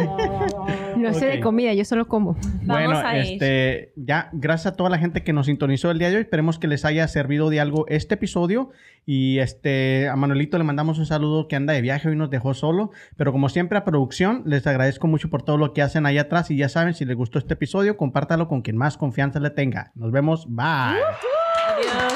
no 0.97 1.13
sé 1.13 1.25
de 1.25 1.39
comida, 1.39 1.73
yo 1.73 1.83
solo 1.85 2.07
como. 2.07 2.37
Bueno, 2.63 2.97
a 2.97 3.17
ir. 3.17 3.33
este, 3.33 3.93
ya, 3.95 4.29
gracias 4.31 4.73
a 4.73 4.75
toda 4.77 4.89
la 4.89 4.99
gente 4.99 5.23
que 5.23 5.33
nos 5.33 5.47
sintonizó 5.47 5.89
el 5.91 5.97
día 5.99 6.09
de 6.09 6.17
hoy. 6.17 6.21
Esperemos 6.21 6.59
que 6.59 6.67
les 6.67 6.85
haya 6.85 7.07
servido 7.07 7.49
de 7.49 7.59
algo 7.59 7.85
este 7.87 8.15
episodio. 8.15 8.69
Y 9.03 9.39
este, 9.39 10.07
a 10.09 10.15
Manuelito 10.15 10.59
le 10.59 10.63
mandamos 10.63 10.99
un 10.99 11.07
saludo 11.07 11.47
que 11.47 11.55
anda 11.55 11.73
de 11.73 11.81
viaje 11.81 12.07
hoy 12.09 12.15
nos 12.15 12.29
dejó 12.29 12.53
solo. 12.53 12.91
Pero 13.17 13.31
como 13.31 13.49
siempre, 13.49 13.79
a 13.79 13.83
producción, 13.83 14.43
les 14.45 14.67
agradezco 14.67 15.07
mucho 15.07 15.29
por 15.31 15.41
todo 15.41 15.57
lo 15.57 15.73
que 15.73 15.81
hacen 15.81 16.05
ahí 16.05 16.19
atrás. 16.19 16.51
Y 16.51 16.57
ya 16.57 16.69
saben, 16.69 16.93
si 16.93 17.05
les 17.05 17.15
gustó 17.17 17.39
este 17.39 17.55
episodio, 17.55 17.97
compártalo 17.97 18.47
con 18.47 18.61
quien 18.61 18.77
más 18.77 18.97
confianza 18.97 19.39
le 19.39 19.49
tenga. 19.49 19.91
Nos 19.95 20.11
vemos. 20.11 20.45
Bye. 20.47 21.40
Adiós. 21.81 22.13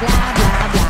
El 0.00 0.06
podcast. 0.08 0.83